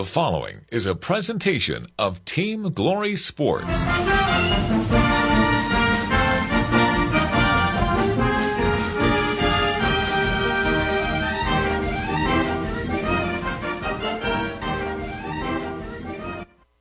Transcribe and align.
The 0.00 0.06
following 0.06 0.64
is 0.72 0.86
a 0.86 0.94
presentation 0.94 1.86
of 1.98 2.24
Team 2.24 2.72
Glory 2.72 3.16
Sports. 3.16 3.84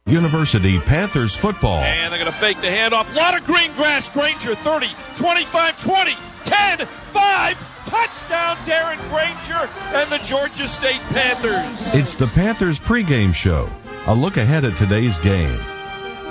University 0.06 0.80
Panthers 0.80 1.36
football. 1.36 1.82
And 1.82 2.14
they're 2.14 2.20
going 2.20 2.32
to 2.32 2.38
fake 2.38 2.62
the 2.62 2.68
handoff. 2.68 3.12
A 3.12 3.18
lot 3.18 3.38
of 3.38 3.46
green 3.46 3.74
grass. 3.74 4.08
Grainger 4.08 4.56
30, 4.56 4.88
25, 5.18 5.84
20, 5.84 6.14
10, 6.46 6.88
5. 6.88 7.69
Touchdown, 7.90 8.58
Darren 8.58 9.00
Grainger 9.10 9.68
and 9.96 10.12
the 10.12 10.20
Georgia 10.20 10.68
State 10.68 11.02
Panthers. 11.10 11.94
It's 11.96 12.16
the 12.16 12.28
Panthers 12.28 12.80
pregame 12.80 13.34
show. 13.34 13.70
A 14.06 14.14
look 14.14 14.38
ahead 14.38 14.64
at 14.64 14.78
today's 14.78 15.18
game. 15.18 15.60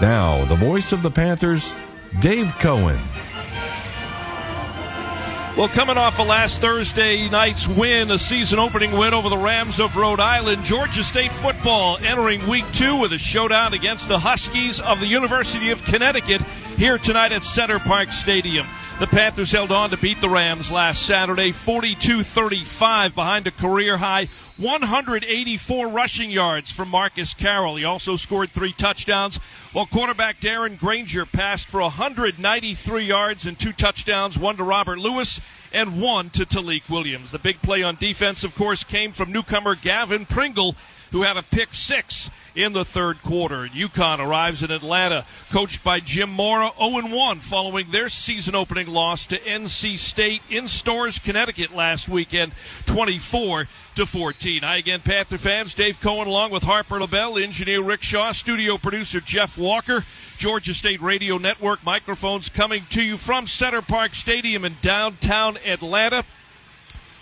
Now, 0.01 0.45
the 0.45 0.55
voice 0.55 0.93
of 0.93 1.03
the 1.03 1.11
Panthers, 1.11 1.75
Dave 2.21 2.53
Cohen. 2.61 2.99
Well, 5.57 5.67
coming 5.67 5.99
off 5.99 6.21
of 6.21 6.29
last 6.29 6.61
Thursday 6.61 7.29
night's 7.29 7.67
win, 7.67 8.13
a 8.13 8.19
season 8.21 8.61
opening 8.61 8.93
win 8.93 9.13
over 9.13 9.29
the 9.29 9.37
Rams 9.37 9.81
of 9.81 9.97
Rhode 9.97 10.21
Island, 10.21 10.63
Georgia 10.63 11.03
State 11.03 11.33
football 11.33 11.99
entering 12.01 12.47
week 12.47 12.65
two 12.73 12.95
with 12.95 13.13
a 13.13 13.19
showdown 13.19 13.75
against 13.75 14.07
the 14.07 14.21
Huskies 14.21 14.81
of 14.81 15.01
the 15.01 15.07
University 15.07 15.73
of 15.73 15.85
Connecticut 15.85 16.43
here 16.77 16.97
tonight 16.97 17.33
at 17.33 17.43
Center 17.43 17.81
Parc 17.81 18.13
Stadium. 18.13 18.69
The 19.01 19.07
Panthers 19.07 19.53
held 19.53 19.71
on 19.71 19.91
to 19.91 19.97
beat 19.97 20.21
the 20.21 20.29
Rams 20.29 20.73
last 20.73 21.03
Saturday 21.03 21.53
42 21.53 22.25
35 22.25 23.15
behind 23.15 23.47
a 23.47 23.53
career 23.53 23.99
high 23.99 24.27
184 24.57 25.87
rushing 25.87 26.33
yards 26.33 26.73
from 26.73 26.89
Marcus 26.89 27.33
Carroll. 27.33 27.77
He 27.77 27.85
also 27.85 28.17
scored 28.17 28.51
three 28.51 28.73
touchdowns, 28.73 29.37
while 29.73 29.87
quarterback 29.87 30.41
Darren 30.41 30.77
Grainger 30.77 31.27
passed 31.27 31.69
for 31.69 31.81
193 31.81 33.05
yards 33.05 33.47
and 33.47 33.57
two 33.57 33.73
touchdowns, 33.73 34.37
one 34.37 34.57
to 34.57 34.65
Robert 34.65 34.99
Lewis 34.99 35.41
and 35.73 36.03
one 36.03 36.29
to 36.31 36.45
Tailique 36.45 36.91
Williams. 36.91 37.31
The 37.31 37.39
big 37.39 37.63
play 37.63 37.85
on 37.85 37.95
defense, 37.95 38.43
of 38.43 38.57
course, 38.57 38.83
came 38.83 39.13
from 39.13 39.31
newcomer 39.31 39.77
Gavin 39.77 40.27
Pringle, 40.27 40.75
who 41.11 41.23
had 41.23 41.37
a 41.37 41.43
pick 41.43 41.75
six 41.75 42.31
in 42.55 42.73
the 42.73 42.85
third 42.85 43.23
quarter. 43.23 43.69
UConn 43.69 44.19
arrives 44.19 44.63
in 44.63 44.71
Atlanta, 44.71 45.25
coached 45.51 45.85
by 45.85 46.01
Jim 46.01 46.29
Mora, 46.29 46.71
0-1 46.71 47.39
following 47.39 47.91
their 47.91 48.09
season 48.09 48.55
opening 48.55 48.89
loss 48.89 49.27
to 49.27 49.39
NC 49.39 49.97
State 49.97 50.43
in 50.51 50.67
Storrs, 50.67 51.21
Connecticut 51.21 51.75
last 51.75 52.09
weekend, 52.09 52.53
24 52.87 53.67
to 53.95 54.07
14. 54.07 54.63
Hi 54.63 54.77
again, 54.77 55.01
Panther 55.01 55.39
fans. 55.39 55.75
Dave 55.75 56.01
Cohen 56.01 56.27
along 56.27 56.51
with 56.51 56.65
Harper 56.65 56.99
LeBel, 56.99 57.43
engineer 57.43 57.81
Rick 57.81 58.03
Shaw, 58.03 58.33
studio 58.33 58.77
producer 58.77 59.21
Jeff 59.21 59.57
Walker, 59.57 60.05
Georgia 60.37 60.75
State 60.75 61.01
Radio 61.01 61.39
Network 61.39 61.85
microphones 61.85 62.49
coming 62.49 62.85
to 62.91 63.03
you 63.03 63.17
from 63.17 63.47
Center 63.47 63.83
Parc 63.83 64.15
Stadium 64.15 64.65
in 64.65 64.77
downtown 64.83 65.59
Atlanta. 65.65 66.25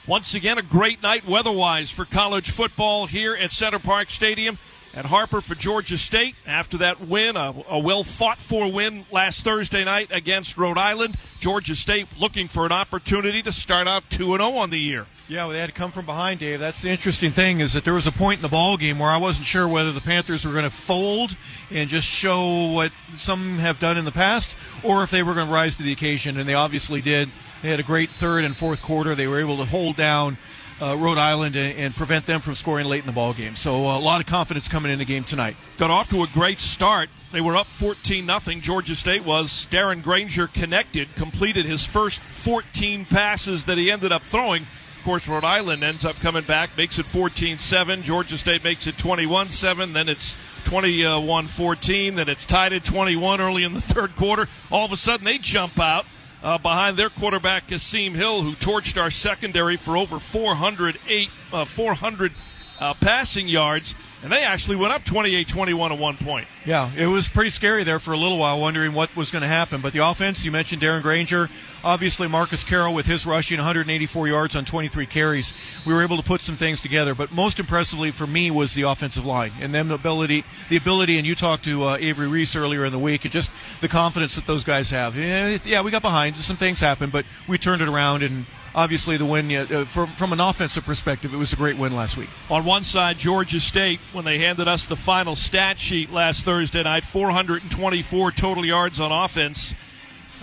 Once 0.07 0.35
again, 0.35 0.57
a 0.57 0.63
great 0.63 1.03
night 1.03 1.27
weather-wise 1.27 1.91
for 1.91 2.05
college 2.05 2.53
football 2.53 3.07
here 3.07 3.35
at 3.35 3.51
Center 3.51 3.81
Parc 3.81 4.09
Stadium 4.09 4.57
at 4.95 5.07
Harper 5.07 5.41
for 5.41 5.57
Georgia 5.57 5.99
State. 5.99 6.37
After 6.47 6.79
that 6.79 7.01
win, 7.01 7.37
a, 7.37 7.53
a 7.69 7.79
well 7.81 8.05
fought 8.05 8.39
for 8.39 8.71
win 8.71 9.05
last 9.11 9.43
Thursday 9.43 9.85
night 9.85 10.09
against 10.13 10.57
Rhode 10.57 10.79
Island, 10.79 11.17
Georgia 11.41 11.75
State 11.75 12.07
looking 12.17 12.47
for 12.47 12.65
an 12.65 12.71
opportunity 12.71 13.43
to 13.43 13.51
start 13.51 13.89
out 13.89 14.09
2 14.11 14.37
0 14.37 14.41
on 14.53 14.71
the 14.71 14.79
year. 14.79 15.07
Yeah, 15.29 15.43
well, 15.43 15.55
they 15.55 15.59
had 15.59 15.71
to 15.71 15.75
come 15.75 15.91
from 15.91 16.07
behind, 16.07 16.39
Dave. 16.39 16.61
That's 16.61 16.83
the 16.83 16.91
interesting 16.91 17.33
thing 17.33 17.59
is 17.59 17.73
that 17.73 17.83
there 17.83 17.95
was 17.95 18.07
a 18.07 18.13
point 18.13 18.39
in 18.39 18.43
the 18.43 18.49
ball 18.49 18.77
game 18.77 19.01
where 19.01 19.11
I 19.11 19.17
wasn't 19.17 19.49
sure 19.49 19.67
whether 19.67 19.91
the 19.91 20.01
Panthers 20.01 20.47
were 20.47 20.53
going 20.53 20.63
to 20.63 20.71
fold 20.71 21.37
and 21.73 21.91
just 21.91 22.07
show 22.07 22.71
what 22.71 22.93
some 23.15 23.59
have 23.59 23.81
done 23.81 23.99
in 23.99 24.05
the 24.05 24.13
past, 24.13 24.55
or 24.85 25.03
if 25.03 25.11
they 25.11 25.25
were 25.25 25.35
going 25.35 25.49
to 25.49 25.53
rise 25.53 25.75
to 25.75 25.83
the 25.83 25.91
occasion, 25.91 26.39
and 26.39 26.49
they 26.49 26.55
obviously 26.55 27.01
did. 27.01 27.29
They 27.63 27.69
had 27.69 27.81
a 27.81 27.85
great 27.85 28.11
third 28.11 28.45
and 28.45 28.57
fourth 28.57 28.83
quarter. 28.83 29.15
They 29.15 29.27
were 29.27 29.41
able 29.41 29.57
to 29.59 29.65
hold 29.65 29.97
down 29.97 30.39
uh, 30.81 30.97
Rhode 30.99 31.19
Island 31.19 31.57
and, 31.57 31.79
and, 31.79 31.97
prevent 31.97 32.27
them 32.27 32.41
from 32.41 32.55
scoring 32.55 32.87
late 32.87 33.01
in 33.01 33.07
the 33.07 33.13
ball 33.13 33.33
game. 33.33 33.57
So 33.57 33.87
uh, 33.87 33.99
a 33.99 34.01
lot 34.01 34.21
of 34.21 34.27
confidence 34.27 34.69
coming 34.69 34.93
in 34.93 34.99
the 34.99 35.05
game 35.05 35.25
tonight. 35.25 35.57
Got 35.79 35.91
off 35.91 36.11
to 36.11 36.23
a 36.23 36.27
great 36.27 36.61
start. 36.61 37.09
They 37.33 37.41
were 37.41 37.57
up 37.57 37.67
14 37.67 38.27
nothing. 38.27 38.61
Georgia 38.61 38.95
State 38.95 39.25
was. 39.25 39.67
Darren 39.71 40.03
Grainger 40.03 40.47
connected, 40.47 41.15
completed 41.15 41.65
his 41.65 41.87
first 41.87 42.21
14 42.21 43.07
passes 43.07 43.65
that 43.65 43.79
he 43.79 43.91
ended 43.91 44.13
up 44.13 44.23
throwing. 44.23 44.63
Of 44.63 45.05
course, 45.05 45.29
Rhode 45.29 45.45
Island 45.45 45.83
ends 45.83 46.05
up 46.05 46.17
coming 46.17 46.45
back, 46.45 46.77
makes 46.77 46.99
it 46.99 47.07
14-7. 47.07 48.03
Georgia 48.03 48.37
State 48.37 48.65
makes 48.65 48.87
it 48.87 48.97
21-7. 48.97 49.93
Then 49.93 50.09
it's 50.09 50.35
21-14. 50.65 52.17
Then 52.17 52.29
it's 52.29 52.45
tied 52.45 52.73
at 52.73 52.85
21 52.85 53.41
early 53.41 53.63
in 53.63 53.73
the 53.73 53.81
third 53.81 54.15
quarter. 54.17 54.49
All 54.71 54.85
of 54.85 54.93
a 54.93 54.97
sudden, 54.97 55.25
they 55.25 55.39
jump 55.39 55.79
out 55.79 56.05
uh, 56.43 56.59
behind 56.59 56.97
their 56.97 57.09
quarterback 57.09 57.67
Kasim 57.69 58.15
Hill, 58.15 58.43
who 58.43 58.53
torched 58.53 59.01
our 59.01 59.11
secondary 59.11 59.77
for 59.77 59.97
over 59.97 60.19
408, 60.19 61.31
uh, 61.53 61.65
400 61.65 62.33
uh, 62.79 62.95
passing 62.95 63.49
yards. 63.49 63.95
And 64.23 64.33
they 64.33 64.43
actually 64.43 64.77
went 64.77 64.93
up 64.93 65.05
28 65.05 65.47
21 65.47 65.93
at 65.93 65.99
one 65.99 66.17
point. 66.17 66.49
Yeah, 66.65 66.91
it 66.97 67.07
was 67.07 67.29
pretty 67.29 67.51
scary 67.51 67.85
there 67.85 67.99
for 67.99 68.13
a 68.13 68.17
little 68.17 68.39
while, 68.39 68.59
wondering 68.59 68.93
what 68.93 69.15
was 69.15 69.31
going 69.31 69.43
to 69.43 69.49
happen. 69.49 69.81
But 69.81 69.93
the 69.93 70.09
offense, 70.09 70.45
you 70.45 70.51
mentioned 70.51 70.83
Darren 70.83 71.03
Grainger, 71.03 71.49
obviously 71.85 72.27
Marcus 72.27 72.65
Carroll 72.65 72.95
with 72.95 73.07
his 73.07 73.27
rushing 73.27 73.59
184 73.59 74.27
yards 74.29 74.57
on 74.57 74.65
23 74.65 75.07
carries. 75.07 75.55
We 75.85 75.93
were 75.93 76.03
able 76.03 76.17
to 76.17 76.23
put 76.23 76.41
some 76.41 76.57
things 76.57 76.81
together. 76.81 77.15
But 77.15 77.31
most 77.31 77.59
impressively 77.59 78.11
for 78.11 78.27
me 78.27 78.51
was 78.51 78.75
the 78.75 78.83
offensive 78.83 79.25
line 79.25 79.53
and 79.61 79.75
them 79.75 79.89
the 79.89 79.95
ability, 79.95 80.45
the 80.71 80.77
ability. 80.77 81.19
And 81.19 81.27
you 81.27 81.35
talked 81.35 81.65
to 81.65 81.85
uh, 81.85 81.97
Avery 82.01 82.27
Reese 82.27 82.57
earlier 82.57 82.85
in 82.85 82.93
the 82.93 82.99
week, 82.99 83.25
and 83.25 83.33
just 83.33 83.51
the 83.81 83.89
confidence 83.89 84.35
that 84.35 84.47
those 84.47 84.65
guys 84.65 84.91
have. 84.91 85.17
Yeah, 85.17 85.83
we 85.83 85.91
got 85.91 86.03
behind, 86.03 86.37
some 86.37 86.57
things 86.57 86.81
happened, 86.81 87.13
but 87.13 87.27
we 87.47 87.59
turned 87.59 87.83
it 87.83 87.89
around 87.89 88.23
and 88.23 88.47
obviously 88.77 89.17
the 89.17 89.25
win 89.25 89.51
uh, 89.51 89.85
from, 89.87 90.09
from 90.11 90.33
an 90.33 90.39
offensive 90.39 90.85
perspective 90.85 91.33
it 91.33 91.39
was 91.39 91.53
a 91.53 91.57
great 91.57 91.79
win 91.79 91.97
last 91.97 92.17
week. 92.17 92.29
On 92.51 92.65
one 92.65 92.85
side 92.85 93.19
georgia 93.19 93.59
state 93.59 93.99
when 94.13 94.25
they 94.25 94.39
handed 94.39 94.69
us 94.69 94.87
the 94.87 94.97
final 94.97 95.35
stat 95.35 95.79
sheet 95.79 96.13
last 96.13 96.43
thursday 96.43 96.83
night 96.83 97.05
424 97.05 98.31
total 98.33 98.65
yards 98.65 99.01
on 99.01 99.11
offense. 99.11 99.75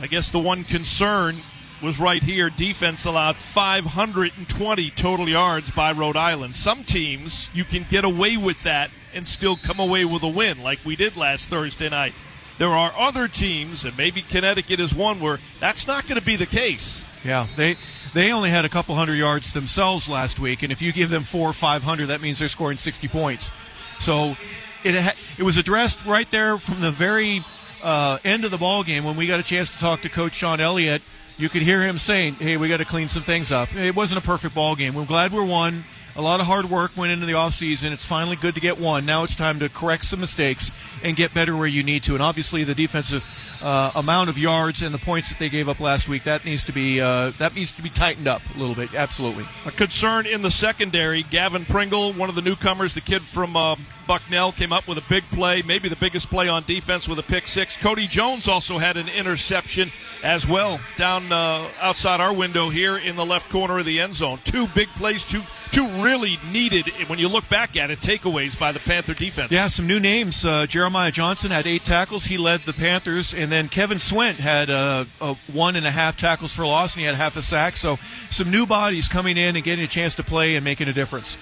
I 0.01 0.07
guess 0.07 0.29
the 0.29 0.39
one 0.39 0.63
concern 0.63 1.37
was 1.81 1.99
right 1.99 2.23
here. 2.23 2.49
Defense 2.49 3.05
allowed 3.05 3.35
520 3.35 4.89
total 4.91 5.29
yards 5.29 5.69
by 5.71 5.91
rhode 5.91 6.15
island. 6.15 6.55
Some 6.55 6.83
teams 6.83 7.49
you 7.53 7.63
can 7.63 7.85
get 7.89 8.03
away 8.03 8.37
with 8.37 8.63
that 8.63 8.89
and 9.13 9.27
still 9.27 9.55
come 9.55 9.79
away 9.79 10.05
with 10.05 10.23
a 10.23 10.27
win 10.27 10.63
like 10.63 10.79
we 10.83 10.95
did 10.95 11.15
last 11.15 11.47
thursday 11.47 11.89
night. 11.89 12.13
There 12.57 12.69
are 12.69 12.93
other 12.97 13.27
teams 13.27 13.83
and 13.83 13.97
maybe 13.97 14.21
connecticut 14.21 14.79
is 14.79 14.93
one 14.93 15.19
where 15.19 15.39
that's 15.59 15.85
not 15.85 16.07
going 16.07 16.19
to 16.19 16.25
be 16.25 16.35
the 16.35 16.45
case. 16.45 17.03
Yeah 17.23 17.47
they 17.55 17.75
they 18.13 18.31
only 18.31 18.49
had 18.49 18.65
a 18.65 18.69
couple 18.69 18.95
hundred 18.95 19.15
yards 19.15 19.53
themselves 19.53 20.07
last 20.07 20.39
week, 20.39 20.63
and 20.63 20.71
if 20.71 20.81
you 20.81 20.93
give 20.93 21.09
them 21.09 21.23
four 21.23 21.49
or 21.49 21.53
five 21.53 21.83
hundred, 21.83 22.07
that 22.07 22.21
means 22.21 22.39
they're 22.39 22.47
scoring 22.47 22.77
sixty 22.77 23.07
points. 23.07 23.51
So 23.99 24.35
it 24.83 25.15
it 25.37 25.43
was 25.43 25.57
addressed 25.57 26.05
right 26.05 26.29
there 26.31 26.57
from 26.57 26.81
the 26.81 26.91
very 26.91 27.41
uh, 27.83 28.17
end 28.23 28.45
of 28.45 28.51
the 28.51 28.57
ball 28.57 28.83
game 28.83 29.03
when 29.03 29.15
we 29.15 29.27
got 29.27 29.39
a 29.39 29.43
chance 29.43 29.69
to 29.69 29.77
talk 29.77 30.01
to 30.01 30.09
Coach 30.09 30.35
Shawn 30.35 30.59
Elliott. 30.59 31.01
You 31.37 31.49
could 31.49 31.63
hear 31.63 31.81
him 31.81 31.97
saying, 31.97 32.35
"Hey, 32.35 32.57
we 32.57 32.67
got 32.67 32.77
to 32.77 32.85
clean 32.85 33.09
some 33.09 33.23
things 33.23 33.51
up." 33.51 33.75
It 33.75 33.95
wasn't 33.95 34.23
a 34.23 34.25
perfect 34.25 34.53
ball 34.53 34.75
game. 34.75 34.93
We're 34.93 35.05
glad 35.05 35.31
we're 35.31 35.45
one. 35.45 35.83
A 36.15 36.21
lot 36.21 36.39
of 36.39 36.45
hard 36.45 36.69
work 36.69 36.95
went 36.95 37.11
into 37.11 37.25
the 37.25 37.33
offseason. 37.33 37.91
It's 37.91 38.05
finally 38.05 38.35
good 38.35 38.53
to 38.53 38.61
get 38.61 38.79
one. 38.79 39.03
Now 39.03 39.23
it's 39.23 39.35
time 39.35 39.57
to 39.59 39.69
correct 39.69 40.05
some 40.05 40.19
mistakes 40.19 40.71
and 41.03 41.15
get 41.15 41.33
better 41.33 41.57
where 41.57 41.65
you 41.65 41.81
need 41.81 42.03
to. 42.03 42.13
And 42.13 42.21
obviously, 42.21 42.63
the 42.63 42.75
defensive 42.75 43.23
uh, 43.63 43.91
amount 43.95 44.29
of 44.29 44.37
yards 44.37 44.81
and 44.81 44.93
the 44.93 44.99
points 44.99 45.29
that 45.29 45.39
they 45.39 45.49
gave 45.49 45.69
up 45.69 45.79
last 45.79 46.07
week 46.07 46.23
that 46.23 46.45
needs 46.45 46.63
to 46.63 46.71
be 46.71 46.99
uh, 47.01 47.31
that 47.39 47.55
needs 47.55 47.71
to 47.71 47.81
be 47.81 47.89
tightened 47.89 48.27
up 48.27 48.41
a 48.55 48.59
little 48.59 48.75
bit. 48.75 48.93
Absolutely. 48.93 49.45
A 49.65 49.71
concern 49.71 50.25
in 50.25 50.41
the 50.41 50.51
secondary. 50.51 51.23
Gavin 51.23 51.65
Pringle, 51.65 52.13
one 52.13 52.29
of 52.29 52.35
the 52.35 52.41
newcomers, 52.41 52.93
the 52.93 53.01
kid 53.01 53.21
from 53.21 53.55
uh, 53.55 53.75
Bucknell, 54.07 54.51
came 54.51 54.73
up 54.73 54.87
with 54.87 54.97
a 54.97 55.03
big 55.09 55.23
play, 55.31 55.61
maybe 55.61 55.89
the 55.89 55.95
biggest 55.95 56.29
play 56.29 56.47
on 56.47 56.63
defense 56.63 57.07
with 57.07 57.19
a 57.19 57.23
pick 57.23 57.47
six. 57.47 57.77
Cody 57.77 58.07
Jones 58.07 58.47
also 58.47 58.77
had 58.77 58.97
an 58.97 59.09
interception 59.09 59.89
as 60.23 60.47
well 60.47 60.79
down 60.97 61.31
uh, 61.31 61.67
outside 61.81 62.21
our 62.21 62.33
window 62.33 62.69
here 62.69 62.97
in 62.97 63.15
the 63.15 63.25
left 63.25 63.49
corner 63.49 63.79
of 63.79 63.85
the 63.85 63.99
end 63.99 64.15
zone. 64.15 64.39
Two 64.45 64.67
big 64.75 64.87
plays, 64.89 65.23
two 65.23 65.41
two 65.71 65.87
really 66.03 66.37
needed 66.51 66.87
when 67.07 67.17
you 67.17 67.27
look 67.27 67.47
back 67.49 67.75
at 67.75 67.89
it 67.89 67.99
takeaways 67.99 68.57
by 68.57 68.71
the 68.71 68.79
Panther 68.79 69.13
defense. 69.13 69.51
Yeah, 69.51 69.67
some 69.67 69.87
new 69.87 69.99
names. 69.99 70.45
Uh, 70.45 70.67
Jeremiah 70.67 71.11
Johnson 71.11 71.51
had 71.51 71.65
eight 71.65 71.83
tackles. 71.83 72.25
He 72.25 72.37
led 72.37 72.61
the 72.61 72.73
Panthers, 72.73 73.33
and 73.33 73.51
then 73.51 73.69
Kevin 73.69 73.97
Swint 73.97 74.35
had 74.35 74.69
uh, 74.69 75.05
one 75.51 75.75
and 75.75 75.85
a 75.85 75.91
half 75.91 76.15
tackles 76.15 76.53
for 76.53 76.65
loss, 76.65 76.93
and 76.93 77.01
he 77.01 77.05
had 77.07 77.15
half 77.15 77.35
a 77.37 77.41
sack. 77.41 77.77
So 77.77 77.97
some 78.29 78.51
new 78.51 78.65
bodies 78.65 79.07
coming 79.07 79.37
in 79.37 79.55
and 79.55 79.63
getting 79.63 79.83
a 79.83 79.87
chance 79.87 80.15
to 80.15 80.23
play 80.23 80.55
and 80.55 80.63
making 80.63 80.87
a 80.87 80.93
difference. 80.93 81.37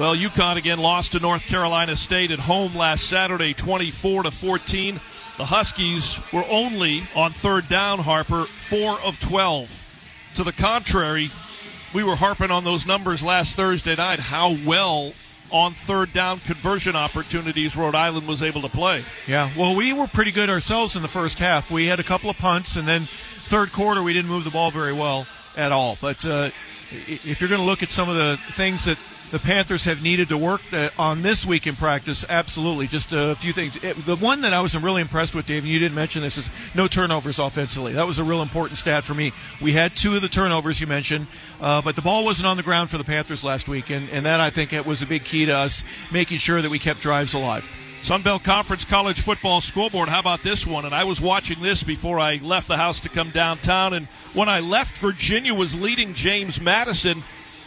Well, 0.00 0.16
UConn 0.16 0.56
again 0.56 0.78
lost 0.78 1.12
to 1.12 1.20
North 1.20 1.44
Carolina 1.44 1.94
State 1.94 2.30
at 2.30 2.38
home 2.38 2.74
last 2.74 3.06
Saturday, 3.06 3.52
24 3.52 4.22
to 4.22 4.30
14. 4.30 4.94
The 5.36 5.44
Huskies 5.44 6.18
were 6.32 6.46
only 6.48 7.02
on 7.14 7.32
third 7.32 7.68
down, 7.68 7.98
Harper, 7.98 8.44
four 8.44 8.98
of 9.00 9.20
12. 9.20 10.30
To 10.36 10.44
the 10.44 10.52
contrary, 10.52 11.28
we 11.92 12.02
were 12.02 12.16
harping 12.16 12.50
on 12.50 12.64
those 12.64 12.86
numbers 12.86 13.22
last 13.22 13.56
Thursday 13.56 13.94
night, 13.94 14.20
how 14.20 14.56
well 14.64 15.12
on 15.52 15.74
third 15.74 16.14
down 16.14 16.38
conversion 16.38 16.96
opportunities 16.96 17.76
Rhode 17.76 17.94
Island 17.94 18.26
was 18.26 18.42
able 18.42 18.62
to 18.62 18.70
play. 18.70 19.02
Yeah, 19.28 19.50
well, 19.54 19.76
we 19.76 19.92
were 19.92 20.06
pretty 20.06 20.32
good 20.32 20.48
ourselves 20.48 20.96
in 20.96 21.02
the 21.02 21.08
first 21.08 21.38
half. 21.38 21.70
We 21.70 21.88
had 21.88 22.00
a 22.00 22.04
couple 22.04 22.30
of 22.30 22.38
punts, 22.38 22.76
and 22.76 22.88
then 22.88 23.02
third 23.02 23.70
quarter 23.70 24.02
we 24.02 24.14
didn't 24.14 24.30
move 24.30 24.44
the 24.44 24.50
ball 24.50 24.70
very 24.70 24.94
well 24.94 25.26
at 25.58 25.72
all. 25.72 25.98
But 26.00 26.24
uh, 26.24 26.48
if 26.90 27.38
you're 27.38 27.50
going 27.50 27.60
to 27.60 27.66
look 27.66 27.82
at 27.82 27.90
some 27.90 28.08
of 28.08 28.16
the 28.16 28.38
things 28.52 28.86
that 28.86 28.96
the 29.30 29.38
Panthers 29.38 29.84
have 29.84 30.02
needed 30.02 30.28
to 30.30 30.36
work 30.36 30.60
on 30.98 31.22
this 31.22 31.46
week 31.46 31.66
in 31.66 31.76
practice, 31.76 32.24
absolutely. 32.28 32.86
Just 32.86 33.12
a 33.12 33.34
few 33.36 33.52
things. 33.52 33.78
The 33.80 34.16
one 34.16 34.40
that 34.40 34.52
I 34.52 34.60
was 34.60 34.76
really 34.76 35.02
impressed 35.02 35.34
with, 35.34 35.46
Dave, 35.46 35.62
and 35.62 35.72
you 35.72 35.78
didn't 35.78 35.94
mention 35.94 36.22
this, 36.22 36.36
is 36.36 36.50
no 36.74 36.88
turnovers 36.88 37.38
offensively. 37.38 37.92
That 37.92 38.06
was 38.06 38.18
a 38.18 38.24
real 38.24 38.42
important 38.42 38.78
stat 38.78 39.04
for 39.04 39.14
me. 39.14 39.32
We 39.60 39.72
had 39.72 39.96
two 39.96 40.16
of 40.16 40.22
the 40.22 40.28
turnovers 40.28 40.80
you 40.80 40.86
mentioned, 40.86 41.28
uh, 41.60 41.80
but 41.82 41.96
the 41.96 42.02
ball 42.02 42.24
wasn't 42.24 42.48
on 42.48 42.56
the 42.56 42.62
ground 42.62 42.90
for 42.90 42.98
the 42.98 43.04
Panthers 43.04 43.44
last 43.44 43.68
week, 43.68 43.90
and, 43.90 44.08
and 44.10 44.26
that 44.26 44.40
I 44.40 44.50
think 44.50 44.72
it 44.72 44.84
was 44.84 45.02
a 45.02 45.06
big 45.06 45.24
key 45.24 45.46
to 45.46 45.56
us 45.56 45.84
making 46.12 46.38
sure 46.38 46.60
that 46.60 46.70
we 46.70 46.78
kept 46.78 47.00
drives 47.00 47.34
alive. 47.34 47.70
Sun 48.02 48.22
Belt 48.22 48.42
Conference 48.42 48.84
College 48.84 49.20
Football 49.20 49.60
Scoreboard. 49.60 50.08
How 50.08 50.20
about 50.20 50.42
this 50.42 50.66
one? 50.66 50.86
And 50.86 50.94
I 50.94 51.04
was 51.04 51.20
watching 51.20 51.60
this 51.60 51.82
before 51.82 52.18
I 52.18 52.36
left 52.36 52.66
the 52.66 52.78
house 52.78 52.98
to 53.00 53.10
come 53.10 53.28
downtown. 53.28 53.92
And 53.92 54.06
when 54.32 54.48
I 54.48 54.60
left, 54.60 54.96
Virginia 54.96 55.52
was 55.52 55.78
leading 55.78 56.14
James 56.14 56.58
Madison 56.58 57.22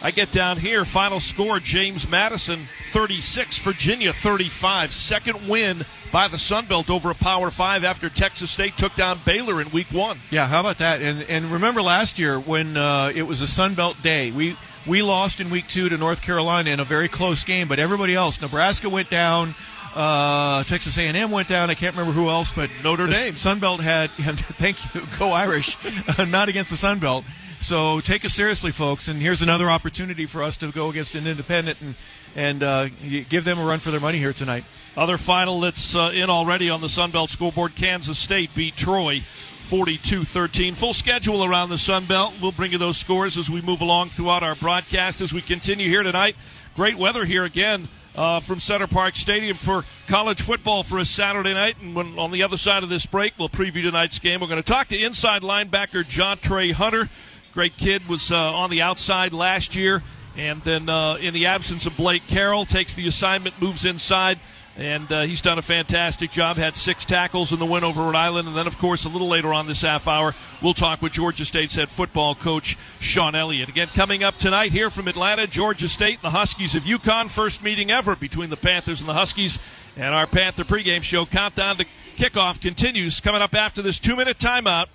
I 0.06 0.12
get 0.12 0.34
down 0.34 0.58
here, 0.58 0.84
final 0.84 1.22
score 1.22 1.62
James 1.62 2.10
Madison 2.10 2.60
36, 2.92 3.60
Virginia 3.60 4.12
35. 4.12 4.92
Second 4.92 5.48
win 5.48 5.86
by 6.12 6.28
the 6.28 6.38
Sun 6.38 6.66
Belt 6.66 6.90
over 6.90 7.10
a 7.10 7.16
Power 7.16 7.50
5 7.50 7.86
after 7.86 8.10
Texas 8.10 8.52
State 8.52 8.78
took 8.78 8.94
down 8.96 9.18
Baylor 9.26 9.62
in 9.62 9.70
week 9.72 9.88
one. 9.94 10.18
Yeah, 10.30 10.46
how 10.48 10.60
about 10.60 10.80
that? 10.80 11.02
And, 11.02 11.26
and 11.30 11.46
remember 11.46 11.82
last 11.82 12.20
year 12.20 12.38
when 12.38 12.76
uh, 12.76 13.14
it 13.16 13.24
was 13.24 13.40
a 13.40 13.48
Sun 13.48 13.76
Belt 13.76 13.96
day, 14.02 14.32
we, 14.32 14.58
we 14.86 15.02
lost 15.02 15.40
in 15.40 15.50
week 15.50 15.70
two 15.70 15.88
to 15.88 15.98
North 15.98 16.22
Carolina 16.22 16.72
in 16.72 16.82
a 16.82 16.86
very 16.86 17.08
close 17.08 17.46
game, 17.46 17.70
but 17.70 17.80
everybody 17.80 18.14
else, 18.14 18.42
Nebraska 18.42 18.90
went 18.90 19.10
down. 19.10 19.56
Uh, 19.96 20.66
Texas 20.66 20.98
A&M 20.98 21.32
went 21.32 21.48
down. 21.48 21.70
I 21.70 21.76
can't 21.76 21.96
remember 21.96 22.12
who 22.12 22.28
else, 22.28 22.52
but 22.52 22.70
Notre 22.84 23.08
Dame. 23.08 23.36
Sun 23.36 23.60
Belt 23.60 23.80
had. 23.80 24.10
Thank 24.10 24.94
you. 24.94 25.02
Go 25.18 25.32
Irish. 25.32 25.78
not 26.30 26.50
against 26.50 26.72
the 26.72 26.78
Sun 26.78 27.00
Belt. 27.00 27.24
So 27.63 28.01
take 28.01 28.25
us 28.25 28.33
seriously, 28.33 28.71
folks. 28.71 29.07
And 29.07 29.21
here's 29.21 29.42
another 29.42 29.69
opportunity 29.69 30.25
for 30.25 30.44
us 30.44 30.57
to 30.57 30.69
go 30.69 30.89
against 30.89 31.15
an 31.15 31.25
independent 31.25 31.80
and 31.81 31.95
and 32.36 32.62
uh, 32.62 32.89
give 33.30 33.45
them 33.45 33.57
a 33.57 33.63
run 33.63 33.80
for 33.80 33.89
their 33.89 34.01
money 34.01 34.18
here 34.18 34.33
tonight. 34.33 34.65
Other 34.98 35.18
final 35.18 35.62
that's 35.62 35.95
uh, 35.95 36.12
in 36.13 36.30
already 36.30 36.69
on 36.69 36.81
the 36.81 36.89
Sun 36.89 37.12
Belt 37.12 37.30
scoreboard: 37.30 37.74
Kansas 37.75 38.19
State 38.19 38.54
beat 38.54 38.75
Troy. 38.75 39.21
42-13. 39.69 40.75
Full 40.75 40.94
schedule 40.94 41.44
around 41.44 41.69
the 41.69 41.77
Sun 41.77 42.06
Belt. 42.06 42.33
We'll 42.42 42.51
bring 42.51 42.74
you 42.74 42.77
those 42.77 42.98
scores 42.98 43.38
as 43.38 43.50
we 43.50 43.62
move 43.62 43.80
along 43.80 44.09
throughout 44.09 44.44
our 44.44 44.56
broadcast 44.56 45.21
as 45.21 45.33
we 45.33 45.42
continue 45.42 45.88
here 45.88 46.04
tonight. 46.04 46.36
Great 46.75 46.95
weather 46.95 47.24
here 47.24 47.45
again 47.45 47.88
uh, 48.16 48.39
from 48.39 48.59
Center 48.59 48.88
Parc 48.88 49.16
Stadium 49.16 49.56
for 49.56 49.86
college 50.07 50.42
football 50.42 50.83
for 50.83 51.00
a 51.00 51.06
Saturday 51.06 51.54
night. 51.54 51.77
And 51.81 51.95
when 51.95 52.19
on 52.19 52.31
the 52.31 52.44
other 52.44 52.57
side 52.57 52.83
of 52.83 52.89
this 52.89 53.06
break, 53.06 53.33
we'll 53.39 53.50
preview 53.50 53.83
tonight's 53.83 54.19
game. 54.19 54.42
We're 54.42 54.48
going 54.48 54.62
to 54.62 54.68
talk 54.68 54.89
to 54.89 54.98
inside 54.98 55.42
linebacker 55.42 56.04
Jontrey 56.04 56.74
Hunter. 56.74 57.09
Great 57.54 57.78
kid 57.78 58.08
was 58.08 58.32
uh, 58.32 58.36
on 58.36 58.72
the 58.72 58.82
outside 58.82 59.32
last 59.32 59.76
year, 59.76 60.02
and 60.36 60.60
then 60.64 60.90
uh, 60.90 61.16
in 61.18 61.36
the 61.36 61.46
absence 61.46 61.86
of 61.86 61.96
Blake 61.96 62.26
Carroll, 62.26 62.66
takes 62.66 62.96
the 62.96 63.08
assignment, 63.08 63.62
moves 63.62 63.86
inside, 63.86 64.40
and 64.76 65.12
uh, 65.12 65.22
he's 65.22 65.40
done 65.40 65.60
a 65.60 65.62
fantastic 65.62 66.32
job. 66.32 66.58
Had 66.58 66.76
six 66.76 67.06
tackles 67.06 67.52
in 67.52 67.60
the 67.60 67.66
win 67.68 67.84
over 67.84 68.02
Rhode 68.02 68.16
Island, 68.16 68.48
and 68.48 68.58
then 68.58 68.66
of 68.66 68.80
course 68.80 69.06
a 69.06 69.10
little 69.10 69.28
later 69.28 69.54
on 69.54 69.68
this 69.68 69.82
half 69.82 70.08
hour, 70.08 70.34
we'll 70.64 70.74
talk 70.74 71.04
with 71.04 71.14
Georgia 71.14 71.46
State's 71.46 71.76
head 71.76 71.92
football 71.92 72.34
coach 72.34 72.76
Shawn 73.00 73.36
Elliott. 73.36 73.70
Again, 73.70 73.90
coming 73.94 74.24
up 74.24 74.40
tonight 74.40 74.72
here 74.72 74.90
from 74.90 75.08
Atlanta, 75.08 75.46
Georgia 75.46 75.88
State, 75.88 76.16
and 76.16 76.24
the 76.24 76.32
Huskies 76.32 76.74
of 76.74 76.86
UConn. 76.86 77.30
First 77.30 77.62
meeting 77.62 77.92
ever 77.92 78.16
between 78.16 78.50
the 78.50 78.58
Panthers 78.58 79.00
and 79.00 79.08
the 79.08 79.14
Huskies. 79.14 79.60
And 79.96 80.16
our 80.16 80.26
Panther 80.26 80.64
pregame 80.64 81.04
show 81.04 81.28
countdown 81.28 81.78
to 81.78 81.86
kickoff 82.18 82.60
continues 82.60 83.22
coming 83.22 83.44
up 83.44 83.54
after 83.54 83.84
this 83.84 84.00
two-minute 84.00 84.40
timeout 84.40 84.88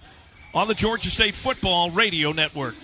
on 0.58 0.66
the 0.66 0.74
Georgia 0.74 1.08
State 1.08 1.36
Football 1.36 1.92
Radio 1.92 2.32
Network. 2.32 2.74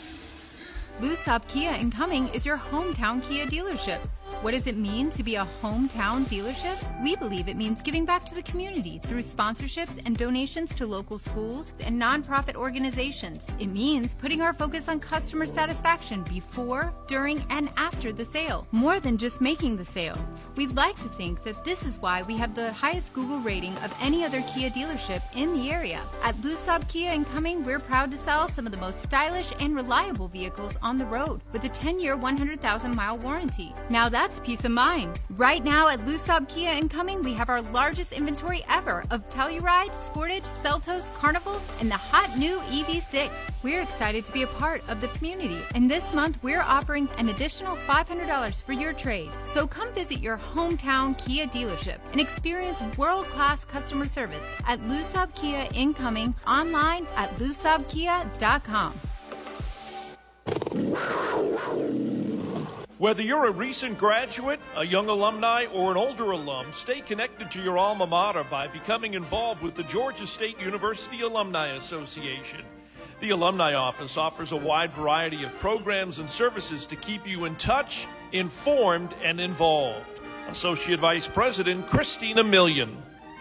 Lou 1.00 1.16
Sobh 1.16 1.48
Kia 1.48 1.72
in 1.72 1.90
Cumming 1.90 2.28
is 2.28 2.46
your 2.46 2.56
hometown 2.56 3.20
Kia 3.20 3.46
dealership. 3.46 4.06
What 4.42 4.52
does 4.52 4.66
it 4.66 4.76
mean 4.76 5.08
to 5.10 5.22
be 5.22 5.36
a 5.36 5.48
hometown 5.62 6.24
dealership? 6.24 7.02
We 7.02 7.16
believe 7.16 7.48
it 7.48 7.56
means 7.56 7.80
giving 7.80 8.04
back 8.04 8.26
to 8.26 8.34
the 8.34 8.42
community 8.42 9.00
through 9.02 9.20
sponsorships 9.20 9.98
and 10.04 10.16
donations 10.16 10.74
to 10.74 10.86
local 10.86 11.18
schools 11.18 11.74
and 11.86 12.00
nonprofit 12.00 12.54
organizations. 12.54 13.46
It 13.58 13.68
means 13.68 14.12
putting 14.12 14.42
our 14.42 14.52
focus 14.52 14.88
on 14.88 15.00
customer 15.00 15.46
satisfaction 15.46 16.22
before, 16.24 16.92
during, 17.06 17.42
and 17.48 17.70
after 17.76 18.12
the 18.12 18.24
sale, 18.24 18.66
more 18.70 19.00
than 19.00 19.16
just 19.16 19.40
making 19.40 19.76
the 19.76 19.84
sale. 19.84 20.18
We'd 20.56 20.72
like 20.72 20.96
to 21.00 21.08
think 21.08 21.42
that 21.44 21.64
this 21.64 21.84
is 21.84 21.98
why 21.98 22.22
we 22.22 22.36
have 22.36 22.54
the 22.54 22.72
highest 22.72 23.14
Google 23.14 23.40
rating 23.40 23.76
of 23.78 23.96
any 24.02 24.24
other 24.24 24.42
Kia 24.54 24.68
dealership 24.70 25.22
in 25.36 25.54
the 25.54 25.70
area. 25.70 26.02
At 26.22 26.38
Lou 26.42 26.54
Sobh 26.54 26.86
Kia 26.88 27.12
in 27.12 27.24
Cumming, 27.24 27.64
we're 27.64 27.78
proud 27.78 28.10
to 28.10 28.18
sell 28.18 28.48
some 28.48 28.66
of 28.66 28.72
the 28.72 28.78
most 28.78 29.02
stylish 29.02 29.52
and 29.60 29.74
reliable 29.74 30.28
vehicles 30.28 30.76
on 30.82 30.98
the 30.98 31.06
road 31.06 31.40
with 31.52 31.64
a 31.64 31.68
10 31.68 32.00
year, 32.00 32.16
100,000 32.16 32.94
mile 32.94 33.18
warranty. 33.18 33.72
Now 33.90 34.08
that's 34.08 34.23
that's 34.24 34.40
peace 34.40 34.64
of 34.64 34.70
mind. 34.70 35.20
Right 35.36 35.62
now 35.62 35.88
at 35.88 36.02
Lou 36.06 36.16
Sobh 36.16 36.48
Kia 36.48 36.72
in 36.72 36.88
Cumming, 36.88 37.22
we 37.22 37.34
have 37.34 37.50
our 37.50 37.60
largest 37.60 38.10
inventory 38.10 38.64
ever 38.70 39.04
of 39.10 39.28
Telluride, 39.28 39.90
Sportage, 39.90 40.46
Seltos, 40.46 41.12
Carnivals, 41.12 41.60
and 41.78 41.90
the 41.90 41.98
hot 41.98 42.34
new 42.38 42.58
EV6. 42.60 43.30
We're 43.62 43.82
excited 43.82 44.24
to 44.24 44.32
be 44.32 44.42
a 44.42 44.46
part 44.46 44.82
of 44.88 45.02
the 45.02 45.08
community, 45.08 45.60
and 45.74 45.90
this 45.90 46.14
month 46.14 46.42
we're 46.42 46.62
offering 46.62 47.06
an 47.18 47.28
additional 47.28 47.76
$500 47.76 48.62
for 48.62 48.72
your 48.72 48.94
trade. 48.94 49.30
So 49.44 49.66
come 49.66 49.92
visit 49.92 50.20
your 50.20 50.38
hometown 50.38 51.22
Kia 51.22 51.46
dealership 51.46 51.98
and 52.12 52.20
experience 52.20 52.80
world-class 52.96 53.66
customer 53.66 54.06
service 54.08 54.46
at 54.66 54.82
Lou 54.88 55.02
Sobh 55.02 55.34
Kia 55.34 55.68
in 55.74 55.92
Cumming 55.92 56.34
online 56.46 57.06
at 57.16 57.36
lousobhkia.com. 57.36 58.94
Whether 63.04 63.22
you're 63.22 63.48
a 63.48 63.50
recent 63.50 63.98
graduate, 63.98 64.60
a 64.76 64.82
young 64.82 65.10
alumni, 65.10 65.66
or 65.74 65.90
an 65.90 65.98
older 65.98 66.30
alum, 66.30 66.72
stay 66.72 67.02
connected 67.02 67.50
to 67.50 67.60
your 67.62 67.76
alma 67.76 68.06
mater 68.06 68.44
by 68.44 68.66
becoming 68.66 69.12
involved 69.12 69.60
with 69.62 69.74
the 69.74 69.82
Georgia 69.82 70.26
State 70.26 70.58
University 70.58 71.20
Alumni 71.20 71.74
Association. 71.76 72.62
The 73.20 73.28
Alumni 73.28 73.74
Office 73.74 74.16
offers 74.16 74.52
a 74.52 74.56
wide 74.56 74.90
variety 74.90 75.44
of 75.44 75.54
programs 75.58 76.18
and 76.18 76.30
services 76.30 76.86
to 76.86 76.96
keep 76.96 77.26
you 77.26 77.44
in 77.44 77.56
touch, 77.56 78.06
informed, 78.32 79.14
and 79.22 79.38
involved. 79.38 80.22
Associate 80.48 80.98
Vice 80.98 81.28
President 81.28 81.86
Christina 81.86 82.42
Million. 82.42 82.96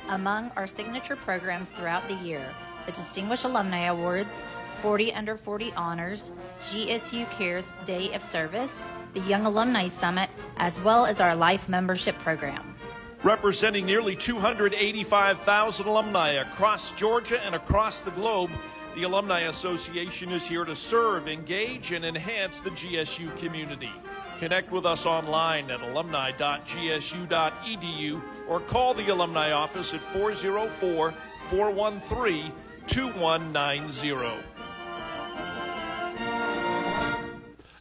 Among 0.09 0.51
our 0.57 0.67
signature 0.67 1.15
programs 1.15 1.69
throughout 1.69 2.05
the 2.09 2.15
year, 2.15 2.53
the 2.85 2.91
Distinguished 2.91 3.45
Alumni 3.45 3.85
Awards, 3.85 4.43
40 4.83 5.13
Under 5.13 5.37
40 5.37 5.71
Honors, 5.77 6.33
GSU 6.59 7.31
Cares 7.31 7.73
Day 7.85 8.13
of 8.13 8.21
Service, 8.21 8.83
the 9.13 9.21
Young 9.21 9.45
Alumni 9.45 9.87
Summit, 9.87 10.29
as 10.57 10.77
well 10.81 11.05
as 11.05 11.21
our 11.21 11.37
Life 11.37 11.69
Membership 11.69 12.19
Program. 12.19 12.75
Representing 13.23 13.85
nearly 13.85 14.13
285,000 14.13 15.87
alumni 15.87 16.31
across 16.31 16.91
Georgia 16.91 17.41
and 17.45 17.55
across 17.55 18.01
the 18.01 18.11
globe, 18.11 18.51
the 18.93 19.03
Alumni 19.03 19.43
Association 19.43 20.33
is 20.33 20.45
here 20.45 20.65
to 20.65 20.75
serve, 20.75 21.29
engage, 21.29 21.93
and 21.93 22.03
enhance 22.03 22.59
the 22.59 22.71
GSU 22.71 23.33
community. 23.37 23.93
Connect 24.39 24.69
with 24.69 24.85
us 24.85 25.05
online 25.05 25.71
at 25.71 25.79
alumni.gsu.edu 25.79 28.21
or 28.49 28.59
call 28.59 28.93
the 28.93 29.07
Alumni 29.07 29.53
Office 29.53 29.93
at 29.93 30.01
404 30.01 31.13
413 31.47 32.51
2190. 32.85 34.52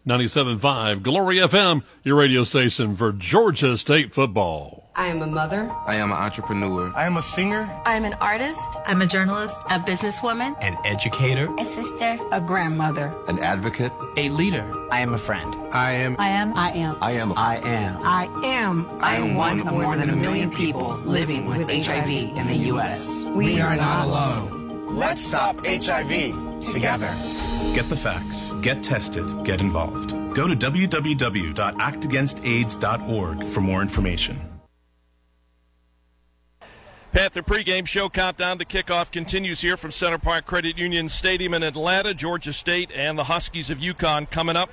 97.5 0.06 1.02
Glory 1.02 1.36
FM, 1.36 1.84
your 2.02 2.16
radio 2.16 2.42
station 2.42 2.96
for 2.96 3.12
Georgia 3.12 3.76
State 3.76 4.12
football. 4.12 4.90
I 4.96 5.06
am 5.06 5.22
a 5.22 5.26
mother. 5.26 5.70
I 5.86 5.94
am 5.94 6.10
an 6.10 6.18
entrepreneur. 6.18 6.92
I 6.94 7.06
am 7.06 7.16
a 7.16 7.22
singer. 7.22 7.70
I 7.86 7.94
am 7.94 8.04
an 8.04 8.14
artist. 8.14 8.80
I'm 8.84 9.00
a 9.00 9.06
journalist. 9.06 9.62
A 9.70 9.78
businesswoman. 9.78 10.56
An 10.60 10.76
educator. 10.84 11.48
A 11.58 11.64
sister. 11.64 12.18
A 12.30 12.40
grandmother. 12.40 13.14
An 13.28 13.38
advocate. 13.38 13.92
A 14.16 14.28
leader. 14.28 14.64
I 14.90 15.00
am 15.00 15.14
a 15.14 15.18
friend. 15.18 15.54
I 15.72 15.92
am. 15.92 16.16
I 16.18 16.28
am. 16.28 16.52
I 16.56 16.72
am. 16.72 16.96
I 17.00 17.12
am. 17.12 17.32
I 17.38 17.56
am. 17.58 17.96
I 18.02 18.24
am. 18.44 18.88
I 19.00 19.16
am 19.16 19.34
one 19.36 19.60
of 19.60 19.72
more 19.72 19.96
than 19.96 20.10
a 20.10 20.16
million 20.16 20.50
people 20.50 20.96
living 21.04 21.46
with 21.46 21.70
HIV 21.70 22.10
in 22.10 22.46
the 22.48 22.56
U.S. 22.74 23.24
We 23.26 23.60
are 23.60 23.76
not 23.76 24.06
alone. 24.06 24.96
Let's 24.96 25.22
stop 25.22 25.64
HIV 25.64 26.60
together. 26.60 27.14
Get 27.74 27.88
the 27.88 27.96
facts, 27.96 28.52
get 28.60 28.82
tested, 28.82 29.44
get 29.44 29.60
involved. 29.60 30.10
Go 30.34 30.46
to 30.46 30.54
www.actagainstaids.org 30.54 33.44
for 33.44 33.60
more 33.60 33.80
information. 33.80 34.38
Panther 37.12 37.42
pregame 37.42 37.86
show 37.86 38.08
countdown 38.08 38.58
to 38.58 38.64
kickoff 38.64 39.10
continues 39.10 39.60
here 39.60 39.76
from 39.76 39.90
Center 39.90 40.18
Parc 40.18 40.46
Credit 40.46 40.78
Union 40.78 41.10
Stadium 41.10 41.54
in 41.54 41.62
Atlanta. 41.62 42.14
Georgia 42.14 42.54
State 42.54 42.90
and 42.94 43.18
the 43.18 43.24
Huskies 43.24 43.68
of 43.68 43.78
UConn 43.78 44.30
coming 44.30 44.56
up 44.56 44.70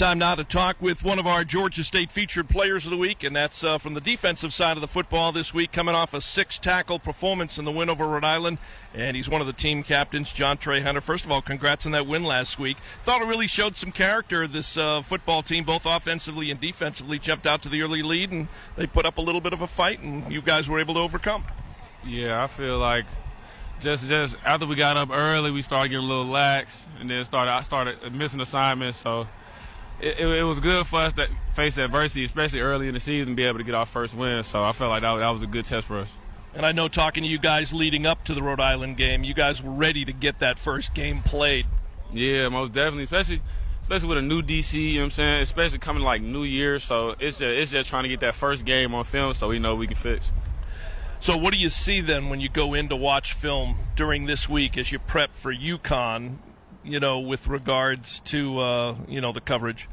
Time 0.00 0.18
now 0.18 0.34
to 0.34 0.44
talk 0.44 0.80
with 0.80 1.04
one 1.04 1.18
of 1.18 1.26
our 1.26 1.44
Georgia 1.44 1.84
State 1.84 2.10
featured 2.10 2.48
players 2.48 2.86
of 2.86 2.90
the 2.90 2.96
week, 2.96 3.22
and 3.22 3.36
that's 3.36 3.62
uh, 3.62 3.76
from 3.76 3.92
the 3.92 4.00
defensive 4.00 4.50
side 4.50 4.78
of 4.78 4.80
the 4.80 4.88
football 4.88 5.30
this 5.30 5.52
week, 5.52 5.72
coming 5.72 5.94
off 5.94 6.14
a 6.14 6.22
six 6.22 6.58
tackle 6.58 6.98
performance 6.98 7.58
in 7.58 7.66
the 7.66 7.70
win 7.70 7.90
over 7.90 8.08
Rhode 8.08 8.24
Island. 8.24 8.56
And 8.94 9.14
he's 9.14 9.28
one 9.28 9.42
of 9.42 9.46
the 9.46 9.52
team 9.52 9.82
captains, 9.82 10.32
Jontrey 10.32 10.82
Hunter. 10.82 11.02
First 11.02 11.26
of 11.26 11.30
all, 11.30 11.42
congrats 11.42 11.84
on 11.84 11.92
that 11.92 12.06
win 12.06 12.24
last 12.24 12.58
week. 12.58 12.78
Thought 13.02 13.20
it 13.20 13.26
really 13.26 13.46
showed 13.46 13.76
some 13.76 13.92
character. 13.92 14.46
This 14.46 14.78
uh, 14.78 15.02
football 15.02 15.42
team, 15.42 15.64
both 15.64 15.84
offensively 15.84 16.50
and 16.50 16.58
defensively, 16.58 17.18
jumped 17.18 17.46
out 17.46 17.60
to 17.60 17.68
the 17.68 17.82
early 17.82 18.02
lead, 18.02 18.30
and 18.30 18.48
they 18.76 18.86
put 18.86 19.04
up 19.04 19.18
a 19.18 19.20
little 19.20 19.42
bit 19.42 19.52
of 19.52 19.60
a 19.60 19.66
fight, 19.66 20.00
and 20.00 20.32
you 20.32 20.40
guys 20.40 20.66
were 20.66 20.78
able 20.80 20.94
to 20.94 21.00
overcome. 21.00 21.44
Yeah, 22.06 22.42
I 22.42 22.46
feel 22.46 22.78
like 22.78 23.04
just 23.80 24.08
just 24.08 24.38
after 24.46 24.64
we 24.64 24.76
got 24.76 24.96
up 24.96 25.10
early, 25.10 25.50
we 25.50 25.60
started 25.60 25.90
getting 25.90 26.06
a 26.06 26.08
little 26.08 26.24
lax, 26.24 26.88
and 27.00 27.10
then 27.10 27.22
started 27.26 27.52
I 27.52 27.60
started 27.60 28.14
missing 28.14 28.40
assignments. 28.40 28.96
So 28.96 29.28
it, 30.00 30.18
it, 30.18 30.26
it, 30.26 30.42
was 30.42 30.60
good 30.60 30.86
for 30.86 31.00
us 31.00 31.12
to 31.14 31.28
face 31.52 31.78
adversity, 31.78 32.24
especially 32.24 32.60
early 32.60 32.88
in 32.88 32.94
the 32.94 33.00
season, 33.00 33.34
be 33.34 33.44
able 33.44 33.58
to 33.58 33.64
get 33.64 33.74
our 33.74 33.86
first 33.86 34.14
win. 34.14 34.42
So 34.44 34.64
I 34.64 34.72
felt 34.72 34.90
like 34.90 35.02
that, 35.02 35.16
that 35.16 35.30
was 35.30 35.42
a 35.42 35.46
good 35.46 35.64
test 35.64 35.86
for 35.86 35.98
us. 35.98 36.12
And 36.54 36.66
I 36.66 36.72
know 36.72 36.88
talking 36.88 37.22
to 37.22 37.28
you 37.28 37.38
guys 37.38 37.72
leading 37.72 38.06
up 38.06 38.24
to 38.24 38.34
the 38.34 38.42
Rhode 38.42 38.60
Island 38.60 38.96
game, 38.96 39.22
you 39.22 39.34
guys 39.34 39.62
were 39.62 39.70
ready 39.70 40.04
to 40.04 40.12
get 40.12 40.40
that 40.40 40.58
first 40.58 40.94
game 40.94 41.22
played. 41.22 41.66
Yeah, 42.12 42.48
most 42.48 42.72
definitely, 42.72 43.04
especially 43.04 43.40
especially 43.82 44.08
with 44.08 44.18
a 44.18 44.22
new 44.22 44.42
DC, 44.42 44.74
you 44.74 44.94
know 44.94 45.00
what 45.00 45.04
I'm 45.04 45.10
saying? 45.10 45.42
Especially 45.42 45.78
coming 45.78 46.02
like 46.02 46.22
New 46.22 46.44
Year, 46.44 46.78
so 46.78 47.10
it's 47.20 47.38
just 47.38 47.42
it's 47.42 47.70
just 47.70 47.88
trying 47.88 48.04
to 48.04 48.08
get 48.08 48.20
that 48.20 48.34
first 48.34 48.64
game 48.64 48.94
on 48.94 49.04
film 49.04 49.34
so 49.34 49.48
we 49.48 49.58
know 49.58 49.76
we 49.76 49.86
can 49.86 49.96
fix. 49.96 50.32
So 51.20 51.36
what 51.36 51.52
do 51.52 51.58
you 51.58 51.68
see 51.68 52.00
then 52.00 52.30
when 52.30 52.40
you 52.40 52.48
go 52.48 52.74
in 52.74 52.88
to 52.88 52.96
watch 52.96 53.34
film 53.34 53.76
during 53.94 54.26
this 54.26 54.48
week 54.48 54.78
as 54.78 54.90
you 54.90 54.98
prep 54.98 55.34
for 55.34 55.54
UConn? 55.54 56.38
You 56.82 56.98
know, 57.00 57.20
with 57.20 57.46
regards 57.48 58.20
to 58.20 58.58
uh, 58.58 58.94
you 59.08 59.20
know 59.20 59.32
the 59.32 59.40
coverage. 59.40 59.88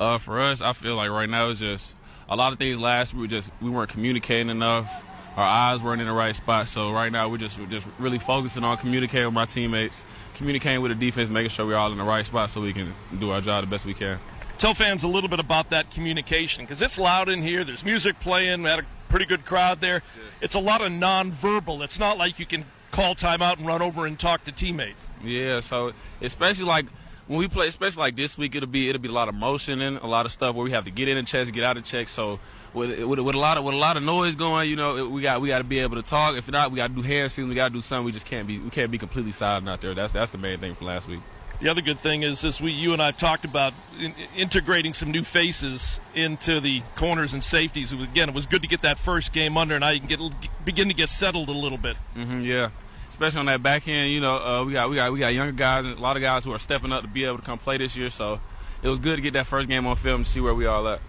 Uh, 0.00 0.18
for 0.18 0.42
us, 0.42 0.60
I 0.60 0.72
feel 0.72 0.96
like 0.96 1.10
right 1.10 1.28
now 1.28 1.50
it's 1.50 1.60
just 1.60 1.96
a 2.28 2.34
lot 2.34 2.52
of 2.52 2.58
things. 2.58 2.80
Last 2.80 3.14
we 3.14 3.20
were 3.20 3.26
just 3.26 3.50
we 3.60 3.70
weren't 3.70 3.90
communicating 3.90 4.50
enough. 4.50 5.06
Our 5.36 5.44
eyes 5.44 5.82
weren't 5.82 6.00
in 6.00 6.06
the 6.06 6.12
right 6.12 6.34
spot. 6.34 6.68
So 6.68 6.92
right 6.92 7.10
now 7.10 7.28
we're 7.28 7.38
just 7.38 7.58
we're 7.58 7.66
just 7.66 7.86
really 7.98 8.18
focusing 8.18 8.64
on 8.64 8.76
communicating 8.78 9.26
with 9.26 9.34
my 9.34 9.44
teammates, 9.46 10.04
communicating 10.34 10.80
with 10.80 10.90
the 10.90 11.06
defense, 11.06 11.28
making 11.28 11.50
sure 11.50 11.66
we're 11.66 11.76
all 11.76 11.92
in 11.92 11.98
the 11.98 12.04
right 12.04 12.24
spot 12.24 12.50
so 12.50 12.60
we 12.60 12.72
can 12.72 12.92
do 13.18 13.30
our 13.30 13.40
job 13.40 13.64
the 13.64 13.70
best 13.70 13.84
we 13.86 13.94
can. 13.94 14.18
Tell 14.58 14.74
fans 14.74 15.02
a 15.02 15.08
little 15.08 15.28
bit 15.28 15.40
about 15.40 15.70
that 15.70 15.90
communication 15.90 16.64
because 16.64 16.80
it's 16.80 16.98
loud 16.98 17.28
in 17.28 17.42
here. 17.42 17.64
There's 17.64 17.84
music 17.84 18.20
playing. 18.20 18.62
We 18.62 18.70
had 18.70 18.80
a 18.80 18.86
pretty 19.08 19.26
good 19.26 19.44
crowd 19.44 19.80
there. 19.80 20.02
It's 20.40 20.54
a 20.54 20.60
lot 20.60 20.80
of 20.80 20.92
nonverbal. 20.92 21.82
It's 21.82 21.98
not 21.98 22.18
like 22.18 22.38
you 22.38 22.46
can 22.46 22.64
call 22.94 23.14
timeout 23.16 23.58
and 23.58 23.66
run 23.66 23.82
over 23.82 24.06
and 24.06 24.18
talk 24.18 24.44
to 24.44 24.52
teammates. 24.52 25.08
Yeah, 25.24 25.60
so 25.60 25.92
especially 26.22 26.66
like 26.66 26.86
when 27.26 27.38
we 27.38 27.48
play, 27.48 27.66
especially 27.66 28.02
like 28.02 28.16
this 28.16 28.38
week, 28.38 28.54
it'll 28.54 28.68
be 28.68 28.88
it'll 28.88 29.02
be 29.02 29.08
a 29.08 29.12
lot 29.12 29.28
of 29.28 29.34
motion 29.34 29.82
and 29.82 29.98
a 29.98 30.06
lot 30.06 30.26
of 30.26 30.32
stuff 30.32 30.54
where 30.54 30.64
we 30.64 30.70
have 30.70 30.84
to 30.84 30.90
get 30.90 31.08
in 31.08 31.16
and 31.16 31.26
checks, 31.26 31.50
get 31.50 31.64
out 31.64 31.76
of 31.76 31.84
check. 31.84 32.08
So 32.08 32.38
with, 32.72 33.02
with, 33.02 33.18
with, 33.18 33.34
a 33.34 33.38
lot 33.38 33.58
of 33.58 33.64
with 33.64 33.74
a 33.74 33.78
lot 33.78 33.96
of 33.96 34.02
noise 34.02 34.36
going, 34.36 34.70
you 34.70 34.76
know, 34.76 35.08
we 35.08 35.22
got 35.22 35.40
we 35.40 35.48
got 35.48 35.58
to 35.58 35.64
be 35.64 35.80
able 35.80 35.96
to 35.96 36.02
talk. 36.02 36.36
If 36.36 36.50
not, 36.50 36.70
we 36.70 36.76
got 36.76 36.88
to 36.88 36.94
do 36.94 37.02
hand 37.02 37.32
signals. 37.32 37.48
We 37.48 37.56
got 37.56 37.68
to 37.68 37.74
do 37.74 37.80
something. 37.80 38.04
We 38.04 38.12
just 38.12 38.26
can't 38.26 38.46
be 38.46 38.58
we 38.58 38.70
can't 38.70 38.90
be 38.90 38.98
completely 38.98 39.32
silent 39.32 39.68
out 39.68 39.80
there. 39.80 39.94
That's 39.94 40.12
that's 40.12 40.30
the 40.30 40.38
main 40.38 40.60
thing 40.60 40.74
from 40.74 40.86
last 40.86 41.08
week. 41.08 41.20
The 41.60 41.68
other 41.68 41.82
good 41.82 41.98
thing 41.98 42.24
is, 42.24 42.44
as 42.44 42.60
we 42.60 42.72
you 42.72 42.92
and 42.92 43.00
I 43.00 43.06
have 43.06 43.18
talked 43.18 43.44
about 43.44 43.72
in, 43.98 44.14
integrating 44.36 44.92
some 44.92 45.10
new 45.10 45.22
faces 45.22 46.00
into 46.14 46.60
the 46.60 46.82
corners 46.96 47.32
and 47.32 47.42
safeties. 47.42 47.92
Again, 47.92 48.28
it 48.28 48.34
was 48.34 48.46
good 48.46 48.62
to 48.62 48.68
get 48.68 48.82
that 48.82 48.98
first 48.98 49.32
game 49.32 49.56
under, 49.56 49.76
and 49.76 49.82
now 49.82 49.90
you 49.90 50.00
can 50.00 50.08
get 50.08 50.20
begin 50.64 50.88
to 50.88 50.94
get 50.94 51.08
settled 51.08 51.48
a 51.48 51.52
little 51.52 51.78
bit. 51.78 51.96
Mm-hmm, 52.16 52.40
yeah, 52.40 52.70
especially 53.14 53.40
on 53.40 53.46
that 53.46 53.62
back 53.62 53.86
end. 53.86 54.10
You 54.10 54.20
know, 54.20 54.36
uh, 54.36 54.64
we 54.64 54.72
got 54.72 54.90
we 54.90 54.96
got 54.96 55.12
we 55.12 55.20
got 55.20 55.28
younger 55.28 55.52
guys 55.52 55.84
and 55.84 55.96
a 55.96 56.00
lot 56.00 56.16
of 56.16 56.22
guys 56.22 56.44
who 56.44 56.52
are 56.52 56.58
stepping 56.58 56.92
up 56.92 57.02
to 57.02 57.08
be 57.08 57.24
able 57.24 57.38
to 57.38 57.44
come 57.44 57.58
play 57.58 57.78
this 57.78 57.96
year. 57.96 58.10
So 58.10 58.40
it 58.82 58.88
was 58.88 58.98
good 58.98 59.16
to 59.16 59.22
get 59.22 59.32
that 59.34 59.46
first 59.46 59.68
game 59.68 59.86
on 59.86 59.96
film 59.96 60.24
to 60.24 60.28
see 60.28 60.40
where 60.40 60.54
we 60.54 60.66
all 60.66 60.86
at. 60.88 61.00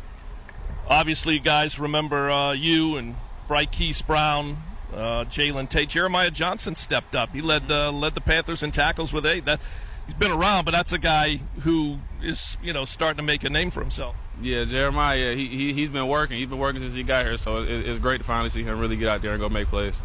Obviously, 0.87 1.39
guys, 1.39 1.79
remember 1.79 2.29
uh, 2.29 2.51
you 2.53 2.95
and 2.95 3.15
Bryquice 3.49 4.05
Brown, 4.05 4.57
uh, 4.93 5.25
Jalen 5.25 5.67
Tate, 5.67 5.89
Jeremiah 5.89 6.29
Johnson 6.29 6.75
stepped 6.75 7.15
up. 7.15 7.33
He 7.33 7.41
led 7.41 7.69
uh, 7.71 7.91
led 7.91 8.13
the 8.13 8.21
Panthers 8.21 8.61
in 8.61 8.71
tackles 8.71 9.11
with 9.11 9.25
eight. 9.25 9.45
That 9.45 9.59
he's 10.05 10.13
been 10.15 10.31
around, 10.31 10.65
but 10.65 10.71
that's 10.71 10.93
a 10.93 10.99
guy 10.99 11.37
who 11.61 11.97
is 12.21 12.57
you 12.61 12.71
know 12.71 12.85
starting 12.85 13.17
to 13.17 13.23
make 13.23 13.43
a 13.43 13.49
name 13.49 13.71
for 13.71 13.81
himself. 13.81 14.15
Yeah, 14.41 14.63
Jeremiah, 14.65 15.33
he, 15.33 15.47
he 15.47 15.73
he's 15.73 15.89
been 15.89 16.07
working. 16.07 16.37
He's 16.37 16.49
been 16.49 16.59
working 16.59 16.81
since 16.81 16.93
he 16.93 17.01
got 17.01 17.25
here, 17.25 17.37
so 17.37 17.63
it, 17.63 17.69
it's 17.69 17.99
great 17.99 18.19
to 18.19 18.23
finally 18.23 18.49
see 18.49 18.61
him 18.61 18.77
really 18.79 18.95
get 18.95 19.07
out 19.07 19.23
there 19.23 19.31
and 19.31 19.41
go 19.41 19.49
make 19.49 19.69
plays. 19.69 19.99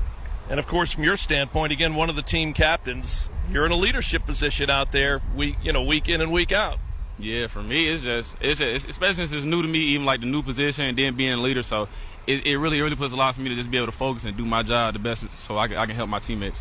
And 0.50 0.58
of 0.58 0.66
course, 0.66 0.92
from 0.92 1.04
your 1.04 1.16
standpoint, 1.16 1.72
again, 1.72 1.94
one 1.94 2.10
of 2.10 2.16
the 2.16 2.22
team 2.22 2.52
captains, 2.52 3.30
you're 3.52 3.64
in 3.64 3.70
a 3.70 3.76
leadership 3.76 4.26
position 4.26 4.68
out 4.68 4.90
there, 4.90 5.22
week 5.34 5.56
you 5.62 5.72
know, 5.72 5.82
week 5.82 6.08
in 6.08 6.20
and 6.20 6.32
week 6.32 6.50
out. 6.50 6.78
Yeah, 7.20 7.46
for 7.46 7.62
me, 7.62 7.86
it's 7.86 8.02
just 8.02 8.36
it's 8.40 8.58
just, 8.58 8.88
especially 8.88 9.26
since 9.26 9.32
it's 9.32 9.46
new 9.46 9.62
to 9.62 9.68
me, 9.68 9.78
even 9.78 10.04
like 10.04 10.20
the 10.20 10.26
new 10.26 10.42
position 10.42 10.86
and 10.86 10.98
then 10.98 11.14
being 11.14 11.32
a 11.32 11.36
leader. 11.36 11.62
So 11.62 11.88
it, 12.26 12.44
it 12.44 12.58
really 12.58 12.80
really 12.80 12.96
puts 12.96 13.12
a 13.12 13.16
lot 13.16 13.34
for 13.34 13.42
me 13.42 13.48
to 13.50 13.54
just 13.54 13.70
be 13.70 13.76
able 13.76 13.86
to 13.86 13.92
focus 13.92 14.24
and 14.24 14.36
do 14.36 14.44
my 14.44 14.62
job 14.64 14.94
the 14.94 14.98
best, 14.98 15.30
so 15.38 15.56
I 15.56 15.68
can, 15.68 15.76
I 15.76 15.86
can 15.86 15.94
help 15.94 16.10
my 16.10 16.18
teammates. 16.18 16.60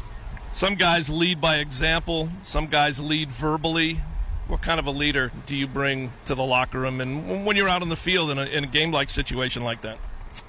Some 0.51 0.75
guys 0.75 1.09
lead 1.09 1.41
by 1.41 1.57
example. 1.57 2.29
Some 2.43 2.67
guys 2.67 2.99
lead 2.99 3.31
verbally. 3.31 4.01
What 4.47 4.61
kind 4.61 4.79
of 4.79 4.87
a 4.87 4.91
leader 4.91 5.31
do 5.45 5.55
you 5.55 5.67
bring 5.67 6.11
to 6.25 6.35
the 6.35 6.43
locker 6.43 6.79
room, 6.79 7.01
and 7.01 7.45
when 7.45 7.55
you're 7.55 7.69
out 7.69 7.81
in 7.81 7.89
the 7.89 7.95
field 7.95 8.29
in 8.29 8.37
a, 8.37 8.45
in 8.45 8.63
a 8.63 8.67
game-like 8.67 9.09
situation 9.09 9.63
like 9.63 9.81
that? 9.81 9.97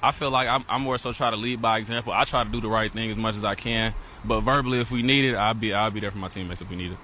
I 0.01 0.11
feel 0.11 0.31
like 0.31 0.47
I'm, 0.47 0.65
I'm 0.69 0.81
more 0.81 0.97
so 0.97 1.13
try 1.13 1.29
to 1.29 1.35
lead 1.35 1.61
by 1.61 1.77
example. 1.77 2.13
I 2.13 2.23
try 2.23 2.43
to 2.43 2.49
do 2.49 2.61
the 2.61 2.69
right 2.69 2.91
thing 2.91 3.09
as 3.09 3.17
much 3.17 3.35
as 3.35 3.43
I 3.43 3.55
can, 3.55 3.93
but 4.25 4.41
verbally, 4.41 4.79
if 4.79 4.91
we 4.91 5.01
need 5.01 5.25
it, 5.25 5.35
I'll 5.35 5.53
be 5.53 5.73
I'll 5.73 5.91
be 5.91 5.99
there 5.99 6.11
for 6.11 6.17
my 6.17 6.27
teammates 6.27 6.61
if 6.61 6.69
we 6.69 6.75
need 6.75 6.91
it. 6.91 6.97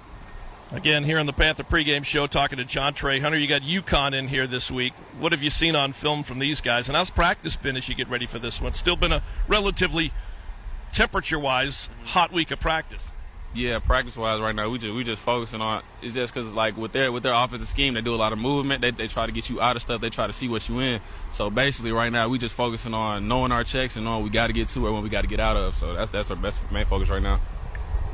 Again, 0.70 1.04
here 1.04 1.18
on 1.18 1.24
the 1.24 1.32
Panther 1.32 1.64
pregame 1.64 2.04
show, 2.04 2.26
talking 2.26 2.58
to 2.58 2.64
John 2.64 2.92
Jontrey 2.92 3.22
Hunter. 3.22 3.38
You 3.38 3.46
got 3.46 3.62
UConn 3.62 4.12
in 4.12 4.28
here 4.28 4.46
this 4.46 4.70
week. 4.70 4.92
What 5.18 5.32
have 5.32 5.42
you 5.42 5.48
seen 5.48 5.74
on 5.74 5.94
film 5.94 6.24
from 6.24 6.40
these 6.40 6.60
guys? 6.60 6.90
And 6.90 6.96
how's 6.96 7.08
practice 7.08 7.56
been 7.56 7.74
as 7.74 7.88
you 7.88 7.94
get 7.94 8.08
ready 8.10 8.26
for 8.26 8.38
this 8.38 8.60
one? 8.60 8.74
Still 8.74 8.96
been 8.96 9.12
a 9.12 9.22
relatively 9.48 10.12
temperature-wise 10.92 11.88
hot 12.04 12.32
week 12.34 12.50
of 12.50 12.60
practice. 12.60 13.07
Yeah, 13.54 13.78
practice-wise, 13.78 14.40
right 14.40 14.54
now 14.54 14.68
we 14.68 14.78
just 14.78 14.94
we 14.94 15.04
just 15.04 15.22
focusing 15.22 15.62
on. 15.62 15.82
It's 16.02 16.14
just 16.14 16.34
because 16.34 16.52
like 16.52 16.76
with 16.76 16.92
their 16.92 17.10
with 17.10 17.22
their 17.22 17.32
offensive 17.32 17.66
scheme, 17.66 17.94
they 17.94 18.02
do 18.02 18.14
a 18.14 18.16
lot 18.16 18.32
of 18.32 18.38
movement. 18.38 18.82
They, 18.82 18.90
they 18.90 19.08
try 19.08 19.24
to 19.24 19.32
get 19.32 19.48
you 19.48 19.60
out 19.60 19.74
of 19.74 19.82
stuff. 19.82 20.00
They 20.00 20.10
try 20.10 20.26
to 20.26 20.32
see 20.34 20.48
what 20.48 20.68
you 20.68 20.78
in. 20.80 21.00
So 21.30 21.48
basically, 21.48 21.90
right 21.90 22.12
now 22.12 22.28
we 22.28 22.38
just 22.38 22.54
focusing 22.54 22.92
on 22.92 23.26
knowing 23.26 23.50
our 23.50 23.64
checks 23.64 23.96
and 23.96 24.04
knowing 24.04 24.22
we 24.22 24.30
got 24.30 24.48
to 24.48 24.52
get 24.52 24.68
to 24.68 24.86
or 24.86 24.92
when 24.92 25.02
we 25.02 25.08
got 25.08 25.22
to 25.22 25.26
get 25.26 25.40
out 25.40 25.56
of. 25.56 25.74
So 25.74 25.94
that's 25.94 26.10
that's 26.10 26.30
our 26.30 26.36
best 26.36 26.60
main 26.70 26.84
focus 26.84 27.08
right 27.08 27.22
now. 27.22 27.40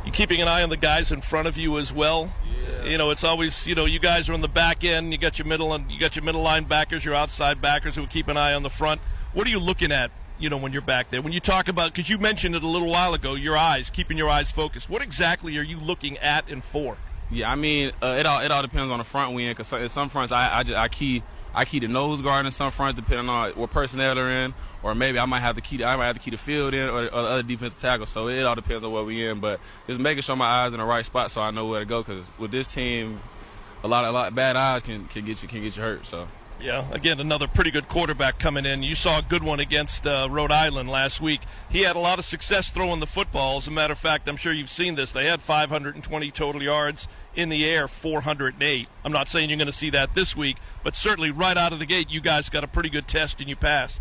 You 0.06 0.12
keeping 0.12 0.40
an 0.40 0.48
eye 0.48 0.62
on 0.62 0.68
the 0.68 0.76
guys 0.76 1.10
in 1.12 1.20
front 1.20 1.48
of 1.48 1.56
you 1.56 1.78
as 1.78 1.92
well. 1.92 2.30
Yeah. 2.62 2.90
You 2.90 2.98
know, 2.98 3.10
it's 3.10 3.24
always 3.24 3.66
you 3.66 3.74
know 3.74 3.86
you 3.86 3.98
guys 3.98 4.28
are 4.28 4.34
on 4.34 4.40
the 4.40 4.48
back 4.48 4.84
end. 4.84 5.10
You 5.10 5.18
got 5.18 5.38
your 5.38 5.46
middle 5.46 5.72
and 5.74 5.90
you 5.90 5.98
got 5.98 6.14
your 6.14 6.24
middle 6.24 6.44
linebackers, 6.44 7.04
your 7.04 7.14
outside 7.14 7.60
backers 7.60 7.96
who 7.96 8.06
keep 8.06 8.28
an 8.28 8.36
eye 8.36 8.54
on 8.54 8.62
the 8.62 8.70
front. 8.70 9.00
What 9.32 9.48
are 9.48 9.50
you 9.50 9.58
looking 9.58 9.90
at 9.90 10.12
you 10.44 10.50
know 10.50 10.58
when 10.58 10.74
you're 10.74 10.82
back 10.82 11.10
there. 11.10 11.22
When 11.22 11.32
you 11.32 11.40
talk 11.40 11.68
about 11.68 11.92
because 11.92 12.10
you 12.10 12.18
mentioned 12.18 12.54
it 12.54 12.62
a 12.62 12.68
little 12.68 12.90
while 12.90 13.14
ago 13.14 13.34
your 13.34 13.56
eyes 13.56 13.88
keeping 13.88 14.18
your 14.18 14.28
eyes 14.28 14.52
focused. 14.52 14.90
What 14.90 15.02
exactly 15.02 15.56
are 15.56 15.62
you 15.62 15.80
looking 15.80 16.18
at 16.18 16.48
and 16.50 16.62
for? 16.62 16.98
Yeah 17.30 17.50
i 17.50 17.54
mean 17.54 17.92
uh, 18.02 18.16
it 18.18 18.26
all 18.26 18.40
it 18.40 18.50
all 18.50 18.60
depends 18.60 18.92
on 18.92 18.98
the 18.98 19.04
front 19.04 19.34
we 19.34 19.44
in 19.46 19.52
because 19.52 19.72
in 19.72 19.88
some 19.88 20.10
fronts 20.10 20.30
I, 20.30 20.58
I, 20.58 20.62
just, 20.62 20.76
I 20.76 20.88
key 20.88 21.22
I 21.54 21.64
key 21.64 21.78
the 21.78 21.88
nose 21.88 22.20
guard 22.20 22.44
in 22.44 22.52
some 22.52 22.70
fronts 22.70 22.96
depending 23.00 23.30
on 23.30 23.52
what 23.52 23.70
personnel 23.70 24.14
they're 24.14 24.44
in. 24.44 24.54
Or 24.82 24.94
maybe 24.94 25.18
I 25.18 25.24
might 25.24 25.40
have 25.40 25.54
to 25.54 25.62
key 25.62 25.78
the, 25.78 25.86
I 25.86 25.96
might 25.96 26.06
have 26.06 26.16
to 26.16 26.22
key 26.22 26.32
the 26.32 26.36
field 26.36 26.74
in 26.74 26.90
or, 26.90 27.04
or 27.04 27.08
the 27.08 27.14
other 27.14 27.42
defensive 27.42 27.80
tackle. 27.80 28.04
So 28.04 28.28
it 28.28 28.44
all 28.44 28.54
depends 28.54 28.84
on 28.84 28.92
what 28.92 29.06
we 29.06 29.24
in 29.26 29.40
but 29.40 29.58
just 29.86 29.98
making 29.98 30.22
sure 30.22 30.36
my 30.36 30.46
eyes 30.46 30.74
in 30.74 30.78
the 30.78 30.84
right 30.84 31.04
spot 31.04 31.30
so 31.30 31.40
I 31.40 31.50
know 31.50 31.66
where 31.66 31.80
to 31.80 31.86
go 31.86 32.02
because 32.02 32.30
with 32.38 32.50
this 32.50 32.66
team 32.66 33.20
a 33.82 33.88
lot 33.88 34.04
of 34.04 34.10
a 34.10 34.12
lot 34.12 34.34
bad 34.34 34.56
eyes 34.56 34.82
can, 34.82 35.06
can 35.06 35.24
get 35.24 35.42
you 35.42 35.48
can 35.48 35.62
get 35.62 35.76
you 35.76 35.82
hurt 35.82 36.04
so 36.04 36.28
yeah, 36.64 36.90
again, 36.92 37.20
another 37.20 37.46
pretty 37.46 37.70
good 37.70 37.88
quarterback 37.88 38.38
coming 38.38 38.64
in. 38.64 38.82
You 38.82 38.94
saw 38.94 39.18
a 39.18 39.22
good 39.22 39.42
one 39.42 39.60
against 39.60 40.06
uh, 40.06 40.28
Rhode 40.30 40.50
Island 40.50 40.88
last 40.88 41.20
week. 41.20 41.42
He 41.68 41.82
had 41.82 41.94
a 41.94 41.98
lot 41.98 42.18
of 42.18 42.24
success 42.24 42.70
throwing 42.70 43.00
the 43.00 43.06
football. 43.06 43.58
As 43.58 43.68
a 43.68 43.70
matter 43.70 43.92
of 43.92 43.98
fact, 43.98 44.26
I'm 44.28 44.36
sure 44.36 44.50
you've 44.50 44.70
seen 44.70 44.94
this. 44.94 45.12
They 45.12 45.26
had 45.26 45.42
520 45.42 46.30
total 46.30 46.62
yards 46.62 47.06
in 47.36 47.50
the 47.50 47.66
air, 47.68 47.86
408. 47.86 48.88
I'm 49.04 49.12
not 49.12 49.28
saying 49.28 49.50
you're 49.50 49.58
going 49.58 49.66
to 49.66 49.72
see 49.72 49.90
that 49.90 50.14
this 50.14 50.34
week, 50.34 50.56
but 50.82 50.96
certainly 50.96 51.30
right 51.30 51.56
out 51.56 51.74
of 51.74 51.80
the 51.80 51.86
gate, 51.86 52.10
you 52.10 52.22
guys 52.22 52.48
got 52.48 52.64
a 52.64 52.68
pretty 52.68 52.88
good 52.88 53.06
test 53.06 53.40
and 53.40 53.48
you 53.48 53.56
passed. 53.56 54.00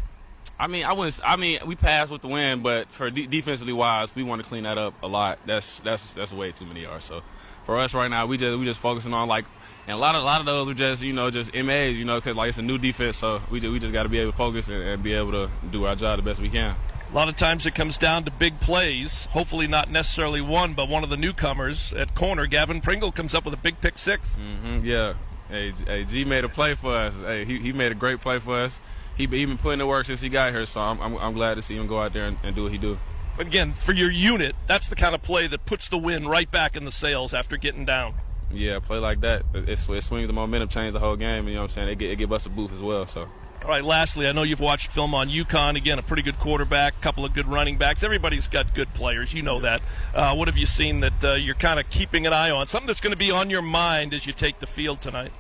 I 0.58 0.68
mean, 0.68 0.86
I 0.86 0.94
wouldn't. 0.94 1.20
I 1.26 1.36
mean, 1.36 1.60
we 1.66 1.76
passed 1.76 2.12
with 2.12 2.22
the 2.22 2.30
win, 2.30 2.62
but 2.62 2.90
for 2.92 3.10
de- 3.10 3.28
defensively 3.28 3.74
wise, 3.74 4.16
we 4.16 4.24
want 4.24 4.42
to 4.42 4.48
clean 4.48 4.64
that 4.64 4.78
up 4.78 4.94
a 5.04 5.08
lot. 5.08 5.40
That's 5.46 5.80
that's 5.80 6.14
that's 6.14 6.32
way 6.32 6.52
too 6.52 6.66
many 6.66 6.84
yards. 6.84 7.06
So 7.06 7.24
for 7.66 7.80
us 7.80 7.94
right 7.94 8.10
now, 8.10 8.26
we 8.26 8.38
just 8.38 8.58
we 8.58 8.64
just 8.64 8.80
focusing 8.80 9.14
on 9.14 9.28
like 9.28 9.46
and 9.88 9.96
a 9.96 10.00
lot 10.00 10.16
of 10.16 10.22
a 10.22 10.26
lot 10.26 10.40
of 10.40 10.46
those 10.46 10.70
are 10.70 10.74
just 10.74 11.02
you 11.02 11.14
know 11.14 11.30
just 11.30 11.54
MAs, 11.54 11.98
you 11.98 12.06
know, 12.06 12.16
because 12.16 12.36
like 12.36 12.50
it's 12.50 12.58
a 12.58 12.62
new 12.62 12.78
defense, 12.78 13.18
so 13.18 13.42
we 13.50 13.60
just, 13.60 13.72
we 13.72 13.80
just 13.80 13.94
got 13.94 14.04
to 14.04 14.10
be 14.10 14.20
able 14.20 14.32
to 14.32 14.38
focus 14.38 14.70
and, 14.70 14.82
and, 14.82 15.04
be 15.04 15.14
able 15.14 15.32
to 15.32 15.50
do 15.72 15.86
our 15.86 15.96
job 15.96 16.18
the 16.18 16.24
best 16.24 16.40
we 16.40 16.50
can. 16.50 16.76
A 17.12 17.16
lot 17.16 17.30
of 17.30 17.36
times 17.36 17.66
it 17.66 17.76
comes 17.76 17.98
down 17.98 18.24
to 18.24 18.32
big 18.32 18.60
plays. 18.60 19.26
Hopefully 19.26 19.68
not 19.68 19.92
necessarily 19.92 20.42
one, 20.42 20.74
but 20.74 20.90
one 20.90 21.04
of 21.04 21.10
the 21.10 21.18
newcomers 21.18 21.94
at 21.94 22.16
corner, 22.16 22.48
Gavin 22.48 22.82
Pringle, 22.82 23.12
comes 23.12 23.36
up 23.36 23.46
with 23.46 23.54
a 23.54 23.58
big 23.58 23.80
pick 23.82 24.00
6 24.00 24.40
mm-hmm, 24.40 24.86
yeah, 24.86 25.14
hey, 25.50 25.72
hey, 25.86 26.04
G 26.06 26.26
made 26.26 26.44
a 26.44 26.50
play 26.50 26.76
for 26.76 26.96
us. 26.96 27.14
Hey, 27.26 27.46
he, 27.46 27.60
he 27.60 27.74
made 27.74 27.92
a 27.92 27.96
great 27.96 28.22
play 28.22 28.40
for 28.40 28.62
us. 28.62 28.80
He 29.16 29.28
he 29.28 29.46
been 29.46 29.60
putting 29.60 29.80
the 29.80 29.86
work 29.86 30.06
since 30.06 30.22
he 30.22 30.30
got 30.30 30.52
here, 30.52 30.66
so 30.66 30.82
I'm 30.82 31.00
I'm, 31.02 31.18
I'm 31.18 31.34
glad 31.34 31.56
to 31.56 31.62
see 31.62 31.76
him 31.76 31.88
go 31.88 32.02
out 32.02 32.14
there 32.14 32.26
and, 32.26 32.38
and 32.42 32.56
do 32.56 32.64
what 32.64 32.72
he 32.72 32.78
do. 32.78 32.98
But 33.38 33.48
again, 33.48 33.74
for 33.74 33.94
your 33.94 34.12
unit, 34.12 34.56
that's 34.68 34.88
the 34.88 34.96
kind 34.96 35.16
of 35.16 35.22
play 35.22 35.48
that 35.48 35.66
puts 35.66 35.90
the 35.90 35.98
win 35.98 36.28
right 36.28 36.50
back 36.50 36.76
in 36.76 36.86
the 36.86 36.92
sails 36.92 37.34
after 37.34 37.58
getting 37.58 37.84
down. 37.86 38.16
Yeah, 38.54 38.80
play 38.80 39.00
like 39.00 39.22
that. 39.22 39.44
It, 39.54 39.70
it, 39.70 39.90
it 39.90 40.04
swings 40.04 40.28
the 40.28 40.34
momentum, 40.34 40.70
change 40.70 40.94
the 40.94 41.00
whole 41.00 41.16
game. 41.16 41.48
You 41.48 41.56
know 41.56 41.62
what 41.62 41.72
I'm 41.72 41.88
saying? 41.88 41.90
It, 41.90 42.02
it 42.02 42.16
give 42.18 42.32
us 42.32 42.46
a 42.46 42.50
boost 42.50 42.74
as 42.74 42.82
well. 42.82 43.06
So. 43.06 43.28
All 43.64 43.70
right, 43.70 43.84
lastly, 43.84 44.28
I 44.28 44.34
know 44.34 44.44
you've 44.44 44.60
watched 44.60 44.92
film 44.92 45.16
on 45.16 45.30
UConn. 45.30 45.78
Again, 45.78 45.98
a 45.98 46.02
pretty 46.02 46.22
good 46.22 46.38
quarterback, 46.38 47.00
couple 47.00 47.24
of 47.24 47.34
good 47.34 47.48
running 47.48 47.78
backs. 47.78 48.04
Everybody's 48.04 48.50
got 48.50 48.74
good 48.74 48.94
players. 48.94 49.34
You 49.34 49.42
know 49.42 49.62
that. 49.62 49.82
Uh, 50.14 50.36
what 50.36 50.50
have 50.50 50.58
you 50.58 50.66
seen 50.66 51.00
that 51.00 51.24
uh, 51.24 51.34
you're 51.36 51.56
kind 51.56 51.80
of 51.80 51.90
keeping 51.90 52.28
an 52.28 52.34
eye 52.34 52.52
on? 52.52 52.68
Something 52.68 52.88
that's 52.88 53.00
going 53.00 53.14
to 53.14 53.18
be 53.18 53.32
on 53.32 53.50
your 53.50 53.62
mind 53.62 54.14
as 54.14 54.28
you 54.28 54.34
take 54.34 54.60
the 54.60 54.68
field 54.68 55.00
tonight? 55.00 55.32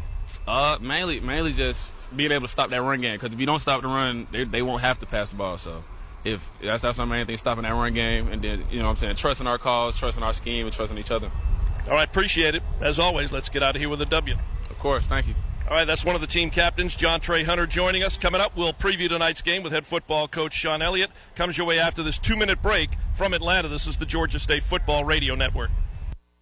Uh, 0.47 0.77
mainly, 0.79 1.19
mainly 1.19 1.51
just 1.51 1.93
being 2.15 2.31
able 2.31 2.47
to 2.47 2.51
stop 2.51 2.69
that 2.69 2.81
run 2.81 3.01
game. 3.01 3.15
Because 3.15 3.33
if 3.33 3.39
you 3.41 3.45
don't 3.45 3.59
stop 3.59 3.81
the 3.81 3.87
run, 3.87 4.25
they, 4.31 4.45
they 4.45 4.61
won't 4.61 4.81
have 4.81 4.99
to 4.99 5.05
pass 5.05 5.31
the 5.31 5.35
ball. 5.35 5.57
So 5.57 5.83
if 6.23 6.49
that's 6.61 6.83
that's 6.83 6.99
our 6.99 7.05
main 7.05 7.25
thing, 7.25 7.37
stopping 7.37 7.63
that 7.63 7.73
run 7.73 7.93
game, 7.93 8.29
and 8.29 8.41
then 8.41 8.63
you 8.71 8.79
know 8.79 8.85
what 8.85 8.91
I'm 8.91 8.95
saying, 8.97 9.15
trusting 9.15 9.47
our 9.47 9.57
calls, 9.57 9.97
trusting 9.97 10.23
our 10.23 10.33
scheme, 10.33 10.65
and 10.65 10.73
trusting 10.73 10.97
each 10.97 11.11
other. 11.11 11.29
All 11.87 11.93
right, 11.93 12.07
appreciate 12.07 12.55
it. 12.55 12.63
As 12.81 12.97
always, 12.97 13.31
let's 13.31 13.49
get 13.49 13.61
out 13.61 13.75
of 13.75 13.81
here 13.81 13.89
with 13.89 14.01
a 14.01 14.05
W. 14.05 14.35
Of 14.69 14.79
course, 14.79 15.07
thank 15.07 15.27
you. 15.27 15.35
All 15.67 15.75
right, 15.75 15.85
that's 15.85 16.03
one 16.03 16.15
of 16.15 16.21
the 16.21 16.27
team 16.27 16.49
captains, 16.49 16.95
Jontrey 16.95 17.45
Hunter, 17.45 17.65
joining 17.65 18.03
us. 18.03 18.17
Coming 18.17 18.41
up, 18.41 18.55
we'll 18.55 18.73
preview 18.73 19.09
tonight's 19.09 19.41
game 19.41 19.63
with 19.63 19.71
head 19.73 19.85
football 19.85 20.27
coach 20.27 20.53
Shawn 20.53 20.81
Elliott. 20.81 21.09
Comes 21.35 21.57
your 21.57 21.65
way 21.65 21.79
after 21.79 22.03
this 22.03 22.19
two 22.19 22.35
minute 22.35 22.61
break 22.61 22.91
from 23.13 23.33
Atlanta. 23.33 23.67
This 23.69 23.87
is 23.87 23.97
the 23.97 24.05
Georgia 24.05 24.39
State 24.39 24.63
Football 24.63 25.05
Radio 25.05 25.35
Network. 25.35 25.71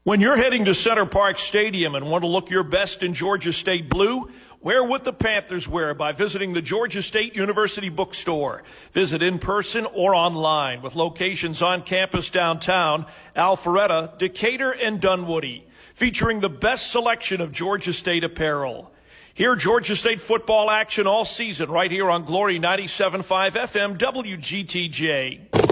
When 0.03 0.19
you're 0.19 0.37
heading 0.37 0.65
to 0.65 0.73
Center 0.73 1.05
Parc 1.05 1.37
Stadium 1.37 1.93
and 1.93 2.09
want 2.09 2.23
to 2.23 2.27
look 2.27 2.49
your 2.49 2.63
best 2.63 3.03
in 3.03 3.13
Georgia 3.13 3.53
State 3.53 3.87
blue, 3.87 4.31
wear 4.61 4.83
what 4.83 5.03
the 5.03 5.13
Panthers 5.13 5.67
wear 5.67 5.93
by 5.93 6.11
visiting 6.11 6.53
the 6.53 6.61
Georgia 6.61 7.01
State 7.01 7.35
University 7.35 7.89
bookstore. 7.89 8.63
Visit 8.93 9.23
in 9.23 9.39
person 9.39 9.85
or 9.87 10.13
online 10.15 10.81
with 10.81 10.95
locations 10.95 11.61
on 11.61 11.81
campus 11.81 12.29
downtown, 12.29 13.05
Alpharetta, 13.35 14.17
Decatur, 14.17 14.71
and 14.71 15.01
Dunwoody, 15.01 15.65
featuring 15.93 16.39
the 16.39 16.49
best 16.49 16.91
selection 16.91 17.41
of 17.41 17.51
Georgia 17.51 17.93
State 17.93 18.23
apparel. 18.23 18.91
Hear 19.33 19.55
Georgia 19.55 19.95
State 19.95 20.19
football 20.19 20.69
action 20.69 21.07
all 21.07 21.25
season 21.25 21.71
right 21.71 21.89
here 21.89 22.11
on 22.11 22.25
Glory 22.25 22.59
97.5 22.59 23.51
FM 23.53 23.97
WGTJ. 23.97 25.71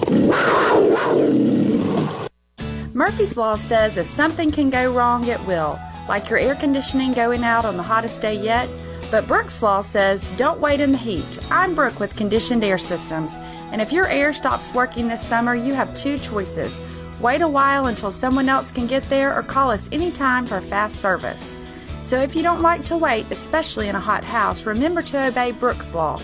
Murphy's 2.93 3.37
Law 3.37 3.55
says 3.55 3.97
if 3.97 4.07
something 4.07 4.51
can 4.51 4.69
go 4.69 4.91
wrong, 4.93 5.27
it 5.27 5.39
will, 5.45 5.79
like 6.09 6.27
your 6.27 6.39
air 6.39 6.55
conditioning 6.55 7.11
going 7.13 7.43
out 7.43 7.63
on 7.63 7.77
the 7.77 7.83
hottest 7.83 8.19
day 8.19 8.33
yet. 8.33 8.67
But 9.11 9.27
Brooks 9.27 9.61
Law 9.61 9.81
says 9.81 10.29
don't 10.37 10.59
wait 10.59 10.81
in 10.81 10.91
the 10.91 10.97
heat. 10.97 11.39
I'm 11.51 11.75
Brooke 11.75 11.99
with 11.99 12.15
Conditioned 12.15 12.63
Air 12.63 12.79
Systems, 12.79 13.35
and 13.71 13.81
if 13.81 13.93
your 13.93 14.07
air 14.07 14.33
stops 14.33 14.73
working 14.73 15.07
this 15.07 15.25
summer, 15.25 15.55
you 15.55 15.73
have 15.73 15.95
two 15.95 16.17
choices. 16.17 16.73
Wait 17.21 17.41
a 17.41 17.47
while 17.47 17.85
until 17.85 18.11
someone 18.11 18.49
else 18.49 18.71
can 18.71 18.87
get 18.87 19.03
there, 19.03 19.37
or 19.37 19.43
call 19.43 19.69
us 19.69 19.87
anytime 19.91 20.45
for 20.47 20.59
fast 20.59 20.95
service. 20.97 21.55
So 22.01 22.19
if 22.19 22.35
you 22.35 22.41
don't 22.41 22.63
like 22.63 22.83
to 22.85 22.97
wait, 22.97 23.27
especially 23.29 23.87
in 23.87 23.95
a 23.95 23.99
hot 23.99 24.23
house, 24.23 24.65
remember 24.65 25.03
to 25.03 25.27
obey 25.27 25.51
Brooks 25.51 25.93
Law. 25.93 26.19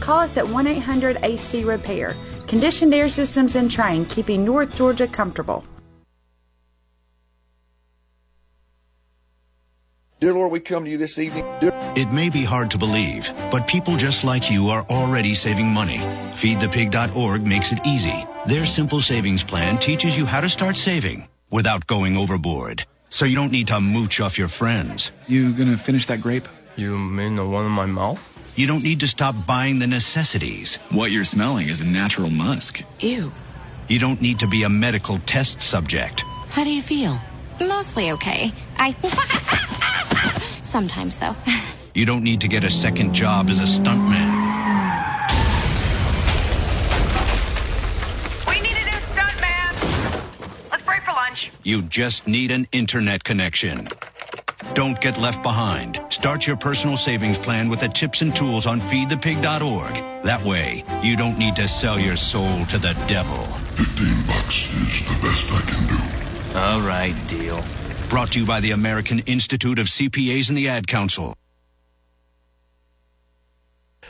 Call 0.00 0.18
us 0.18 0.36
at 0.36 0.46
1 0.46 0.66
800 0.66 1.18
AC 1.22 1.64
Repair. 1.64 2.14
Conditioned 2.46 2.92
air 2.92 3.08
systems 3.08 3.54
and 3.56 3.70
Trane, 3.70 4.08
keeping 4.08 4.44
North 4.44 4.74
Georgia 4.74 5.06
comfortable. 5.06 5.64
Dear 10.20 10.34
Lord, 10.34 10.52
we 10.52 10.60
come 10.60 10.84
to 10.84 10.90
you 10.90 10.98
this 10.98 11.18
evening. 11.18 11.46
Dear- 11.60 11.72
it 11.96 12.12
may 12.12 12.28
be 12.28 12.44
hard 12.44 12.70
to 12.72 12.78
believe, 12.78 13.32
but 13.50 13.66
people 13.66 13.96
just 13.96 14.22
like 14.22 14.50
you 14.50 14.68
are 14.68 14.84
already 14.90 15.34
saving 15.34 15.66
money. 15.68 15.98
FeedThePig.org 16.34 17.46
makes 17.46 17.72
it 17.72 17.80
easy. 17.86 18.26
Their 18.46 18.66
simple 18.66 19.00
savings 19.00 19.42
plan 19.42 19.78
teaches 19.78 20.18
you 20.18 20.26
how 20.26 20.42
to 20.42 20.48
start 20.50 20.76
saving 20.76 21.26
without 21.50 21.86
going 21.86 22.18
overboard. 22.18 22.84
So 23.08 23.24
you 23.24 23.34
don't 23.34 23.50
need 23.50 23.68
to 23.68 23.80
mooch 23.80 24.20
off 24.20 24.38
your 24.38 24.48
friends. 24.48 25.10
You 25.26 25.52
gonna 25.54 25.78
finish 25.78 26.04
that 26.06 26.20
grape? 26.20 26.46
You 26.76 26.98
mean 26.98 27.36
the 27.36 27.46
one 27.46 27.64
in 27.64 27.72
my 27.72 27.86
mouth? 27.86 28.20
You 28.56 28.66
don't 28.66 28.82
need 28.84 29.00
to 29.00 29.08
stop 29.08 29.34
buying 29.46 29.78
the 29.78 29.86
necessities. 29.86 30.76
What 30.90 31.12
you're 31.12 31.24
smelling 31.24 31.68
is 31.68 31.80
a 31.80 31.86
natural 31.86 32.28
musk. 32.30 32.82
Ew. 33.00 33.32
You 33.88 33.98
don't 33.98 34.20
need 34.20 34.38
to 34.40 34.46
be 34.46 34.64
a 34.64 34.68
medical 34.68 35.18
test 35.24 35.62
subject. 35.62 36.24
How 36.50 36.62
do 36.62 36.70
you 36.72 36.82
feel? 36.82 37.18
Mostly 37.60 38.10
okay. 38.12 38.52
I. 38.78 38.92
Sometimes, 40.62 41.16
though. 41.16 41.36
you 41.94 42.06
don't 42.06 42.24
need 42.24 42.40
to 42.40 42.48
get 42.48 42.64
a 42.64 42.70
second 42.70 43.12
job 43.14 43.50
as 43.50 43.58
a 43.58 43.64
stuntman. 43.64 44.30
We 48.48 48.60
need 48.60 48.76
a 48.76 48.84
new 48.84 49.00
stuntman. 49.12 50.70
Let's 50.70 50.84
break 50.84 51.02
for 51.02 51.12
lunch. 51.12 51.50
You 51.62 51.82
just 51.82 52.26
need 52.26 52.50
an 52.50 52.66
internet 52.72 53.24
connection. 53.24 53.88
Don't 54.74 55.00
get 55.00 55.18
left 55.20 55.42
behind. 55.42 56.00
Start 56.08 56.46
your 56.46 56.56
personal 56.56 56.96
savings 56.96 57.38
plan 57.38 57.68
with 57.68 57.80
the 57.80 57.88
tips 57.88 58.22
and 58.22 58.34
tools 58.34 58.66
on 58.66 58.80
feedthepig.org. 58.80 59.94
That 60.24 60.44
way, 60.44 60.84
you 61.02 61.16
don't 61.16 61.38
need 61.38 61.56
to 61.56 61.66
sell 61.66 61.98
your 61.98 62.16
soul 62.16 62.64
to 62.66 62.78
the 62.78 62.92
devil. 63.06 63.42
15 63.74 64.26
bucks 64.26 64.70
is 64.70 65.04
the 65.06 65.18
best 65.22 65.52
I 65.52 65.60
can 65.70 65.88
do. 65.88 65.99
All 66.54 66.80
right, 66.80 67.14
deal. 67.28 67.62
Brought 68.08 68.32
to 68.32 68.40
you 68.40 68.46
by 68.46 68.58
the 68.60 68.72
American 68.72 69.20
Institute 69.20 69.78
of 69.78 69.86
CPAs 69.86 70.48
and 70.48 70.58
the 70.58 70.68
Ad 70.68 70.88
Council. 70.88 71.36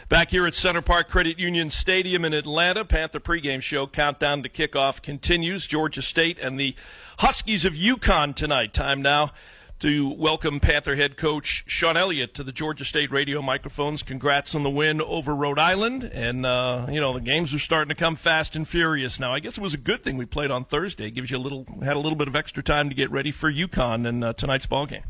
Back 0.09 0.31
here 0.31 0.47
at 0.47 0.55
Center 0.55 0.83
Parc 0.83 1.09
Credit 1.09 1.39
Union 1.39 1.71
Stadium 1.71 2.25
in 2.25 2.33
Atlanta, 2.33 2.85
Panther 2.85 3.21
pregame 3.21 3.61
show 3.61 3.87
countdown 3.87 4.43
to 4.43 4.49
kickoff 4.49 5.03
continues. 5.03 5.67
Georgia 5.67 6.03
State 6.03 6.39
and 6.39 6.59
the 6.59 6.75
Huskies 7.19 7.65
of 7.65 7.75
UConn 7.75 8.35
tonight. 8.35 8.73
Time 8.73 9.03
now 9.03 9.31
to 9.81 10.11
welcome 10.11 10.61
Panther 10.61 10.95
head 10.95 11.17
coach 11.17 11.65
Shawn 11.67 11.97
Elliott 11.97 12.35
to 12.35 12.45
the 12.45 12.53
Georgia 12.53 12.85
State 12.85 13.11
radio 13.11 13.41
microphones. 13.41 14.03
Congrats 14.03 14.55
on 14.55 14.63
the 14.63 14.69
win 14.69 15.01
over 15.01 15.35
Rhode 15.35 15.59
Island, 15.59 16.05
and 16.05 16.45
uh, 16.45 16.87
you 16.91 17.01
know 17.01 17.15
the 17.15 17.21
games 17.21 17.55
are 17.55 17.59
starting 17.59 17.89
to 17.89 17.95
come 17.95 18.15
fast 18.15 18.55
and 18.55 18.69
furious 18.69 19.19
now. 19.19 19.33
I 19.33 19.41
guess 19.41 19.57
it 19.57 19.63
was 19.63 19.73
a 19.73 19.79
good 19.79 20.03
thing 20.03 20.19
we 20.19 20.27
played 20.27 20.51
on 20.51 20.65
Thursday. 20.65 21.07
It 21.07 21.13
gives 21.13 21.31
you 21.31 21.39
a 21.39 21.41
little 21.41 21.65
had 21.83 21.97
a 21.97 21.99
little 21.99 22.17
bit 22.17 22.29
of 22.29 22.37
extra 22.37 22.63
time 22.63 22.91
to 22.91 22.95
get 22.95 23.11
ready 23.11 23.31
for 23.33 23.51
UConn 23.51 24.07
and 24.07 24.23
uh, 24.23 24.35
tonight's 24.35 24.67
ball 24.67 24.85
game. 24.85 25.05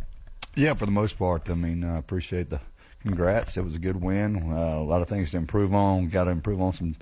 Yeah, 0.55 0.75
for 0.75 0.87
the 0.87 0.93
most 0.93 1.19
part. 1.19 1.51
I 1.51 1.55
mean, 1.55 1.83
I 1.83 1.97
uh, 1.97 1.99
appreciate 1.99 2.51
the 2.51 2.61
congrats. 3.03 3.57
It 3.57 3.65
was 3.65 3.75
a 3.75 3.81
good 3.81 4.01
win. 4.01 4.53
Uh, 4.53 4.79
a 4.79 4.85
lot 4.85 5.03
of 5.03 5.09
things 5.09 5.33
to 5.33 5.37
improve 5.37 5.75
on. 5.75 6.09
Got 6.11 6.25
to 6.25 6.31
improve 6.31 6.61
on 6.61 6.73
some 6.75 6.95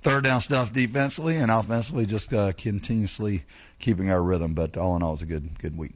third 0.00 0.22
down 0.22 0.40
stuff 0.40 0.72
defensively 0.72 1.36
and 1.38 1.50
offensively, 1.50 2.06
just 2.06 2.32
uh, 2.32 2.52
continuously 2.52 3.42
keeping 3.80 4.12
our 4.12 4.22
rhythm. 4.22 4.54
But 4.54 4.76
all 4.76 4.94
in 4.94 5.02
all, 5.02 5.10
it 5.10 5.14
was 5.14 5.22
a 5.22 5.26
good 5.26 5.58
good 5.58 5.76
week. 5.76 5.94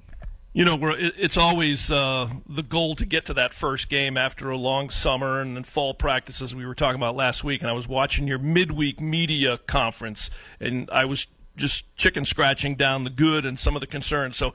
You 0.52 0.64
know, 0.64 0.78
it's 0.82 1.36
always 1.36 1.92
uh, 1.92 2.28
the 2.48 2.64
goal 2.64 2.96
to 2.96 3.06
get 3.06 3.26
to 3.26 3.34
that 3.34 3.54
first 3.54 3.88
game 3.88 4.16
after 4.16 4.50
a 4.50 4.56
long 4.56 4.90
summer 4.90 5.40
and 5.40 5.54
then 5.54 5.62
fall 5.62 5.94
practices 5.94 6.54
we 6.56 6.66
were 6.66 6.74
talking 6.74 7.00
about 7.00 7.14
last 7.14 7.44
week. 7.44 7.60
And 7.60 7.70
I 7.70 7.72
was 7.72 7.86
watching 7.86 8.26
your 8.26 8.38
midweek 8.38 9.00
media 9.00 9.58
conference, 9.58 10.28
and 10.58 10.90
I 10.90 11.04
was 11.04 11.28
just 11.56 11.94
chicken 11.94 12.24
scratching 12.24 12.74
down 12.74 13.04
the 13.04 13.10
good 13.10 13.46
and 13.46 13.60
some 13.60 13.76
of 13.76 13.80
the 13.80 13.86
concerns. 13.86 14.36
So 14.36 14.52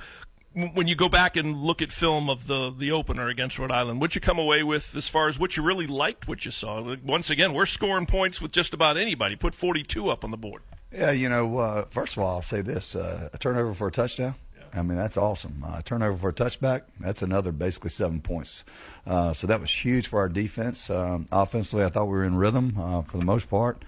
when 0.54 0.88
you 0.88 0.96
go 0.96 1.08
back 1.08 1.38
and 1.38 1.64
look 1.64 1.82
at 1.82 1.94
film 1.94 2.30
of 2.30 2.48
the 2.48 2.74
the 2.78 2.92
opener 2.92 3.30
against 3.30 3.58
Rhode 3.58 3.72
Island, 3.72 4.02
what 4.02 4.16
you 4.16 4.22
come 4.22 4.40
away 4.40 4.64
with 4.64 4.98
as 4.98 5.08
far 5.08 5.30
as 5.30 5.40
what 5.40 5.56
you 5.56 5.64
really 5.64 5.88
liked, 5.88 6.28
what 6.28 6.44
you 6.44 6.52
saw? 6.52 6.96
Once 7.06 7.30
again, 7.30 7.54
we're 7.54 7.66
scoring 7.66 8.06
points 8.06 8.42
with 8.42 8.52
just 8.52 8.74
about 8.74 8.98
anybody. 8.98 9.38
Put 9.38 9.56
42 9.56 10.10
up 10.10 10.26
on 10.26 10.32
the 10.32 10.38
board. 10.38 10.62
Yeah, 10.92 11.12
you 11.12 11.30
know, 11.30 11.58
uh, 11.58 11.86
first 11.90 12.18
of 12.18 12.24
all, 12.24 12.36
I'll 12.36 12.42
say 12.42 12.62
this: 12.62 12.98
uh, 12.98 13.30
a 13.32 13.38
turnover 13.38 13.74
for 13.74 13.88
a 13.88 13.92
touchdown. 13.92 14.36
I 14.76 14.82
mean, 14.82 14.98
that's 14.98 15.18
awesome. 15.18 15.64
Uh, 15.66 15.82
turnover 15.82 16.18
for 16.18 16.30
a 16.30 16.34
touchback, 16.34 16.82
that's 17.00 17.22
another 17.22 17.52
basically 17.52 17.90
seven 17.90 18.22
points. 18.22 18.66
Uh, 19.08 19.34
so 19.34 19.48
that 19.48 19.62
was 19.62 19.72
huge 19.72 20.08
for 20.08 20.20
our 20.20 20.30
defense. 20.30 20.90
Um, 20.90 21.26
offensively, 21.32 21.86
I 21.86 21.90
thought 21.90 22.06
we 22.06 22.14
were 22.14 22.26
in 22.26 22.36
rhythm 22.36 22.76
uh, 22.78 23.02
for 23.04 23.18
the 23.18 23.26
most 23.26 23.50
part. 23.50 23.84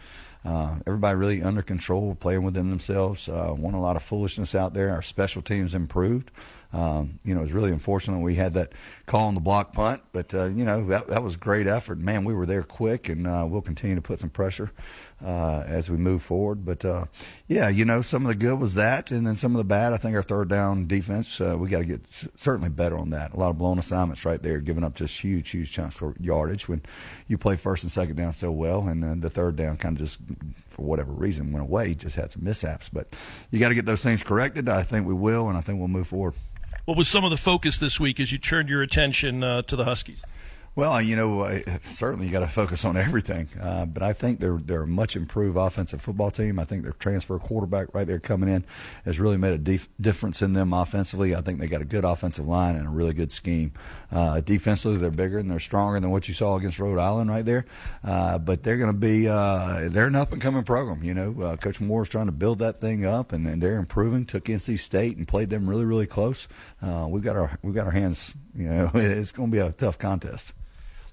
Uh, 0.45 0.75
everybody 0.85 1.17
really 1.17 1.43
under 1.43 1.61
control, 1.61 2.15
playing 2.15 2.43
within 2.43 2.69
themselves. 2.69 3.27
Uh, 3.27 3.53
won 3.57 3.73
a 3.73 3.81
lot 3.81 3.97
of 3.97 4.03
foolishness 4.03 4.55
out 4.55 4.73
there. 4.73 4.91
Our 4.91 5.01
special 5.01 5.41
teams 5.41 5.75
improved. 5.75 6.31
Um, 6.73 7.19
you 7.23 7.33
know, 7.33 7.39
it 7.39 7.43
was 7.43 7.53
really 7.53 7.71
unfortunate 7.71 8.19
we 8.19 8.35
had 8.35 8.53
that 8.55 8.73
call 9.05 9.27
on 9.27 9.35
the 9.35 9.41
block 9.41 9.73
punt, 9.73 10.01
but 10.11 10.33
uh, 10.33 10.45
you 10.45 10.65
know 10.65 10.85
that 10.87 11.07
that 11.07 11.23
was 11.23 11.37
great 11.37 11.65
effort. 11.65 11.97
Man, 11.97 12.25
we 12.25 12.33
were 12.33 12.45
there 12.45 12.63
quick, 12.63 13.07
and 13.07 13.25
uh, 13.25 13.45
we'll 13.47 13.61
continue 13.61 13.95
to 13.95 14.01
put 14.01 14.19
some 14.19 14.29
pressure 14.29 14.71
uh, 15.23 15.63
as 15.65 15.89
we 15.89 15.97
move 15.97 16.21
forward. 16.21 16.65
But 16.65 16.83
uh, 16.83 17.05
yeah, 17.47 17.69
you 17.69 17.85
know, 17.85 18.01
some 18.01 18.23
of 18.23 18.27
the 18.27 18.35
good 18.35 18.59
was 18.59 18.73
that, 18.75 19.11
and 19.11 19.25
then 19.25 19.35
some 19.35 19.53
of 19.53 19.57
the 19.57 19.63
bad. 19.63 19.93
I 19.93 19.97
think 19.97 20.15
our 20.15 20.23
third 20.23 20.49
down 20.49 20.87
defense, 20.87 21.39
uh, 21.39 21.55
we 21.57 21.69
got 21.69 21.79
to 21.79 21.85
get 21.85 22.01
certainly 22.35 22.69
better 22.69 22.97
on 22.97 23.11
that. 23.11 23.33
A 23.33 23.37
lot 23.37 23.49
of 23.49 23.57
blown 23.57 23.79
assignments 23.79 24.25
right 24.25 24.41
there, 24.41 24.59
giving 24.59 24.83
up 24.83 24.93
just 24.93 25.19
huge, 25.19 25.49
huge 25.49 25.71
chunks 25.71 25.95
for 25.95 26.15
yardage 26.19 26.67
when 26.67 26.81
you 27.27 27.37
play 27.37 27.55
first 27.55 27.83
and 27.83 27.91
second 27.91 28.17
down 28.17 28.33
so 28.33 28.51
well, 28.51 28.87
and 28.87 29.01
then 29.01 29.21
the 29.21 29.29
third 29.29 29.55
down 29.55 29.77
kind 29.77 29.95
of 29.95 30.05
just 30.05 30.19
for 30.77 30.83
whatever 30.83 31.11
reason 31.11 31.51
went 31.51 31.63
away. 31.63 31.95
Just 31.95 32.15
had 32.15 32.31
some 32.31 32.43
mishaps, 32.43 32.87
but 32.87 33.07
you 33.51 33.59
got 33.59 33.69
to 33.69 33.75
get 33.75 33.85
those 33.85 34.03
things 34.03 34.23
corrected. 34.23 34.69
I 34.69 34.83
think 34.83 35.05
we 35.05 35.13
will, 35.13 35.49
and 35.49 35.57
I 35.57 35.61
think 35.61 35.79
we'll 35.79 35.89
move 35.89 36.07
forward. 36.07 36.35
What 36.85 36.95
was 36.95 37.09
some 37.09 37.25
of 37.25 37.31
the 37.31 37.37
focus 37.37 37.79
this 37.79 37.99
week 37.99 38.19
as 38.19 38.31
you 38.31 38.37
turned 38.37 38.69
your 38.69 38.81
attention 38.81 39.43
uh, 39.43 39.63
to 39.63 39.75
the 39.75 39.83
Huskies? 39.83 40.21
Well, 40.77 41.01
you 41.01 41.15
know, 41.15 41.41
uh, 41.41 41.59
certainly 41.81 42.27
you 42.27 42.31
got 42.31 42.41
to 42.41 42.47
focus 42.47 42.85
on 42.85 42.97
everything. 42.97 43.49
Uh, 43.59 43.87
but 43.87 44.03
I 44.03 44.13
think 44.13 44.39
they're 44.39 44.59
they're 44.59 44.83
a 44.83 44.87
much 44.87 45.15
improved 45.15 45.57
offensive 45.57 46.03
football 46.03 46.29
team. 46.29 46.59
I 46.59 46.65
think 46.65 46.83
their 46.83 46.91
transfer 46.91 47.39
quarterback 47.39 47.95
right 47.95 48.05
there 48.05 48.19
coming 48.19 48.47
in 48.47 48.63
has 49.03 49.19
really 49.19 49.37
made 49.37 49.53
a 49.53 49.57
dif- 49.57 49.89
difference 49.99 50.43
in 50.43 50.53
them 50.53 50.73
offensively. 50.73 51.33
I 51.33 51.41
think 51.41 51.59
they 51.59 51.65
got 51.65 51.81
a 51.81 51.85
good 51.85 52.05
offensive 52.05 52.47
line 52.47 52.75
and 52.75 52.85
a 52.85 52.91
really 52.91 53.13
good 53.13 53.31
scheme. 53.31 53.71
Uh, 54.11 54.39
defensively, 54.41 54.99
they're 54.99 55.09
bigger 55.09 55.39
and 55.39 55.49
they're 55.49 55.59
stronger 55.59 55.99
than 55.99 56.11
what 56.11 56.27
you 56.27 56.35
saw 56.35 56.57
against 56.57 56.77
Rhode 56.77 56.99
Island 56.99 57.31
right 57.31 57.43
there. 57.43 57.65
Uh, 58.03 58.37
but 58.37 58.61
they're 58.61 58.77
going 58.77 58.93
to 58.93 58.99
be 58.99 59.27
uh, 59.27 59.89
they're 59.89 60.05
an 60.05 60.15
up 60.15 60.31
and 60.31 60.39
coming 60.39 60.63
program. 60.63 61.03
You 61.03 61.15
know, 61.15 61.41
uh, 61.41 61.55
Coach 61.57 61.81
Mora 61.81 62.03
is 62.03 62.09
trying 62.09 62.27
to 62.27 62.31
build 62.31 62.59
that 62.59 62.79
thing 62.79 63.03
up, 63.03 63.31
and, 63.31 63.47
and 63.47 63.63
they're 63.63 63.79
improving. 63.79 64.27
Took 64.27 64.43
NC 64.43 64.77
State 64.77 65.17
and 65.17 65.27
played 65.27 65.49
them 65.49 65.67
really 65.67 65.85
really 65.85 66.05
close. 66.05 66.47
we've 66.83 67.23
got 67.23 67.35
our 67.35 67.57
we've 67.63 67.73
got 67.73 67.87
our 67.87 67.91
hands. 67.91 68.35
You 68.55 68.69
know, 68.69 68.91
it's 68.95 69.31
going 69.31 69.49
to 69.49 69.55
be 69.55 69.59
a 69.59 69.71
tough 69.71 69.97
contest 69.97 70.53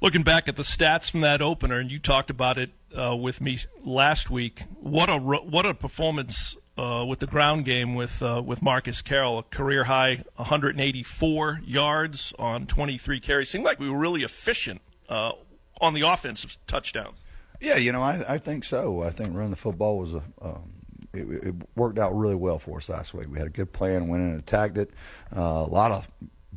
looking 0.04 0.22
back 0.22 0.48
at 0.48 0.56
the 0.56 0.62
stats 0.62 1.10
from 1.10 1.22
that 1.22 1.40
opener, 1.40 1.78
and 1.78 1.90
you 1.90 1.98
talked 1.98 2.28
about 2.28 2.58
it 2.58 2.70
uh, 2.96 3.16
with 3.16 3.40
me 3.40 3.58
last 3.82 4.28
week. 4.28 4.62
What 4.78 5.08
a 5.08 5.16
what 5.16 5.64
a 5.64 5.72
performance 5.72 6.58
uh, 6.76 7.06
with 7.08 7.20
the 7.20 7.26
ground 7.26 7.64
game 7.64 7.94
with 7.94 8.22
uh, 8.22 8.42
with 8.44 8.60
Marcus 8.60 9.00
Carroll, 9.00 9.38
a 9.38 9.42
career 9.44 9.84
high 9.84 10.22
184 10.36 11.62
yards 11.64 12.34
on 12.38 12.66
23 12.66 13.18
carries. 13.18 13.48
Seemed 13.48 13.64
like 13.64 13.80
we 13.80 13.88
were 13.88 13.96
really 13.96 14.22
efficient 14.22 14.82
uh, 15.08 15.32
on 15.80 15.94
the 15.94 16.02
offensive 16.02 16.58
touchdowns. 16.66 17.22
Yeah, 17.58 17.76
you 17.76 17.90
know, 17.90 18.02
I, 18.02 18.34
I 18.34 18.38
think 18.38 18.64
so. 18.64 19.02
I 19.02 19.08
think 19.08 19.34
running 19.34 19.50
the 19.50 19.56
football 19.56 19.98
was 19.98 20.12
a. 20.12 20.22
Um, 20.42 20.70
it, 21.14 21.46
it, 21.46 21.54
worked 21.76 21.98
out 21.98 22.12
really 22.14 22.34
well 22.34 22.58
for 22.58 22.78
us 22.78 22.88
last 22.88 23.14
week. 23.14 23.28
We 23.30 23.38
had 23.38 23.46
a 23.46 23.50
good 23.50 23.72
plan, 23.72 24.08
went 24.08 24.24
in 24.24 24.30
and 24.30 24.40
attacked 24.40 24.76
it. 24.76 24.90
Uh, 25.34 25.40
a 25.40 25.70
lot 25.70 25.92
of 25.92 26.08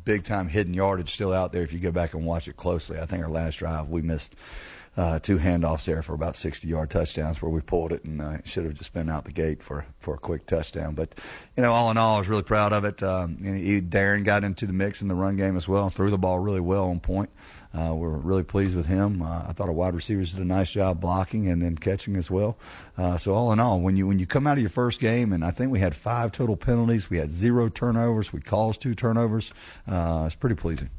big 0.08 0.24
time 0.24 0.48
hidden 0.48 0.72
yardage 0.72 1.12
still 1.12 1.34
out 1.34 1.52
there 1.52 1.62
if 1.62 1.70
you 1.70 1.78
go 1.78 1.92
back 1.92 2.14
and 2.14 2.24
watch 2.24 2.48
it 2.48 2.56
closely. 2.56 2.98
I 2.98 3.04
think 3.04 3.22
our 3.22 3.28
last 3.28 3.58
drive 3.58 3.90
we 3.90 4.00
missed 4.00 4.34
uh, 4.96 5.18
two 5.18 5.36
handoffs 5.36 5.84
there 5.84 6.00
for 6.00 6.14
about 6.14 6.34
60 6.34 6.66
yard 6.66 6.88
touchdowns 6.88 7.42
where 7.42 7.50
we 7.50 7.60
pulled 7.60 7.92
it 7.92 8.04
and 8.04 8.22
uh, 8.22 8.38
should 8.42 8.64
have 8.64 8.72
just 8.72 8.94
been 8.94 9.10
out 9.10 9.26
the 9.26 9.32
gate 9.32 9.62
for, 9.62 9.84
for 10.00 10.14
a 10.14 10.18
quick 10.18 10.46
touchdown. 10.46 10.94
But, 10.94 11.14
you 11.58 11.62
know, 11.62 11.72
all 11.72 11.90
in 11.90 11.98
all, 11.98 12.16
I 12.16 12.18
was 12.20 12.28
really 12.30 12.42
proud 12.42 12.72
of 12.72 12.86
it. 12.86 13.02
Um, 13.02 13.36
he, 13.36 13.82
Darren 13.82 14.24
got 14.24 14.44
into 14.44 14.64
the 14.64 14.72
mix 14.72 15.02
in 15.02 15.08
the 15.08 15.14
run 15.14 15.36
game 15.36 15.58
as 15.58 15.68
well, 15.68 15.90
threw 15.90 16.08
the 16.08 16.16
ball 16.16 16.38
really 16.38 16.58
well 16.58 16.88
on 16.88 17.00
point. 17.00 17.28
Uh, 17.74 17.94
we're 17.94 18.08
really 18.08 18.42
pleased 18.42 18.76
with 18.76 18.86
him. 18.86 19.20
Uh, 19.20 19.44
I 19.48 19.52
thought 19.52 19.68
our 19.68 19.74
wide 19.74 19.94
receivers 19.94 20.32
did 20.32 20.40
a 20.40 20.44
nice 20.44 20.70
job 20.70 21.00
blocking 21.00 21.48
and 21.48 21.60
then 21.60 21.76
catching 21.76 22.16
as 22.16 22.30
well. 22.30 22.56
Uh, 22.96 23.18
so 23.18 23.34
all 23.34 23.52
in 23.52 23.60
all, 23.60 23.80
when 23.80 23.96
you 23.96 24.06
when 24.06 24.18
you 24.18 24.26
come 24.26 24.46
out 24.46 24.54
of 24.54 24.60
your 24.62 24.70
first 24.70 25.00
game, 25.00 25.32
and 25.32 25.44
I 25.44 25.50
think 25.50 25.70
we 25.70 25.78
had 25.78 25.94
five 25.94 26.32
total 26.32 26.56
penalties, 26.56 27.10
we 27.10 27.18
had 27.18 27.30
zero 27.30 27.68
turnovers, 27.68 28.32
we 28.32 28.40
caused 28.40 28.80
two 28.80 28.94
turnovers. 28.94 29.52
Uh, 29.86 30.24
it's 30.26 30.34
pretty 30.34 30.56
pleasing. 30.56 30.90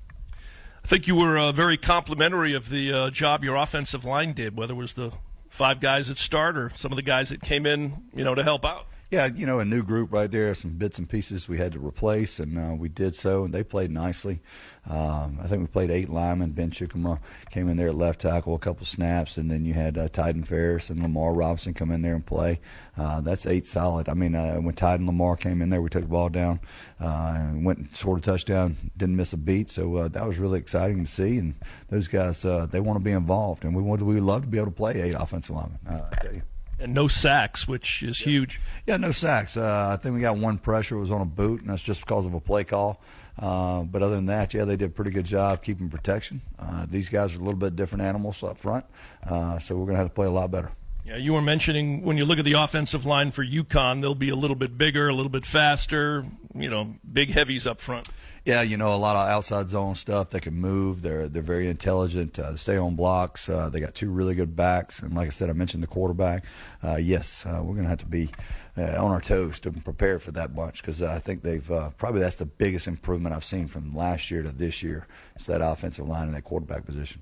I 0.83 0.87
think 0.87 1.07
you 1.07 1.15
were 1.15 1.37
uh, 1.37 1.51
very 1.51 1.77
complimentary 1.77 2.53
of 2.53 2.69
the 2.69 2.93
uh, 2.93 3.09
job 3.09 3.43
your 3.43 3.55
offensive 3.55 4.05
line 4.05 4.33
did, 4.33 4.55
whether 4.55 4.73
it 4.73 4.77
was 4.77 4.93
the 4.93 5.11
five 5.49 5.79
guys 5.79 6.07
that 6.07 6.17
start 6.17 6.57
or 6.57 6.71
some 6.75 6.91
of 6.91 6.95
the 6.95 7.01
guys 7.01 7.29
that 7.29 7.41
came 7.41 7.65
in, 7.65 8.03
you 8.15 8.23
know, 8.23 8.35
to 8.35 8.43
help 8.43 8.63
out. 8.63 8.85
Yeah, 9.11 9.25
you 9.25 9.47
know, 9.47 9.57
a 9.57 9.65
new 9.65 9.81
group 9.81 10.13
right 10.13 10.29
there, 10.29 10.53
some 10.53 10.73
bits 10.73 10.99
and 10.99 11.09
pieces 11.09 11.49
we 11.49 11.57
had 11.57 11.71
to 11.73 11.79
replace, 11.79 12.39
and 12.39 12.59
uh, 12.59 12.75
we 12.75 12.89
did 12.89 13.15
so, 13.15 13.43
and 13.43 13.51
they 13.51 13.63
played 13.63 13.89
nicely. 13.89 14.39
Um, 14.87 15.39
I 15.41 15.47
think 15.47 15.61
we 15.61 15.67
played 15.67 15.89
eight 15.89 16.09
linemen. 16.09 16.51
Ben 16.51 16.69
Chukuma 16.69 17.17
came 17.49 17.69
in 17.69 17.77
there 17.77 17.87
at 17.87 17.95
left 17.95 18.21
tackle, 18.21 18.53
a 18.53 18.59
couple 18.59 18.85
snaps, 18.85 19.37
and 19.37 19.49
then 19.49 19.65
you 19.65 19.73
had 19.73 19.97
uh, 19.97 20.09
Tyden 20.09 20.45
Ferris 20.45 20.91
and 20.91 21.01
Lamar 21.01 21.33
Robinson 21.33 21.73
come 21.73 21.89
in 21.89 22.03
there 22.03 22.13
and 22.13 22.23
play. 22.23 22.59
Uh, 22.95 23.19
that's 23.21 23.47
eight 23.47 23.65
solid. 23.65 24.07
I 24.09 24.13
mean, 24.13 24.35
uh, 24.35 24.57
when 24.57 24.75
Tyden 24.75 25.07
Lamar 25.07 25.35
came 25.35 25.63
in 25.63 25.71
there, 25.71 25.81
we 25.81 25.89
took 25.89 26.03
the 26.03 26.07
ball 26.07 26.29
down 26.29 26.59
uh, 27.01 27.33
and 27.35 27.65
went 27.65 27.79
and 27.79 27.95
scored 27.95 28.19
a 28.19 28.21
touchdown, 28.21 28.77
didn't 28.95 29.15
miss 29.15 29.33
a 29.33 29.37
beat. 29.37 29.71
So 29.71 29.95
uh, 29.95 30.07
that 30.09 30.27
was 30.27 30.37
really 30.37 30.59
exciting 30.59 31.03
to 31.03 31.09
see. 31.09 31.39
And 31.39 31.55
those 31.89 32.07
guys, 32.07 32.45
uh, 32.45 32.67
they 32.67 32.79
want 32.79 32.99
to 32.99 33.03
be 33.03 33.11
involved, 33.11 33.65
and 33.65 33.75
we 33.75 33.81
would 33.81 34.03
we 34.03 34.19
love 34.19 34.43
to 34.43 34.47
be 34.47 34.59
able 34.59 34.67
to 34.67 34.71
play 34.71 35.01
eight 35.01 35.15
offensive 35.15 35.55
linemen. 35.55 35.79
I 35.87 36.15
tell 36.17 36.33
you 36.35 36.43
and 36.79 36.93
no 36.93 37.07
sacks, 37.07 37.67
which 37.67 38.03
is 38.03 38.19
huge. 38.19 38.61
Yeah, 38.87 38.97
no 38.97 39.11
sacks. 39.11 39.57
Uh, 39.57 39.89
I 39.91 40.01
think 40.01 40.15
we 40.15 40.21
got 40.21 40.37
one 40.37 40.57
pressure. 40.57 40.95
It 40.95 40.99
was 40.99 41.11
on 41.11 41.21
a 41.21 41.25
boot, 41.25 41.61
and 41.61 41.69
that's 41.69 41.81
just 41.81 42.01
because 42.01 42.25
of 42.25 42.33
a 42.33 42.39
play 42.39 42.63
call. 42.63 43.01
Uh, 43.37 43.83
but 43.83 44.03
other 44.03 44.15
than 44.15 44.25
that, 44.25 44.53
yeah, 44.53 44.65
they 44.65 44.75
did 44.75 44.89
a 44.89 44.93
pretty 44.93 45.11
good 45.11 45.25
job 45.25 45.63
keeping 45.63 45.89
protection. 45.89 46.41
Uh, 46.57 46.85
these 46.89 47.09
guys 47.09 47.35
are 47.35 47.39
a 47.39 47.43
little 47.43 47.59
bit 47.59 47.75
different 47.75 48.03
animals 48.03 48.43
up 48.43 48.57
front, 48.57 48.85
uh, 49.25 49.57
so 49.59 49.75
we're 49.75 49.85
going 49.85 49.95
to 49.95 49.99
have 49.99 50.07
to 50.09 50.13
play 50.13 50.27
a 50.27 50.31
lot 50.31 50.51
better. 50.51 50.71
Yeah, 51.05 51.15
you 51.15 51.33
were 51.33 51.41
mentioning 51.41 52.03
when 52.03 52.17
you 52.17 52.25
look 52.25 52.37
at 52.37 52.45
the 52.45 52.53
offensive 52.53 53.05
line 53.05 53.31
for 53.31 53.43
UConn, 53.43 54.01
they'll 54.01 54.13
be 54.13 54.29
a 54.29 54.35
little 54.35 54.55
bit 54.55 54.77
bigger, 54.77 55.07
a 55.07 55.13
little 55.13 55.31
bit 55.31 55.45
faster. 55.45 56.25
You 56.53 56.69
know, 56.69 56.95
big 57.11 57.31
heavies 57.31 57.65
up 57.65 57.79
front. 57.79 58.07
Yeah, 58.49 58.63
you 58.63 58.77
know, 58.77 58.95
a 58.95 58.97
lot 58.97 59.15
of 59.15 59.29
outside 59.29 59.69
zone 59.69 59.93
stuff. 59.93 60.31
They 60.31 60.39
can 60.39 60.55
move. 60.55 61.03
They're 61.03 61.27
they're 61.27 61.43
very 61.43 61.67
intelligent. 61.67 62.39
Uh, 62.39 62.55
stay 62.55 62.77
on 62.77 62.95
blocks. 62.95 63.47
Uh, 63.47 63.69
they 63.69 63.79
got 63.79 63.93
two 63.93 64.09
really 64.09 64.33
good 64.33 64.55
backs, 64.55 65.03
and 65.03 65.13
like 65.13 65.27
I 65.27 65.29
said, 65.29 65.51
I 65.51 65.53
mentioned 65.53 65.83
the 65.83 65.87
quarterback. 65.87 66.45
Uh, 66.83 66.95
yes, 66.95 67.45
uh, 67.45 67.61
we're 67.61 67.75
going 67.75 67.83
to 67.83 67.89
have 67.89 67.99
to 67.99 68.07
be 68.07 68.31
uh, 68.75 69.05
on 69.05 69.11
our 69.11 69.21
toes 69.21 69.59
to 69.59 69.71
prepare 69.71 70.17
for 70.17 70.31
that 70.31 70.55
bunch 70.55 70.81
because 70.81 71.03
I 71.03 71.19
think 71.19 71.43
they've 71.43 71.71
uh, 71.71 71.91
probably 71.91 72.21
that's 72.21 72.37
the 72.37 72.47
biggest 72.47 72.87
improvement 72.87 73.35
I've 73.35 73.43
seen 73.43 73.67
from 73.67 73.95
last 73.95 74.31
year 74.31 74.41
to 74.41 74.49
this 74.49 74.81
year. 74.81 75.05
It's 75.35 75.45
that 75.45 75.61
offensive 75.61 76.07
line 76.07 76.23
and 76.23 76.33
that 76.33 76.43
quarterback 76.43 76.87
position. 76.87 77.21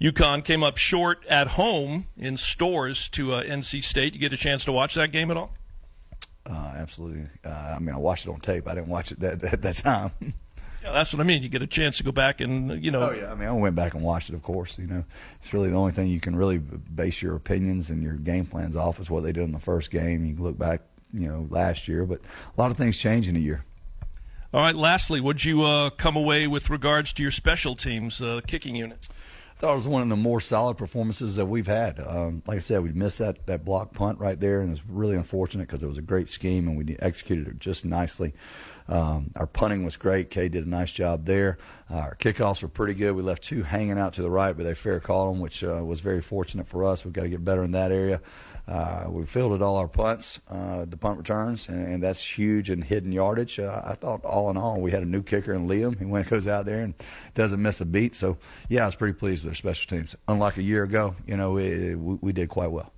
UConn 0.00 0.42
came 0.46 0.62
up 0.62 0.78
short 0.78 1.26
at 1.26 1.48
home 1.48 2.06
in 2.16 2.38
Storrs 2.38 3.10
to 3.10 3.26
NC 3.26 3.84
State. 3.84 4.14
You 4.14 4.18
get 4.18 4.32
a 4.32 4.38
chance 4.38 4.64
to 4.64 4.72
watch 4.72 4.94
that 4.94 5.12
game 5.12 5.30
at 5.30 5.36
all? 5.36 5.52
absolutely. 6.46 7.26
I 7.44 7.78
mean, 7.80 7.94
I 7.94 7.98
watched 7.98 8.26
it 8.26 8.30
on 8.30 8.40
tape. 8.40 8.66
I 8.66 8.74
didn't 8.74 8.88
watch 8.88 9.12
it 9.12 9.20
that 9.20 9.40
that, 9.42 9.60
that 9.60 9.76
time. 9.76 10.10
Yeah, 10.84 10.92
that's 10.92 11.14
what 11.14 11.20
I 11.20 11.22
mean. 11.22 11.42
You 11.42 11.48
get 11.48 11.62
a 11.62 11.66
chance 11.66 11.96
to 11.96 12.04
go 12.04 12.12
back 12.12 12.42
and 12.42 12.84
you 12.84 12.90
know. 12.90 13.08
Oh 13.08 13.12
yeah, 13.12 13.32
I 13.32 13.34
mean, 13.34 13.48
I 13.48 13.52
went 13.52 13.74
back 13.74 13.94
and 13.94 14.02
watched 14.02 14.28
it. 14.28 14.34
Of 14.34 14.42
course, 14.42 14.78
you 14.78 14.86
know, 14.86 15.02
it's 15.40 15.54
really 15.54 15.70
the 15.70 15.76
only 15.76 15.92
thing 15.92 16.08
you 16.08 16.20
can 16.20 16.36
really 16.36 16.58
base 16.58 17.22
your 17.22 17.36
opinions 17.36 17.88
and 17.88 18.02
your 18.02 18.12
game 18.12 18.44
plans 18.44 18.76
off 18.76 19.00
is 19.00 19.10
what 19.10 19.22
they 19.22 19.32
did 19.32 19.44
in 19.44 19.52
the 19.52 19.58
first 19.58 19.90
game. 19.90 20.26
You 20.26 20.36
look 20.36 20.58
back, 20.58 20.82
you 21.14 21.26
know, 21.26 21.46
last 21.48 21.88
year, 21.88 22.04
but 22.04 22.20
a 22.20 22.60
lot 22.60 22.70
of 22.70 22.76
things 22.76 22.98
change 22.98 23.28
in 23.28 23.34
a 23.34 23.38
year. 23.38 23.64
All 24.52 24.60
right. 24.60 24.76
Lastly, 24.76 25.22
would 25.22 25.42
you 25.42 25.62
uh, 25.62 25.88
come 25.88 26.16
away 26.16 26.46
with 26.46 26.68
regards 26.68 27.14
to 27.14 27.22
your 27.22 27.32
special 27.32 27.74
teams 27.74 28.20
uh, 28.20 28.42
kicking 28.46 28.76
unit? 28.76 29.08
I 29.56 29.60
thought 29.60 29.72
it 29.72 29.76
was 29.76 29.88
one 29.88 30.02
of 30.02 30.08
the 30.10 30.16
more 30.16 30.40
solid 30.40 30.76
performances 30.76 31.36
that 31.36 31.46
we've 31.46 31.66
had. 31.66 31.98
Um, 31.98 32.42
like 32.46 32.56
I 32.56 32.60
said, 32.60 32.82
we 32.82 32.92
missed 32.92 33.20
that, 33.20 33.46
that 33.46 33.64
block 33.64 33.94
punt 33.94 34.18
right 34.18 34.38
there, 34.38 34.60
and 34.60 34.68
it 34.68 34.72
was 34.72 34.86
really 34.86 35.16
unfortunate 35.16 35.66
because 35.66 35.82
it 35.82 35.86
was 35.86 35.96
a 35.96 36.02
great 36.02 36.28
scheme 36.28 36.68
and 36.68 36.76
we 36.76 36.96
executed 36.98 37.48
it 37.48 37.58
just 37.58 37.84
nicely. 37.84 38.34
Um, 38.88 39.30
our 39.36 39.46
punting 39.46 39.84
was 39.84 39.96
great. 39.96 40.30
Kay 40.30 40.48
did 40.48 40.66
a 40.66 40.68
nice 40.68 40.92
job 40.92 41.24
there. 41.24 41.58
Uh, 41.90 41.98
our 41.98 42.14
kickoffs 42.16 42.62
were 42.62 42.68
pretty 42.68 42.94
good. 42.94 43.14
We 43.14 43.22
left 43.22 43.42
two 43.42 43.62
hanging 43.62 43.98
out 43.98 44.14
to 44.14 44.22
the 44.22 44.30
right, 44.30 44.56
but 44.56 44.64
they 44.64 44.74
fair 44.74 45.00
caught 45.00 45.32
them, 45.32 45.40
which 45.40 45.64
uh, 45.64 45.82
was 45.84 46.00
very 46.00 46.20
fortunate 46.20 46.66
for 46.66 46.84
us. 46.84 47.04
We've 47.04 47.14
got 47.14 47.22
to 47.22 47.28
get 47.28 47.44
better 47.44 47.62
in 47.62 47.72
that 47.72 47.92
area. 47.92 48.20
Uh, 48.66 49.06
we 49.10 49.26
fielded 49.26 49.60
all 49.60 49.76
our 49.76 49.88
punts, 49.88 50.40
uh, 50.48 50.86
the 50.86 50.96
punt 50.96 51.18
returns, 51.18 51.68
and, 51.68 51.86
and, 51.86 52.02
that's 52.02 52.22
huge 52.22 52.70
in 52.70 52.80
hidden 52.80 53.12
yardage. 53.12 53.58
Uh, 53.58 53.82
I 53.84 53.92
thought 53.94 54.24
all 54.24 54.48
in 54.48 54.56
all, 54.56 54.80
we 54.80 54.90
had 54.90 55.02
a 55.02 55.06
new 55.06 55.22
kicker 55.22 55.52
in 55.52 55.68
Liam. 55.68 55.98
He 55.98 56.06
went 56.06 56.28
goes 56.30 56.46
out 56.46 56.64
there 56.64 56.80
and 56.80 56.94
doesn't 57.34 57.60
miss 57.60 57.82
a 57.82 57.84
beat. 57.84 58.14
So 58.14 58.38
yeah, 58.70 58.84
I 58.84 58.86
was 58.86 58.96
pretty 58.96 59.12
pleased 59.12 59.44
with 59.44 59.50
our 59.50 59.54
special 59.54 59.94
teams. 59.94 60.16
Unlike 60.28 60.56
a 60.56 60.62
year 60.62 60.82
ago, 60.82 61.14
you 61.26 61.36
know, 61.36 61.52
we, 61.52 61.94
we 61.94 62.32
did 62.32 62.48
quite 62.48 62.70
well. 62.70 62.93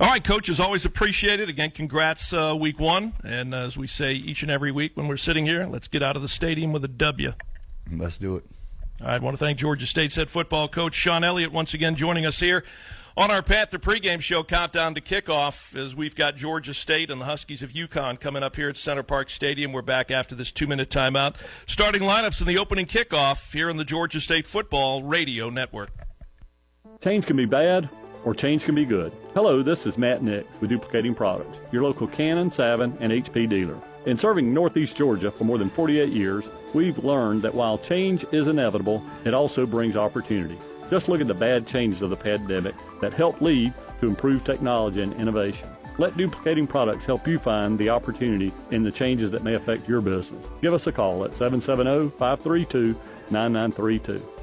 All 0.00 0.06
right, 0.06 0.24
coach, 0.24 0.48
as 0.48 0.58
always, 0.58 0.86
appreciate 0.86 1.40
it. 1.40 1.50
Again, 1.50 1.72
congrats, 1.72 2.32
uh, 2.32 2.56
week 2.58 2.80
one. 2.80 3.12
And 3.22 3.54
as 3.54 3.76
we 3.76 3.86
say 3.86 4.14
each 4.14 4.40
and 4.40 4.50
every 4.50 4.72
week 4.72 4.92
when 4.94 5.08
we're 5.08 5.18
sitting 5.18 5.44
here, 5.44 5.66
let's 5.66 5.88
get 5.88 6.02
out 6.02 6.16
of 6.16 6.22
the 6.22 6.28
stadium 6.28 6.72
with 6.72 6.82
a 6.86 6.88
W. 6.88 7.34
Let's 7.92 8.16
do 8.16 8.36
it. 8.36 8.44
All 9.02 9.08
right, 9.08 9.16
I 9.16 9.18
want 9.18 9.34
to 9.34 9.44
thank 9.44 9.58
Georgia 9.58 9.84
State's 9.84 10.16
head 10.16 10.30
football 10.30 10.68
coach 10.68 10.94
Shawn 10.94 11.22
Elliott 11.22 11.52
once 11.52 11.74
again 11.74 11.96
joining 11.96 12.24
us 12.24 12.40
here 12.40 12.64
on 13.14 13.30
our 13.30 13.42
Panther 13.42 13.78
pregame 13.78 14.22
show 14.22 14.42
countdown 14.42 14.94
to 14.94 15.02
kickoff. 15.02 15.76
As 15.76 15.94
we've 15.94 16.16
got 16.16 16.34
Georgia 16.34 16.72
State 16.72 17.10
and 17.10 17.20
the 17.20 17.26
Huskies 17.26 17.62
of 17.62 17.72
UConn 17.72 18.18
coming 18.18 18.42
up 18.42 18.56
here 18.56 18.70
at 18.70 18.78
Center 18.78 19.02
Parc 19.02 19.28
Stadium. 19.28 19.70
We're 19.70 19.82
back 19.82 20.10
after 20.10 20.34
this 20.34 20.50
two-minute 20.50 20.88
timeout. 20.88 21.34
Starting 21.66 22.00
lineups 22.00 22.40
in 22.40 22.46
the 22.46 22.56
opening 22.56 22.86
kickoff 22.86 23.52
here 23.52 23.68
on 23.68 23.76
the 23.76 23.84
Georgia 23.84 24.20
State 24.20 24.46
Football 24.46 25.02
Radio 25.02 25.50
Network. 25.50 25.90
Change 27.02 27.26
can 27.26 27.36
be 27.36 27.44
bad 27.44 27.90
or 28.24 28.34
change 28.34 28.64
can 28.64 28.74
be 28.74 28.84
good. 28.84 29.12
Hello, 29.34 29.62
this 29.62 29.86
is 29.86 29.98
Matt 29.98 30.22
Nix 30.22 30.46
with 30.60 30.70
Duplicating 30.70 31.14
Products, 31.14 31.58
your 31.72 31.82
local 31.82 32.06
Canon, 32.06 32.50
Savin, 32.50 32.96
and 33.00 33.12
HP 33.12 33.48
dealer. 33.48 33.78
In 34.06 34.16
serving 34.16 34.52
Northeast 34.52 34.96
Georgia 34.96 35.30
for 35.30 35.44
more 35.44 35.58
than 35.58 35.70
48 35.70 36.10
years, 36.10 36.44
we've 36.74 36.98
learned 37.04 37.42
that 37.42 37.54
while 37.54 37.78
change 37.78 38.24
is 38.32 38.48
inevitable, 38.48 39.02
it 39.24 39.34
also 39.34 39.66
brings 39.66 39.96
opportunity. 39.96 40.58
Just 40.90 41.08
look 41.08 41.20
at 41.20 41.28
the 41.28 41.34
bad 41.34 41.66
changes 41.66 42.02
of 42.02 42.10
the 42.10 42.16
pandemic 42.16 42.74
that 43.00 43.12
helped 43.12 43.42
lead 43.42 43.72
to 44.00 44.06
improved 44.06 44.44
technology 44.44 45.02
and 45.02 45.12
innovation. 45.14 45.68
Let 45.98 46.16
duplicating 46.16 46.66
products 46.66 47.04
help 47.04 47.28
you 47.28 47.38
find 47.38 47.78
the 47.78 47.90
opportunity 47.90 48.52
in 48.70 48.82
the 48.82 48.90
changes 48.90 49.30
that 49.32 49.44
may 49.44 49.54
affect 49.54 49.88
your 49.88 50.00
business. 50.00 50.44
Give 50.62 50.72
us 50.72 50.86
a 50.86 50.92
call 50.92 51.24
at 51.24 51.36
770 51.36 52.10
532 52.16 52.98
9932. 53.30 54.26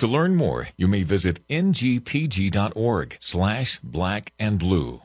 To 0.00 0.06
learn 0.06 0.34
more, 0.34 0.66
you 0.78 0.88
may 0.88 1.02
visit 1.02 1.46
ngpg.org 1.48 3.18
slash 3.20 3.78
black 3.80 4.32
and 4.38 4.58
blue. 4.58 5.02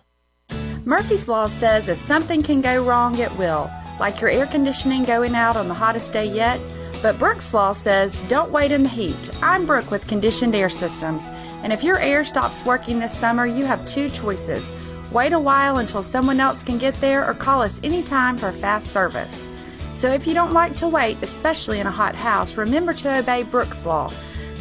Murphy's 0.86 1.28
Law 1.28 1.48
says 1.48 1.90
if 1.90 1.98
something 1.98 2.42
can 2.42 2.62
go 2.62 2.82
wrong, 2.82 3.20
it 3.20 3.38
will, 3.38 3.70
like 4.00 4.22
your 4.22 4.30
air 4.30 4.48
conditioning 4.48 5.04
going 5.04 5.36
out 5.36 5.58
on 5.58 5.68
the 5.68 5.74
hottest 5.74 6.14
day 6.14 6.26
yet. 6.26 6.62
But 7.02 7.20
Brooks 7.20 7.54
Law 7.54 7.74
says 7.74 8.22
don't 8.30 8.54
wait 8.54 8.72
in 8.72 8.84
the 8.84 8.90
heat. 8.90 9.30
I'm 9.44 9.66
Brooke 9.66 9.92
with 9.92 10.08
Conditioned 10.08 10.56
Air 10.56 10.70
Systems, 10.70 11.26
and 11.62 11.74
if 11.74 11.84
your 11.84 12.00
air 12.00 12.24
stops 12.24 12.64
working 12.64 13.00
this 13.00 13.12
summer, 13.14 13.46
you 13.46 13.66
have 13.66 13.86
two 13.86 14.10
choices. 14.10 14.64
Wait 15.12 15.34
a 15.34 15.40
while 15.40 15.80
until 15.80 16.04
someone 16.04 16.40
else 16.40 16.64
can 16.64 16.78
get 16.78 16.96
there, 17.02 17.30
or 17.30 17.34
call 17.34 17.62
us 17.62 17.82
anytime 17.84 18.38
for 18.38 18.54
fast 18.54 18.94
service. 18.94 19.46
So 19.94 20.14
if 20.14 20.26
you 20.26 20.34
don't 20.34 20.54
like 20.54 20.74
to 20.78 20.88
wait, 20.88 21.18
especially 21.22 21.82
in 21.82 21.88
a 21.88 21.92
hot 21.92 22.16
house, 22.16 22.56
remember 22.56 22.94
to 22.94 23.18
obey 23.18 23.44
Brooks 23.44 23.86
Law. 23.86 24.10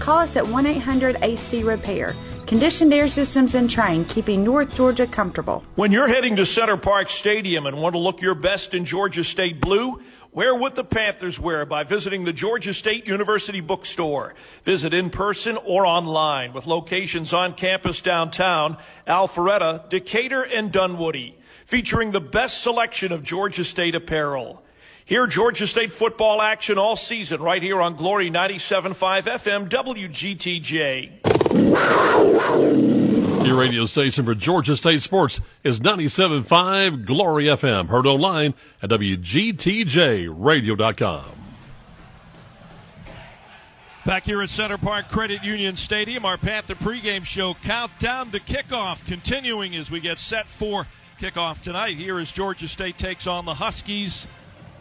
Call 0.05 0.19
us 0.19 0.37
at 0.37 0.47
1 0.47 0.67
800 0.67 1.17
AC 1.23 1.63
Repair. 1.63 2.15
Conditioned 2.47 2.93
air 2.93 3.09
systems 3.09 3.55
and 3.55 3.71
Trane, 3.71 4.07
keeping 4.07 4.45
North 4.45 4.75
Georgia 4.75 5.07
comfortable. 5.07 5.65
When 5.77 5.93
you're 5.93 6.09
heading 6.09 6.37
to 6.37 6.45
Center 6.45 6.77
Parc 6.77 7.09
Stadium 7.09 7.65
and 7.65 7.79
want 7.81 7.95
to 7.95 7.99
look 7.99 8.21
your 8.21 8.35
best 8.35 8.75
in 8.75 8.85
Georgia 8.85 9.25
State 9.25 9.63
blue, 9.63 10.03
wear 10.31 10.55
what 10.55 10.75
the 10.75 10.85
Panthers 10.85 11.41
wear 11.41 11.65
by 11.65 11.85
visiting 11.85 12.27
the 12.27 12.35
Georgia 12.35 12.75
State 12.75 13.07
University 13.07 13.63
bookstore. 13.63 14.35
Visit 14.65 14.93
in 14.93 15.09
person 15.09 15.57
or 15.65 15.87
online 15.87 16.53
with 16.53 16.67
locations 16.67 17.33
on 17.33 17.55
campus 17.55 18.03
downtown, 18.03 18.77
Alpharetta, 19.07 19.89
Decatur, 19.89 20.43
and 20.43 20.71
Dunwoody, 20.71 21.35
featuring 21.65 22.11
the 22.11 22.21
best 22.21 22.63
selection 22.63 23.11
of 23.11 23.23
Georgia 23.23 23.65
State 23.65 23.95
apparel. 23.95 24.64
Hear 25.07 25.27
Georgia 25.27 25.67
State 25.67 25.93
football 25.93 26.41
action 26.41 26.79
all 26.79 26.97
season 26.97 27.43
right 27.43 27.63
here 27.63 27.83
on 27.83 27.95
Glory 27.95 28.31
97.5 28.31 29.25
FM 29.25 29.69
WGTJ. 29.69 31.21
Your 33.47 33.61
radio 33.61 33.85
station 33.85 34.25
for 34.25 34.35
Georgia 34.35 34.79
State 34.79 35.03
Sports 35.03 35.43
is 35.63 35.81
97.5 35.81 37.05
Glory 37.05 37.45
FM. 37.45 37.89
Heard 37.89 38.07
online 38.07 38.55
at 38.83 38.89
WGTJRadio.com. 38.89 41.25
Back 44.07 44.25
here 44.25 44.41
at 44.41 44.49
Center 44.49 44.79
Parc 44.79 45.09
Credit 45.09 45.45
Union 45.45 45.77
Stadium, 45.77 46.25
our 46.25 46.39
Panther 46.39 46.77
pregame 46.77 47.27
show 47.27 47.53
countdown 47.53 48.31
to 48.31 48.41
kickoff 48.41 49.07
continuing 49.07 49.77
as 49.77 49.91
we 49.91 50.01
get 50.01 50.19
set 50.19 50.49
for 50.49 50.87
kickoff 51.21 51.61
tonight. 51.61 51.99
Here 51.99 52.19
as 52.19 52.33
Georgia 52.33 52.69
State 52.69 52.97
takes 52.97 53.27
on 53.27 53.45
the 53.45 53.53
Huskies 53.55 54.27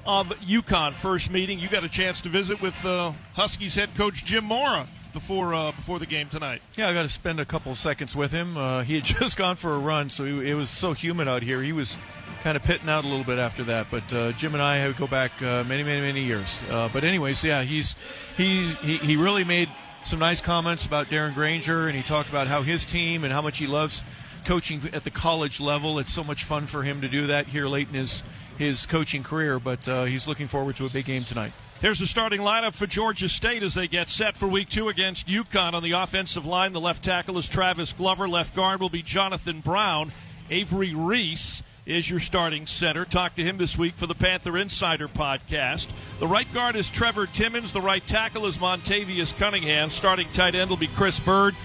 of 0.05 0.29
UConn. 0.39 0.93
First 0.93 1.31
meeting, 1.31 1.59
you 1.59 1.69
got 1.69 1.83
a 1.83 1.89
chance 1.89 2.21
to 2.21 2.29
visit 2.29 2.61
with 2.61 2.85
uh, 2.85 3.13
Huskies 3.33 3.75
head 3.75 3.95
coach 3.95 4.25
Jim 4.25 4.45
Mora 4.45 4.87
before 5.13 5.53
uh, 5.53 5.71
before 5.71 5.99
the 5.99 6.05
game 6.05 6.27
tonight. 6.29 6.61
Yeah, 6.75 6.89
I 6.89 6.93
got 6.93 7.03
to 7.03 7.09
spend 7.09 7.39
a 7.39 7.45
couple 7.45 7.73
seconds 7.75 8.15
with 8.15 8.31
him. 8.31 8.57
Uh, 8.57 8.83
he 8.83 8.95
had 8.95 9.03
just 9.19 9.37
gone 9.37 9.55
for 9.55 9.73
a 9.73 9.79
run, 9.79 10.09
so 10.09 10.25
he, 10.25 10.51
it 10.51 10.55
was 10.55 10.69
so 10.69 10.93
humid 10.93 11.27
out 11.27 11.43
here. 11.43 11.61
He 11.61 11.73
was 11.73 11.97
kind 12.43 12.57
of 12.57 12.63
pitting 12.63 12.89
out 12.89 13.05
a 13.05 13.07
little 13.07 13.23
bit 13.23 13.39
after 13.39 13.63
that. 13.63 13.87
But 13.89 14.13
uh, 14.13 14.31
Jim 14.33 14.53
and 14.53 14.61
I 14.61 14.77
have 14.77 14.97
go 14.97 15.07
back 15.07 15.31
uh, 15.41 15.63
many, 15.63 15.83
many, 15.83 16.01
many 16.01 16.23
years. 16.23 16.57
Uh, 16.69 16.89
but 16.91 17.03
anyways, 17.03 17.43
yeah, 17.43 17.63
he's 17.63 17.95
he's 18.35 18.75
he, 18.79 18.97
he 18.97 19.15
really 19.15 19.45
made 19.45 19.69
some 20.03 20.19
nice 20.19 20.41
comments 20.41 20.85
about 20.85 21.07
Darren 21.07 21.33
Grainger, 21.33 21.87
and 21.87 21.95
he 21.95 22.03
talked 22.03 22.29
about 22.29 22.47
how 22.47 22.61
his 22.61 22.83
team 22.83 23.23
and 23.23 23.31
how 23.31 23.41
much 23.41 23.57
he 23.57 23.67
loves 23.67 24.03
coaching 24.45 24.81
at 24.93 25.03
the 25.03 25.11
college 25.11 25.59
level. 25.59 25.99
It's 25.99 26.13
so 26.13 26.23
much 26.23 26.43
fun 26.43 26.67
for 26.67 26.83
him 26.83 27.01
to 27.01 27.07
do 27.07 27.27
that 27.27 27.47
here 27.47 27.67
late 27.67 27.87
in 27.89 27.95
his 27.95 28.23
his 28.57 28.85
coaching 28.85 29.23
career, 29.23 29.59
but 29.59 29.87
uh, 29.87 30.03
he's 30.03 30.27
looking 30.27 30.47
forward 30.47 30.77
to 30.77 30.85
a 30.85 30.89
big 30.89 31.05
game 31.05 31.23
tonight. 31.23 31.53
Here's 31.81 31.99
the 31.99 32.07
starting 32.07 32.41
lineup 32.41 32.75
for 32.75 32.87
Georgia 32.87 33.27
State 33.27 33.63
as 33.63 33.73
they 33.73 33.87
get 33.87 34.07
set 34.07 34.37
for 34.37 34.47
week 34.47 34.69
two 34.69 34.89
against 34.89 35.27
UConn 35.27 35.73
on 35.73 35.83
the 35.83 35.91
offensive 35.91 36.45
line. 36.45 36.71
The 36.71 36.79
left 36.79 37.03
tackle 37.03 37.37
is 37.37 37.49
Travis 37.49 37.91
Glover. 37.91 38.29
Left 38.29 38.55
guard 38.55 38.79
will 38.79 38.89
be 38.89 39.01
Jonathan 39.01 39.59
Brown. 39.59 40.13
Avery 40.49 40.93
Reese 40.93 41.63
is 41.85 42.09
your 42.09 42.19
starting 42.19 42.65
center. 42.65 43.03
Talk 43.03 43.35
to 43.35 43.43
him 43.43 43.57
this 43.57 43.77
week 43.77 43.95
for 43.95 44.07
the 44.07 44.15
Panther 44.15 44.57
Insider 44.57 45.09
podcast. 45.09 45.87
The 46.19 46.27
right 46.27 46.51
guard 46.53 46.77
is 46.77 46.89
Trevor 46.89 47.27
Timmons. 47.27 47.73
The 47.73 47.81
right 47.81 48.05
tackle 48.05 48.45
is 48.45 48.57
Montavious 48.57 49.35
Cunningham. 49.37 49.89
Starting 49.89 50.27
tight 50.31 50.55
end 50.55 50.69
will 50.69 50.77
be 50.77 50.87
Chris 50.87 51.19
Bird. 51.19 51.55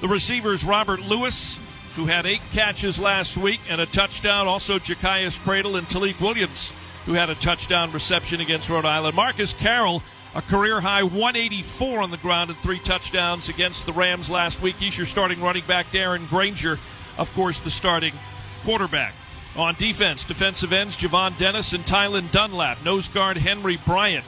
The 0.00 0.08
receivers 0.08 0.64
Robert 0.64 1.00
Lewis, 1.00 1.60
who 2.00 2.06
had 2.06 2.24
eight 2.24 2.40
catches 2.50 2.98
last 2.98 3.36
week 3.36 3.60
and 3.68 3.78
a 3.78 3.84
touchdown. 3.84 4.48
Also, 4.48 4.78
Ja'Cyais 4.78 5.38
Credle 5.40 5.76
and 5.76 5.86
Tailique 5.86 6.18
Williams, 6.18 6.72
who 7.04 7.12
had 7.12 7.28
a 7.28 7.34
touchdown 7.34 7.92
reception 7.92 8.40
against 8.40 8.70
Rhode 8.70 8.86
Island. 8.86 9.14
Marcus 9.14 9.52
Carroll, 9.52 10.02
a 10.34 10.40
career 10.40 10.80
high 10.80 11.02
184 11.02 12.00
on 12.00 12.10
the 12.10 12.16
ground 12.16 12.48
and 12.48 12.58
three 12.60 12.78
touchdowns 12.78 13.50
against 13.50 13.84
the 13.84 13.92
Rams 13.92 14.30
last 14.30 14.62
week. 14.62 14.76
He's 14.76 14.96
your 14.96 15.06
starting 15.06 15.42
running 15.42 15.66
back. 15.66 15.92
Darren 15.92 16.26
Grainger, 16.26 16.78
of 17.18 17.30
course, 17.34 17.60
the 17.60 17.68
starting 17.68 18.14
quarterback. 18.64 19.12
On 19.54 19.74
defense, 19.74 20.24
defensive 20.24 20.72
ends 20.72 20.96
Javon 20.96 21.36
Dennis 21.36 21.74
and 21.74 21.84
Tylen 21.84 22.32
Dunlap. 22.32 22.82
Nose 22.82 23.10
guard 23.10 23.36
Henry 23.36 23.76
Bryant. 23.76 24.24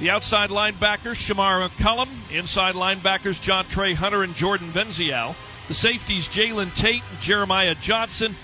The 0.00 0.10
outside 0.10 0.50
linebackers, 0.50 1.14
Shamar 1.14 1.68
McCullum. 1.68 2.08
Inside 2.32 2.74
linebackers, 2.74 3.40
Jontrey 3.40 3.94
Hunter 3.94 4.24
and 4.24 4.34
Jordan 4.34 4.72
Venzial. 4.72 5.36
The 5.68 5.74
safeties, 5.74 6.28
Jalen 6.28 6.74
Tate 6.74 7.02
and 7.10 7.20
Jeremiah 7.20 7.74
Johnson. 7.74 8.34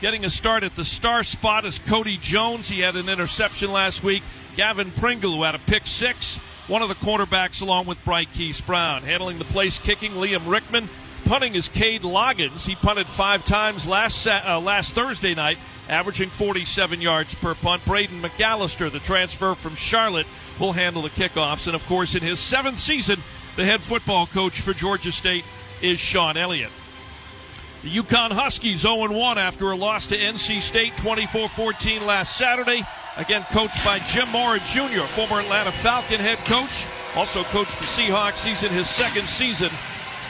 Getting 0.00 0.24
a 0.24 0.30
start 0.30 0.64
at 0.64 0.74
the 0.74 0.86
star 0.86 1.22
spot 1.22 1.66
is 1.66 1.78
Cody 1.78 2.16
Jones. 2.16 2.68
He 2.68 2.80
had 2.80 2.96
an 2.96 3.10
interception 3.10 3.70
last 3.70 4.02
week. 4.02 4.22
Gavin 4.56 4.90
Pringle, 4.90 5.32
who 5.32 5.42
had 5.42 5.54
a 5.54 5.58
pick 5.58 5.86
six. 5.86 6.38
One 6.68 6.80
of 6.80 6.88
the 6.88 6.94
cornerbacks, 6.94 7.60
along 7.60 7.86
with 7.86 8.02
Bryquice 8.06 8.64
Brown. 8.64 9.02
Handling 9.02 9.38
the 9.38 9.44
place 9.44 9.78
kicking, 9.78 10.12
Liam 10.12 10.48
Rickman. 10.48 10.88
Punting 11.26 11.54
is 11.54 11.68
Cade 11.68 12.02
Loggins. 12.02 12.66
He 12.66 12.74
punted 12.74 13.06
five 13.06 13.44
times 13.44 13.86
last 13.86 14.26
uh, 14.26 14.58
last 14.58 14.92
Thursday 14.94 15.34
night, 15.34 15.58
averaging 15.90 16.30
47 16.30 17.02
yards 17.02 17.34
per 17.34 17.54
punt. 17.54 17.84
Braden 17.84 18.22
McAllister, 18.22 18.90
the 18.90 18.98
transfer 18.98 19.54
from 19.54 19.76
Charlotte, 19.76 20.26
will 20.58 20.72
handle 20.72 21.02
the 21.02 21.10
kickoffs. 21.10 21.66
And 21.66 21.76
of 21.76 21.84
course, 21.86 22.14
in 22.14 22.22
his 22.22 22.40
seventh 22.40 22.78
season, 22.78 23.20
the 23.56 23.66
head 23.66 23.82
football 23.82 24.26
coach 24.26 24.60
for 24.60 24.72
Georgia 24.72 25.12
State 25.12 25.44
is 25.82 26.00
Shawn 26.00 26.36
Elliott. 26.36 26.70
The 27.82 27.90
UConn 27.90 28.30
Huskies 28.30 28.80
0 28.80 29.12
1 29.12 29.38
after 29.38 29.72
a 29.72 29.76
loss 29.76 30.06
to 30.06 30.16
NC 30.16 30.62
State 30.62 30.96
24 30.98 31.48
14 31.48 32.06
last 32.06 32.36
Saturday. 32.36 32.82
Again, 33.16 33.44
coached 33.50 33.84
by 33.84 33.98
Jim 33.98 34.28
Mora 34.30 34.58
Jr., 34.60 35.02
former 35.02 35.40
Atlanta 35.40 35.72
Falcon 35.72 36.20
head 36.20 36.38
coach. 36.46 36.86
Also 37.16 37.42
coached 37.44 37.76
the 37.78 37.86
Seahawks. 37.86 38.44
He's 38.44 38.62
in 38.62 38.70
his 38.70 38.88
second 38.88 39.26
season 39.26 39.68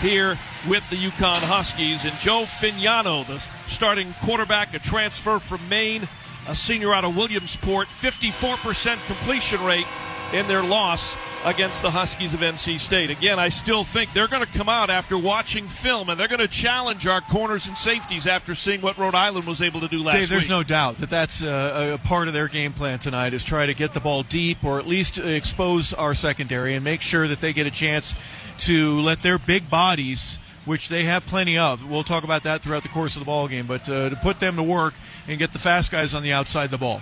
here 0.01 0.37
with 0.69 0.89
the 0.91 0.97
UConn 0.97 1.43
Huskies. 1.43 2.05
And 2.05 2.15
Joe 2.15 2.43
Fagnano, 2.43 3.25
the 3.27 3.39
starting 3.71 4.15
quarterback, 4.25 4.75
a 4.75 4.81
transfer 4.81 5.39
from 5.39 5.69
Maine, 5.69 6.09
a 6.49 6.55
senior 6.55 6.93
out 6.93 7.05
of 7.05 7.17
Williamsport, 7.17 7.87
54% 7.87 9.07
completion 9.07 9.63
rate 9.63 9.87
in 10.33 10.49
their 10.49 10.65
loss 10.65 11.15
against 11.45 11.83
the 11.83 11.91
Huskies 11.91 12.35
of 12.35 12.41
NC 12.41 12.79
State. 12.79 13.11
Again, 13.11 13.39
I 13.39 13.49
still 13.49 13.85
think 13.85 14.13
they're 14.13 14.29
going 14.29 14.45
to 14.45 14.53
come 14.53 14.69
out 14.69 14.91
after 14.91 15.19
watching 15.19 15.67
film 15.67 16.09
and 16.09 16.19
they're 16.19 16.29
going 16.29 16.41
to 16.41 16.49
challenge 16.49 17.07
our 17.07 17.21
corners 17.21 17.67
and 17.67 17.77
safeties 17.77 18.27
after 18.27 18.55
seeing 18.55 18.81
what 18.81 18.97
Rhode 18.97 19.15
Island 19.15 19.47
was 19.47 19.61
able 19.61 19.81
to 19.81 19.89
do 19.89 20.03
last 20.03 20.17
Dave, 20.17 20.29
there's 20.29 20.43
week. 20.43 20.51
no 20.51 20.63
doubt 20.63 20.99
that 20.99 21.11
that's 21.11 21.43
a, 21.43 21.95
a 21.95 22.07
part 22.07 22.29
of 22.29 22.35
their 22.35 22.49
game 22.49 22.73
plan 22.73 22.99
tonight 22.99 23.35
is 23.35 23.43
try 23.43 23.67
to 23.67 23.75
get 23.75 23.93
the 23.93 24.01
ball 24.01 24.23
deep 24.23 24.63
or 24.63 24.79
at 24.79 24.87
least 24.87 25.19
expose 25.19 25.93
our 25.93 26.15
secondary 26.15 26.75
and 26.75 26.85
make 26.85 27.01
sure 27.01 27.27
that 27.27 27.41
they 27.41 27.53
get 27.53 27.67
a 27.67 27.71
chance 27.71 28.15
to 28.59 29.01
let 29.01 29.23
their 29.23 29.39
big 29.39 29.69
bodies 29.69 30.39
which 30.65 30.89
they 30.89 31.03
have 31.05 31.27
plenty 31.27 31.59
of. 31.59 31.91
We'll 31.91 32.05
talk 32.05 32.23
about 32.23 32.45
that 32.45 32.63
throughout 32.63 32.85
the 32.85 32.89
course 32.89 33.17
of 33.17 33.21
the 33.21 33.27
ball 33.27 33.49
game, 33.49 33.67
but 33.67 33.89
uh, 33.89 34.11
to 34.11 34.17
put 34.17 34.39
them 34.39 34.55
to 34.57 34.63
work 34.63 34.95
and 35.27 35.37
get 35.37 35.53
the 35.53 35.59
fast 35.59 35.91
guys 35.91 36.15
on 36.15 36.23
the 36.23 36.33
outside 36.33 36.71
the 36.71 36.79
ball. 36.79 37.01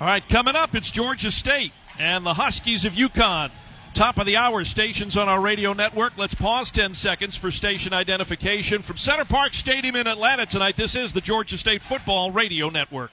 All 0.00 0.06
right, 0.08 0.28
coming 0.28 0.56
up, 0.56 0.74
it's 0.74 0.90
Georgia 0.90 1.30
State 1.30 1.72
and 1.98 2.24
the 2.24 2.34
Huskies 2.34 2.84
of 2.84 2.94
UConn. 2.94 3.50
Top 3.94 4.18
of 4.18 4.26
the 4.26 4.36
hour 4.36 4.62
stations 4.64 5.16
on 5.16 5.28
our 5.28 5.40
radio 5.40 5.72
network. 5.72 6.18
Let's 6.18 6.34
pause 6.34 6.70
10 6.70 6.92
seconds 6.92 7.34
for 7.34 7.50
station 7.50 7.94
identification. 7.94 8.82
From 8.82 8.98
Center 8.98 9.24
Parc 9.24 9.54
Stadium 9.54 9.96
in 9.96 10.06
Atlanta 10.06 10.44
tonight, 10.44 10.76
this 10.76 10.94
is 10.94 11.14
the 11.14 11.22
Georgia 11.22 11.56
State 11.56 11.80
Football 11.80 12.30
Radio 12.30 12.68
Network. 12.68 13.10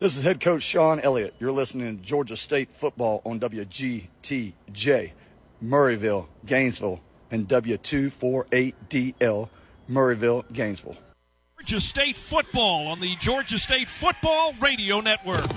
This 0.00 0.18
is 0.18 0.24
head 0.24 0.40
coach 0.40 0.64
Shawn 0.64 1.00
Elliott. 1.00 1.34
You're 1.38 1.52
listening 1.52 1.96
to 1.96 2.02
Georgia 2.02 2.36
State 2.36 2.72
football 2.72 3.22
on 3.24 3.38
WGTJ, 3.38 5.12
Murrayville, 5.64 6.26
Gainesville, 6.44 7.00
and 7.30 7.48
W248DL, 7.48 9.48
Murrayville, 9.88 10.44
Gainesville. 10.52 10.98
Georgia 11.62 11.80
State 11.80 12.16
football 12.16 12.88
on 12.88 12.98
the 12.98 13.14
Georgia 13.16 13.56
State 13.56 13.88
Football 13.88 14.52
Radio 14.60 15.00
Network. 15.00 15.48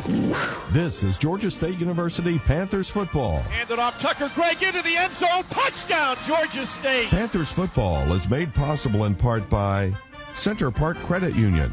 This 0.72 1.02
is 1.02 1.18
Georgia 1.18 1.50
State 1.50 1.80
University 1.80 2.38
Panthers 2.38 2.91
football. 2.91 3.39
Handed 3.39 3.80
off 3.80 3.98
Tucker 3.98 4.32
Gregg 4.36 4.62
into 4.62 4.84
the 4.84 4.96
end 4.96 5.13
zone. 5.13 5.44
Touchdown, 5.50 6.15
Georgia 6.28 6.68
State. 6.68 7.08
Panthers 7.08 7.52
football 7.52 8.13
is 8.13 8.30
made 8.30 8.54
possible 8.54 9.06
in 9.06 9.15
part 9.15 9.50
by 9.50 9.96
Center 10.36 10.70
Parc 10.70 10.98
Credit 10.98 11.36
Union, 11.36 11.72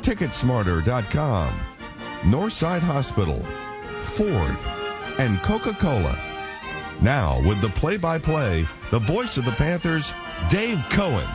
Ticketsmarter.com, 0.00 1.60
Northside 2.20 2.82
Hospital, 2.82 3.44
Ford, 4.00 4.56
and 5.18 5.42
Coca 5.42 5.72
Cola. 5.72 6.16
Now, 7.02 7.40
with 7.40 7.60
the 7.60 7.70
play 7.70 7.96
by 7.96 8.20
play, 8.20 8.64
the 8.92 9.00
voice 9.00 9.38
of 9.38 9.44
the 9.44 9.50
Panthers, 9.52 10.14
Dave 10.48 10.88
Cohen. 10.88 11.28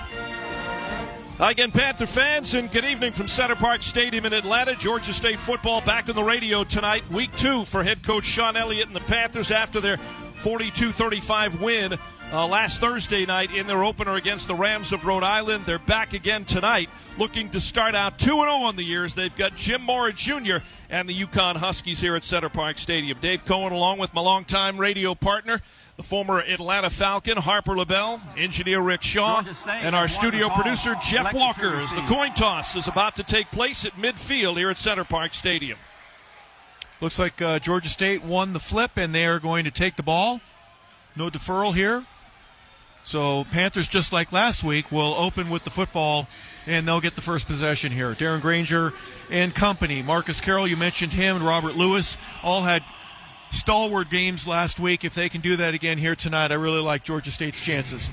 Again, 1.41 1.71
Panther 1.71 2.05
fans, 2.05 2.53
and 2.53 2.71
good 2.71 2.85
evening 2.85 3.13
from 3.13 3.27
Center 3.27 3.55
Parc 3.55 3.81
Stadium 3.81 4.27
in 4.27 4.33
Atlanta. 4.33 4.75
Georgia 4.75 5.11
State 5.11 5.39
football 5.39 5.81
back 5.81 6.07
on 6.07 6.13
the 6.13 6.21
radio 6.21 6.63
tonight, 6.63 7.01
week 7.09 7.35
two 7.35 7.65
for 7.65 7.83
head 7.83 8.03
coach 8.03 8.25
Shawn 8.25 8.55
Elliott 8.55 8.85
and 8.85 8.95
the 8.95 8.99
Panthers 8.99 9.49
after 9.49 9.81
their 9.81 9.97
42 10.35 10.91
35 10.91 11.59
win 11.59 11.97
uh, 12.31 12.47
last 12.47 12.79
Thursday 12.79 13.25
night 13.25 13.53
in 13.53 13.67
their 13.67 13.83
opener 13.83 14.15
against 14.15 14.47
the 14.47 14.55
Rams 14.55 14.93
of 14.93 15.05
Rhode 15.05 15.23
Island. 15.23 15.65
They're 15.65 15.79
back 15.79 16.13
again 16.13 16.45
tonight, 16.45 16.89
looking 17.17 17.49
to 17.49 17.59
start 17.59 17.93
out 17.93 18.17
2 18.19 18.25
0 18.25 18.41
on 18.41 18.77
the 18.77 18.83
years. 18.83 19.15
They've 19.15 19.35
got 19.35 19.55
Jim 19.55 19.81
Mora 19.81 20.13
Jr. 20.13 20.57
and 20.89 21.09
the 21.09 21.25
UConn 21.25 21.57
Huskies 21.57 21.99
here 21.99 22.15
at 22.15 22.23
Center 22.23 22.49
Parc 22.49 22.77
Stadium. 22.77 23.17
Dave 23.19 23.45
Cohen, 23.45 23.73
along 23.73 23.99
with 23.99 24.13
my 24.13 24.21
longtime 24.21 24.77
radio 24.77 25.13
partner, 25.13 25.61
the 25.97 26.03
former 26.03 26.39
Atlanta 26.39 26.89
Falcon, 26.89 27.37
Harper 27.37 27.75
LeBel, 27.75 28.21
engineer 28.37 28.79
Rick 28.79 29.01
Shaw, 29.01 29.43
and 29.67 29.95
our 29.95 30.07
studio 30.07 30.49
producer, 30.49 30.95
Jeff 31.03 31.33
Walker, 31.33 31.75
as 31.75 31.89
the 31.93 32.01
coin 32.01 32.33
toss 32.33 32.75
is 32.75 32.87
about 32.87 33.17
to 33.17 33.23
take 33.23 33.47
place 33.47 33.85
at 33.85 33.93
midfield 33.93 34.57
here 34.57 34.69
at 34.69 34.77
Center 34.77 35.03
Parc 35.03 35.33
Stadium. 35.33 35.77
Looks 37.01 37.19
like 37.19 37.41
uh, 37.41 37.59
Georgia 37.59 37.89
State 37.89 38.23
won 38.23 38.53
the 38.53 38.59
flip, 38.59 38.91
and 38.95 39.13
they 39.13 39.25
are 39.25 39.39
going 39.39 39.65
to 39.65 39.71
take 39.71 39.95
the 39.95 40.03
ball. 40.03 40.39
No 41.15 41.29
deferral 41.29 41.75
here. 41.75 42.05
So 43.03 43.45
Panthers, 43.51 43.87
just 43.87 44.13
like 44.13 44.31
last 44.31 44.63
week, 44.63 44.91
will 44.91 45.15
open 45.15 45.49
with 45.49 45.63
the 45.63 45.69
football, 45.69 46.27
and 46.67 46.87
they'll 46.87 47.01
get 47.01 47.15
the 47.15 47.21
first 47.21 47.47
possession 47.47 47.91
here. 47.91 48.13
Darren 48.13 48.41
Grainger 48.41 48.93
and 49.29 49.53
company. 49.53 50.01
Marcus 50.01 50.39
Carroll, 50.39 50.67
you 50.67 50.77
mentioned 50.77 51.13
him, 51.13 51.37
and 51.37 51.45
Robert 51.45 51.75
Lewis 51.75 52.17
all 52.43 52.63
had 52.63 52.83
stalwart 53.49 54.09
games 54.09 54.47
last 54.47 54.79
week. 54.79 55.03
If 55.03 55.13
they 55.13 55.29
can 55.29 55.41
do 55.41 55.57
that 55.57 55.73
again 55.73 55.97
here 55.97 56.15
tonight, 56.15 56.51
I 56.51 56.55
really 56.55 56.81
like 56.81 57.03
Georgia 57.03 57.31
State's 57.31 57.59
chances. 57.59 58.09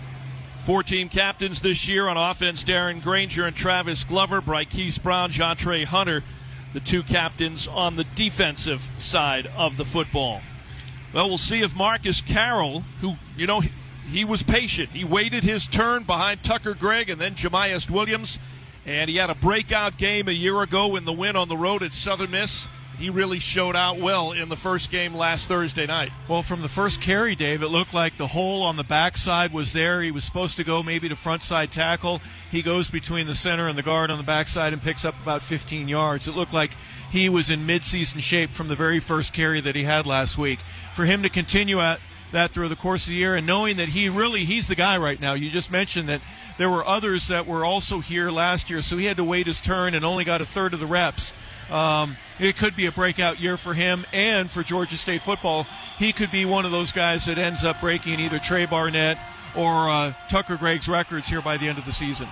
Four 0.64 0.82
team 0.82 1.08
captains 1.08 1.62
this 1.62 1.88
year 1.88 2.08
on 2.08 2.16
offense 2.16 2.64
Darren 2.64 3.02
Grainger 3.02 3.46
and 3.46 3.56
Travis 3.56 4.04
Glover, 4.04 4.42
Bryquice 4.42 5.02
Brown, 5.02 5.30
Jontrey 5.30 5.84
Hunter, 5.84 6.22
the 6.72 6.80
two 6.80 7.02
captains 7.02 7.66
on 7.66 7.96
the 7.96 8.04
defensive 8.04 8.90
side 8.96 9.50
of 9.56 9.76
the 9.76 9.84
football. 9.84 10.42
Well, 11.14 11.28
we'll 11.28 11.38
see 11.38 11.62
if 11.62 11.74
Marcus 11.74 12.20
Carroll, 12.20 12.80
who, 13.00 13.14
you 13.34 13.46
know, 13.46 13.62
he 14.08 14.24
was 14.24 14.42
patient. 14.42 14.90
He 14.90 15.04
waited 15.04 15.44
his 15.44 15.66
turn 15.66 16.04
behind 16.04 16.42
Tucker 16.42 16.74
Gregg 16.74 17.10
and 17.10 17.20
then 17.20 17.34
Jamyest 17.34 17.90
Williams. 17.90 18.38
And 18.86 19.10
he 19.10 19.16
had 19.16 19.30
a 19.30 19.34
breakout 19.34 19.98
game 19.98 20.28
a 20.28 20.32
year 20.32 20.62
ago 20.62 20.96
in 20.96 21.04
the 21.04 21.12
win 21.12 21.36
on 21.36 21.48
the 21.48 21.56
road 21.56 21.82
at 21.82 21.92
Southern 21.92 22.30
Miss. 22.30 22.68
He 22.98 23.10
really 23.10 23.38
showed 23.38 23.76
out 23.76 23.98
well 23.98 24.32
in 24.32 24.48
the 24.48 24.56
first 24.56 24.90
game 24.90 25.14
last 25.14 25.46
Thursday 25.46 25.86
night. 25.86 26.10
Well, 26.26 26.42
from 26.42 26.62
the 26.62 26.68
first 26.68 27.00
carry, 27.00 27.36
Dave, 27.36 27.62
it 27.62 27.68
looked 27.68 27.94
like 27.94 28.16
the 28.16 28.26
hole 28.26 28.62
on 28.64 28.76
the 28.76 28.82
backside 28.82 29.52
was 29.52 29.72
there. 29.72 30.02
He 30.02 30.10
was 30.10 30.24
supposed 30.24 30.56
to 30.56 30.64
go 30.64 30.82
maybe 30.82 31.08
to 31.08 31.14
front 31.14 31.44
side 31.44 31.70
tackle. 31.70 32.20
He 32.50 32.60
goes 32.60 32.90
between 32.90 33.28
the 33.28 33.36
center 33.36 33.68
and 33.68 33.78
the 33.78 33.84
guard 33.84 34.10
on 34.10 34.18
the 34.18 34.24
backside 34.24 34.72
and 34.72 34.82
picks 34.82 35.04
up 35.04 35.14
about 35.22 35.42
15 35.42 35.86
yards. 35.86 36.26
It 36.26 36.34
looked 36.34 36.52
like 36.52 36.72
he 37.12 37.28
was 37.28 37.50
in 37.50 37.68
midseason 37.68 38.20
shape 38.20 38.50
from 38.50 38.66
the 38.66 38.74
very 38.74 38.98
first 38.98 39.32
carry 39.32 39.60
that 39.60 39.76
he 39.76 39.84
had 39.84 40.04
last 40.04 40.36
week. 40.36 40.58
For 40.94 41.04
him 41.04 41.22
to 41.22 41.28
continue 41.28 41.78
at 41.78 42.00
that 42.32 42.50
through 42.50 42.68
the 42.68 42.76
course 42.76 43.04
of 43.04 43.10
the 43.10 43.16
year 43.16 43.34
and 43.34 43.46
knowing 43.46 43.76
that 43.76 43.90
he 43.90 44.08
really 44.08 44.44
he's 44.44 44.68
the 44.68 44.74
guy 44.74 44.98
right 44.98 45.20
now. 45.20 45.32
You 45.32 45.50
just 45.50 45.70
mentioned 45.70 46.08
that 46.08 46.20
there 46.56 46.70
were 46.70 46.86
others 46.86 47.28
that 47.28 47.46
were 47.46 47.64
also 47.64 48.00
here 48.00 48.30
last 48.30 48.68
year, 48.70 48.82
so 48.82 48.96
he 48.96 49.06
had 49.06 49.16
to 49.16 49.24
wait 49.24 49.46
his 49.46 49.60
turn 49.60 49.94
and 49.94 50.04
only 50.04 50.24
got 50.24 50.40
a 50.40 50.46
third 50.46 50.74
of 50.74 50.80
the 50.80 50.86
reps. 50.86 51.32
Um, 51.70 52.16
it 52.38 52.56
could 52.56 52.76
be 52.76 52.86
a 52.86 52.92
breakout 52.92 53.40
year 53.40 53.56
for 53.56 53.74
him 53.74 54.06
and 54.12 54.50
for 54.50 54.62
Georgia 54.62 54.96
State 54.96 55.20
football. 55.20 55.64
He 55.98 56.12
could 56.12 56.30
be 56.30 56.44
one 56.44 56.64
of 56.64 56.70
those 56.70 56.92
guys 56.92 57.26
that 57.26 57.38
ends 57.38 57.64
up 57.64 57.80
breaking 57.80 58.20
either 58.20 58.38
Trey 58.38 58.66
Barnett 58.66 59.18
or 59.56 59.88
uh, 59.88 60.12
Tucker 60.30 60.56
Gregg's 60.56 60.88
records 60.88 61.28
here 61.28 61.42
by 61.42 61.56
the 61.56 61.68
end 61.68 61.78
of 61.78 61.84
the 61.84 61.92
season. 61.92 62.28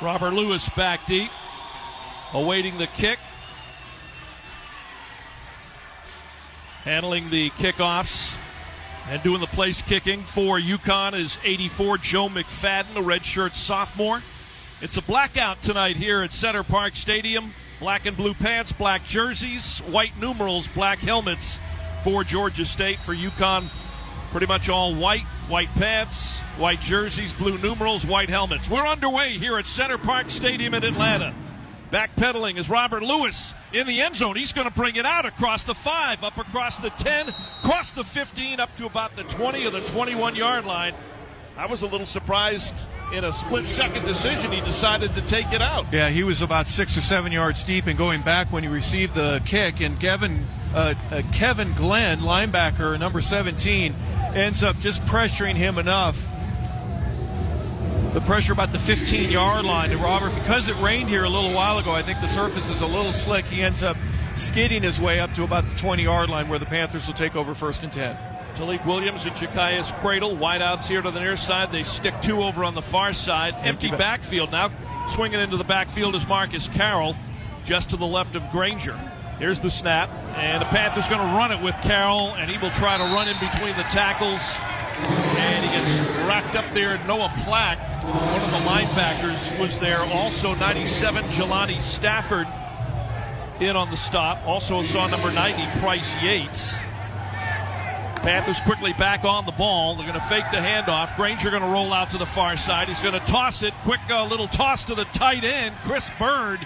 Robert 0.00 0.32
Lewis 0.32 0.68
back 0.70 1.06
deep, 1.06 1.30
awaiting 2.32 2.78
the 2.78 2.88
kick. 2.88 3.18
Handling 6.84 7.30
the 7.30 7.50
kickoffs 7.50 8.36
and 9.12 9.22
doing 9.22 9.40
the 9.40 9.46
place 9.48 9.82
kicking 9.82 10.22
for 10.22 10.58
UConn 10.58 11.12
is 11.12 11.38
84 11.44 11.98
Joe 11.98 12.28
McFadden, 12.30 12.96
a 12.96 13.02
redshirt 13.02 13.52
sophomore. 13.52 14.22
It's 14.80 14.96
a 14.96 15.02
blackout 15.02 15.60
tonight 15.60 15.96
here 15.96 16.22
at 16.22 16.32
Center 16.32 16.62
Parc 16.62 16.96
Stadium. 16.96 17.52
Black 17.78 18.06
and 18.06 18.16
blue 18.16 18.32
pants, 18.32 18.72
black 18.72 19.04
jerseys, 19.04 19.80
white 19.80 20.18
numerals, 20.18 20.66
black 20.66 20.98
helmets 21.00 21.58
for 22.02 22.24
Georgia 22.24 22.64
State. 22.64 23.00
For 23.00 23.14
UConn, 23.14 23.66
pretty 24.30 24.46
much 24.46 24.70
all 24.70 24.94
white, 24.94 25.26
white 25.46 25.68
pants, 25.74 26.38
white 26.56 26.80
jerseys, 26.80 27.34
blue 27.34 27.58
numerals, 27.58 28.06
white 28.06 28.30
helmets. 28.30 28.70
We're 28.70 28.86
underway 28.86 29.32
here 29.32 29.58
at 29.58 29.66
Center 29.66 29.98
Parc 29.98 30.30
Stadium 30.30 30.72
in 30.72 30.84
Atlanta. 30.84 31.34
Backpedaling 31.92 32.56
is 32.56 32.70
Robert 32.70 33.02
Lewis 33.02 33.52
in 33.70 33.86
the 33.86 34.00
end 34.00 34.16
zone. 34.16 34.34
He's 34.34 34.54
going 34.54 34.66
to 34.66 34.72
bring 34.72 34.96
it 34.96 35.04
out 35.04 35.26
across 35.26 35.64
the 35.64 35.74
five, 35.74 36.24
up 36.24 36.38
across 36.38 36.78
the 36.78 36.88
10, 36.88 37.28
across 37.62 37.92
the 37.92 38.02
15, 38.02 38.60
up 38.60 38.74
to 38.78 38.86
about 38.86 39.14
the 39.14 39.24
20 39.24 39.66
or 39.66 39.70
the 39.70 39.82
21 39.82 40.34
yard 40.34 40.64
line. 40.64 40.94
I 41.54 41.66
was 41.66 41.82
a 41.82 41.86
little 41.86 42.06
surprised 42.06 42.74
in 43.12 43.24
a 43.24 43.32
split 43.32 43.66
second 43.66 44.06
decision 44.06 44.52
he 44.52 44.62
decided 44.62 45.14
to 45.16 45.20
take 45.20 45.52
it 45.52 45.60
out. 45.60 45.84
Yeah, 45.92 46.08
he 46.08 46.24
was 46.24 46.40
about 46.40 46.66
six 46.66 46.96
or 46.96 47.02
seven 47.02 47.30
yards 47.30 47.62
deep 47.62 47.86
and 47.86 47.98
going 47.98 48.22
back 48.22 48.50
when 48.50 48.62
he 48.62 48.70
received 48.70 49.14
the 49.14 49.42
kick. 49.44 49.82
And 49.82 50.00
Kevin, 50.00 50.46
uh, 50.74 50.94
uh, 51.10 51.20
Kevin 51.34 51.74
Glenn, 51.74 52.20
linebacker, 52.20 52.98
number 52.98 53.20
17, 53.20 53.94
ends 54.34 54.62
up 54.62 54.78
just 54.80 55.02
pressuring 55.02 55.56
him 55.56 55.76
enough 55.76 56.26
the 58.12 58.20
pressure 58.20 58.52
about 58.52 58.72
the 58.72 58.78
15 58.78 59.30
yard 59.30 59.64
line. 59.64 59.90
And 59.90 60.00
Robert, 60.00 60.34
because 60.34 60.68
it 60.68 60.76
rained 60.76 61.08
here 61.08 61.24
a 61.24 61.28
little 61.28 61.52
while 61.52 61.78
ago, 61.78 61.92
I 61.92 62.02
think 62.02 62.20
the 62.20 62.28
surface 62.28 62.68
is 62.68 62.80
a 62.80 62.86
little 62.86 63.12
slick. 63.12 63.44
He 63.46 63.62
ends 63.62 63.82
up 63.82 63.96
skidding 64.36 64.82
his 64.82 65.00
way 65.00 65.20
up 65.20 65.32
to 65.34 65.44
about 65.44 65.68
the 65.68 65.74
20 65.76 66.02
yard 66.02 66.28
line 66.28 66.48
where 66.48 66.58
the 66.58 66.66
Panthers 66.66 67.06
will 67.06 67.14
take 67.14 67.36
over 67.36 67.54
first 67.54 67.82
and 67.82 67.92
10. 67.92 68.16
Tailique 68.54 68.84
Williams 68.84 69.24
and 69.24 69.34
Ja'Cyais 69.34 69.98
Credle, 70.00 70.36
wideouts 70.36 70.86
here 70.86 71.00
to 71.00 71.10
the 71.10 71.20
near 71.20 71.36
side. 71.38 71.72
They 71.72 71.84
stick 71.84 72.14
two 72.20 72.42
over 72.42 72.64
on 72.64 72.74
the 72.74 72.82
far 72.82 73.12
side. 73.14 73.54
Empty, 73.54 73.88
Empty 73.88 73.90
backfield 73.92 74.52
now. 74.52 74.70
Swinging 75.08 75.40
into 75.40 75.56
the 75.56 75.64
backfield 75.64 76.14
is 76.14 76.26
Marcus 76.26 76.68
Carroll, 76.68 77.16
just 77.64 77.90
to 77.90 77.96
the 77.96 78.06
left 78.06 78.36
of 78.36 78.48
Grainger. 78.50 78.98
Here's 79.38 79.58
the 79.58 79.70
snap, 79.70 80.10
and 80.36 80.60
the 80.60 80.66
Panthers 80.66 81.08
going 81.08 81.20
to 81.20 81.34
run 81.34 81.50
it 81.50 81.62
with 81.62 81.74
Carroll, 81.82 82.34
and 82.34 82.50
he 82.50 82.58
will 82.58 82.70
try 82.72 82.98
to 82.98 83.04
run 83.04 83.26
in 83.26 83.36
between 83.40 83.74
the 83.76 83.82
tackles. 83.84 84.40
And 84.98 85.64
he 85.64 85.70
gets 85.70 86.28
racked 86.28 86.56
up 86.56 86.72
there. 86.72 86.98
Noah 87.06 87.32
Platt, 87.44 87.78
one 88.04 88.40
of 88.40 88.50
the 88.50 88.68
linebackers, 88.68 89.58
was 89.58 89.78
there. 89.78 90.00
Also, 90.00 90.54
97 90.54 91.24
Jelani 91.24 91.80
Stafford 91.80 92.46
in 93.60 93.76
on 93.76 93.90
the 93.90 93.96
stop. 93.96 94.44
Also 94.46 94.82
saw 94.82 95.06
number 95.06 95.30
90 95.30 95.80
Price 95.80 96.14
Yates. 96.22 96.74
Panthers 98.22 98.60
quickly 98.60 98.92
back 98.92 99.24
on 99.24 99.46
the 99.46 99.52
ball. 99.52 99.96
They're 99.96 100.06
going 100.06 100.18
to 100.18 100.26
fake 100.26 100.44
the 100.52 100.58
handoff. 100.58 101.16
Grainger 101.16 101.50
going 101.50 101.62
to 101.62 101.68
roll 101.68 101.92
out 101.92 102.10
to 102.10 102.18
the 102.18 102.26
far 102.26 102.56
side. 102.56 102.86
He's 102.86 103.02
going 103.02 103.14
to 103.18 103.26
toss 103.26 103.64
it. 103.64 103.74
Quick 103.82 104.00
uh, 104.08 104.24
little 104.26 104.46
toss 104.46 104.84
to 104.84 104.94
the 104.94 105.06
tight 105.06 105.42
end, 105.42 105.74
Chris 105.82 106.08
Bird. 106.20 106.60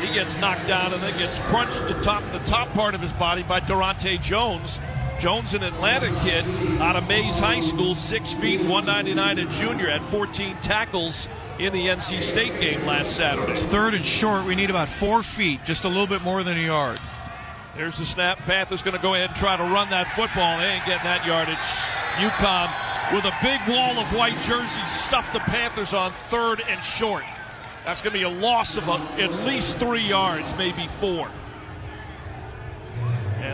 He 0.00 0.12
gets 0.12 0.36
knocked 0.38 0.66
down 0.66 0.92
and 0.92 1.00
then 1.00 1.16
gets 1.16 1.38
crunched 1.44 1.78
to 1.86 1.94
top 2.02 2.24
the 2.32 2.40
top 2.40 2.68
part 2.70 2.96
of 2.96 3.00
his 3.00 3.12
body 3.12 3.44
by 3.44 3.60
Durante 3.60 4.18
Jones. 4.18 4.80
Jones, 5.20 5.54
an 5.54 5.62
Atlanta 5.62 6.08
kid 6.20 6.44
out 6.80 6.96
of 6.96 7.08
Mays 7.08 7.38
High 7.38 7.60
School, 7.60 7.94
six 7.94 8.32
feet, 8.32 8.60
199 8.60 9.38
a 9.38 9.50
junior, 9.52 9.90
had 9.90 10.04
14 10.04 10.56
tackles 10.62 11.28
in 11.58 11.72
the 11.72 11.86
NC 11.86 12.22
State 12.22 12.60
game 12.60 12.84
last 12.84 13.16
Saturday. 13.16 13.52
It's 13.52 13.64
third 13.64 13.94
and 13.94 14.04
short. 14.04 14.44
We 14.44 14.54
need 14.54 14.68
about 14.68 14.88
four 14.88 15.22
feet, 15.22 15.60
just 15.64 15.84
a 15.84 15.88
little 15.88 16.06
bit 16.06 16.22
more 16.22 16.42
than 16.42 16.58
a 16.58 16.60
yard. 16.60 17.00
There's 17.76 17.98
the 17.98 18.04
snap. 18.04 18.38
Panthers 18.40 18.82
going 18.82 18.96
to 18.96 19.02
go 19.02 19.14
ahead 19.14 19.30
and 19.30 19.38
try 19.38 19.56
to 19.56 19.62
run 19.62 19.90
that 19.90 20.08
football. 20.08 20.58
They 20.58 20.66
ain't 20.66 20.86
getting 20.86 21.04
that 21.04 21.26
yardage. 21.26 21.56
UConn 22.16 23.14
with 23.14 23.24
a 23.24 23.34
big 23.42 23.60
wall 23.68 23.98
of 23.98 24.06
white 24.14 24.40
jerseys 24.42 24.90
stuffed 24.90 25.32
the 25.32 25.40
Panthers 25.40 25.94
on 25.94 26.12
third 26.12 26.62
and 26.68 26.82
short. 26.82 27.24
That's 27.84 28.02
going 28.02 28.12
to 28.12 28.18
be 28.18 28.24
a 28.24 28.28
loss 28.28 28.76
of 28.76 28.88
a, 28.88 28.94
at 29.20 29.32
least 29.44 29.78
three 29.78 30.06
yards, 30.06 30.54
maybe 30.56 30.86
four. 30.86 31.30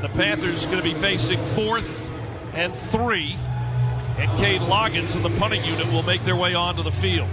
And 0.02 0.12
the 0.12 0.18
Panthers 0.18 0.64
are 0.64 0.66
going 0.66 0.78
to 0.78 0.82
be 0.82 0.94
facing 0.94 1.40
fourth 1.40 2.10
and 2.54 2.74
three. 2.74 3.36
And 4.18 4.30
Cade 4.38 4.60
Loggins 4.62 5.14
and 5.14 5.24
the 5.24 5.30
punting 5.38 5.64
unit 5.64 5.86
will 5.92 6.02
make 6.02 6.24
their 6.24 6.34
way 6.34 6.54
onto 6.54 6.82
the 6.82 6.90
field. 6.90 7.28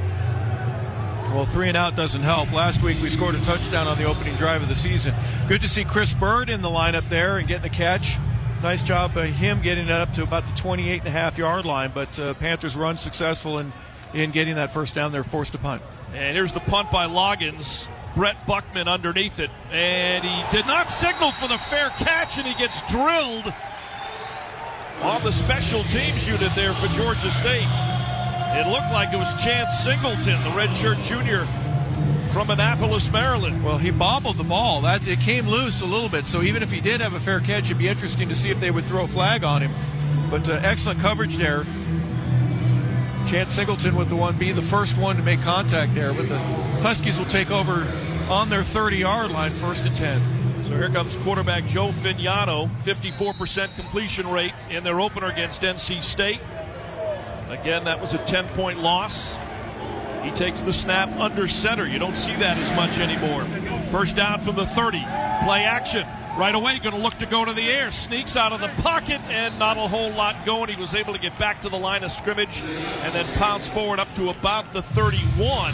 Well, 1.34 1.46
three 1.46 1.68
and 1.68 1.78
out 1.78 1.96
doesn't 1.96 2.22
help. 2.22 2.52
Last 2.52 2.84
week 2.84 3.02
we 3.02 3.10
scored 3.10 3.36
a 3.36 3.42
touchdown 3.42 3.88
on 3.88 3.98
the 3.98 4.04
opening 4.04 4.36
drive 4.36 4.62
of 4.62 4.70
the 4.70 4.76
season. 4.76 5.16
Good 5.48 5.62
to 5.62 5.68
see 5.68 5.84
Chris 5.84 6.14
Bird 6.14 6.50
in 6.50 6.62
the 6.62 6.70
lineup 6.70 7.10
there 7.10 7.38
and 7.38 7.48
getting 7.48 7.66
a 7.66 7.74
catch. 7.74 8.18
Nice 8.62 8.84
job 8.84 9.16
by 9.16 9.28
him 9.28 9.62
getting 9.62 9.86
it 9.86 9.92
up 9.92 10.14
to 10.14 10.24
about 10.24 10.46
the 10.46 10.54
28 10.54 11.00
and 11.00 11.08
a 11.08 11.12
half 11.12 11.38
yard 11.38 11.66
line. 11.66 11.92
But 11.94 12.20
uh, 12.20 12.36
Panthers 12.36 12.76
were 12.76 12.86
unsuccessful 12.86 13.58
in, 13.58 13.74
in 14.14 14.30
getting 14.30 14.56
that 14.56 14.72
first 14.72 14.94
down. 14.94 15.12
They're 15.12 15.24
forced 15.24 15.54
to 15.54 15.58
punt. 15.58 15.82
And 16.14 16.36
here's 16.36 16.54
the 16.54 16.60
punt 16.60 16.92
by 16.92 17.08
Loggins. 17.08 17.88
Brett 18.16 18.46
Buckman 18.46 18.88
underneath 18.88 19.40
it. 19.40 19.50
And 19.72 20.24
he 20.24 20.44
did 20.52 20.68
not 20.68 20.90
signal 20.90 21.32
for 21.32 21.48
the 21.48 21.58
fair 21.58 21.90
catch, 21.92 22.38
and 22.38 22.48
he 22.48 22.54
gets 22.56 22.82
drilled 22.92 23.54
on 25.02 25.24
the 25.24 25.32
special 25.32 25.84
teams 25.86 26.28
unit 26.28 26.52
there 26.56 26.74
for 26.74 26.88
Georgia 26.88 27.32
State. 27.32 27.68
It 28.52 28.68
looked 28.68 28.92
like 28.92 29.14
it 29.14 29.18
was 29.18 29.42
Chance 29.42 29.80
Singleton, 29.80 30.44
the 30.44 30.50
redshirt 30.50 31.02
junior 31.04 31.46
from 32.34 32.50
Annapolis, 32.50 33.12
Maryland. 33.12 33.64
Well, 33.64 33.78
he 33.78 33.92
bobbled 33.92 34.38
the 34.38 34.44
ball. 34.44 34.82
That's 34.82 35.08
it 35.08 35.20
came 35.20 35.48
loose 35.48 35.82
a 35.82 35.86
little 35.86 36.10
bit. 36.10 36.26
So 36.26 36.42
even 36.42 36.62
if 36.62 36.72
he 36.72 36.82
did 36.82 37.02
have 37.02 37.14
a 37.14 37.20
fair 37.20 37.40
catch, 37.40 37.66
it'd 37.66 37.78
be 37.78 37.88
interesting 37.88 38.30
to 38.30 38.36
see 38.36 38.50
if 38.50 38.60
they 38.60 38.72
would 38.72 38.86
throw 38.86 39.06
a 39.06 39.08
flag 39.08 39.44
on 39.44 39.62
him. 39.62 39.72
But 40.30 40.50
uh, 40.50 40.60
excellent 40.64 41.00
coverage 41.00 41.38
there. 41.38 41.64
Chance 43.28 43.54
Singleton 43.54 43.96
with 43.96 44.10
the 44.10 44.16
one 44.16 44.38
be 44.38 44.52
the 44.52 44.62
first 44.62 44.98
one 44.98 45.16
to 45.16 45.24
make 45.24 45.42
contact 45.42 45.96
there. 45.96 46.14
with 46.14 46.30
the 46.30 46.69
Huskies 46.82 47.20
will 47.20 47.26
take 47.26 47.52
over 47.52 47.86
on 48.30 48.50
their 48.50 48.62
30-yard 48.62 49.32
line, 49.32 49.52
first 49.52 49.84
and 49.84 49.94
10. 49.94 50.22
So 50.64 50.78
here 50.78 50.90
comes 50.90 51.16
quarterback 51.18 51.66
Joe 51.66 51.90
Fagnano, 51.90 52.70
54% 52.84 53.76
completion 53.76 54.30
rate 54.30 54.54
in 54.70 54.86
their 54.86 55.02
opener 55.02 55.28
against 55.28 55.62
NC 55.62 56.02
State. 56.02 56.40
Again, 57.50 57.84
that 57.84 58.00
was 58.00 58.14
a 58.14 58.18
10 58.20 58.48
point 58.50 58.80
loss. 58.80 59.36
He 60.24 60.32
takes 60.32 60.62
the 60.62 60.72
snap 60.72 61.10
under 61.20 61.48
center. 61.50 61.86
You 61.86 62.00
don't 62.00 62.16
see 62.16 62.36
that 62.36 62.58
as 62.58 62.74
much 62.76 62.98
anymore. 63.00 63.44
First 63.92 64.16
down 64.16 64.40
from 64.40 64.56
the 64.56 64.66
30. 64.66 65.00
Play 65.44 65.64
action. 65.66 66.08
Right 66.38 66.56
away, 66.56 66.80
going 66.80 66.96
to 66.96 67.02
look 67.02 67.16
to 67.16 67.26
go 67.26 67.44
to 67.44 67.52
the 67.52 67.70
air. 67.70 67.92
Sneaks 67.92 68.38
out 68.38 68.54
of 68.54 68.62
the 68.62 68.70
pocket 68.84 69.20
and 69.28 69.60
not 69.60 69.78
a 69.78 69.82
whole 69.82 70.12
lot 70.12 70.46
going. 70.46 70.70
He 70.70 70.80
was 70.80 70.94
able 70.94 71.14
to 71.14 71.20
get 71.20 71.38
back 71.38 71.62
to 71.64 71.70
the 71.70 71.78
line 71.78 72.04
of 72.04 72.12
scrimmage 72.12 72.62
and 72.62 73.14
then 73.14 73.26
pounce 73.38 73.68
forward 73.68 74.00
up 74.00 74.14
to 74.16 74.30
about 74.30 74.72
the 74.72 74.82
31. 74.82 75.74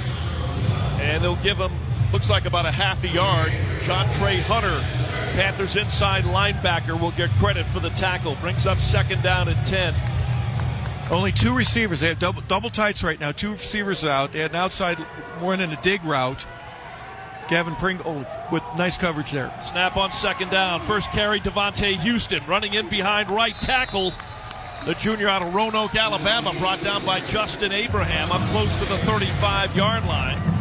And 0.99 1.23
they'll 1.23 1.35
give 1.37 1.57
him, 1.57 1.71
looks 2.11 2.29
like 2.29 2.45
about 2.45 2.65
a 2.65 2.71
half 2.71 3.03
a 3.03 3.07
yard. 3.07 3.51
Jontrey 3.81 4.41
Hunter, 4.41 4.79
Panthers 5.33 5.75
inside 5.75 6.23
linebacker, 6.23 6.99
will 6.99 7.11
get 7.11 7.29
credit 7.31 7.65
for 7.67 7.79
the 7.79 7.89
tackle. 7.91 8.35
Brings 8.35 8.65
up 8.65 8.79
second 8.79 9.21
down 9.21 9.47
and 9.47 9.67
10. 9.67 9.93
Only 11.11 11.31
two 11.31 11.53
receivers. 11.53 11.99
They 11.99 12.07
have 12.07 12.19
double, 12.19 12.41
double 12.41 12.69
tights 12.69 13.03
right 13.03 13.19
now. 13.19 13.31
Two 13.31 13.51
receivers 13.51 14.03
out. 14.03 14.31
They 14.31 14.39
had 14.39 14.51
an 14.51 14.57
outside 14.57 14.97
one 15.39 15.61
in 15.61 15.71
a 15.71 15.81
dig 15.81 16.03
route. 16.03 16.45
Gavin 17.47 17.75
Pringle 17.75 18.25
with 18.51 18.63
nice 18.75 18.97
coverage 18.97 19.31
there. 19.31 19.53
Snap 19.63 19.97
on 19.97 20.11
second 20.11 20.49
down. 20.49 20.81
First 20.81 21.11
carry, 21.11 21.39
Devontae 21.39 21.99
Houston 21.99 22.39
running 22.47 22.73
in 22.73 22.89
behind 22.89 23.29
right 23.29 23.55
tackle. 23.55 24.13
The 24.85 24.95
junior 24.95 25.27
out 25.27 25.41
of 25.41 25.53
Roanoke, 25.53 25.95
Alabama, 25.95 26.53
brought 26.57 26.81
down 26.81 27.05
by 27.05 27.19
Justin 27.19 27.71
Abraham 27.71 28.31
up 28.31 28.47
close 28.51 28.75
to 28.75 28.85
the 28.85 28.97
35 28.99 29.75
yard 29.75 30.05
line. 30.05 30.54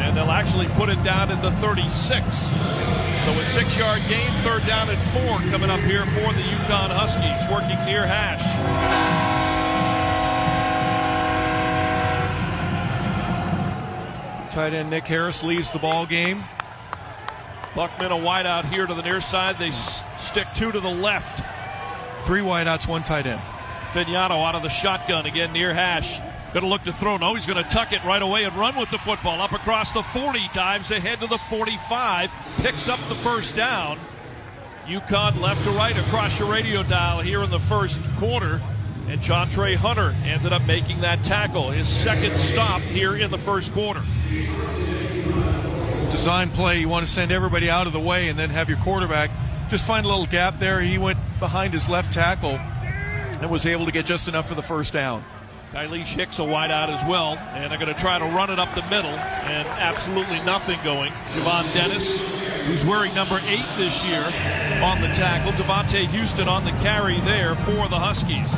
And 0.00 0.16
they'll 0.16 0.30
actually 0.30 0.66
put 0.70 0.88
it 0.88 1.02
down 1.04 1.30
at 1.30 1.40
the 1.42 1.50
36. 1.52 2.24
So 3.24 3.30
a 3.32 3.44
six 3.52 3.76
yard 3.76 4.02
gain, 4.08 4.30
third 4.42 4.66
down 4.66 4.88
at 4.90 4.98
four 5.12 5.38
coming 5.50 5.70
up 5.70 5.80
here 5.80 6.04
for 6.06 6.32
the 6.32 6.42
UConn 6.42 6.90
Huskies, 6.90 7.50
working 7.52 7.78
near 7.84 8.06
hash. 8.06 8.40
Tight 14.50 14.72
end 14.72 14.90
Nick 14.90 15.06
Harris 15.06 15.44
leads 15.44 15.70
the 15.70 15.78
ball 15.78 16.06
game. 16.06 16.42
Buckman 17.76 18.10
a 18.10 18.16
wide 18.16 18.46
out 18.46 18.64
here 18.64 18.84
to 18.84 18.94
the 18.94 19.02
near 19.02 19.20
side. 19.20 19.58
They 19.60 19.68
s- 19.68 20.02
stick 20.18 20.48
two 20.56 20.72
to 20.72 20.80
the 20.80 20.90
left. 20.90 21.44
Three 22.24 22.40
wideouts, 22.40 22.88
one 22.88 23.04
tight 23.04 23.26
end. 23.26 23.40
Fagnano 23.92 24.44
out 24.44 24.56
of 24.56 24.62
the 24.62 24.68
shotgun 24.68 25.24
again 25.24 25.52
near 25.52 25.72
hash. 25.72 26.18
Going 26.52 26.64
to 26.64 26.68
look 26.68 26.84
to 26.84 26.92
throw. 26.92 27.16
No, 27.16 27.34
he's 27.34 27.46
going 27.46 27.62
to 27.62 27.70
tuck 27.70 27.92
it 27.92 28.02
right 28.04 28.20
away 28.20 28.44
and 28.44 28.54
run 28.56 28.76
with 28.76 28.90
the 28.90 28.98
football 28.98 29.40
up 29.40 29.52
across 29.52 29.92
the 29.92 30.02
40. 30.02 30.48
Dives 30.52 30.90
ahead 30.90 31.20
to 31.20 31.26
the 31.26 31.38
45. 31.38 32.34
Picks 32.56 32.88
up 32.88 32.98
the 33.08 33.14
first 33.14 33.54
down. 33.54 33.98
UConn 34.86 35.40
left 35.40 35.62
to 35.64 35.70
right 35.70 35.96
across 35.96 36.38
your 36.38 36.50
radio 36.50 36.82
dial 36.82 37.20
here 37.20 37.42
in 37.42 37.50
the 37.50 37.60
first 37.60 38.00
quarter. 38.16 38.60
And 39.08 39.20
Jontrey 39.20 39.76
Hunter 39.76 40.14
ended 40.24 40.52
up 40.52 40.66
making 40.66 41.00
that 41.02 41.22
tackle. 41.24 41.70
His 41.70 41.88
second 41.88 42.36
stop 42.36 42.80
here 42.80 43.16
in 43.16 43.30
the 43.30 43.38
first 43.38 43.72
quarter. 43.72 44.02
Design 46.10 46.50
play, 46.50 46.80
you 46.80 46.88
want 46.88 47.06
to 47.06 47.12
send 47.12 47.30
everybody 47.30 47.70
out 47.70 47.86
of 47.86 47.92
the 47.92 48.00
way 48.00 48.28
and 48.28 48.38
then 48.38 48.50
have 48.50 48.68
your 48.68 48.78
quarterback 48.78 49.30
just 49.70 49.86
find 49.86 50.04
a 50.04 50.08
little 50.08 50.26
gap 50.26 50.58
there. 50.58 50.80
He 50.80 50.98
went 50.98 51.18
behind 51.38 51.72
his 51.72 51.88
left 51.88 52.12
tackle 52.12 52.58
and 52.58 53.48
was 53.50 53.64
able 53.64 53.86
to 53.86 53.92
get 53.92 54.04
just 54.04 54.26
enough 54.26 54.48
for 54.48 54.56
the 54.56 54.62
first 54.62 54.92
down. 54.92 55.24
Kylie 55.72 56.04
Hicks 56.04 56.40
a 56.40 56.44
wide 56.44 56.72
out 56.72 56.90
as 56.90 57.04
well, 57.06 57.38
and 57.54 57.70
they're 57.70 57.78
going 57.78 57.94
to 57.94 58.00
try 58.00 58.18
to 58.18 58.24
run 58.24 58.50
it 58.50 58.58
up 58.58 58.74
the 58.74 58.82
middle, 58.90 59.12
and 59.12 59.68
absolutely 59.68 60.40
nothing 60.40 60.80
going. 60.82 61.12
Javon 61.32 61.72
Dennis, 61.72 62.18
who's 62.66 62.84
wearing 62.84 63.14
number 63.14 63.40
eight 63.44 63.64
this 63.76 64.04
year, 64.04 64.24
on 64.82 65.00
the 65.00 65.06
tackle. 65.14 65.52
Devontae 65.52 66.08
Houston 66.08 66.48
on 66.48 66.64
the 66.64 66.72
carry 66.82 67.20
there 67.20 67.54
for 67.54 67.88
the 67.88 67.98
Huskies. 67.98 68.50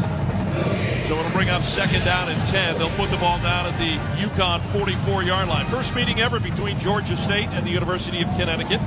So 1.07 1.19
it'll 1.19 1.31
bring 1.33 1.51
up 1.51 1.63
second 1.63 2.07
down 2.07 2.31
and 2.31 2.49
10. 2.49 2.79
They'll 2.79 2.89
put 2.91 3.11
the 3.11 3.19
ball 3.19 3.37
down 3.43 3.67
at 3.67 3.77
the 3.77 3.99
UConn 4.19 4.63
44 4.73 5.23
yard 5.23 5.49
line. 5.49 5.67
First 5.67 5.95
meeting 5.95 6.21
ever 6.21 6.41
between 6.41 6.79
Georgia 6.79 7.19
State 7.19 7.49
and 7.49 7.67
the 7.67 7.71
University 7.71 8.23
of 8.23 8.29
Connecticut. 8.39 8.81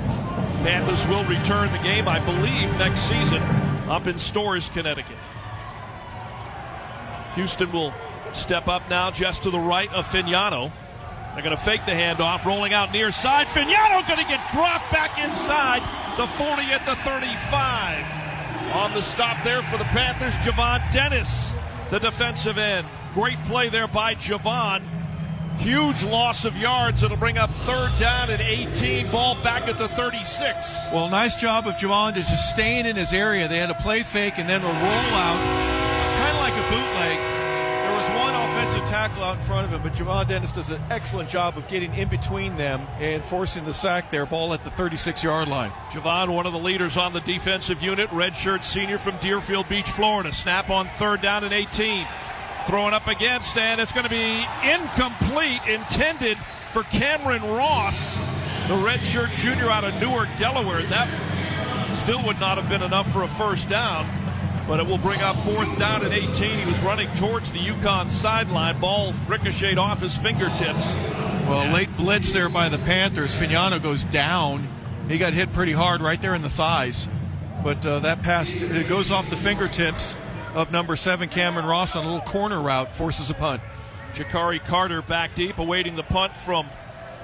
Panthers 0.64 1.06
will 1.06 1.24
return 1.26 1.72
the 1.72 1.84
game, 1.84 2.08
I 2.08 2.18
believe, 2.18 2.76
next 2.80 3.02
season 3.02 3.44
up 3.88 4.08
in 4.08 4.18
Storrs, 4.18 4.70
Connecticut. 4.70 5.18
Houston 7.36 7.72
will 7.72 7.94
step 8.36 8.68
up 8.68 8.90
now 8.90 9.12
just 9.12 9.44
to 9.44 9.50
the 9.50 9.60
right 9.60 9.92
of 9.94 10.06
Fagnano. 10.06 10.72
They're 11.34 11.44
going 11.44 11.56
to 11.56 11.62
fake 11.62 11.86
the 11.86 11.92
handoff, 11.92 12.46
rolling 12.46 12.74
out 12.74 12.94
near 12.94 13.12
side. 13.12 13.48
Fagnano 13.48 14.08
going 14.08 14.20
to 14.20 14.28
get 14.28 14.40
dropped 14.52 14.92
back 14.92 15.20
inside 15.20 15.82
the 16.18 16.28
40 16.28 16.64
at 16.72 16.86
the 16.86 16.96
35. 16.96 18.26
On 18.74 18.94
the 18.94 19.02
stop 19.02 19.44
there 19.44 19.62
for 19.62 19.78
the 19.78 19.84
Panthers, 19.86 20.34
Javon 20.36 20.82
Dennis, 20.92 21.54
the 21.90 22.00
defensive 22.00 22.58
end. 22.58 22.88
Great 23.14 23.38
play 23.46 23.70
there 23.70 23.88
by 23.88 24.16
Javon. 24.16 24.82
Huge 25.58 26.04
loss 26.04 26.46
of 26.46 26.58
yards. 26.58 27.04
It'll 27.04 27.18
bring 27.18 27.38
up 27.38 27.50
third 27.50 27.92
down 28.00 28.30
at 28.30 28.42
18. 28.42 29.12
Ball 29.12 29.36
back 29.42 29.68
at 29.68 29.78
the 29.78 29.88
36. 29.88 30.88
Well, 30.94 31.10
nice 31.10 31.36
job 31.36 31.68
of 31.68 31.76
Javon 31.76 32.14
to 32.14 32.22
just 32.22 32.50
staying 32.50 32.86
in 32.86 32.96
his 32.96 33.14
area. 33.14 33.48
They 33.48 33.58
had 33.58 33.70
a 33.70 33.76
play 33.76 34.04
fake 34.04 34.34
and 34.38 34.50
then 34.50 34.62
a 34.62 34.68
rollout, 34.68 35.75
tackle 39.08 39.24
out 39.24 39.38
in 39.38 39.44
front 39.44 39.68
of 39.68 39.72
him, 39.72 39.84
but 39.84 39.94
Javon 39.94 40.28
Dennis 40.28 40.52
does 40.52 40.72
an 40.72 40.82
excellent 40.90 41.30
job 41.30 41.60
of 41.60 41.68
getting 41.68 41.94
in 41.94 42.08
between 42.08 42.58
them 42.58 42.88
and 43.00 43.24
forcing 43.24 43.64
the 43.64 43.74
sack 43.74 44.10
there. 44.10 44.26
Ball 44.26 44.52
at 44.56 44.64
the 44.64 44.72
36 44.72 45.24
yard 45.24 45.48
line. 45.48 45.70
Javon, 45.92 46.30
one 46.30 46.48
of 46.48 46.54
the 46.54 46.60
leaders 46.60 46.98
on 46.98 47.14
the 47.14 47.20
defensive 47.20 47.84
unit, 47.84 48.10
redshirt 48.10 48.64
senior 48.64 48.98
from 48.98 49.16
Deerfield 49.18 49.70
Beach, 49.70 49.88
Florida. 49.88 50.34
Snap 50.34 50.72
on 50.72 50.88
third 50.88 51.22
down 51.22 51.44
and 51.44 51.54
18. 51.54 52.08
Throwing 52.66 52.96
up 52.96 53.06
against, 53.06 53.56
and 53.58 53.80
it's 53.80 53.92
going 53.92 54.06
to 54.06 54.10
be 54.10 54.44
incomplete, 54.64 55.62
intended 55.68 56.40
for 56.72 56.82
Cameron 56.84 57.44
Ross, 57.44 58.18
the 58.68 58.74
redshirt 58.74 59.30
junior 59.40 59.70
out 59.70 59.84
of 59.84 59.94
Newark, 60.02 60.30
Delaware. 60.40 60.82
That 60.82 61.08
still 61.98 62.24
would 62.24 62.40
not 62.40 62.58
have 62.58 62.68
been 62.68 62.82
enough 62.82 63.12
for 63.12 63.22
a 63.22 63.28
first 63.28 63.70
down, 63.70 64.10
but 64.68 64.80
it 64.80 64.88
will 64.88 64.98
bring 64.98 65.22
up 65.22 65.36
fourth 65.38 65.78
down 65.78 66.04
at 66.06 66.12
18. 66.12 66.60
He 66.60 66.66
was 66.66 66.80
running 66.82 67.08
towards 67.16 67.52
the 67.52 67.60
UConn 67.60 68.10
sideline. 68.10 68.80
Ball 68.80 69.14
ricocheted 69.28 69.78
off 69.78 70.02
his 70.02 70.18
fingertips. 70.18 70.94
Well, 71.48 71.72
late 71.72 71.96
blitz 71.98 72.34
there 72.34 72.50
by 72.50 72.70
the 72.70 72.80
Panthers. 72.80 73.38
Fagnano 73.38 73.82
goes 73.82 74.04
down. 74.06 74.68
He 75.08 75.18
got 75.18 75.34
hit 75.34 75.54
pretty 75.54 75.74
hard 75.74 76.02
right 76.02 76.20
there 76.20 76.34
in 76.34 76.42
the 76.42 76.50
thighs. 76.50 77.08
But 77.64 77.86
uh, 77.86 78.00
that 78.00 78.22
pass 78.22 78.54
it 78.54 78.88
goes 78.88 79.12
off 79.12 79.30
the 79.30 79.36
fingertips 79.36 80.16
of 80.54 80.72
number 80.72 80.96
seven, 80.96 81.30
Cameron 81.30 81.66
Ross, 81.66 81.96
on 81.96 82.06
a 82.06 82.08
little 82.08 82.26
corner 82.26 82.62
route, 82.62 82.96
forces 82.96 83.30
a 83.30 83.34
punt. 83.34 83.62
Jakari 84.14 84.64
Carter 84.64 85.02
back 85.02 85.36
deep, 85.36 85.58
awaiting 85.58 85.96
the 85.96 86.04
punt 86.04 86.36
from 86.38 86.68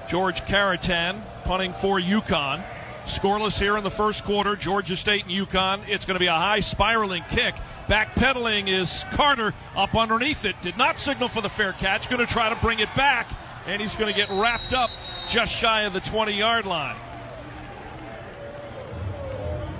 George 0.08 0.42
Caratan, 0.42 1.22
punting 1.44 1.72
for 1.72 1.98
UConn. 1.98 2.62
Scoreless 3.06 3.58
here 3.58 3.76
in 3.76 3.84
the 3.84 3.90
first 3.90 4.24
quarter, 4.24 4.54
Georgia 4.54 4.96
State 4.96 5.24
and 5.24 5.32
UConn. 5.32 5.80
It's 5.88 6.06
going 6.06 6.14
to 6.14 6.20
be 6.20 6.28
a 6.28 6.32
high 6.32 6.60
spiraling 6.60 7.24
kick. 7.30 7.54
Backpedaling 7.88 8.68
is 8.68 9.04
Carter 9.12 9.52
up 9.74 9.96
underneath 9.96 10.44
it. 10.44 10.54
Did 10.62 10.78
not 10.78 10.98
signal 10.98 11.28
for 11.28 11.40
the 11.40 11.48
fair 11.48 11.72
catch. 11.72 12.08
Going 12.08 12.24
to 12.24 12.32
try 12.32 12.48
to 12.48 12.56
bring 12.56 12.78
it 12.78 12.94
back, 12.94 13.28
and 13.66 13.82
he's 13.82 13.96
going 13.96 14.12
to 14.12 14.18
get 14.18 14.28
wrapped 14.30 14.72
up 14.72 14.90
just 15.28 15.52
shy 15.52 15.82
of 15.82 15.92
the 15.92 16.00
20 16.00 16.32
yard 16.32 16.64
line. 16.64 16.96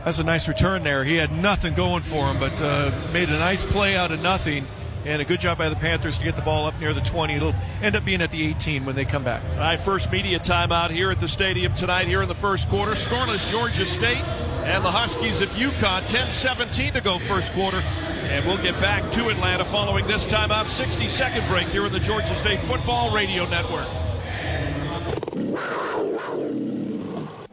That's 0.04 0.18
a 0.18 0.24
nice 0.24 0.48
return 0.48 0.82
there. 0.82 1.04
He 1.04 1.14
had 1.14 1.30
nothing 1.30 1.74
going 1.74 2.02
for 2.02 2.26
him, 2.26 2.40
but 2.40 2.60
uh, 2.60 2.90
made 3.12 3.28
a 3.28 3.38
nice 3.38 3.64
play 3.64 3.94
out 3.94 4.10
of 4.10 4.20
nothing. 4.20 4.66
And 5.04 5.20
a 5.20 5.24
good 5.24 5.40
job 5.40 5.58
by 5.58 5.68
the 5.68 5.76
Panthers 5.76 6.18
to 6.18 6.24
get 6.24 6.36
the 6.36 6.42
ball 6.42 6.66
up 6.66 6.78
near 6.78 6.92
the 6.92 7.00
20. 7.00 7.34
It'll 7.34 7.54
end 7.82 7.96
up 7.96 8.04
being 8.04 8.22
at 8.22 8.30
the 8.30 8.46
18 8.46 8.84
when 8.84 8.94
they 8.94 9.04
come 9.04 9.24
back. 9.24 9.42
All 9.54 9.58
right, 9.58 9.80
first 9.80 10.12
media 10.12 10.38
timeout 10.38 10.90
here 10.90 11.10
at 11.10 11.20
the 11.20 11.28
stadium 11.28 11.74
tonight, 11.74 12.06
here 12.06 12.22
in 12.22 12.28
the 12.28 12.34
first 12.34 12.68
quarter. 12.68 12.92
Scoreless 12.92 13.50
Georgia 13.50 13.84
State 13.84 14.22
and 14.64 14.84
the 14.84 14.90
Huskies 14.90 15.40
of 15.40 15.48
UConn. 15.50 16.06
10 16.06 16.30
17 16.30 16.92
to 16.92 17.00
go 17.00 17.18
first 17.18 17.52
quarter. 17.52 17.82
And 18.24 18.46
we'll 18.46 18.62
get 18.62 18.78
back 18.80 19.10
to 19.12 19.28
Atlanta 19.28 19.64
following 19.64 20.06
this 20.06 20.26
timeout. 20.26 20.68
60 20.68 21.08
second 21.08 21.46
break 21.48 21.68
here 21.68 21.84
in 21.84 21.92
the 21.92 22.00
Georgia 22.00 22.34
State 22.36 22.60
Football 22.60 23.14
Radio 23.14 23.48
Network. 23.48 23.88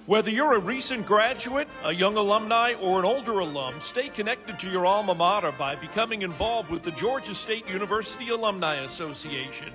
Whether 0.09 0.31
you're 0.31 0.55
a 0.55 0.59
recent 0.59 1.05
graduate, 1.05 1.67
a 1.83 1.93
young 1.93 2.17
alumni, 2.17 2.73
or 2.81 2.97
an 2.97 3.05
older 3.05 3.41
alum, 3.41 3.79
stay 3.79 4.07
connected 4.07 4.57
to 4.57 4.71
your 4.71 4.87
alma 4.87 5.13
mater 5.13 5.51
by 5.51 5.75
becoming 5.75 6.23
involved 6.23 6.71
with 6.71 6.81
the 6.81 6.89
Georgia 6.89 7.35
State 7.35 7.69
University 7.69 8.29
Alumni 8.29 8.77
Association. 8.77 9.71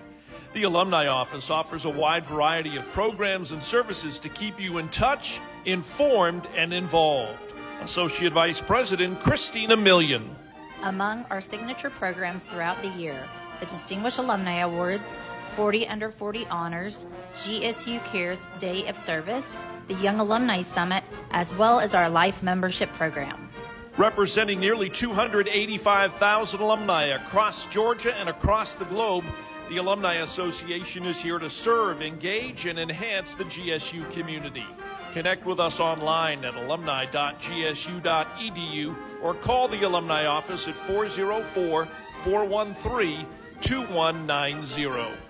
The 0.52 0.64
Alumni 0.64 1.06
Office 1.06 1.50
offers 1.50 1.84
a 1.84 1.88
wide 1.88 2.26
variety 2.26 2.76
of 2.76 2.90
programs 2.90 3.52
and 3.52 3.62
services 3.62 4.18
to 4.18 4.28
keep 4.28 4.58
you 4.58 4.78
in 4.78 4.88
touch, 4.88 5.40
informed, 5.66 6.48
and 6.56 6.72
involved. 6.72 7.54
Associate 7.80 8.32
Vice 8.32 8.60
President 8.60 9.20
Christina 9.20 9.76
Million. 9.76 10.34
Among 10.82 11.26
our 11.30 11.40
signature 11.40 11.90
programs 11.90 12.42
throughout 12.42 12.82
the 12.82 12.88
year, 12.88 13.28
the 13.60 13.66
Distinguished 13.66 14.18
Alumni 14.18 14.62
Awards, 14.62 15.16
40 15.54 15.88
Under 15.88 16.10
40 16.10 16.46
Honors, 16.46 17.06
GSU 17.34 18.04
Cares 18.04 18.46
Day 18.58 18.86
of 18.88 18.96
Service, 18.96 19.56
the 19.88 19.94
Young 19.94 20.20
Alumni 20.20 20.62
Summit, 20.62 21.04
as 21.30 21.54
well 21.54 21.80
as 21.80 21.94
our 21.94 22.10
Life 22.10 22.42
Membership 22.42 22.92
Program. 22.92 23.50
Representing 23.96 24.58
nearly 24.58 24.90
285,000 24.90 26.60
alumni 26.60 27.04
across 27.06 27.66
Georgia 27.66 28.12
and 28.16 28.28
across 28.28 28.74
the 28.74 28.84
globe, 28.86 29.24
the 29.68 29.76
Alumni 29.76 30.16
Association 30.16 31.06
is 31.06 31.20
here 31.20 31.38
to 31.38 31.48
serve, 31.48 32.02
engage, 32.02 32.66
and 32.66 32.76
enhance 32.78 33.34
the 33.34 33.44
GSU 33.44 34.10
community. 34.10 34.66
Connect 35.12 35.46
with 35.46 35.60
us 35.60 35.78
online 35.78 36.44
at 36.44 36.56
alumni.gsu.edu 36.56 38.96
or 39.22 39.34
call 39.34 39.68
the 39.68 39.84
Alumni 39.84 40.26
Office 40.26 40.66
at 40.66 40.76
404 40.76 41.88
413 42.24 43.26
2190. 43.60 45.23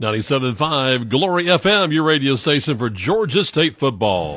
97.5 0.00 1.08
Glory 1.08 1.44
FM, 1.44 1.90
your 1.92 2.04
radio 2.04 2.36
station 2.36 2.76
for 2.76 2.90
Georgia 2.90 3.44
State 3.44 3.76
football. 3.76 4.36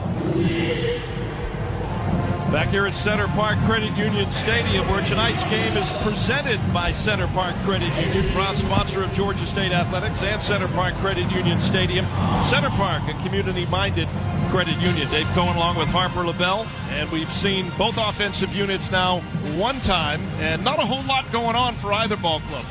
Back 2.50 2.70
here 2.70 2.88
at 2.88 2.96
Center 2.96 3.28
Parc 3.28 3.60
Credit 3.66 3.96
Union 3.96 4.32
Stadium, 4.32 4.88
where 4.88 5.06
tonight's 5.06 5.44
game 5.44 5.78
is 5.78 5.92
presented 6.02 6.60
by 6.74 6.92
Center 6.92 7.28
Parc 7.28 7.56
Credit 7.58 7.94
Union, 8.06 8.34
proud 8.34 8.58
sponsor 8.58 9.04
of 9.04 9.14
Georgia 9.14 9.46
State 9.46 9.72
Athletics 9.72 10.24
and 10.24 10.42
Center 10.42 10.68
Parc 10.70 10.96
Credit 10.96 11.30
Union 11.30 11.62
Stadium. 11.62 12.06
Center 12.46 12.70
Parc, 12.70 13.04
a 13.08 13.14
community 13.22 13.68
minded 13.68 14.08
credit 14.50 14.78
union. 14.78 15.08
Dave 15.12 15.28
Cohen 15.28 15.58
along 15.58 15.78
with 15.78 15.90
Harper 15.90 16.24
LeBel, 16.24 16.66
and 16.90 17.12
we've 17.12 17.32
seen 17.32 17.72
both 17.78 17.98
offensive 18.00 18.56
units 18.56 18.90
now 18.90 19.20
one 19.58 19.80
time, 19.82 20.22
and 20.40 20.64
not 20.64 20.80
a 20.80 20.86
whole 20.86 21.04
lot 21.04 21.32
going 21.32 21.56
on 21.56 21.76
for 21.76 21.94
either 21.94 22.18
ball 22.18 22.40
club. 22.40 22.66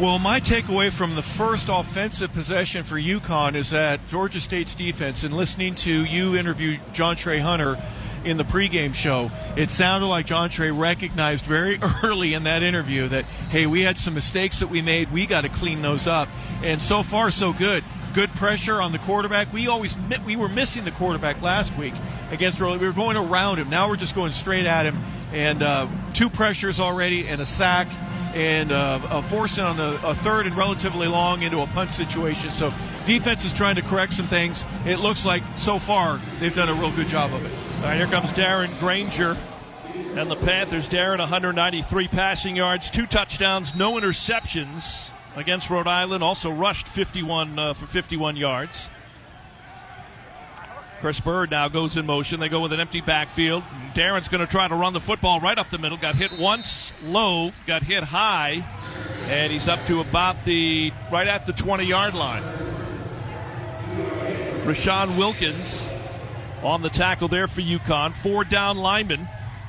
Well, 0.00 0.18
my 0.18 0.40
takeaway 0.40 0.90
from 0.90 1.14
the 1.14 1.22
first 1.22 1.68
offensive 1.70 2.32
possession 2.32 2.84
for 2.84 2.94
UConn 2.94 3.54
is 3.54 3.68
that 3.68 4.06
Georgia 4.06 4.40
State's 4.40 4.74
defense, 4.74 5.24
and 5.24 5.36
listening 5.36 5.74
to 5.74 6.06
you 6.06 6.36
interview 6.36 6.78
Jontrey 6.94 7.38
Hunter 7.38 7.76
in 8.24 8.38
the 8.38 8.44
pregame 8.44 8.94
show, 8.94 9.30
it 9.58 9.68
sounded 9.68 10.06
like 10.06 10.24
Jontrey 10.24 10.74
recognized 10.74 11.44
very 11.44 11.78
early 12.02 12.32
in 12.32 12.44
that 12.44 12.62
interview 12.62 13.08
that, 13.08 13.26
hey, 13.50 13.66
we 13.66 13.82
had 13.82 13.98
some 13.98 14.14
mistakes 14.14 14.60
that 14.60 14.68
we 14.68 14.80
made. 14.80 15.12
We 15.12 15.26
got 15.26 15.42
to 15.42 15.50
clean 15.50 15.82
those 15.82 16.06
up. 16.06 16.30
And 16.62 16.82
so 16.82 17.02
far, 17.02 17.30
so 17.30 17.52
good. 17.52 17.84
Good 18.14 18.30
pressure 18.30 18.80
on 18.80 18.92
the 18.92 18.98
quarterback. 19.00 19.52
We 19.52 19.68
always 19.68 19.98
we 20.24 20.34
were 20.34 20.48
missing 20.48 20.86
the 20.86 20.92
quarterback 20.92 21.42
last 21.42 21.76
week 21.76 21.92
against 22.30 22.58
Early. 22.58 22.78
We 22.78 22.86
were 22.86 22.94
going 22.94 23.18
around 23.18 23.58
him. 23.58 23.68
Now 23.68 23.90
we're 23.90 23.96
just 23.96 24.14
going 24.14 24.32
straight 24.32 24.64
at 24.64 24.86
him. 24.86 24.96
And 25.34 25.62
uh, 25.62 25.88
two 26.14 26.30
pressures 26.30 26.80
already 26.80 27.28
and 27.28 27.42
a 27.42 27.46
sack 27.46 27.86
and 28.34 28.70
uh, 28.72 29.20
forcing 29.22 29.64
on 29.64 29.78
a, 29.80 29.98
a, 30.04 30.14
third 30.14 30.46
and 30.46 30.56
relatively 30.56 31.08
long 31.08 31.42
into 31.42 31.60
a 31.60 31.66
punt 31.68 31.90
situation. 31.90 32.50
So 32.50 32.72
defense 33.06 33.44
is 33.44 33.52
trying 33.52 33.76
to 33.76 33.82
correct 33.82 34.12
some 34.12 34.26
things. 34.26 34.64
It 34.86 34.98
looks 34.98 35.24
like 35.24 35.42
so 35.56 35.78
far 35.78 36.20
they've 36.38 36.54
done 36.54 36.68
a 36.68 36.74
real 36.74 36.92
good 36.92 37.08
job 37.08 37.32
of 37.32 37.44
it. 37.44 37.52
All 37.78 37.84
right, 37.84 37.96
here 37.96 38.06
comes 38.06 38.32
Darren 38.32 38.78
Grainger 38.78 39.36
and 40.16 40.30
the 40.30 40.36
Panthers. 40.36 40.88
Darren, 40.88 41.18
193 41.18 42.08
passing 42.08 42.56
yards, 42.56 42.90
two 42.90 43.06
touchdowns, 43.06 43.74
no 43.74 43.94
interceptions 43.94 45.10
against 45.36 45.70
Rhode 45.70 45.88
Island. 45.88 46.22
Also 46.22 46.50
rushed 46.50 46.86
51 46.86 47.58
uh, 47.58 47.74
for 47.74 47.86
51 47.86 48.36
yards. 48.36 48.88
Chris 51.00 51.18
Bird 51.18 51.50
now 51.50 51.68
goes 51.68 51.96
in 51.96 52.04
motion. 52.04 52.40
They 52.40 52.50
go 52.50 52.60
with 52.60 52.72
an 52.74 52.80
empty 52.80 53.00
backfield. 53.00 53.62
Darren's 53.94 54.28
going 54.28 54.44
to 54.44 54.50
try 54.50 54.68
to 54.68 54.74
run 54.74 54.92
the 54.92 55.00
football 55.00 55.40
right 55.40 55.56
up 55.56 55.70
the 55.70 55.78
middle. 55.78 55.96
Got 55.96 56.14
hit 56.14 56.38
once 56.38 56.92
low, 57.02 57.52
got 57.66 57.82
hit 57.82 58.04
high, 58.04 58.64
and 59.24 59.50
he's 59.50 59.66
up 59.66 59.86
to 59.86 60.00
about 60.00 60.44
the 60.44 60.92
right 61.10 61.26
at 61.26 61.46
the 61.46 61.54
20 61.54 61.84
yard 61.84 62.14
line. 62.14 62.42
Rashawn 64.64 65.16
Wilkins 65.16 65.86
on 66.62 66.82
the 66.82 66.90
tackle 66.90 67.28
there 67.28 67.48
for 67.48 67.62
UConn. 67.62 68.12
Four 68.12 68.44
down 68.44 68.76
linemen 68.76 69.26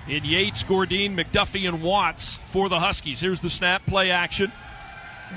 in 0.09 0.25
Yates, 0.25 0.65
Gordine, 0.65 1.15
McDuffie, 1.15 1.67
and 1.67 1.81
Watts 1.81 2.37
for 2.45 2.67
the 2.67 2.79
Huskies. 2.79 3.21
Here's 3.21 3.39
the 3.39 3.49
snap, 3.49 3.85
play 3.85 4.11
action. 4.11 4.51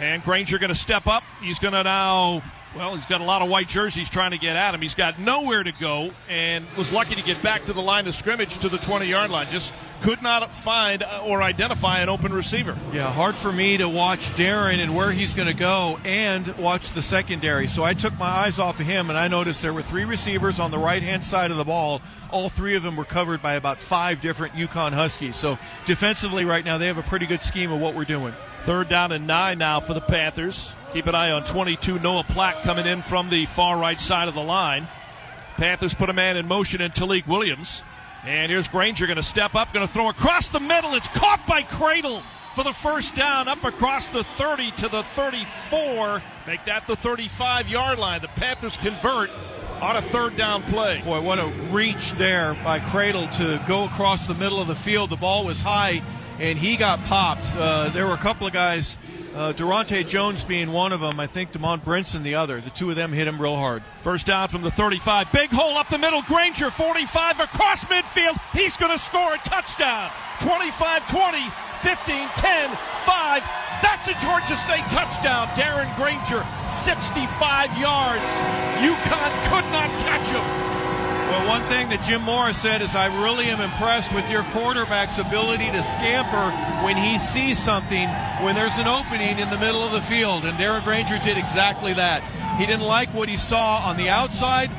And 0.01 0.25
Grainger 0.25 0.59
going 0.59 0.71
to 0.71 0.75
step 0.75 1.07
up. 1.07 1.23
He's 1.41 1.61
going 1.61 1.75
to 1.75 1.85
now 1.85 2.43
well, 2.77 2.95
he's 2.95 3.07
got 3.07 3.21
a 3.21 3.25
lot 3.25 3.43
of 3.43 3.49
white 3.49 3.69
jerseys 3.69 4.11
trying 4.11 4.33
to 4.33 4.39
get 4.39 4.57
at 4.57 4.75
him. 4.75 4.81
He's 4.83 4.95
got 4.95 5.19
nowhere 5.19 5.63
to 5.63 5.73
go 5.73 6.11
and 6.29 6.67
was 6.77 6.93
lucky 6.93 7.15
to 7.15 7.23
get 7.23 7.41
back 7.43 7.67
to 7.67 7.73
the 7.73 7.81
line 7.81 8.07
of 8.07 8.15
scrimmage 8.15 8.59
to 8.59 8.69
the 8.69 8.79
20 8.79 9.07
yard 9.07 9.31
line. 9.31 9.49
Just 9.51 9.73
could 10.01 10.23
not 10.23 10.55
find 10.55 11.03
uh, 11.03 11.23
or 11.25 11.43
identify 11.43 12.01
an 12.01 12.09
open 12.09 12.33
receiver. 12.33 12.77
Yeah, 12.93 13.13
hard 13.13 13.37
for 13.37 13.53
me 13.53 13.77
to 13.77 13.89
watch 13.89 14.31
Darren 14.31 14.79
and 14.79 14.95
where 14.95 15.13
he's 15.13 15.35
going 15.35 15.49
to 15.49 15.55
go 15.55 15.99
and 16.05 16.47
watch 16.57 16.93
the 16.93 17.03
secondary. 17.03 17.69
So 17.69 17.85
I 17.85 17.95
took 17.95 18.19
my 18.19 18.27
eyes 18.27 18.59
off 18.59 18.81
of 18.81 18.87
him 18.87 19.09
and 19.09 19.19
I 19.19 19.29
noticed 19.29 19.63
there 19.63 19.73
were 19.73 19.83
three 19.83 20.05
receivers 20.05 20.59
on 20.59 20.71
the 20.71 20.79
right 20.79 21.03
hand 21.03 21.23
side 21.23 21.51
of 21.51 21.57
the 21.57 21.65
ball. 21.65 22.03
All 22.31 22.49
three 22.49 22.75
of 22.75 22.83
them 22.83 22.97
were 22.97 23.05
covered 23.05 23.41
by 23.41 23.55
about 23.55 23.79
five 23.79 24.21
different 24.21 24.55
UConn 24.55 24.93
Huskies. 24.93 25.37
So 25.37 25.59
defensively, 25.87 26.45
right 26.45 26.65
now, 26.65 26.79
they 26.79 26.87
have 26.89 26.99
a 26.99 27.03
pretty 27.03 27.27
good 27.27 27.43
scheme 27.43 27.71
of 27.71 27.81
what 27.81 27.95
we're 27.95 28.05
doing. 28.05 28.35
Third 28.65 28.89
down 28.89 29.13
and 29.13 29.27
nine 29.27 29.59
now 29.59 29.79
for 29.79 29.93
the 29.93 30.01
Panthers. 30.01 30.73
Keep 30.95 31.07
an 31.07 31.15
eye 31.15 31.33
on 31.33 31.45
22 31.45 31.99
Noah 31.99 32.25
Plack 32.25 32.63
coming 32.63 32.87
in 32.87 33.03
from 33.03 33.29
the 33.29 33.45
far 33.45 33.77
right 33.77 34.01
side 34.01 34.27
of 34.27 34.33
the 34.33 34.43
line. 34.43 34.89
Panthers 35.57 35.93
put 35.93 36.09
a 36.09 36.15
man 36.15 36.39
in 36.39 36.49
motion 36.49 36.81
in 36.81 36.91
Tailique 36.91 37.27
Williams. 37.27 37.83
And 38.25 38.51
here's 38.51 38.67
Grainger 38.67 39.07
going 39.07 39.19
to 39.19 39.23
step 39.23 39.55
up, 39.55 39.75
going 39.75 39.87
to 39.87 39.93
throw 39.93 40.09
across 40.09 40.49
the 40.49 40.61
middle. 40.61 40.95
It's 40.95 41.09
caught 41.09 41.47
by 41.47 41.63
Credle 41.63 42.23
for 42.55 42.65
the 42.65 42.73
first 42.73 43.15
down 43.15 43.49
up 43.49 43.63
across 43.65 44.09
the 44.09 44.25
30 44.25 44.71
to 44.71 44.89
the 44.89 45.03
34. 45.03 46.23
Make 46.47 46.65
that 46.65 46.87
the 46.87 46.97
35 46.97 47.69
yard 47.69 47.99
line. 47.99 48.23
The 48.23 48.29
Panthers 48.29 48.79
convert 48.79 49.29
on 49.83 49.97
a 49.97 50.03
third 50.03 50.39
down 50.39 50.63
play. 50.63 51.03
Boy, 51.05 51.21
what 51.21 51.39
a 51.39 51.49
reach 51.71 52.13
there 52.13 52.55
by 52.65 52.81
Credle 52.81 53.29
to 53.37 53.63
go 53.69 53.85
across 53.85 54.27
the 54.27 54.35
middle 54.35 54.59
of 54.59 54.69
the 54.69 54.75
field. 54.75 55.11
The 55.11 55.17
ball 55.17 55.45
was 55.45 55.61
high 55.61 56.01
and 56.39 56.59
he 56.59 56.77
got 56.77 56.99
popped. 57.05 57.53
Uh, 57.57 57.89
there 57.91 58.07
were 58.07 58.15
a 58.15 58.19
couple 58.19 58.47
of 58.47 58.53
guys 58.53 58.97
uh, 59.35 59.53
Durante 59.53 60.05
Jones 60.05 60.45
being 60.45 60.73
one 60.73 60.93
of 60.93 61.01
them. 61.01 61.19
I 61.19 61.27
think 61.27 61.53
Demond 61.53 61.81
Brinson 61.81 62.23
the 62.23 62.37
other. 62.37 62.61
The 62.61 62.71
two 62.71 62.91
of 62.91 62.97
them 62.97 63.13
hit 63.13 63.27
him 63.27 63.41
real 63.41 63.57
hard. 63.57 63.83
First 64.03 64.27
down 64.27 64.49
from 64.49 64.63
the 64.63 64.71
35. 64.71 65.33
Big 65.33 65.51
hole 65.51 65.77
up 65.77 65.89
the 65.89 65.99
middle. 65.99 66.23
Grainger 66.23 66.71
45 66.71 67.41
across 67.41 67.85
midfield. 67.85 68.39
He's 68.53 68.77
going 68.77 68.93
to 68.93 68.99
score 68.99 69.35
a 69.35 69.39
touchdown. 69.39 70.11
25 70.41 71.09
20, 71.11 71.39
15 71.83 72.29
10, 72.37 72.71
5. 72.71 73.43
That's 73.83 74.07
a 74.09 74.15
Georgia 74.15 74.57
State 74.57 74.85
touchdown. 74.91 75.49
Darren 75.49 75.95
Grainger, 75.97 76.47
65 76.65 77.77
yards. 77.79 78.23
UConn 78.81 79.33
could 79.51 79.67
not 79.73 79.91
catch 80.07 80.29
him. 80.29 80.84
Well, 81.35 81.49
one 81.49 81.69
thing 81.69 81.89
that 81.89 82.01
Jim 82.05 82.23
Morris 82.23 82.63
said 82.63 82.81
is, 82.81 82.95
I 82.95 83.07
really 83.21 83.47
am 83.47 83.61
impressed 83.61 84.15
with 84.15 84.31
your 84.31 84.45
quarterback's 84.55 85.19
ability 85.19 85.67
to 85.73 85.83
scamper 85.83 86.55
when 86.87 86.97
he 86.97 87.19
sees 87.19 87.59
something, 87.59 88.09
when 88.41 88.55
there's 88.55 88.79
an 88.79 88.87
opening 88.87 89.41
in 89.41 89.51
the 89.51 89.59
middle 89.59 89.83
of 89.83 89.91
the 89.91 90.01
field. 90.01 90.45
And 90.45 90.57
Darren 90.57 90.85
Grainger 90.85 91.19
did 91.25 91.37
exactly 91.37 91.93
that. 91.95 92.23
He 92.57 92.67
didn't 92.67 92.87
like 92.87 93.09
what 93.09 93.29
he 93.29 93.37
saw 93.37 93.79
on 93.79 93.97
the 93.97 94.11
outside, 94.11 94.71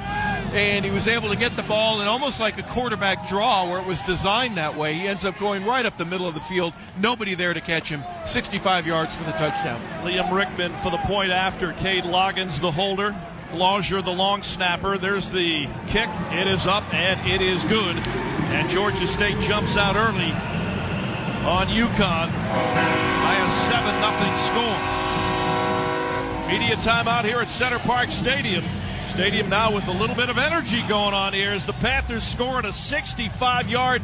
and 0.56 0.86
he 0.86 0.92
was 0.92 1.10
able 1.10 1.28
to 1.28 1.36
get 1.36 1.58
the 1.58 1.64
ball 1.64 2.00
in 2.00 2.08
almost 2.08 2.40
like 2.40 2.58
a 2.58 2.64
quarterback 2.64 3.28
draw 3.28 3.70
where 3.70 3.82
it 3.82 3.86
was 3.86 4.00
designed 4.02 4.56
that 4.56 4.78
way. 4.78 4.94
He 4.94 5.10
ends 5.10 5.26
up 5.26 5.38
going 5.38 5.66
right 5.66 5.86
up 5.86 5.98
the 5.98 6.06
middle 6.06 6.26
of 6.26 6.36
the 6.36 6.40
field. 6.40 6.74
Nobody 6.98 7.36
there 7.36 7.54
to 7.54 7.60
catch 7.60 7.90
him. 7.90 8.02
65 8.26 8.88
yards 8.88 9.14
for 9.14 9.26
the 9.26 9.34
touchdown. 9.34 9.82
Liam 10.06 10.32
Rickman 10.32 10.74
for 10.78 10.90
the 10.90 11.00
point 11.00 11.32
after. 11.32 11.74
Cade 11.74 12.06
Loggins, 12.06 12.62
the 12.62 12.72
holder. 12.72 13.14
Lozier, 13.56 14.02
the 14.02 14.12
long 14.12 14.44
snapper. 14.44 14.98
There's 14.98 15.32
the 15.32 15.68
kick. 15.88 16.10
It 16.32 16.48
is 16.48 16.68
up 16.68 16.84
and 16.94 17.28
it 17.30 17.42
is 17.42 17.66
good. 17.66 17.96
And 17.96 18.70
Georgia 18.70 19.08
State 19.08 19.40
jumps 19.42 19.78
out 19.78 19.96
early 19.96 20.32
on 21.46 21.68
UConn 21.68 22.32
by 22.32 23.36
a 23.36 23.50
7 23.70 23.96
0 24.14 24.38
score. 24.38 25.06
Media 26.48 26.76
timeout 26.76 27.24
here 27.24 27.40
at 27.40 27.50
Center 27.50 27.80
Parc 27.80 28.12
Stadium. 28.12 28.64
Stadium 29.10 29.50
now 29.50 29.74
with 29.74 29.88
a 29.88 29.92
little 29.92 30.16
bit 30.16 30.30
of 30.30 30.38
energy 30.38 30.82
going 30.88 31.14
on 31.14 31.34
here 31.34 31.52
as 31.52 31.66
the 31.66 31.74
Panthers 31.74 32.24
score 32.24 32.60
a 32.60 32.74
65 32.74 33.70
yard 33.70 34.02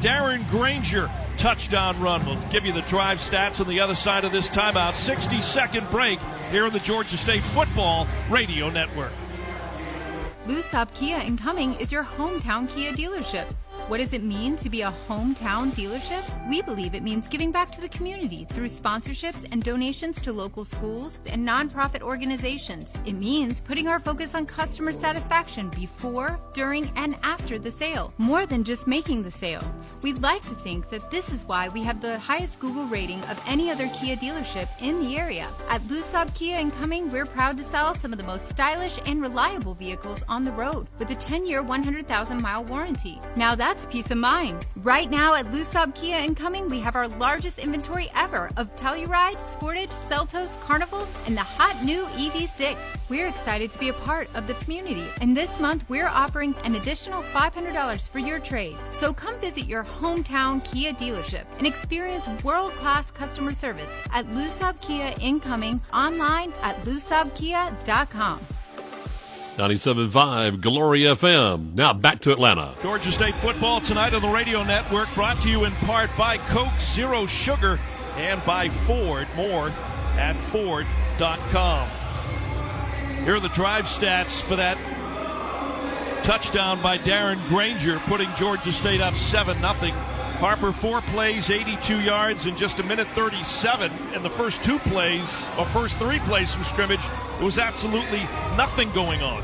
Darren 0.00 0.48
Grainger 0.48 1.10
touchdown 1.36 2.00
run. 2.00 2.24
We'll 2.26 2.40
give 2.50 2.64
you 2.64 2.72
the 2.72 2.82
drive 2.82 3.18
stats 3.18 3.60
on 3.60 3.68
the 3.68 3.80
other 3.80 3.94
side 3.94 4.24
of 4.24 4.32
this 4.32 4.48
timeout. 4.50 4.94
60 4.94 5.40
second 5.40 5.88
break 5.90 6.18
here 6.50 6.64
on 6.64 6.72
the 6.72 6.80
Georgia 6.80 7.16
State 7.16 7.42
Football 7.42 8.06
Radio 8.30 8.70
Network. 8.70 9.12
Lou 10.46 10.60
Sobh 10.60 10.92
Kia 10.94 11.18
in 11.20 11.36
Cumming 11.36 11.74
is 11.80 11.90
your 11.90 12.04
hometown 12.04 12.68
Kia 12.68 12.92
dealership. 12.92 13.52
What 13.88 13.98
does 13.98 14.14
it 14.14 14.22
mean 14.22 14.56
to 14.56 14.70
be 14.70 14.80
a 14.80 14.94
hometown 15.06 15.70
dealership? 15.72 16.24
We 16.48 16.62
believe 16.62 16.94
it 16.94 17.02
means 17.02 17.28
giving 17.28 17.52
back 17.52 17.70
to 17.72 17.82
the 17.82 17.88
community 17.90 18.46
through 18.48 18.68
sponsorships 18.68 19.46
and 19.52 19.62
donations 19.62 20.22
to 20.22 20.32
local 20.32 20.64
schools 20.64 21.20
and 21.26 21.46
nonprofit 21.46 22.00
organizations. 22.00 22.94
It 23.04 23.12
means 23.12 23.60
putting 23.60 23.86
our 23.86 24.00
focus 24.00 24.34
on 24.34 24.46
customer 24.46 24.94
satisfaction 24.94 25.68
before, 25.68 26.40
during, 26.54 26.90
and 26.96 27.14
after 27.22 27.58
the 27.58 27.70
sale, 27.70 28.14
more 28.16 28.46
than 28.46 28.64
just 28.64 28.86
making 28.86 29.22
the 29.22 29.30
sale. 29.30 29.62
We'd 30.00 30.22
like 30.22 30.42
to 30.46 30.54
think 30.54 30.88
that 30.88 31.10
this 31.10 31.30
is 31.30 31.44
why 31.44 31.68
we 31.68 31.82
have 31.82 32.00
the 32.00 32.18
highest 32.18 32.60
Google 32.60 32.86
rating 32.86 33.20
of 33.24 33.42
any 33.46 33.70
other 33.70 33.88
Kia 34.00 34.16
dealership 34.16 34.68
in 34.80 34.98
the 35.02 35.18
area. 35.18 35.46
At 35.68 35.86
Lou 35.88 36.00
Sobh 36.00 36.34
Kia 36.34 36.58
in 36.58 36.70
Cumming, 36.70 37.12
we're 37.12 37.26
proud 37.26 37.58
to 37.58 37.64
sell 37.64 37.94
some 37.94 38.12
of 38.12 38.18
the 38.18 38.24
most 38.24 38.48
stylish 38.48 38.98
and 39.04 39.20
reliable 39.20 39.74
vehicles 39.74 40.24
on 40.26 40.42
the 40.42 40.52
road 40.52 40.86
with 40.98 41.10
a 41.10 41.14
10 41.14 41.44
year, 41.44 41.62
100,000 41.62 42.40
mile 42.40 42.64
warranty. 42.64 43.20
Now 43.36 43.54
that's 43.54 43.73
that's 43.74 43.86
peace 43.86 44.12
of 44.12 44.18
mind. 44.18 44.64
Right 44.84 45.10
now 45.10 45.34
at 45.34 45.50
Lou 45.50 45.62
Sobh 45.62 45.96
Kia 45.96 46.18
in 46.18 46.36
Cumming, 46.36 46.68
we 46.68 46.78
have 46.78 46.94
our 46.94 47.08
largest 47.08 47.58
inventory 47.58 48.08
ever 48.14 48.48
of 48.56 48.74
Telluride, 48.76 49.34
Sportage, 49.38 49.90
Seltos, 49.90 50.56
Carnivals, 50.60 51.12
and 51.26 51.36
the 51.36 51.42
hot 51.42 51.76
new 51.84 52.04
EV6. 52.04 52.76
We're 53.08 53.26
excited 53.26 53.72
to 53.72 53.78
be 53.80 53.88
a 53.88 53.92
part 53.92 54.28
of 54.36 54.46
the 54.46 54.54
community, 54.54 55.06
and 55.20 55.36
this 55.36 55.58
month 55.58 55.84
we're 55.88 56.06
offering 56.06 56.54
an 56.62 56.76
additional 56.76 57.24
$500 57.24 58.08
for 58.08 58.20
your 58.20 58.38
trade. 58.38 58.76
So 58.90 59.12
come 59.12 59.36
visit 59.40 59.66
your 59.66 59.82
hometown 59.82 60.64
Kia 60.70 60.92
dealership 60.92 61.44
and 61.58 61.66
experience 61.66 62.28
world-class 62.44 63.10
customer 63.10 63.54
service 63.54 63.90
at 64.12 64.32
Lou 64.34 64.46
Sobh 64.46 64.80
Kia 64.82 65.12
in 65.20 65.40
Cumming 65.40 65.80
online 65.92 66.52
at 66.62 66.80
lousobhkia.com. 66.82 68.38
97.5 69.56 70.60
Glory 70.60 71.02
FM. 71.02 71.74
Now 71.74 71.92
back 71.92 72.18
to 72.20 72.32
Atlanta. 72.32 72.74
Georgia 72.82 73.12
State 73.12 73.36
football 73.36 73.80
tonight 73.80 74.12
on 74.12 74.20
the 74.20 74.28
radio 74.28 74.64
network, 74.64 75.08
brought 75.14 75.40
to 75.42 75.48
you 75.48 75.64
in 75.64 75.72
part 75.72 76.10
by 76.16 76.38
Coke 76.38 76.78
Zero 76.80 77.26
Sugar 77.26 77.78
and 78.16 78.44
by 78.44 78.68
Ford. 78.68 79.28
More 79.36 79.68
at 80.16 80.36
Ford.com. 80.36 81.88
Here 83.22 83.36
are 83.36 83.40
the 83.40 83.48
drive 83.50 83.84
stats 83.84 84.42
for 84.42 84.56
that 84.56 84.76
touchdown 86.24 86.82
by 86.82 86.98
Darren 86.98 87.46
Grainger, 87.46 88.00
putting 88.00 88.32
Georgia 88.34 88.72
State 88.72 89.00
up 89.00 89.14
7 89.14 89.58
0. 89.58 89.72
Harper, 90.38 90.72
four 90.72 91.00
plays, 91.00 91.48
82 91.48 92.00
yards 92.00 92.46
in 92.46 92.56
just 92.56 92.80
a 92.80 92.82
minute 92.82 93.06
37. 93.08 93.92
In 94.14 94.22
the 94.24 94.30
first 94.30 94.64
two 94.64 94.80
plays, 94.80 95.46
or 95.56 95.64
first 95.66 95.96
three 95.98 96.18
plays 96.20 96.52
from 96.52 96.64
scrimmage, 96.64 97.06
it 97.40 97.42
was 97.42 97.58
absolutely 97.58 98.22
nothing 98.56 98.90
going 98.92 99.22
on. 99.22 99.42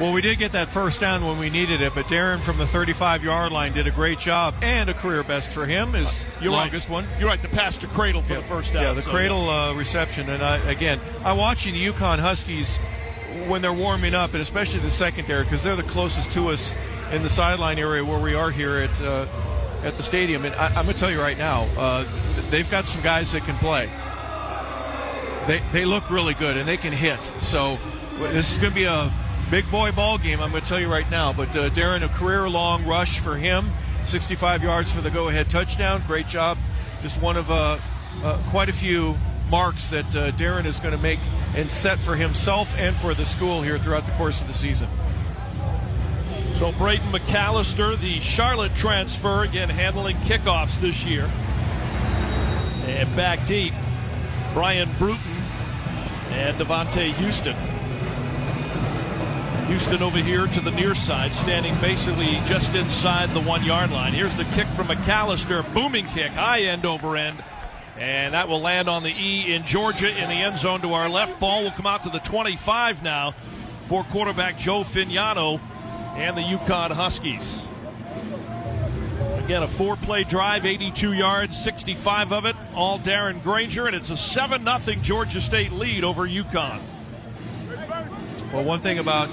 Well, 0.00 0.12
we 0.12 0.22
did 0.22 0.40
get 0.40 0.52
that 0.52 0.70
first 0.70 1.00
down 1.00 1.24
when 1.24 1.38
we 1.38 1.50
needed 1.50 1.80
it, 1.80 1.94
but 1.94 2.06
Darren 2.06 2.40
from 2.40 2.58
the 2.58 2.66
35 2.66 3.22
yard 3.22 3.52
line 3.52 3.72
did 3.72 3.86
a 3.86 3.92
great 3.92 4.18
job 4.18 4.54
and 4.60 4.90
a 4.90 4.94
career 4.94 5.22
best 5.22 5.52
for 5.52 5.66
him, 5.66 5.94
is 5.94 6.24
You're 6.40 6.50
longest 6.50 6.88
right. 6.88 6.94
one. 6.94 7.06
You're 7.20 7.28
right, 7.28 7.40
the 7.40 7.48
pass 7.48 7.76
to 7.78 7.86
Credle 7.86 8.20
for 8.20 8.32
yeah. 8.32 8.38
the 8.40 8.44
first 8.44 8.72
down. 8.72 8.82
Yeah, 8.82 8.92
the 8.94 9.02
so, 9.02 9.10
Credle 9.12 9.48
uh, 9.48 9.74
reception. 9.74 10.28
And 10.28 10.42
I, 10.42 10.56
again, 10.68 11.00
I'm 11.24 11.38
watching 11.38 11.74
the 11.74 11.86
UConn 11.86 12.18
Huskies 12.18 12.78
when 13.46 13.62
they're 13.62 13.72
warming 13.72 14.14
up, 14.14 14.32
and 14.32 14.42
especially 14.42 14.80
the 14.80 14.90
secondary, 14.90 15.44
because 15.44 15.62
they're 15.62 15.76
the 15.76 15.84
closest 15.84 16.32
to 16.32 16.48
us 16.48 16.74
in 17.12 17.22
the 17.22 17.28
sideline 17.28 17.78
area 17.78 18.04
where 18.04 18.20
we 18.20 18.34
are 18.34 18.50
here 18.50 18.78
at. 18.78 19.00
Uh, 19.00 19.26
at 19.84 19.98
the 19.98 20.02
stadium, 20.02 20.46
and 20.46 20.54
I, 20.54 20.68
am 20.68 20.86
going 20.86 20.94
to 20.94 20.94
tell 20.94 21.10
you 21.10 21.20
right 21.20 21.36
now, 21.36 21.64
uh, 21.76 22.06
they've 22.50 22.70
got 22.70 22.86
some 22.86 23.02
guys 23.02 23.32
that 23.32 23.44
can 23.44 23.54
play. 23.56 23.90
They, 25.46 25.62
they 25.72 25.84
look 25.84 26.10
really 26.10 26.34
good 26.34 26.56
and 26.56 26.68
they 26.68 26.76
can 26.76 26.92
hit. 26.92 27.20
So 27.40 27.78
this 28.18 28.52
is 28.52 28.58
going 28.58 28.70
to 28.70 28.74
be 28.74 28.84
a 28.84 29.12
big 29.50 29.70
boy 29.70 29.92
ball 29.92 30.18
game. 30.18 30.40
I'm 30.40 30.50
going 30.50 30.62
to 30.62 30.68
tell 30.68 30.80
you 30.80 30.90
right 30.90 31.08
now. 31.10 31.32
But 31.32 31.50
uh, 31.50 31.70
Darren, 31.70 32.02
a 32.02 32.08
career 32.08 32.48
long 32.48 32.84
rush 32.86 33.20
for 33.20 33.36
him, 33.36 33.66
65 34.06 34.62
yards 34.62 34.90
for 34.90 35.00
the 35.00 35.10
go 35.10 35.28
ahead 35.28 35.50
touchdown. 35.50 36.02
Great 36.06 36.28
job. 36.28 36.56
Just 37.02 37.20
one 37.20 37.36
of 37.36 37.50
uh, 37.50 37.78
uh, 38.22 38.38
quite 38.48 38.68
a 38.68 38.72
few 38.72 39.16
marks 39.50 39.90
that 39.90 40.16
uh, 40.16 40.30
Darren 40.32 40.64
is 40.64 40.80
going 40.80 40.96
to 40.96 41.02
make 41.02 41.20
and 41.54 41.70
set 41.70 41.98
for 41.98 42.16
himself 42.16 42.74
and 42.78 42.96
for 42.96 43.14
the 43.14 43.26
school 43.26 43.62
here 43.62 43.78
throughout 43.78 44.06
the 44.06 44.12
course 44.12 44.40
of 44.40 44.48
the 44.48 44.54
season. 44.54 44.88
So 46.56 46.72
Braden 46.72 47.10
McAllister, 47.10 47.98
the 48.00 48.20
Charlotte 48.20 48.74
transfer, 48.74 49.42
again 49.42 49.68
handling 49.68 50.16
kickoffs 50.18 50.80
this 50.80 51.04
year. 51.04 51.30
And 52.86 53.14
back 53.16 53.46
deep, 53.46 53.74
Brian 54.52 54.88
Bruton 54.98 55.33
and 56.34 56.58
Devontae 56.58 57.12
Houston. 57.14 57.56
Houston 59.66 60.02
over 60.02 60.18
here 60.18 60.46
to 60.46 60.60
the 60.60 60.70
near 60.72 60.94
side, 60.94 61.32
standing 61.32 61.74
basically 61.80 62.40
just 62.46 62.74
inside 62.74 63.30
the 63.30 63.40
one 63.40 63.64
yard 63.64 63.90
line. 63.90 64.12
Here's 64.12 64.34
the 64.36 64.44
kick 64.44 64.66
from 64.68 64.88
McAllister, 64.88 65.72
booming 65.72 66.06
kick, 66.08 66.32
high 66.32 66.62
end 66.62 66.84
over 66.84 67.16
end. 67.16 67.42
And 67.98 68.34
that 68.34 68.48
will 68.48 68.60
land 68.60 68.88
on 68.88 69.04
the 69.04 69.10
E 69.10 69.54
in 69.54 69.64
Georgia 69.64 70.08
in 70.08 70.28
the 70.28 70.34
end 70.34 70.58
zone 70.58 70.80
to 70.80 70.92
our 70.92 71.08
left. 71.08 71.38
Ball 71.38 71.62
will 71.62 71.70
come 71.70 71.86
out 71.86 72.02
to 72.02 72.10
the 72.10 72.18
25 72.18 73.02
now 73.02 73.30
for 73.86 74.02
quarterback 74.04 74.58
Joe 74.58 74.80
Fagnano 74.80 75.60
and 76.16 76.36
the 76.36 76.42
UConn 76.42 76.90
Huskies. 76.90 77.63
Again, 79.44 79.62
a 79.62 79.68
four 79.68 79.96
play 79.96 80.24
drive, 80.24 80.64
82 80.64 81.12
yards, 81.12 81.62
65 81.62 82.32
of 82.32 82.46
it, 82.46 82.56
all 82.74 82.98
Darren 82.98 83.42
Grainger, 83.42 83.86
and 83.86 83.94
it's 83.94 84.08
a 84.08 84.16
7 84.16 84.64
0 84.64 84.98
Georgia 85.02 85.42
State 85.42 85.70
lead 85.70 86.02
over 86.02 86.26
UConn. 86.26 86.80
Well, 88.54 88.64
one 88.64 88.80
thing 88.80 88.98
about 88.98 89.28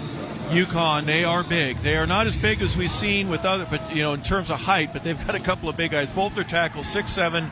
UConn, 0.50 1.06
they 1.06 1.24
are 1.24 1.46
big. 1.46 1.78
They 1.78 1.96
are 1.96 2.06
not 2.06 2.28
as 2.28 2.36
big 2.36 2.62
as 2.62 2.76
we've 2.76 2.92
seen 2.92 3.30
with 3.30 3.46
other, 3.46 3.66
but 3.70 3.96
you 3.96 4.02
know, 4.02 4.12
in 4.12 4.22
terms 4.22 4.52
of 4.52 4.60
height, 4.60 4.92
but 4.92 5.06
they've 5.06 5.26
got 5.26 5.36
a 5.36 5.40
couple 5.40 5.70
of 5.70 5.78
big 5.78 5.92
guys. 5.92 6.10
Both 6.10 6.36
their 6.36 6.44
tackles, 6.44 6.94
6'7, 6.94 7.50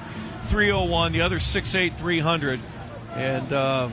301, 0.49 1.13
the 1.13 1.21
other 1.21 1.39
6'8, 1.39 1.95
300. 1.95 2.59
And 3.15 3.53
uh, 3.53 3.89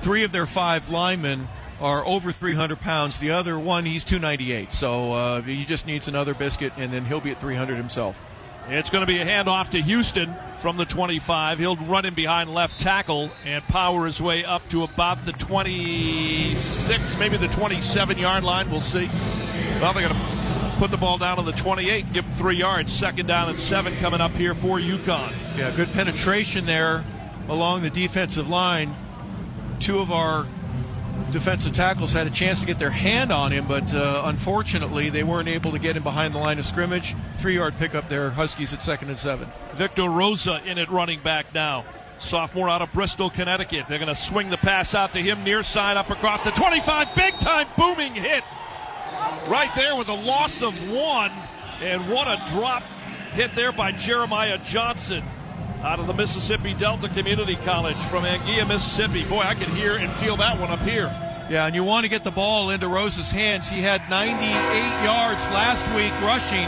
three 0.00 0.24
of 0.24 0.32
their 0.32 0.46
five 0.46 0.88
linemen 0.88 1.46
are 1.80 2.06
over 2.06 2.32
300 2.32 2.80
pounds. 2.80 3.18
The 3.18 3.30
other 3.30 3.58
one, 3.58 3.84
he's 3.84 4.04
298. 4.04 4.72
So 4.72 5.12
uh, 5.12 5.42
he 5.42 5.64
just 5.64 5.86
needs 5.86 6.08
another 6.08 6.34
biscuit, 6.34 6.72
and 6.76 6.92
then 6.92 7.04
he'll 7.04 7.20
be 7.20 7.30
at 7.30 7.40
300 7.40 7.76
himself. 7.76 8.20
It's 8.68 8.88
going 8.88 9.02
to 9.02 9.06
be 9.06 9.20
a 9.20 9.26
handoff 9.26 9.70
to 9.70 9.82
Houston 9.82 10.34
from 10.60 10.78
the 10.78 10.86
25. 10.86 11.58
He'll 11.58 11.76
run 11.76 12.06
in 12.06 12.14
behind 12.14 12.52
left 12.52 12.80
tackle 12.80 13.30
and 13.44 13.62
power 13.64 14.06
his 14.06 14.22
way 14.22 14.42
up 14.44 14.66
to 14.70 14.84
about 14.84 15.26
the 15.26 15.32
26, 15.32 17.18
maybe 17.18 17.36
the 17.36 17.48
27 17.48 18.18
yard 18.18 18.42
line. 18.42 18.70
We'll 18.70 18.80
see. 18.80 19.10
Well, 19.80 19.92
they're 19.92 20.08
going 20.08 20.18
to 20.18 20.74
put 20.78 20.90
the 20.90 20.96
ball 20.96 21.18
down 21.18 21.38
on 21.38 21.44
the 21.44 21.52
28, 21.52 22.12
give 22.14 22.24
him 22.24 22.32
three 22.32 22.56
yards. 22.56 22.90
Second 22.90 23.26
down 23.26 23.50
and 23.50 23.60
seven 23.60 23.94
coming 23.96 24.22
up 24.22 24.32
here 24.32 24.54
for 24.54 24.78
UConn. 24.78 25.34
Yeah, 25.58 25.70
good 25.76 25.92
penetration 25.92 26.64
there 26.64 27.04
along 27.48 27.82
the 27.82 27.90
defensive 27.90 28.48
line. 28.48 28.94
Two 29.78 29.98
of 29.98 30.10
our 30.10 30.46
defensive 31.30 31.72
tackles 31.72 32.12
had 32.12 32.26
a 32.26 32.30
chance 32.30 32.60
to 32.60 32.66
get 32.66 32.78
their 32.78 32.90
hand 32.90 33.32
on 33.32 33.52
him, 33.52 33.66
but 33.66 33.94
uh, 33.94 34.22
unfortunately 34.26 35.10
they 35.10 35.22
weren't 35.22 35.48
able 35.48 35.72
to 35.72 35.78
get 35.78 35.96
him 35.96 36.02
behind 36.02 36.34
the 36.34 36.38
line 36.38 36.58
of 36.58 36.66
scrimmage. 36.66 37.14
Three 37.36 37.56
yard 37.56 37.74
pickup 37.78 38.08
there, 38.08 38.30
Huskies 38.30 38.72
at 38.72 38.82
second 38.82 39.10
and 39.10 39.18
seven. 39.18 39.48
Victor 39.74 40.08
Rosa 40.08 40.60
in 40.64 40.78
at 40.78 40.90
running 40.90 41.20
back 41.20 41.52
now. 41.54 41.84
Sophomore 42.18 42.68
out 42.68 42.80
of 42.80 42.92
Bristol, 42.92 43.28
Connecticut. 43.28 43.86
They're 43.88 43.98
going 43.98 44.08
to 44.08 44.14
swing 44.14 44.48
the 44.48 44.56
pass 44.56 44.94
out 44.94 45.12
to 45.12 45.18
him 45.18 45.42
near 45.44 45.62
side 45.62 45.96
up 45.96 46.10
across 46.10 46.40
the 46.42 46.52
25. 46.52 47.14
Big 47.16 47.34
time 47.34 47.66
booming 47.76 48.14
hit 48.14 48.44
right 49.48 49.70
there 49.74 49.96
with 49.96 50.08
a 50.08 50.14
loss 50.14 50.62
of 50.62 50.90
one. 50.90 51.32
And 51.80 52.08
what 52.08 52.28
a 52.28 52.40
drop 52.52 52.82
hit 53.32 53.54
there 53.54 53.72
by 53.72 53.92
Jeremiah 53.92 54.58
Johnson 54.58 55.24
out 55.84 56.00
of 56.00 56.06
the 56.06 56.14
Mississippi 56.14 56.72
Delta 56.72 57.10
Community 57.10 57.56
College 57.56 57.98
from 58.04 58.24
Anguilla, 58.24 58.66
Mississippi. 58.66 59.22
Boy, 59.22 59.40
I 59.40 59.54
can 59.54 59.70
hear 59.76 59.96
and 59.96 60.10
feel 60.10 60.34
that 60.38 60.58
one 60.58 60.70
up 60.70 60.80
here. 60.80 61.12
Yeah, 61.50 61.66
and 61.66 61.74
you 61.74 61.84
want 61.84 62.04
to 62.04 62.10
get 62.10 62.24
the 62.24 62.30
ball 62.30 62.70
into 62.70 62.88
Rosa's 62.88 63.30
hands. 63.30 63.68
He 63.68 63.82
had 63.82 64.00
98 64.08 64.32
yards 65.04 65.42
last 65.50 65.86
week 65.94 66.12
rushing, 66.22 66.66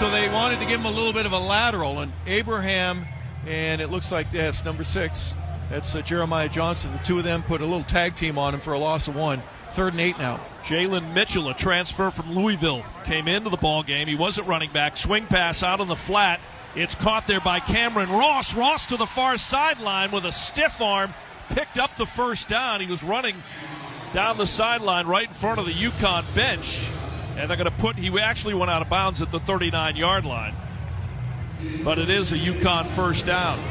so 0.00 0.10
they 0.10 0.32
wanted 0.32 0.60
to 0.60 0.66
give 0.66 0.80
him 0.80 0.86
a 0.86 0.90
little 0.90 1.12
bit 1.12 1.26
of 1.26 1.32
a 1.32 1.38
lateral. 1.38 1.98
And 1.98 2.10
Abraham, 2.26 3.04
and 3.46 3.82
it 3.82 3.90
looks 3.90 4.10
like 4.10 4.32
that's 4.32 4.64
number 4.64 4.82
six, 4.82 5.34
That's 5.68 5.94
uh, 5.94 6.00
Jeremiah 6.00 6.48
Johnson. 6.48 6.92
The 6.92 6.98
two 7.00 7.18
of 7.18 7.24
them 7.24 7.42
put 7.42 7.60
a 7.60 7.64
little 7.64 7.84
tag 7.84 8.14
team 8.14 8.38
on 8.38 8.54
him 8.54 8.60
for 8.60 8.72
a 8.72 8.78
loss 8.78 9.08
of 9.08 9.14
one. 9.14 9.42
Third 9.72 9.92
and 9.92 10.00
eight 10.00 10.18
now. 10.18 10.40
Jalen 10.62 11.12
Mitchell, 11.12 11.50
a 11.50 11.54
transfer 11.54 12.10
from 12.10 12.34
Louisville, 12.34 12.82
came 13.04 13.28
into 13.28 13.50
the 13.50 13.58
ball 13.58 13.82
game. 13.82 14.08
He 14.08 14.14
wasn't 14.14 14.48
running 14.48 14.72
back. 14.72 14.96
Swing 14.96 15.26
pass 15.26 15.62
out 15.62 15.80
on 15.80 15.88
the 15.88 15.96
flat. 15.96 16.40
It's 16.76 16.96
caught 16.96 17.28
there 17.28 17.40
by 17.40 17.60
Cameron 17.60 18.10
Ross. 18.10 18.52
Ross 18.52 18.86
to 18.86 18.96
the 18.96 19.06
far 19.06 19.38
sideline 19.38 20.10
with 20.10 20.24
a 20.24 20.32
stiff 20.32 20.80
arm, 20.80 21.14
picked 21.50 21.78
up 21.78 21.96
the 21.96 22.06
first 22.06 22.48
down. 22.48 22.80
He 22.80 22.88
was 22.88 23.02
running 23.02 23.36
down 24.12 24.38
the 24.38 24.46
sideline 24.46 25.06
right 25.06 25.28
in 25.28 25.34
front 25.34 25.60
of 25.60 25.66
the 25.66 25.72
UConn 25.72 26.24
bench, 26.34 26.80
and 27.36 27.48
they're 27.48 27.56
going 27.56 27.70
to 27.70 27.76
put. 27.76 27.96
He 27.96 28.16
actually 28.18 28.54
went 28.54 28.72
out 28.72 28.82
of 28.82 28.88
bounds 28.88 29.22
at 29.22 29.30
the 29.30 29.38
39 29.38 29.94
yard 29.94 30.24
line, 30.24 30.54
but 31.84 31.98
it 31.98 32.10
is 32.10 32.32
a 32.32 32.38
UConn 32.38 32.86
first 32.88 33.24
down. 33.24 33.62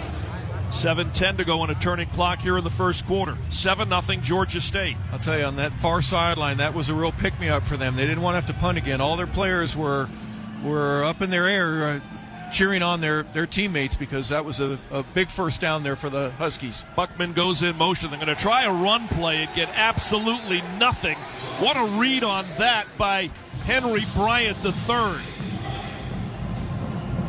7-10 0.69 1.37
to 1.37 1.45
go 1.45 1.61
on 1.61 1.69
a 1.69 1.75
turning 1.75 2.07
clock 2.09 2.39
here 2.39 2.57
in 2.57 2.63
the 2.63 2.69
first 2.69 3.05
quarter. 3.05 3.37
7 3.51 3.87
nothing 3.87 4.21
Georgia 4.21 4.59
State. 4.59 4.97
I'll 5.11 5.19
tell 5.19 5.37
you 5.37 5.45
on 5.45 5.57
that 5.57 5.71
far 5.73 6.01
sideline, 6.01 6.57
that 6.57 6.73
was 6.73 6.89
a 6.89 6.95
real 6.95 7.11
pick 7.11 7.39
me 7.39 7.47
up 7.47 7.63
for 7.63 7.77
them. 7.77 7.95
They 7.95 8.07
didn't 8.07 8.23
want 8.23 8.33
to 8.33 8.41
have 8.41 8.47
to 8.47 8.59
punt 8.59 8.79
again. 8.79 8.99
All 8.99 9.15
their 9.15 9.27
players 9.27 9.75
were 9.75 10.09
were 10.63 11.03
up 11.03 11.21
in 11.21 11.29
their 11.29 11.47
air. 11.47 11.85
Uh, 11.85 11.99
Cheering 12.53 12.83
on 12.83 13.01
their, 13.01 13.23
their 13.23 13.47
teammates 13.47 13.95
because 13.95 14.29
that 14.29 14.45
was 14.45 14.59
a, 14.59 14.77
a 14.91 15.01
big 15.01 15.29
first 15.29 15.59
down 15.59 15.81
there 15.81 15.95
for 15.95 16.11
the 16.11 16.29
Huskies. 16.31 16.85
Buckman 16.95 17.33
goes 17.33 17.63
in 17.63 17.75
motion. 17.75 18.11
They're 18.11 18.19
going 18.19 18.33
to 18.33 18.39
try 18.39 18.63
a 18.63 18.71
run 18.71 19.07
play 19.07 19.37
and 19.43 19.55
get 19.55 19.69
absolutely 19.73 20.61
nothing. 20.77 21.17
What 21.59 21.77
a 21.77 21.99
read 21.99 22.23
on 22.23 22.45
that 22.59 22.85
by 22.95 23.31
Henry 23.65 24.05
Bryant 24.13 24.63
III. 24.63 25.32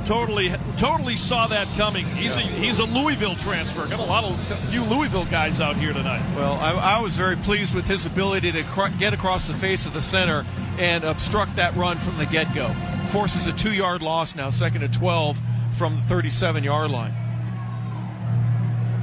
Totally, 0.06 0.52
totally 0.76 1.16
saw 1.16 1.46
that 1.46 1.66
coming. 1.78 2.04
He's 2.06 2.36
Yeah. 2.36 2.42
a 2.42 2.46
he's 2.46 2.78
a 2.78 2.84
Louisville 2.84 3.36
transfer. 3.36 3.86
Got 3.86 4.00
a 4.00 4.04
lot 4.04 4.24
of 4.24 4.38
a 4.50 4.56
few 4.66 4.82
Louisville 4.84 5.24
guys 5.24 5.60
out 5.60 5.76
here 5.76 5.94
tonight. 5.94 6.22
Well, 6.36 6.54
I, 6.54 6.72
I 6.72 7.00
was 7.00 7.16
very 7.16 7.36
pleased 7.36 7.74
with 7.74 7.86
his 7.86 8.04
ability 8.04 8.52
to 8.52 8.62
cr- 8.64 8.88
get 8.98 9.14
across 9.14 9.48
the 9.48 9.54
face 9.54 9.86
of 9.86 9.94
the 9.94 10.02
center 10.02 10.44
and 10.78 11.04
obstruct 11.04 11.56
that 11.56 11.74
run 11.74 11.96
from 11.98 12.18
the 12.18 12.26
get 12.26 12.54
go. 12.54 12.74
Forces 13.08 13.46
a 13.46 13.52
two 13.52 13.72
yard 13.72 14.02
loss 14.02 14.34
now, 14.34 14.50
second 14.50 14.82
and 14.82 14.92
12 14.92 15.40
from 15.78 15.96
the 15.96 16.02
37 16.02 16.62
yard 16.64 16.90
line. 16.90 17.14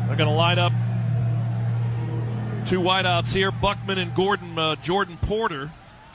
They're 0.08 0.18
going 0.18 0.30
to 0.30 0.36
line 0.36 0.60
up 0.60 0.74
two 2.68 2.80
wideouts 2.80 3.34
here: 3.34 3.50
Buckman 3.52 3.98
and 3.98 4.14
Gordon 4.14 4.60
uh, 4.60 4.76
Jordan 4.76 5.18
Porter, 5.22 5.72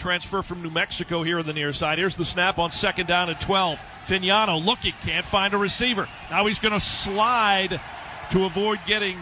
transfer 0.07 0.41
from 0.41 0.63
New 0.63 0.71
Mexico 0.71 1.25
here 1.25 1.41
on 1.41 1.47
the 1.47 1.53
near 1.53 1.73
side. 1.73 1.99
Here's 1.99 2.15
the 2.15 2.25
snap 2.25 2.61
on 2.61 2.71
second 2.71 3.09
down 3.09 3.29
at 3.29 3.41
12. 3.41 3.83
Fagnano 4.07 4.65
looking, 4.65 4.93
can't 5.03 5.27
find 5.27 5.53
a 5.53 5.59
receiver. 5.59 6.07
Now 6.31 6.47
he's 6.47 6.61
going 6.61 6.75
to 6.75 6.79
slide 6.79 7.81
to 8.31 8.45
avoid 8.45 8.79
getting 8.87 9.19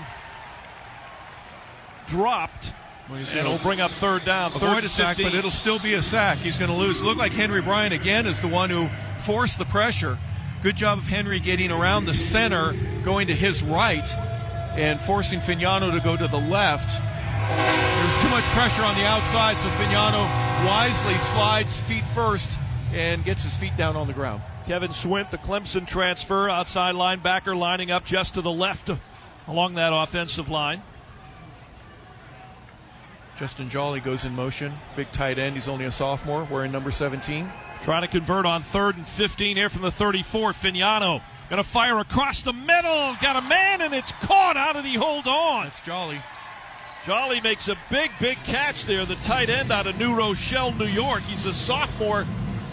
dropped. 2.06 2.74
he's 3.08 3.30
and 3.30 3.38
it'll 3.38 3.56
bring 3.56 3.80
up 3.80 3.92
third 3.92 4.26
down. 4.26 4.52
Third 4.52 4.62
Avoid 4.62 4.84
a 4.84 4.90
sack, 4.90 5.16
15. 5.16 5.32
but 5.32 5.38
it'll 5.38 5.50
still 5.50 5.78
be 5.78 5.94
a 5.94 6.02
sack. 6.02 6.36
He's 6.36 6.58
going 6.58 6.70
to 6.70 6.76
lose. 6.76 7.00
Look 7.00 7.16
like 7.16 7.32
Henry 7.32 7.62
Bryan 7.62 7.92
again 7.92 8.26
is 8.26 8.42
the 8.42 8.48
one 8.48 8.68
who 8.68 8.90
forced 9.20 9.56
the 9.56 9.64
pressure. 9.64 10.18
Good 10.60 10.76
job 10.76 10.98
of 10.98 11.06
Henry 11.06 11.40
getting 11.40 11.72
around 11.72 12.04
the 12.04 12.12
center, 12.12 12.74
going 13.06 13.28
to 13.28 13.34
his 13.34 13.62
right, 13.62 14.06
and 14.76 15.00
forcing 15.00 15.40
Fagnano 15.40 15.94
to 15.94 16.00
go 16.00 16.14
to 16.14 16.28
the 16.28 16.36
left. 16.36 17.00
There's 17.48 18.22
too 18.22 18.28
much 18.28 18.44
pressure 18.52 18.82
on 18.82 18.94
the 18.96 19.06
outside, 19.06 19.56
so 19.56 19.68
Fagnano 19.70 20.24
wisely 20.66 21.14
slides 21.18 21.80
feet 21.82 22.04
first 22.14 22.48
and 22.92 23.24
gets 23.24 23.44
his 23.44 23.56
feet 23.56 23.76
down 23.76 23.96
on 23.96 24.06
the 24.06 24.12
ground. 24.12 24.42
Kevin 24.66 24.92
Swint, 24.92 25.30
the 25.30 25.38
Clemson 25.38 25.86
transfer, 25.86 26.48
outside 26.48 26.94
linebacker, 26.94 27.56
lining 27.56 27.90
up 27.90 28.04
just 28.04 28.34
to 28.34 28.40
the 28.40 28.50
left 28.50 28.90
along 29.46 29.74
that 29.74 29.92
offensive 29.92 30.48
line. 30.48 30.82
Justin 33.36 33.68
Jolly 33.68 34.00
goes 34.00 34.24
in 34.24 34.34
motion. 34.34 34.72
Big 34.96 35.10
tight 35.10 35.38
end. 35.38 35.56
He's 35.56 35.68
only 35.68 35.84
a 35.84 35.92
sophomore, 35.92 36.46
wearing 36.50 36.72
number 36.72 36.92
17. 36.92 37.50
Trying 37.82 38.02
to 38.02 38.08
convert 38.08 38.46
on 38.46 38.62
third 38.62 38.96
and 38.96 39.06
15 39.06 39.56
here 39.56 39.68
from 39.68 39.82
the 39.82 39.90
34. 39.90 40.52
Fagnano 40.52 41.20
going 41.50 41.62
to 41.62 41.68
fire 41.68 41.98
across 41.98 42.42
the 42.42 42.52
middle. 42.52 43.16
Got 43.20 43.36
a 43.36 43.42
man, 43.42 43.82
and 43.82 43.92
it's 43.92 44.12
caught. 44.12 44.56
How 44.56 44.72
did 44.72 44.84
he 44.84 44.94
hold 44.94 45.26
on? 45.26 45.66
It's 45.66 45.80
Jolly. 45.80 46.20
Jolly 47.06 47.42
makes 47.42 47.68
a 47.68 47.76
big, 47.90 48.10
big 48.18 48.38
catch 48.44 48.86
there. 48.86 49.04
The 49.04 49.16
tight 49.16 49.50
end 49.50 49.70
out 49.70 49.86
of 49.86 49.98
New 49.98 50.14
Rochelle, 50.14 50.72
New 50.72 50.86
York. 50.86 51.22
He's 51.24 51.44
a 51.44 51.52
sophomore. 51.52 52.26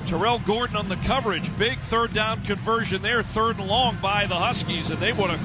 Terrell 0.06 0.40
Gordon 0.40 0.78
on 0.78 0.88
the 0.88 0.96
coverage. 0.98 1.56
Big 1.58 1.80
third 1.80 2.14
down 2.14 2.42
conversion 2.44 3.02
there. 3.02 3.24
Third 3.24 3.60
and 3.60 3.68
long 3.68 3.98
by 4.02 4.28
the 4.28 4.36
Huskies, 4.36 4.90
and 4.90 5.00
they 5.00 5.12
want 5.12 5.34
to 5.34 5.40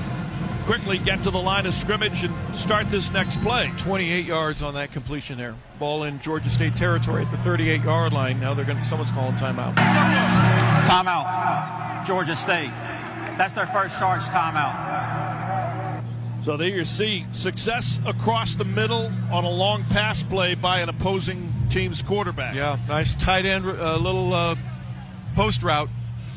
quickly 0.66 0.98
get 0.98 1.24
to 1.24 1.30
the 1.30 1.38
line 1.38 1.66
of 1.66 1.74
scrimmage 1.74 2.22
and 2.22 2.56
start 2.56 2.88
this 2.88 3.12
next 3.12 3.40
play. 3.40 3.72
28 3.78 4.24
yards 4.24 4.62
on 4.62 4.74
that 4.74 4.92
completion 4.92 5.36
there. 5.36 5.56
Ball 5.80 6.04
in 6.04 6.20
Georgia 6.20 6.50
State 6.50 6.76
territory 6.76 7.24
at 7.24 7.30
the 7.32 7.38
38 7.38 7.82
yard 7.82 8.12
line. 8.12 8.38
Now 8.38 8.54
they're 8.54 8.64
going 8.64 8.78
to, 8.78 8.84
someone's 8.84 9.10
calling 9.10 9.34
timeout. 9.34 9.74
Timeout. 10.86 12.06
Georgia 12.06 12.36
State. 12.36 12.70
That's 13.36 13.54
their 13.54 13.66
first 13.66 13.98
charge 13.98 14.22
timeout. 14.22 15.45
So 16.46 16.56
there 16.56 16.68
you 16.68 16.84
see 16.84 17.26
success 17.32 17.98
across 18.06 18.54
the 18.54 18.64
middle 18.64 19.10
on 19.32 19.42
a 19.42 19.50
long 19.50 19.82
pass 19.82 20.22
play 20.22 20.54
by 20.54 20.78
an 20.78 20.88
opposing 20.88 21.52
team's 21.70 22.02
quarterback. 22.02 22.54
Yeah, 22.54 22.78
nice 22.86 23.16
tight 23.16 23.44
end, 23.44 23.66
uh, 23.66 23.96
little 23.96 24.32
uh, 24.32 24.54
post 25.34 25.64
route. 25.64 25.88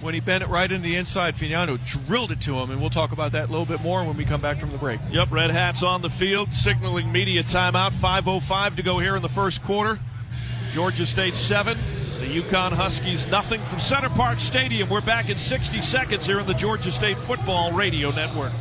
When 0.02 0.16
he 0.16 0.20
bent 0.20 0.44
it 0.44 0.50
right 0.50 0.72
into 0.72 0.82
the 0.82 0.96
inside, 0.96 1.36
Fagnano 1.36 1.78
drilled 2.08 2.32
it 2.32 2.42
to 2.42 2.56
him, 2.56 2.72
and 2.72 2.82
we'll 2.82 2.90
talk 2.90 3.12
about 3.12 3.34
that 3.34 3.50
a 3.50 3.52
little 3.52 3.68
bit 3.68 3.84
more 3.84 4.04
when 4.04 4.18
we 4.18 4.26
come 4.26 4.42
back 4.42 4.58
from 4.58 4.72
the 4.72 4.80
break. 4.80 5.00
Yep, 5.12 5.30
Red 5.30 5.52
Hats 5.52 5.84
on 5.84 6.02
the 6.02 6.10
field, 6.10 6.56
signaling 6.56 7.12
media 7.12 7.44
timeout. 7.44 7.92
5.05 7.92 8.78
to 8.78 8.82
go 8.82 8.98
here 8.98 9.16
in 9.16 9.22
the 9.22 9.30
first 9.30 9.62
quarter. 9.62 10.00
Georgia 10.72 11.06
State 11.06 11.36
7, 11.36 11.78
the 12.20 12.42
UConn 12.42 12.72
Huskies 12.72 13.28
nothing 13.28 13.62
from 13.62 13.80
Center 13.80 14.10
Parc 14.10 14.40
Stadium. 14.40 14.90
We're 14.90 15.02
back 15.02 15.30
in 15.30 15.38
60 15.38 15.84
seconds 15.84 16.26
here 16.26 16.40
in 16.40 16.48
the 16.48 16.56
Georgia 16.56 16.92
State 16.92 17.20
Football 17.20 17.74
Radio 17.74 18.10
Network. 18.10 18.54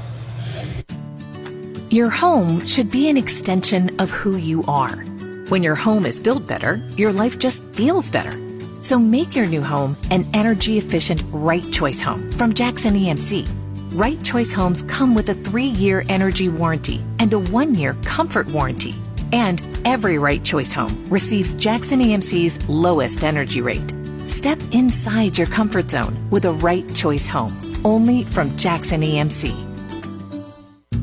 Your 1.91 2.11
home 2.11 2.66
should 2.66 2.91
be 2.91 3.09
an 3.09 3.16
extension 3.16 3.99
of 3.99 4.11
who 4.11 4.36
you 4.36 4.62
are. 4.64 4.95
When 5.49 5.62
your 5.62 5.74
home 5.74 6.05
is 6.05 6.20
built 6.20 6.47
better, 6.47 6.86
your 6.99 7.14
life 7.14 7.39
just 7.39 7.64
feels 7.72 8.11
better. 8.11 8.39
So 8.82 8.99
make 8.99 9.34
your 9.34 9.47
new 9.47 9.62
home 9.62 9.97
an 10.11 10.26
energy 10.34 10.76
efficient 10.76 11.22
right 11.32 11.64
choice 11.72 12.03
home 12.03 12.30
from 12.32 12.53
Jackson 12.53 12.93
EMC. 12.93 13.49
Right 13.95 14.22
choice 14.22 14.53
homes 14.53 14.82
come 14.82 15.14
with 15.14 15.30
a 15.30 15.34
three 15.34 15.68
year 15.80 16.05
energy 16.11 16.51
warranty 16.51 17.01
and 17.20 17.32
a 17.32 17.39
one 17.39 17.74
year 17.74 17.97
comfort 18.05 18.49
warranty. 18.49 18.95
And 19.32 19.62
every 19.86 20.18
right 20.18 20.45
choice 20.45 20.74
home 20.74 21.07
receives 21.09 21.55
Jackson 21.55 22.01
EMC's 22.01 22.68
lowest 22.68 23.24
energy 23.24 23.62
rate. 23.62 23.95
Step 24.18 24.59
inside 24.72 25.39
your 25.39 25.47
comfort 25.47 25.91
zone 25.91 26.28
with 26.28 26.45
a 26.45 26.53
right 26.53 26.84
choice 26.95 27.28
home 27.28 27.57
only 27.82 28.24
from 28.24 28.55
Jackson 28.59 29.01
EMC. 29.01 29.67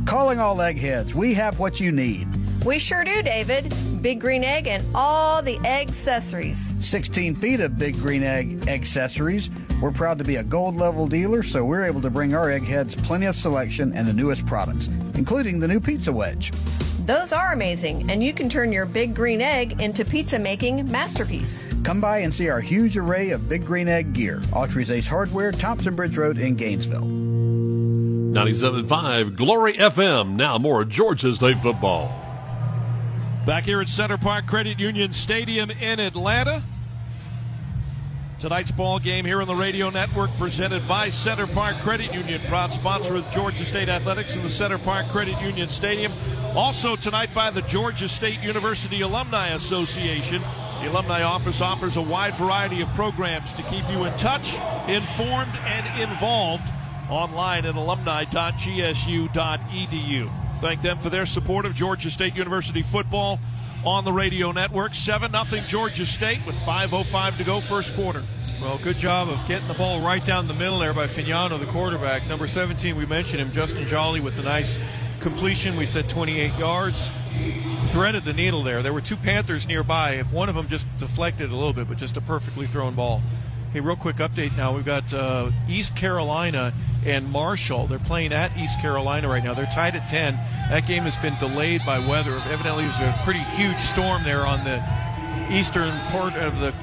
Calling 0.05 0.39
all 0.39 0.61
eggheads, 0.61 1.15
we 1.15 1.33
have 1.33 1.57
what 1.57 1.79
you 1.79 1.91
need. 1.91 2.27
We 2.63 2.77
sure 2.77 3.03
do, 3.03 3.23
David. 3.23 3.73
Big 4.03 4.21
green 4.21 4.43
egg 4.43 4.67
and 4.67 4.85
all 4.93 5.41
the 5.41 5.57
egg 5.65 5.89
accessories. 5.89 6.73
16 6.79 7.35
feet 7.35 7.59
of 7.59 7.79
big 7.79 7.95
green 7.95 8.21
egg 8.21 8.67
accessories. 8.67 9.49
We're 9.81 9.91
proud 9.91 10.19
to 10.19 10.23
be 10.23 10.35
a 10.35 10.43
gold 10.43 10.75
level 10.75 11.07
dealer, 11.07 11.41
so 11.41 11.65
we're 11.65 11.83
able 11.83 12.01
to 12.01 12.11
bring 12.11 12.35
our 12.35 12.51
eggheads 12.51 12.93
plenty 12.93 13.25
of 13.25 13.35
selection 13.35 13.93
and 13.93 14.07
the 14.07 14.13
newest 14.13 14.45
products, 14.45 14.87
including 15.15 15.59
the 15.59 15.67
new 15.67 15.79
pizza 15.79 16.13
wedge. 16.13 16.51
Those 17.07 17.33
are 17.33 17.53
amazing, 17.53 18.09
and 18.11 18.23
you 18.23 18.31
can 18.31 18.47
turn 18.47 18.71
your 18.71 18.85
big 18.85 19.15
green 19.15 19.41
egg 19.41 19.81
into 19.81 20.05
pizza 20.05 20.37
making 20.37 20.89
masterpiece. 20.89 21.65
Come 21.83 21.99
by 21.99 22.19
and 22.19 22.31
see 22.33 22.49
our 22.49 22.61
huge 22.61 22.95
array 22.95 23.31
of 23.31 23.49
big 23.49 23.65
green 23.65 23.87
egg 23.87 24.13
gear. 24.13 24.39
Autry's 24.53 24.91
Ace 24.91 25.07
Hardware, 25.07 25.51
Thompson 25.51 25.95
Bridge 25.95 26.15
Road 26.15 26.37
in 26.37 26.55
Gainesville. 26.55 27.34
97.5 28.35 29.37
Glory 29.37 29.75
FM. 29.75 30.35
Now 30.35 30.57
more 30.57 30.83
Georgia 30.83 31.33
State 31.33 31.57
football. 31.59 32.07
Back 33.45 33.63
here 33.63 33.79
at 33.79 33.87
Center 33.87 34.17
Parc 34.17 34.45
Credit 34.45 34.77
Union 34.77 35.13
Stadium 35.13 35.71
in 35.71 36.01
Atlanta. 36.01 36.61
Tonight's 38.41 38.71
ball 38.71 38.99
game 38.99 39.23
here 39.23 39.39
on 39.39 39.47
the 39.47 39.55
radio 39.55 39.89
network 39.89 40.29
presented 40.37 40.85
by 40.85 41.07
Center 41.07 41.47
Parc 41.47 41.77
Credit 41.77 42.13
Union, 42.13 42.41
proud 42.49 42.73
sponsor 42.73 43.15
of 43.15 43.31
Georgia 43.31 43.63
State 43.63 43.87
Athletics 43.87 44.35
in 44.35 44.43
the 44.43 44.49
Center 44.49 44.79
Parc 44.79 45.07
Credit 45.07 45.39
Union 45.39 45.69
Stadium. 45.69 46.11
Also 46.57 46.97
tonight 46.97 47.33
by 47.33 47.49
the 47.49 47.61
Georgia 47.61 48.09
State 48.09 48.41
University 48.41 48.99
Alumni 48.99 49.47
Association. 49.51 50.41
The 50.81 50.91
alumni 50.91 51.23
office 51.23 51.61
offers 51.61 51.95
a 51.95 52.01
wide 52.01 52.33
variety 52.33 52.81
of 52.81 52.89
programs 52.95 53.53
to 53.53 53.63
keep 53.63 53.89
you 53.89 54.03
in 54.03 54.11
touch, 54.17 54.55
informed, 54.89 55.55
and 55.55 56.01
involved 56.01 56.69
online 57.09 57.65
at 57.65 57.75
alumni.gsu.edu. 57.75 60.31
Thank 60.61 60.81
them 60.81 60.99
for 60.99 61.09
their 61.09 61.25
support 61.25 61.65
of 61.65 61.75
Georgia 61.75 62.09
State 62.09 62.35
University 62.35 62.81
football 62.81 63.39
on 63.85 64.05
the 64.05 64.13
radio 64.13 64.51
network. 64.51 64.95
7 64.95 65.31
0 65.31 65.63
Georgia 65.67 66.05
State 66.05 66.39
with 66.45 66.55
5.05 66.57 67.37
to 67.37 67.43
go, 67.43 67.59
first 67.59 67.93
quarter. 67.95 68.23
Well, 68.61 68.77
good 68.77 68.97
job 68.97 69.27
of 69.27 69.45
getting 69.47 69.67
the 69.67 69.73
ball 69.73 70.01
right 70.01 70.23
down 70.23 70.47
the 70.47 70.53
middle 70.53 70.79
there 70.79 70.93
by 70.93 71.07
Fagnano, 71.07 71.59
the 71.59 71.65
quarterback. 71.65 72.25
Number 72.27 72.47
17, 72.47 72.95
we 72.95 73.05
mentioned 73.05 73.41
him, 73.41 73.51
Justin 73.51 73.85
Jolly, 73.85 74.21
with 74.21 74.39
a 74.39 74.43
nice 74.43 74.79
completion. 75.19 75.75
We 75.75 75.85
said 75.85 76.09
28 76.09 76.57
yards. 76.57 77.11
Threaded 77.87 78.23
the 78.23 78.33
needle 78.33 78.63
there. 78.63 78.81
There 78.81 78.93
were 78.93 79.01
two 79.01 79.17
Panthers 79.17 79.67
nearby. 79.67 80.13
If 80.13 80.31
one 80.31 80.47
of 80.47 80.55
them 80.55 80.69
just 80.69 80.87
deflected 80.97 81.51
a 81.51 81.55
little 81.55 81.73
bit, 81.73 81.89
but 81.89 81.97
just 81.97 82.15
a 82.15 82.21
perfectly 82.21 82.65
thrown 82.65 82.95
ball. 82.95 83.21
Hey, 83.75 83.81
real 83.81 83.97
quick 83.97 84.15
update 84.15 84.55
now. 84.55 84.73
We've 84.73 84.85
got 84.85 85.13
uh, 85.13 85.51
East 85.67 85.97
Carolina 85.97 86.73
and 87.05 87.29
Marshall. 87.29 87.87
They're 87.87 87.99
playing 87.99 88.31
at 88.31 88.55
East 88.55 88.79
Carolina 88.79 89.27
right 89.27 89.43
now. 89.43 89.53
They're 89.53 89.65
tied 89.65 89.97
at 89.97 90.07
10. 90.07 90.35
That 90.69 90.87
game 90.87 91.03
has 91.03 91.17
been 91.17 91.35
delayed 91.39 91.81
by 91.85 91.99
weather. 91.99 92.41
Evidently, 92.49 92.85
there's 92.85 92.99
a 92.99 93.19
pretty 93.25 93.41
huge 93.41 93.77
storm 93.79 94.23
there 94.23 94.45
on 94.45 94.63
the 94.63 94.81
eastern 95.51 95.91
part 96.07 96.35
of 96.35 96.57
the 96.61 96.73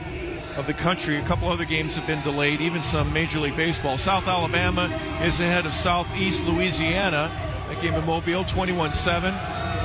of 0.59 0.67
the 0.67 0.75
country. 0.75 1.17
A 1.17 1.23
couple 1.23 1.49
other 1.49 1.65
games 1.65 1.97
have 1.97 2.07
been 2.07 2.21
delayed, 2.25 2.61
even 2.61 2.83
some 2.83 3.11
Major 3.11 3.41
League 3.41 3.57
Baseball. 3.57 3.97
South 3.97 4.29
Alabama 4.29 4.85
is 5.23 5.41
ahead 5.41 5.65
of 5.65 5.73
Southeast 5.73 6.45
Louisiana. 6.45 7.33
That 7.71 7.81
game 7.81 7.95
in 7.95 8.05
Mobile, 8.05 8.45
21 8.45 8.93
7. 8.93 9.33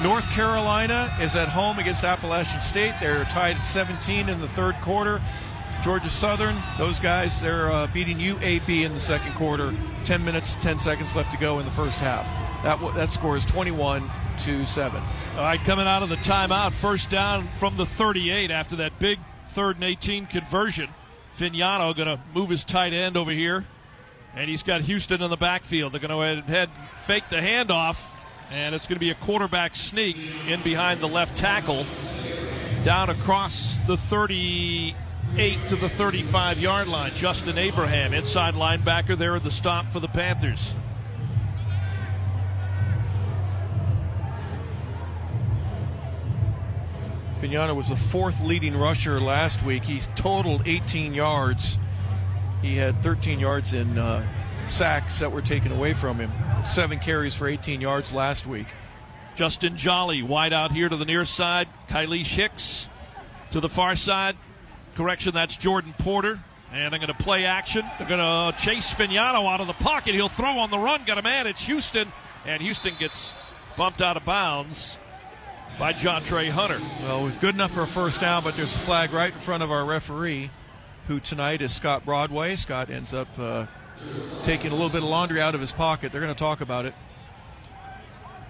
North 0.04 0.30
Carolina 0.32 1.16
is 1.22 1.38
at 1.38 1.48
home 1.48 1.80
against 1.80 2.04
Appalachian 2.04 2.62
State. 2.62 2.96
They're 3.00 3.24
tied 3.26 3.56
at 3.56 3.66
17 3.66 4.28
in 4.28 4.42
the 4.42 4.48
third 4.50 4.76
quarter. 4.82 5.22
Georgia 5.84 6.10
Southern, 6.10 6.58
those 6.78 7.00
guys, 7.00 7.40
they're 7.40 7.72
uh, 7.72 7.88
beating 7.88 8.18
UAB 8.18 8.84
in 8.84 8.94
the 8.94 9.00
second 9.00 9.34
quarter. 9.34 9.74
10 10.06 10.26
minutes, 10.26 10.56
10 10.56 10.80
seconds 10.80 11.16
left 11.16 11.32
to 11.32 11.38
go 11.38 11.60
in 11.60 11.66
the 11.66 11.72
first 11.72 11.98
half. 11.98 12.26
That, 12.64 12.96
that 12.96 13.14
score 13.14 13.38
is 13.38 13.46
21 13.46 14.10
to 14.40 14.66
7. 14.66 15.02
All 15.36 15.44
right, 15.44 15.60
coming 15.62 15.86
out 15.88 16.04
of 16.04 16.10
the 16.10 16.16
timeout, 16.16 16.74
first 16.74 17.10
down 17.10 17.48
from 17.60 17.78
the 17.78 17.86
38 17.86 18.52
after 18.52 18.76
that 18.78 18.98
big 19.00 19.20
third 19.50 19.76
and 19.78 19.86
18 19.86 20.26
conversion. 20.28 20.90
Fagnano 21.38 21.96
going 21.96 22.08
to 22.08 22.20
move 22.34 22.50
his 22.50 22.64
tight 22.64 22.94
end 22.94 23.16
over 23.16 23.32
here, 23.32 23.66
and 24.36 24.50
he's 24.50 24.64
got 24.64 24.82
Houston 24.82 25.22
in 25.22 25.30
the 25.30 25.38
backfield. 25.38 25.94
They're 25.94 26.00
going 26.00 26.42
to 26.44 26.52
head 26.52 26.70
fake 27.06 27.30
the 27.30 27.38
handoff, 27.38 28.04
and 28.50 28.74
it's 28.74 28.88
going 28.88 28.96
to 28.96 29.00
be 29.00 29.12
a 29.12 29.16
quarterback 29.16 29.76
sneak 29.76 30.18
in 30.48 30.64
behind 30.64 31.02
the 31.02 31.08
left 31.08 31.38
tackle, 31.38 31.86
down 32.84 33.10
across 33.10 33.78
the 33.86 33.98
38 35.36 35.68
to 35.70 35.76
the 35.76 35.90
35 35.90 36.60
yard 36.60 36.88
line. 36.88 37.14
Justin 37.14 37.58
Abraham, 37.58 38.14
inside 38.14 38.54
linebacker, 38.54 39.18
there 39.18 39.36
at 39.36 39.44
the 39.44 39.52
stop 39.52 39.86
for 39.88 40.00
the 40.00 40.08
Panthers. 40.08 40.74
Fagnano 47.40 47.76
was 47.76 47.90
the 47.90 47.96
fourth 47.96 48.42
leading 48.42 48.76
rusher 48.76 49.22
last 49.22 49.64
week. 49.64 49.84
He's 49.84 50.08
totaled 50.16 50.64
18 50.66 51.14
yards. 51.14 51.78
He 52.64 52.78
had 52.78 52.98
13 53.04 53.40
yards 53.40 53.74
in 53.74 53.98
uh, 53.98 54.26
sacks 54.66 55.20
that 55.20 55.32
were 55.32 55.42
taken 55.42 55.72
away 55.72 55.94
from 55.94 56.18
him. 56.18 56.32
Seven 56.66 56.98
carries 56.98 57.36
for 57.36 57.48
18 57.48 57.80
yards 57.80 58.12
last 58.12 58.48
week. 58.48 58.68
Justin 59.36 59.78
Jolly 59.78 60.24
wide 60.24 60.52
out 60.52 60.72
here 60.72 60.90
to 60.90 60.96
the 60.96 61.06
near 61.06 61.26
side. 61.26 61.68
Kylie 61.88 62.26
Hicks 62.26 62.90
to 63.52 63.60
the 63.60 63.70
far 63.70 63.96
side. 63.96 64.36
Correction, 64.98 65.32
that's 65.32 65.56
Jordan 65.56 65.94
Porter. 66.00 66.40
And 66.74 66.92
they're 66.92 67.00
going 67.00 67.16
to 67.16 67.24
play 67.24 67.46
action. 67.46 67.86
They're 68.00 68.08
going 68.08 68.20
to 68.20 68.60
chase 68.60 68.92
Fagnano 68.92 69.46
out 69.46 69.62
of 69.62 69.68
the 69.68 69.74
pocket. 69.74 70.16
He'll 70.16 70.28
throw 70.28 70.58
on 70.58 70.72
the 70.72 70.80
run. 70.80 71.04
Got 71.06 71.20
a 71.20 71.22
man. 71.22 71.46
It's 71.46 71.66
Houston. 71.66 72.12
And 72.46 72.64
Houston 72.64 72.96
gets 73.00 73.36
bumped 73.78 74.02
out 74.02 74.18
of 74.18 74.26
bounds 74.26 74.98
by 75.78 75.94
Jontrey 75.94 76.50
Hunter. 76.50 76.82
Well, 77.04 77.22
it 77.22 77.24
was 77.26 77.36
good 77.36 77.54
enough 77.54 77.72
for 77.72 77.84
a 77.84 77.88
first 77.88 78.20
down, 78.20 78.44
but 78.44 78.58
there's 78.58 78.74
a 78.76 78.80
flag 78.80 79.14
right 79.14 79.32
in 79.32 79.40
front 79.40 79.62
of 79.62 79.72
our 79.72 79.86
referee, 79.86 80.50
who 81.08 81.20
tonight 81.20 81.62
is 81.62 81.72
Scott 81.72 82.04
Broadway. 82.04 82.56
Scott 82.56 82.90
ends 82.90 83.14
up 83.14 83.28
uh, 83.38 83.68
taking 84.42 84.72
a 84.72 84.74
little 84.74 84.90
bit 84.90 85.04
of 85.04 85.10
laundry 85.10 85.40
out 85.40 85.54
of 85.54 85.62
his 85.62 85.72
pocket. 85.72 86.12
They're 86.12 86.22
going 86.22 86.34
to 86.34 86.40
talk 86.40 86.62
about 86.62 86.86
it, 86.86 86.96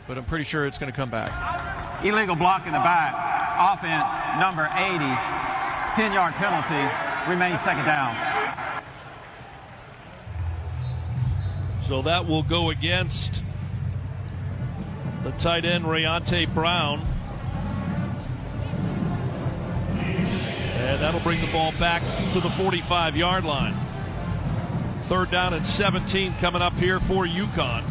but 0.08 0.18
I'm 0.18 0.26
pretty 0.26 0.46
sure 0.46 0.66
it's 0.66 0.78
going 0.78 0.92
to 0.92 0.96
come 0.96 1.10
back. 1.10 2.06
Illegal 2.06 2.36
block 2.36 2.66
in 2.66 2.72
the 2.72 2.80
back. 2.80 3.14
Offense 3.60 4.14
number 4.40 4.70
80. 4.74 5.67
10 5.98 6.14
yard 6.14 6.32
penalty. 6.36 7.28
Remains 7.28 7.60
second 7.62 7.86
down. 7.86 8.16
So 11.88 12.04
that 12.04 12.28
will 12.28 12.44
go 12.44 12.70
against 12.70 13.42
the 15.24 15.32
tight 15.32 15.66
end, 15.66 15.86
Rayante 15.86 16.54
Brown. 16.54 17.02
And 20.76 21.02
that'll 21.02 21.20
bring 21.22 21.42
the 21.42 21.52
ball 21.52 21.72
back 21.80 22.04
to 22.32 22.42
the 22.42 22.50
45 22.52 23.18
yard 23.18 23.44
line. 23.44 23.74
Third 25.06 25.32
down 25.32 25.56
and 25.56 25.66
17 25.66 26.36
coming 26.36 26.62
up 26.62 26.74
here 26.74 27.00
for 27.00 27.26
UConn. 27.26 27.84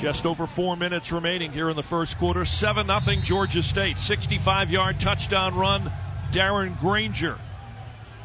Just 0.00 0.26
over 0.26 0.48
four 0.48 0.76
minutes 0.76 1.12
remaining 1.12 1.52
here 1.52 1.70
in 1.70 1.76
the 1.76 1.84
first 1.84 2.18
quarter. 2.18 2.44
7 2.44 2.88
0 2.88 3.20
Georgia 3.22 3.62
State. 3.62 3.96
65 3.96 4.72
yard 4.72 4.98
touchdown 4.98 5.54
run. 5.54 5.92
Darren 6.36 6.78
Grainger 6.78 7.38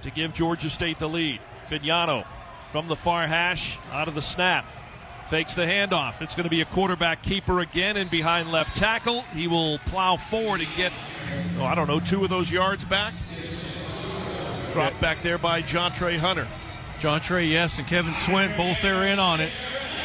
to 0.01 0.12
give 0.12 0.34
Georgia 0.34 0.70
State 0.70 0.99
the 0.99 1.07
lead. 1.07 1.39
Fagnano 1.70 2.26
from 2.74 2.89
the 2.89 2.95
far 2.97 3.26
hash 3.26 3.78
out 3.89 4.09
of 4.09 4.16
the 4.16 4.22
snap. 4.22 4.66
Fakes 5.30 5.55
the 5.55 5.62
handoff. 5.62 6.22
It's 6.22 6.36
going 6.36 6.43
to 6.43 6.49
be 6.49 6.59
a 6.59 6.66
quarterback 6.66 7.24
keeper 7.24 7.62
again 7.62 7.95
and 7.95 8.12
behind 8.12 8.51
left 8.51 8.76
tackle. 8.76 9.22
He 9.34 9.47
will 9.47 9.78
plow 9.86 10.18
forward 10.18 10.59
and 10.59 10.70
get, 10.76 10.91
oh, 11.57 11.64
I 11.64 11.74
don't 11.74 11.88
know, 11.88 12.01
two 12.01 12.22
of 12.26 12.30
those 12.30 12.51
yards 12.51 12.84
back. 12.84 13.14
Dropped 14.74 14.99
back 14.99 15.24
there 15.24 15.38
by 15.38 15.62
Jontrey 15.62 16.18
Hunter. 16.18 16.49
Jontrey, 16.99 17.49
yes, 17.49 17.80
and 17.80 17.88
Kevin 17.88 18.12
Swint 18.12 18.57
both 18.57 18.82
there 18.82 19.03
in 19.05 19.20
on 19.20 19.39
it, 19.39 19.51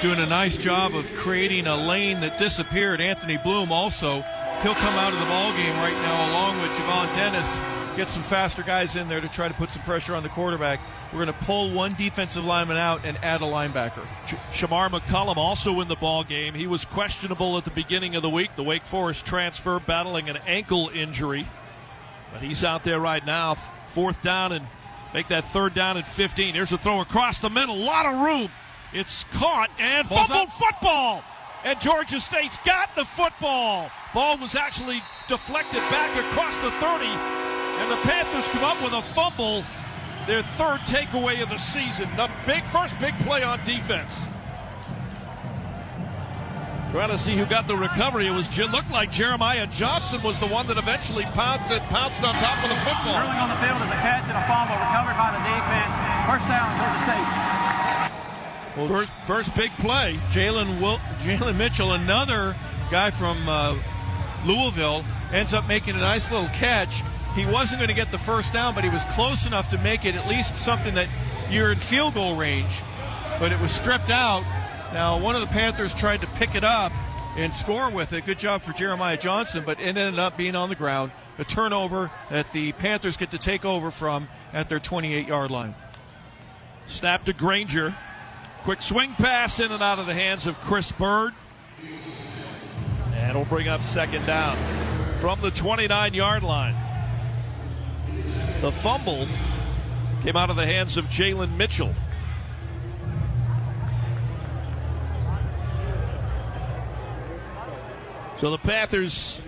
doing 0.00 0.20
a 0.20 0.26
nice 0.26 0.56
job 0.56 0.94
of 0.94 1.12
creating 1.16 1.66
a 1.66 1.74
lane 1.74 2.20
that 2.20 2.38
disappeared. 2.38 3.00
Anthony 3.00 3.36
Bloom 3.36 3.72
also, 3.72 4.24
he'll 4.62 4.74
come 4.74 4.94
out 4.94 5.12
of 5.12 5.18
the 5.18 5.26
ball 5.26 5.50
game 5.54 5.74
right 5.78 6.00
now 6.02 6.30
along 6.30 6.62
with 6.62 6.70
Javon 6.70 7.12
Dennis. 7.16 7.75
Get 7.96 8.10
some 8.10 8.22
faster 8.24 8.62
guys 8.62 8.94
in 8.94 9.08
there 9.08 9.22
to 9.22 9.28
try 9.28 9.48
to 9.48 9.54
put 9.54 9.70
some 9.70 9.82
pressure 9.84 10.14
on 10.14 10.22
the 10.22 10.28
quarterback. 10.28 10.80
We're 11.12 11.24
going 11.24 11.38
to 11.38 11.44
pull 11.46 11.70
one 11.72 11.94
defensive 11.94 12.44
lineman 12.44 12.76
out 12.76 13.06
and 13.06 13.16
add 13.22 13.40
a 13.40 13.44
linebacker. 13.46 14.06
Shamar 14.52 14.90
McCollum 14.90 15.38
also 15.38 15.80
in 15.80 15.88
the 15.88 15.96
ball 15.96 16.22
game. 16.22 16.52
He 16.52 16.66
was 16.66 16.84
questionable 16.84 17.56
at 17.56 17.64
the 17.64 17.70
beginning 17.70 18.14
of 18.14 18.20
the 18.20 18.28
week. 18.28 18.54
The 18.54 18.62
Wake 18.62 18.84
Forest 18.84 19.24
transfer 19.24 19.80
battling 19.80 20.28
an 20.28 20.36
ankle 20.46 20.90
injury, 20.92 21.48
but 22.34 22.42
he's 22.42 22.64
out 22.64 22.84
there 22.84 23.00
right 23.00 23.24
now. 23.24 23.54
Fourth 23.86 24.20
down 24.20 24.52
and 24.52 24.66
make 25.14 25.28
that 25.28 25.46
third 25.46 25.72
down 25.72 25.96
at 25.96 26.06
15. 26.06 26.52
Here's 26.52 26.72
a 26.72 26.76
throw 26.78 27.00
across 27.00 27.38
the 27.38 27.48
middle. 27.48 27.76
A 27.76 27.82
lot 27.82 28.04
of 28.04 28.20
room. 28.20 28.50
It's 28.92 29.24
caught 29.32 29.70
and 29.78 30.06
Ball's 30.06 30.26
fumbled 30.26 30.48
up. 30.48 30.54
football. 30.54 31.24
And 31.64 31.80
Georgia 31.80 32.20
State's 32.20 32.58
got 32.58 32.94
the 32.94 33.06
football. 33.06 33.90
Ball 34.12 34.36
was 34.36 34.54
actually 34.54 35.02
deflected 35.28 35.80
back 35.90 36.14
across 36.30 36.54
the 36.58 36.70
30. 36.72 37.06
And 37.78 37.90
the 37.90 37.96
Panthers 37.96 38.48
come 38.48 38.64
up 38.64 38.82
with 38.82 38.92
a 38.92 39.02
fumble. 39.02 39.64
Their 40.26 40.42
third 40.42 40.80
takeaway 40.80 41.42
of 41.42 41.50
the 41.50 41.58
season. 41.58 42.08
The 42.16 42.28
big 42.46 42.64
first 42.64 42.98
big 42.98 43.14
play 43.20 43.44
on 43.44 43.64
defense. 43.64 44.18
Trying 46.90 47.10
to 47.10 47.18
see 47.18 47.36
who 47.36 47.44
got 47.46 47.68
the 47.68 47.76
recovery. 47.76 48.26
It 48.26 48.30
was 48.30 48.48
it 48.58 48.70
looked 48.70 48.90
like 48.90 49.10
Jeremiah 49.10 49.66
Johnson 49.66 50.22
was 50.22 50.38
the 50.38 50.46
one 50.46 50.66
that 50.68 50.78
eventually 50.78 51.24
pounced, 51.34 51.68
pounced 51.90 52.22
on 52.22 52.34
top 52.34 52.62
of 52.64 52.70
the 52.70 52.76
football. 52.76 53.14
Early 53.14 53.38
on 53.38 53.50
the 53.50 53.60
field 53.62 53.82
is 53.82 53.88
a 53.88 54.00
catch 54.02 54.26
and 54.26 54.38
a 54.38 54.44
fumble 54.48 54.74
recovered 54.74 55.16
by 55.18 55.30
the 55.30 55.42
defense. 55.44 55.94
First 56.26 56.48
down, 56.48 56.66
Georgia 56.78 57.02
State. 57.06 57.46
Well, 58.76 58.88
first, 58.88 59.10
first 59.26 59.54
big 59.54 59.70
play. 59.78 60.18
Jalen 60.30 60.80
Wil- 60.80 60.98
Jalen 61.22 61.56
Mitchell, 61.56 61.92
another 61.92 62.56
guy 62.90 63.10
from 63.10 63.38
uh, 63.48 63.76
Louisville, 64.44 65.04
ends 65.32 65.54
up 65.54 65.66
making 65.68 65.96
a 65.96 66.00
nice 66.00 66.30
little 66.30 66.48
catch. 66.48 67.02
He 67.36 67.44
wasn't 67.44 67.80
going 67.80 67.90
to 67.90 67.94
get 67.94 68.10
the 68.10 68.18
first 68.18 68.54
down, 68.54 68.74
but 68.74 68.82
he 68.82 68.88
was 68.88 69.04
close 69.10 69.46
enough 69.46 69.68
to 69.68 69.78
make 69.78 70.06
it 70.06 70.14
at 70.14 70.26
least 70.26 70.56
something 70.56 70.94
that 70.94 71.06
you're 71.50 71.70
in 71.70 71.78
field 71.78 72.14
goal 72.14 72.34
range. 72.34 72.80
But 73.38 73.52
it 73.52 73.60
was 73.60 73.70
stripped 73.70 74.08
out. 74.08 74.42
Now, 74.94 75.20
one 75.20 75.34
of 75.34 75.42
the 75.42 75.46
Panthers 75.48 75.94
tried 75.94 76.22
to 76.22 76.26
pick 76.28 76.54
it 76.54 76.64
up 76.64 76.92
and 77.36 77.54
score 77.54 77.90
with 77.90 78.14
it. 78.14 78.24
Good 78.24 78.38
job 78.38 78.62
for 78.62 78.72
Jeremiah 78.72 79.18
Johnson, 79.18 79.64
but 79.66 79.78
it 79.78 79.84
ended 79.84 80.18
up 80.18 80.38
being 80.38 80.56
on 80.56 80.70
the 80.70 80.74
ground. 80.74 81.12
A 81.38 81.44
turnover 81.44 82.10
that 82.30 82.54
the 82.54 82.72
Panthers 82.72 83.18
get 83.18 83.30
to 83.32 83.38
take 83.38 83.66
over 83.66 83.90
from 83.90 84.28
at 84.54 84.70
their 84.70 84.80
28 84.80 85.28
yard 85.28 85.50
line. 85.50 85.74
Snap 86.86 87.26
to 87.26 87.34
Grainger. 87.34 87.94
Quick 88.62 88.80
swing 88.80 89.12
pass 89.12 89.60
in 89.60 89.72
and 89.72 89.82
out 89.82 89.98
of 89.98 90.06
the 90.06 90.14
hands 90.14 90.46
of 90.46 90.58
Chris 90.62 90.90
Bird. 90.90 91.34
And 93.12 93.30
it'll 93.30 93.44
bring 93.44 93.68
up 93.68 93.82
second 93.82 94.24
down 94.24 94.56
from 95.18 95.42
the 95.42 95.50
29 95.50 96.14
yard 96.14 96.42
line. 96.42 96.85
The 98.60 98.72
fumble 98.72 99.28
came 100.22 100.34
out 100.34 100.48
of 100.48 100.56
the 100.56 100.66
hands 100.66 100.96
of 100.96 101.04
Jalen 101.06 101.56
Mitchell. 101.56 101.94
So 108.38 108.50
the 108.50 108.58
Panthers 108.58 109.40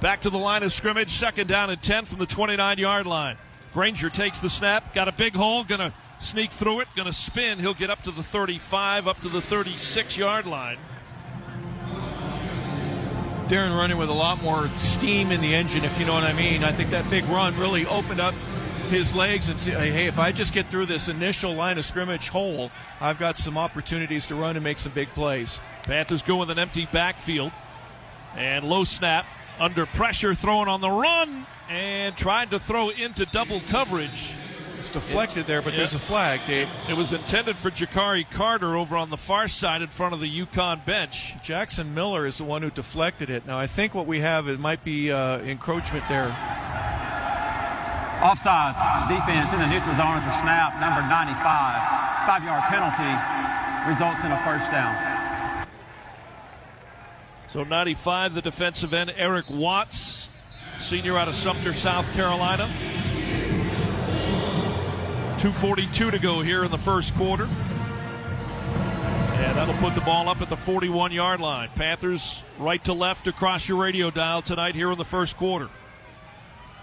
back 0.00 0.20
to 0.22 0.30
the 0.30 0.38
line 0.38 0.62
of 0.62 0.72
scrimmage, 0.72 1.10
second 1.10 1.46
down 1.46 1.70
and 1.70 1.80
10 1.80 2.04
from 2.04 2.18
the 2.18 2.26
29 2.26 2.78
yard 2.78 3.06
line. 3.06 3.36
Grainger 3.72 4.10
takes 4.10 4.40
the 4.40 4.50
snap, 4.50 4.94
got 4.94 5.08
a 5.08 5.12
big 5.12 5.34
hole, 5.34 5.62
gonna 5.62 5.92
sneak 6.18 6.50
through 6.50 6.80
it, 6.80 6.88
gonna 6.96 7.12
spin. 7.12 7.58
He'll 7.58 7.74
get 7.74 7.90
up 7.90 8.02
to 8.02 8.10
the 8.10 8.22
35, 8.22 9.06
up 9.06 9.20
to 9.22 9.28
the 9.28 9.40
36 9.40 10.16
yard 10.16 10.46
line. 10.46 10.78
Darren 13.46 13.76
running 13.76 13.96
with 13.96 14.08
a 14.08 14.14
lot 14.14 14.42
more 14.42 14.68
steam 14.76 15.30
in 15.30 15.40
the 15.40 15.54
engine, 15.54 15.84
if 15.84 15.98
you 16.00 16.04
know 16.04 16.14
what 16.14 16.24
I 16.24 16.32
mean. 16.32 16.64
I 16.64 16.72
think 16.72 16.90
that 16.90 17.08
big 17.08 17.24
run 17.26 17.56
really 17.56 17.86
opened 17.86 18.20
up 18.20 18.34
his 18.88 19.14
legs 19.14 19.48
and 19.48 19.58
say, 19.58 19.72
hey, 19.90 20.06
if 20.06 20.18
I 20.18 20.32
just 20.32 20.52
get 20.52 20.68
through 20.68 20.86
this 20.86 21.08
initial 21.08 21.54
line 21.54 21.78
of 21.78 21.84
scrimmage 21.84 22.28
hole, 22.28 22.70
I've 23.00 23.18
got 23.18 23.38
some 23.38 23.58
opportunities 23.58 24.26
to 24.26 24.34
run 24.34 24.56
and 24.56 24.64
make 24.64 24.78
some 24.78 24.92
big 24.92 25.08
plays. 25.08 25.60
Panthers 25.84 26.22
go 26.22 26.36
with 26.36 26.50
an 26.50 26.58
empty 26.58 26.88
backfield 26.92 27.52
and 28.36 28.68
low 28.68 28.84
snap 28.84 29.26
under 29.58 29.86
pressure, 29.86 30.34
throwing 30.34 30.68
on 30.68 30.80
the 30.80 30.90
run 30.90 31.46
and 31.68 32.16
trying 32.16 32.48
to 32.50 32.58
throw 32.58 32.90
into 32.90 33.26
double 33.26 33.60
coverage. 33.68 34.32
It's 34.78 34.90
deflected 34.90 35.46
there, 35.46 35.62
but 35.62 35.72
yeah. 35.72 35.80
there's 35.80 35.94
a 35.94 35.98
flag, 35.98 36.40
Dave. 36.46 36.68
It 36.88 36.96
was 36.96 37.12
intended 37.12 37.58
for 37.58 37.70
Jakari 37.70 38.28
Carter 38.30 38.76
over 38.76 38.96
on 38.96 39.10
the 39.10 39.16
far 39.16 39.48
side 39.48 39.82
in 39.82 39.88
front 39.88 40.14
of 40.14 40.20
the 40.20 40.30
UConn 40.30 40.84
bench. 40.84 41.34
Jackson 41.42 41.94
Miller 41.94 42.26
is 42.26 42.38
the 42.38 42.44
one 42.44 42.62
who 42.62 42.70
deflected 42.70 43.30
it. 43.30 43.46
Now, 43.46 43.58
I 43.58 43.66
think 43.66 43.94
what 43.94 44.06
we 44.06 44.20
have, 44.20 44.48
it 44.48 44.60
might 44.60 44.84
be 44.84 45.10
uh, 45.10 45.40
encroachment 45.40 46.04
there. 46.08 46.28
Offside 48.22 49.08
defense 49.08 49.52
in 49.52 49.60
the 49.60 49.66
neutral 49.66 49.94
zone 49.94 50.16
at 50.16 50.24
the 50.24 50.32
snap, 50.32 50.80
number 50.80 51.02
95. 51.02 51.36
Five 52.26 52.44
yard 52.44 52.64
penalty 52.64 53.12
results 53.88 54.24
in 54.24 54.32
a 54.32 54.42
first 54.44 54.70
down. 54.70 55.66
So 57.52 57.62
95, 57.62 58.34
the 58.34 58.42
defensive 58.42 58.92
end, 58.92 59.12
Eric 59.16 59.48
Watts, 59.48 60.28
senior 60.80 61.16
out 61.16 61.28
of 61.28 61.34
Sumter, 61.34 61.74
South 61.74 62.10
Carolina. 62.12 62.68
2.42 65.38 66.10
to 66.10 66.18
go 66.18 66.40
here 66.40 66.64
in 66.64 66.70
the 66.70 66.78
first 66.78 67.14
quarter. 67.14 67.44
And 67.44 69.56
that'll 69.56 69.74
put 69.74 69.94
the 69.94 70.00
ball 70.00 70.28
up 70.28 70.40
at 70.40 70.48
the 70.48 70.56
41 70.56 71.12
yard 71.12 71.40
line. 71.40 71.68
Panthers 71.74 72.42
right 72.58 72.82
to 72.84 72.94
left 72.94 73.26
across 73.26 73.68
your 73.68 73.78
radio 73.78 74.10
dial 74.10 74.40
tonight 74.40 74.74
here 74.74 74.90
in 74.90 74.98
the 74.98 75.04
first 75.04 75.36
quarter. 75.36 75.68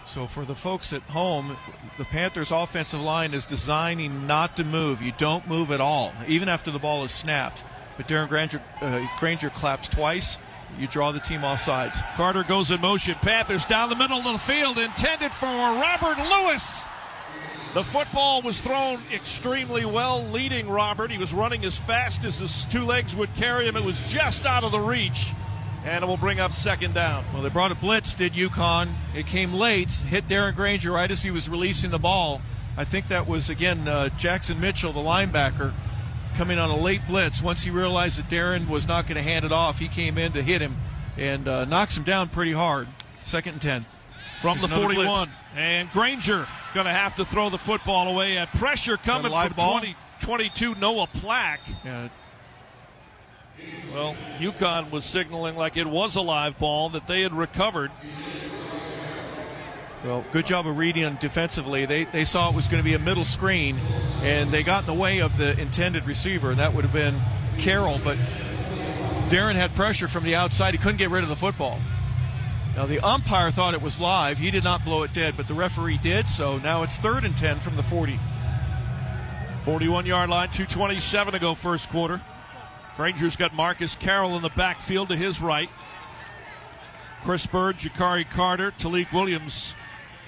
So, 0.06 0.28
for 0.28 0.43
the 0.43 0.56
folks 0.56 0.91
at 0.91 1.01
home, 1.04 1.56
the 1.97 2.04
Panthers' 2.04 2.51
offensive 2.51 2.99
line 2.99 3.34
is 3.34 3.45
designing 3.45 4.28
not 4.28 4.58
to 4.58 4.64
move. 4.64 5.01
You 5.01 5.14
don't 5.18 5.47
move 5.47 5.72
at 5.72 5.80
all, 5.80 6.12
even 6.28 6.49
after 6.49 6.72
the 6.72 6.80
ball 6.80 7.06
is 7.06 7.12
snapped. 7.12 7.64
But 7.95 8.08
Darren 8.08 8.28
Grainger, 8.28 8.62
uh, 8.82 9.08
Grainger 9.18 9.49
claps 9.49 9.88
twice. 9.88 10.39
You 10.78 10.88
draw 10.88 11.12
the 11.12 11.20
team 11.20 11.45
off 11.45 11.62
sides. 11.62 11.99
Carter 12.16 12.43
goes 12.43 12.72
in 12.72 12.82
motion. 12.82 13.16
Panthers 13.16 13.66
down 13.66 13.89
the 13.89 13.95
middle 13.95 14.18
of 14.18 14.24
the 14.24 14.39
field, 14.39 14.78
intended 14.78 15.32
for 15.32 15.45
Robert 15.45 16.18
Lewis. 16.18 16.86
The 17.74 17.84
football 17.84 18.41
was 18.41 18.60
thrown 18.60 19.01
extremely 19.12 19.86
well, 19.86 20.24
leading 20.26 20.70
Robert. 20.70 21.12
He 21.12 21.18
was 21.18 21.34
running 21.34 21.64
as 21.64 21.76
fast 21.76 22.24
as 22.24 22.39
his 22.39 22.66
two 22.66 22.86
legs 22.86 23.16
would 23.16 23.34
carry 23.36 23.68
him. 23.68 23.76
It 23.76 23.84
was 23.84 23.99
just 24.01 24.45
out 24.45 24.64
of 24.64 24.72
the 24.72 24.80
reach 24.80 25.32
and 25.86 26.04
it 26.04 26.08
will 26.08 26.18
bring 26.18 26.40
up 26.40 26.54
second 26.54 26.94
down. 26.94 27.26
Well, 27.34 27.44
they 27.44 27.50
brought 27.50 27.72
a 27.72 27.76
blitz, 27.76 28.14
did 28.14 28.34
UConn. 28.34 28.90
It 29.16 29.28
came 29.28 29.54
late, 29.54 29.92
hit 29.92 30.28
Darren 30.28 30.56
Grainger 30.56 30.92
right 30.92 31.10
as 31.10 31.22
he 31.24 31.32
was 31.32 31.50
releasing 31.50 31.92
the 31.92 32.00
ball. 32.00 32.42
I 32.78 32.84
think 32.86 33.10
that 33.10 33.28
was, 33.28 33.50
again, 33.50 33.88
uh, 33.88 34.10
Jackson 34.18 34.60
Mitchell, 34.60 34.94
the 34.94 35.00
linebacker, 35.00 35.74
coming 36.36 36.58
on 36.58 36.70
a 36.70 36.78
late 36.78 37.02
blitz. 37.08 37.42
Once 37.42 37.64
he 37.64 37.70
realized 37.70 38.18
that 38.18 38.30
Darren 38.30 38.68
was 38.68 38.88
not 38.88 39.06
going 39.06 39.18
to 39.18 39.22
hand 39.22 39.46
it 39.46 39.52
off, 39.52 39.80
he 39.80 39.88
came 39.88 40.18
in 40.18 40.32
to 40.34 40.42
hit 40.42 40.62
him 40.62 40.78
and 41.18 41.48
uh, 41.48 41.66
knocks 41.66 41.96
him 41.96 42.04
down 42.04 42.30
pretty 42.30 42.54
hard. 42.54 42.88
Second 43.24 43.54
and 43.54 43.62
10. 43.62 43.86
From 44.42 44.58
the 44.58 44.68
41. 44.68 45.06
Blitz. 45.06 45.32
And 45.56 45.92
Grainger 45.92 46.48
going 46.74 46.86
to 46.86 46.92
have 46.92 47.16
to 47.16 47.26
throw 47.26 47.50
the 47.50 47.58
football 47.58 48.08
away. 48.08 48.38
And 48.38 48.50
pressure 48.50 48.98
coming 48.98 49.32
from 49.32 49.54
20, 49.54 49.96
22, 50.22 50.76
Noah 50.76 51.08
Plack. 51.08 51.60
Yeah, 51.86 52.10
well, 53.93 54.16
UConn 54.39 54.91
was 54.91 55.05
signaling 55.05 55.55
like 55.55 55.78
it 55.78 55.88
was 55.88 56.16
a 56.16 56.22
live 56.22 56.57
ball 56.57 56.89
that 56.89 57.07
they 57.07 57.22
had 57.22 57.34
recovered. 57.34 57.91
Well, 60.03 60.26
good 60.32 60.45
job 60.45 60.68
of 60.68 60.78
reading 60.78 61.16
defensively. 61.22 61.86
They, 61.86 62.03
they 62.03 62.26
saw 62.26 62.49
it 62.49 62.55
was 62.55 62.68
going 62.68 62.84
to 62.84 62.84
be 62.84 62.93
a 62.93 62.99
middle 62.99 63.24
screen, 63.24 63.78
and 64.22 64.51
they 64.51 64.61
got 64.61 64.82
in 64.82 64.88
the 64.88 64.99
way 64.99 65.20
of 65.20 65.38
the 65.38 65.57
intended 65.57 66.05
receiver, 66.05 66.51
and 66.51 66.59
that 66.59 66.74
would 66.74 66.84
have 66.84 66.93
been 66.93 67.22
Carroll. 67.57 68.01
But 68.03 68.18
Darren 69.30 69.55
had 69.55 69.76
pressure 69.76 70.09
from 70.09 70.26
the 70.26 70.36
outside. 70.36 70.74
He 70.74 70.78
couldn't 70.78 70.97
get 70.97 71.09
rid 71.09 71.24
of 71.24 71.30
the 71.30 71.38
football. 71.38 71.80
Now, 72.76 72.86
the 72.86 72.99
umpire 72.99 73.51
thought 73.51 73.74
it 73.76 73.82
was 73.82 73.99
live. 73.99 74.39
He 74.39 74.51
did 74.51 74.64
not 74.64 74.84
blow 74.84 75.03
it 75.03 75.14
dead, 75.14 75.38
but 75.38 75.47
the 75.47 75.53
referee 75.53 75.99
did, 75.99 76.28
so 76.28 76.57
now 76.57 76.84
it's 76.84 76.97
third 76.97 77.24
and 77.24 77.38
10 77.38 77.59
from 77.59 77.76
the 77.76 77.84
40. 77.84 78.20
41 79.64 80.05
yard 80.05 80.30
line, 80.30 80.49
2.27 80.49 81.32
to 81.32 81.39
go, 81.39 81.55
first 81.55 81.89
quarter. 81.89 82.22
Grainger's 82.98 83.36
got 83.36 83.54
Marcus 83.54 83.96
Carroll 83.96 84.36
in 84.36 84.41
the 84.41 84.50
backfield 84.50 85.10
to 85.10 85.16
his 85.16 85.41
right. 85.41 85.70
Chris 87.24 87.46
Bird, 87.46 87.78
Jakari 87.78 88.30
Carter, 88.30 88.72
Tailique 88.72 89.12
Williams 89.12 89.74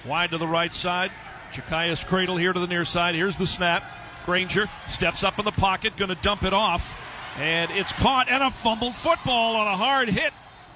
wide 0.06 0.30
to 0.30 0.38
the 0.38 0.48
right 0.48 0.72
side. 0.72 1.12
Ja'Cyais 1.52 2.04
Credle 2.04 2.38
here 2.38 2.52
to 2.52 2.60
the 2.60 2.66
near 2.66 2.84
side. 2.84 3.14
Here's 3.14 3.36
the 3.36 3.46
snap. 3.46 3.84
Grainger 4.24 4.68
steps 4.88 5.22
up 5.22 5.38
in 5.38 5.44
the 5.44 5.52
pocket, 5.52 5.96
going 5.96 6.08
to 6.08 6.16
dump 6.16 6.42
it 6.42 6.52
off. 6.52 6.96
And 7.38 7.70
it's 7.70 7.92
caught 7.92 8.28
and 8.28 8.42
a 8.42 8.50
fumbled 8.50 8.96
football 8.96 9.56
on 9.56 9.66
a 9.66 9.76
hard 9.76 10.08
hit. 10.08 10.32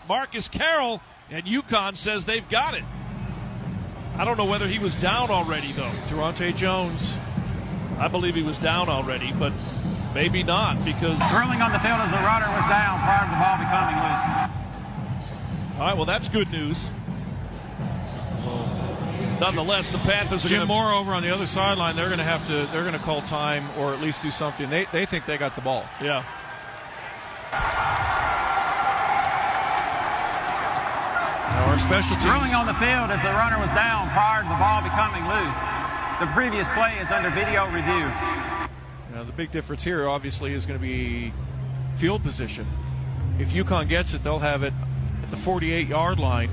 Marcus 0.09 0.49
Carroll 0.49 1.01
and 1.31 1.45
UConn 1.47 1.97
says 1.97 2.27
they've 2.27 2.49
got 2.49 2.75
it. 2.75 2.85
I 4.17 4.25
don't 4.25 4.37
know 4.37 4.45
whether 4.45 4.69
he 4.69 4.79
was 4.79 4.95
down 4.97 5.31
already, 5.31 5.73
though. 5.73 5.93
Durante 6.09 6.53
Jones. 6.53 7.17
I 7.99 8.09
believe 8.09 8.35
he 8.35 8.43
was 8.43 8.59
down 8.59 8.89
already, 8.89 9.33
but 9.33 9.53
Maybe 10.15 10.43
not 10.43 10.85
because 10.85 11.19
curling 11.31 11.63
on 11.63 11.73
the 11.73 11.79
field 11.79 12.01
as 12.03 12.11
the 12.11 12.19
runner 12.27 12.49
was 12.51 12.67
down 12.67 12.99
prior 12.99 13.25
to 13.25 13.31
the 13.31 13.39
ball 13.39 13.59
becoming 13.63 13.95
loose. 13.95 14.51
All 15.79 15.87
right, 15.87 15.97
well 15.97 16.07
that's 16.07 16.29
good 16.29 16.51
news. 16.51 16.91
nonetheless, 19.41 19.91
the 19.91 19.99
Panthers 19.99 20.45
are 20.45 20.49
Jim 20.49 20.59
gonna... 20.59 20.67
Mora 20.67 20.99
over 20.99 21.13
on 21.13 21.23
the 21.23 21.33
other 21.33 21.47
sideline. 21.47 21.97
They're 21.97 22.09
going 22.09 22.19
to 22.19 22.25
have 22.25 22.47
to. 22.47 22.69
They're 22.73 22.83
going 22.83 22.93
to 22.93 22.99
call 22.99 23.23
time 23.23 23.67
or 23.79 23.95
at 23.95 24.01
least 24.01 24.23
do 24.23 24.31
something. 24.31 24.69
They 24.69 24.87
they 24.93 25.07
think 25.07 25.27
they 25.27 25.39
got 25.39 25.55
the 25.55 25.63
ball. 25.63 25.85
Yeah. 26.03 26.25
Now 31.55 31.67
our 31.67 31.79
special 31.79 32.17
teams. 32.17 32.25
Curling 32.25 32.55
on 32.55 32.67
the 32.67 32.75
field 32.75 33.11
as 33.11 33.23
the 33.23 33.33
runner 33.33 33.59
was 33.59 33.71
down 33.71 34.11
prior 34.11 34.43
to 34.43 34.49
the 34.49 34.59
ball 34.59 34.83
becoming 34.83 35.25
loose. 35.27 35.61
The 36.21 36.27
previous 36.35 36.69
play 36.77 36.99
is 37.01 37.11
under 37.11 37.31
video 37.31 37.67
review. 37.71 38.11
The 39.13 39.33
big 39.33 39.51
difference 39.51 39.85
here, 39.85 40.09
obviously, 40.09 40.55
is 40.55 40.67
going 40.67 40.79
to 40.79 40.83
be 40.83 41.33
field 41.97 42.23
position. 42.23 42.67
If 43.39 43.51
UConn 43.51 43.89
gets 43.89 44.15
it, 44.15 44.23
they'll 44.23 44.39
have 44.39 44.63
it 44.63 44.73
at 45.23 45.31
the 45.31 45.37
48 45.37 45.89
yard 45.89 46.19
line, 46.19 46.51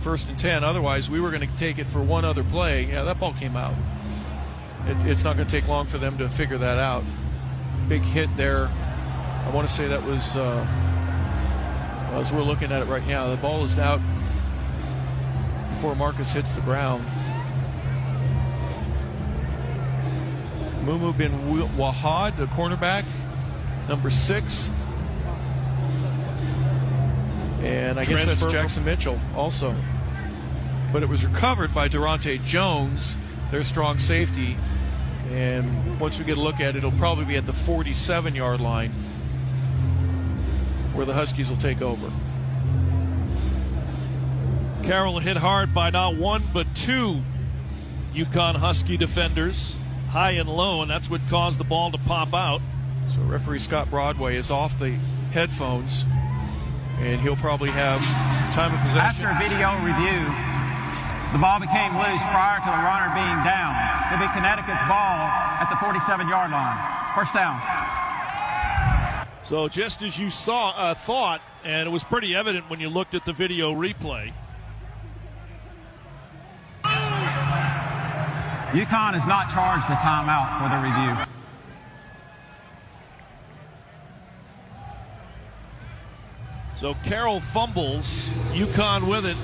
first 0.00 0.28
and 0.28 0.38
10. 0.38 0.64
Otherwise, 0.64 1.08
we 1.08 1.20
were 1.20 1.30
going 1.30 1.48
to 1.48 1.56
take 1.56 1.78
it 1.78 1.86
for 1.86 2.00
one 2.00 2.24
other 2.24 2.42
play. 2.42 2.86
Yeah, 2.86 3.04
that 3.04 3.20
ball 3.20 3.32
came 3.32 3.56
out. 3.56 3.74
It, 4.86 5.06
it's 5.06 5.22
not 5.22 5.36
going 5.36 5.46
to 5.46 5.50
take 5.50 5.68
long 5.68 5.86
for 5.86 5.98
them 5.98 6.18
to 6.18 6.28
figure 6.28 6.58
that 6.58 6.78
out. 6.78 7.04
Big 7.88 8.02
hit 8.02 8.28
there. 8.36 8.66
I 8.66 9.50
want 9.54 9.68
to 9.68 9.74
say 9.74 9.86
that 9.88 10.02
was, 10.04 10.36
uh, 10.36 10.66
as 12.14 12.32
we're 12.32 12.42
looking 12.42 12.72
at 12.72 12.82
it 12.82 12.86
right 12.86 13.06
now, 13.06 13.28
the 13.30 13.36
ball 13.36 13.64
is 13.64 13.78
out 13.78 14.00
before 15.74 15.94
Marcus 15.94 16.32
hits 16.32 16.54
the 16.56 16.60
ground. 16.62 17.06
Mumu 20.84 21.16
bin 21.16 21.30
Wahad, 21.76 22.36
the 22.36 22.46
cornerback, 22.46 23.04
number 23.88 24.10
six. 24.10 24.70
And 27.62 28.00
I 28.00 28.04
guess 28.04 28.26
that's 28.26 28.44
Jackson 28.46 28.84
Mitchell 28.84 29.18
also. 29.36 29.76
But 30.92 31.04
it 31.04 31.08
was 31.08 31.24
recovered 31.24 31.72
by 31.72 31.86
Durante 31.86 32.38
Jones, 32.38 33.16
their 33.52 33.62
strong 33.62 34.00
safety. 34.00 34.56
And 35.30 36.00
once 36.00 36.18
we 36.18 36.24
get 36.24 36.36
a 36.36 36.40
look 36.40 36.56
at 36.56 36.74
it, 36.74 36.76
it'll 36.78 36.90
probably 36.92 37.24
be 37.24 37.36
at 37.36 37.46
the 37.46 37.52
47 37.52 38.34
yard 38.34 38.60
line 38.60 38.90
where 40.94 41.06
the 41.06 41.14
Huskies 41.14 41.48
will 41.48 41.56
take 41.56 41.80
over. 41.80 42.10
Carroll 44.82 45.20
hit 45.20 45.36
hard 45.36 45.72
by 45.72 45.90
not 45.90 46.16
one 46.16 46.42
but 46.52 46.66
two 46.74 47.22
UConn 48.14 48.56
Husky 48.56 48.96
defenders 48.96 49.76
high 50.12 50.32
and 50.32 50.46
low, 50.46 50.82
and 50.82 50.90
that's 50.90 51.08
what 51.08 51.22
caused 51.30 51.58
the 51.58 51.64
ball 51.64 51.90
to 51.90 51.96
pop 51.96 52.34
out. 52.34 52.60
So 53.08 53.22
referee 53.22 53.60
Scott 53.60 53.88
Broadway 53.88 54.36
is 54.36 54.50
off 54.50 54.78
the 54.78 54.90
headphones, 55.32 56.04
and 57.00 57.18
he'll 57.22 57.40
probably 57.40 57.70
have 57.70 57.98
time 58.52 58.74
of 58.74 58.80
possession. 58.84 59.24
After 59.24 59.32
video 59.40 59.72
review, 59.80 60.20
the 61.32 61.40
ball 61.40 61.64
became 61.64 61.96
loose 61.96 62.20
prior 62.28 62.60
to 62.60 62.68
the 62.68 62.82
runner 62.84 63.08
being 63.16 63.40
down. 63.40 63.72
It'll 64.12 64.20
be 64.20 64.28
Connecticut's 64.36 64.84
ball 64.84 65.32
at 65.32 65.72
the 65.72 65.80
47-yard 65.80 66.50
line. 66.52 66.76
First 67.16 67.32
down. 67.32 67.56
So 69.48 69.66
just 69.68 70.02
as 70.02 70.18
you 70.18 70.28
saw, 70.28 70.76
uh, 70.76 70.92
thought, 70.92 71.40
and 71.64 71.88
it 71.88 71.90
was 71.90 72.04
pretty 72.04 72.36
evident 72.36 72.68
when 72.68 72.80
you 72.80 72.90
looked 72.90 73.14
at 73.14 73.24
the 73.24 73.32
video 73.32 73.72
replay, 73.72 74.34
UConn 78.72 79.12
has 79.12 79.26
not 79.26 79.50
charged 79.50 79.84
a 79.84 79.96
timeout 79.96 80.58
for 80.58 80.68
the 80.68 80.80
review. 80.82 81.32
So 86.80 86.94
Carroll 87.04 87.40
fumbles, 87.40 88.06
UConn 88.52 89.08
with 89.08 89.26
it 89.26 89.36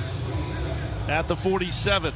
at 1.08 1.28
the 1.28 1.36
47. 1.36 2.14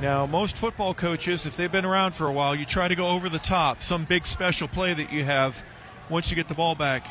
Now, 0.00 0.26
most 0.26 0.56
football 0.56 0.94
coaches, 0.94 1.44
if 1.44 1.56
they've 1.56 1.70
been 1.70 1.84
around 1.84 2.14
for 2.14 2.28
a 2.28 2.32
while, 2.32 2.54
you 2.54 2.64
try 2.64 2.86
to 2.86 2.94
go 2.94 3.08
over 3.08 3.28
the 3.28 3.40
top, 3.40 3.82
some 3.82 4.04
big 4.04 4.28
special 4.28 4.68
play 4.68 4.94
that 4.94 5.12
you 5.12 5.24
have 5.24 5.64
once 6.08 6.30
you 6.30 6.36
get 6.36 6.46
the 6.46 6.54
ball 6.54 6.76
back. 6.76 7.04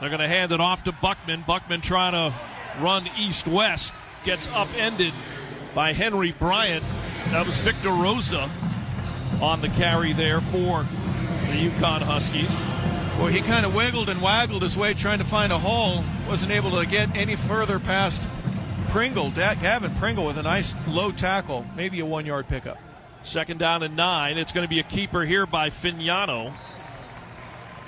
They're 0.00 0.08
going 0.08 0.20
to 0.20 0.28
hand 0.28 0.52
it 0.52 0.60
off 0.60 0.84
to 0.84 0.92
Buckman. 0.92 1.42
Buckman 1.46 1.80
trying 1.80 2.12
to 2.12 2.32
run 2.80 3.10
east 3.18 3.48
west, 3.48 3.92
gets 4.24 4.48
upended 4.48 5.12
by 5.74 5.92
Henry 5.92 6.32
Bryant. 6.32 6.84
That 7.30 7.46
was 7.46 7.56
Victor 7.58 7.90
Rosa 7.90 8.50
on 9.40 9.60
the 9.60 9.68
carry 9.68 10.12
there 10.12 10.40
for 10.40 10.82
the 10.82 11.70
UConn 11.70 12.02
Huskies. 12.02 12.54
Well, 13.18 13.28
he 13.28 13.40
kind 13.40 13.64
of 13.64 13.74
wiggled 13.74 14.08
and 14.08 14.20
waggled 14.20 14.62
his 14.62 14.76
way 14.76 14.94
trying 14.94 15.18
to 15.18 15.24
find 15.24 15.52
a 15.52 15.58
hole. 15.58 16.02
Wasn't 16.28 16.50
able 16.50 16.72
to 16.72 16.86
get 16.86 17.14
any 17.16 17.36
further 17.36 17.78
past 17.78 18.22
Pringle, 18.88 19.30
Gavin 19.30 19.94
Pringle, 19.96 20.24
with 20.24 20.38
a 20.38 20.42
nice 20.42 20.74
low 20.88 21.12
tackle, 21.12 21.64
maybe 21.76 22.00
a 22.00 22.06
one 22.06 22.26
yard 22.26 22.48
pickup. 22.48 22.78
Second 23.22 23.58
down 23.58 23.82
and 23.82 23.96
nine. 23.96 24.36
It's 24.36 24.52
going 24.52 24.64
to 24.64 24.68
be 24.68 24.80
a 24.80 24.84
keeper 24.84 25.24
here 25.24 25.46
by 25.46 25.70
Fagnano. 25.70 26.52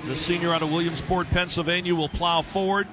The 0.05 0.17
senior 0.17 0.53
out 0.53 0.63
of 0.63 0.71
Williamsport, 0.71 1.29
Pennsylvania, 1.31 1.95
will 1.95 2.09
plow 2.09 2.43
forward. 2.43 2.87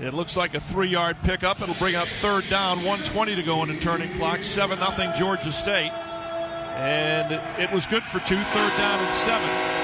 It 0.00 0.14
looks 0.14 0.36
like 0.36 0.54
a 0.54 0.60
three 0.60 0.88
yard 0.88 1.16
pickup. 1.22 1.60
It'll 1.60 1.74
bring 1.74 1.96
up 1.96 2.08
third 2.08 2.48
down, 2.48 2.78
120 2.78 3.34
to 3.34 3.42
go 3.42 3.62
in 3.64 3.68
the 3.68 3.78
turning 3.78 4.16
clock, 4.16 4.44
7 4.44 4.78
0 4.78 5.12
Georgia 5.18 5.50
State. 5.50 5.90
And 5.90 7.32
it 7.60 7.72
was 7.72 7.86
good 7.86 8.04
for 8.04 8.20
two, 8.20 8.40
third 8.40 8.76
down 8.76 9.04
and 9.04 9.14
seven. 9.14 9.78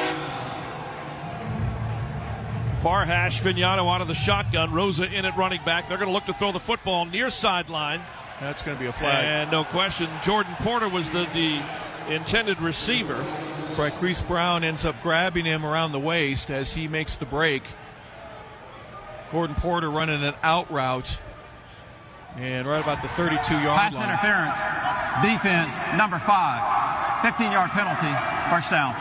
Farhash, 2.81 3.41
Fagnano 3.41 3.93
out 3.93 4.03
of 4.03 4.09
the 4.09 4.15
shotgun. 4.15 4.73
Rosa 4.73 5.11
in 5.11 5.25
at 5.25 5.37
running 5.37 5.65
back. 5.65 5.89
They're 5.89 5.97
going 5.97 6.09
to 6.09 6.13
look 6.13 6.27
to 6.27 6.35
throw 6.35 6.53
the 6.53 6.61
football 6.61 7.07
near 7.07 7.31
sideline. 7.31 8.01
That's 8.41 8.63
going 8.63 8.77
to 8.77 8.81
be 8.81 8.89
a 8.89 8.93
flag. 8.93 9.25
And 9.25 9.51
no 9.51 9.65
question, 9.65 10.09
Jordan 10.23 10.55
Porter 10.59 10.89
was 10.89 11.11
the, 11.11 11.27
the 11.33 12.15
intended 12.15 12.61
receiver. 12.61 13.17
Bryquice 13.75 14.27
Brown 14.29 14.63
ends 14.63 14.85
up 14.85 15.01
grabbing 15.03 15.47
him 15.47 15.65
around 15.65 15.93
the 15.93 15.99
waist 15.99 16.51
as 16.51 16.75
he 16.75 16.87
makes 16.87 17.17
the 17.17 17.27
break. 17.27 17.63
Gordon 19.35 19.57
Porter 19.57 19.91
running 19.91 20.23
an 20.23 20.35
out 20.45 20.71
route. 20.71 21.21
And 22.37 22.69
right 22.69 22.81
about 22.81 23.03
the 23.03 23.09
32 23.09 23.55
yard 23.55 23.65
Pass 23.65 23.95
line. 23.95 24.09
interference. 24.09 24.59
Defense, 25.27 25.75
number 25.99 26.21
five. 26.21 27.21
15 27.23 27.51
yard 27.51 27.71
penalty. 27.73 28.15
First 28.49 28.71
down. 28.71 28.95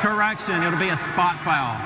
Correction, 0.00 0.64
it'll 0.64 0.78
be 0.80 0.88
a 0.88 0.96
spot 0.96 1.38
foul. 1.44 1.78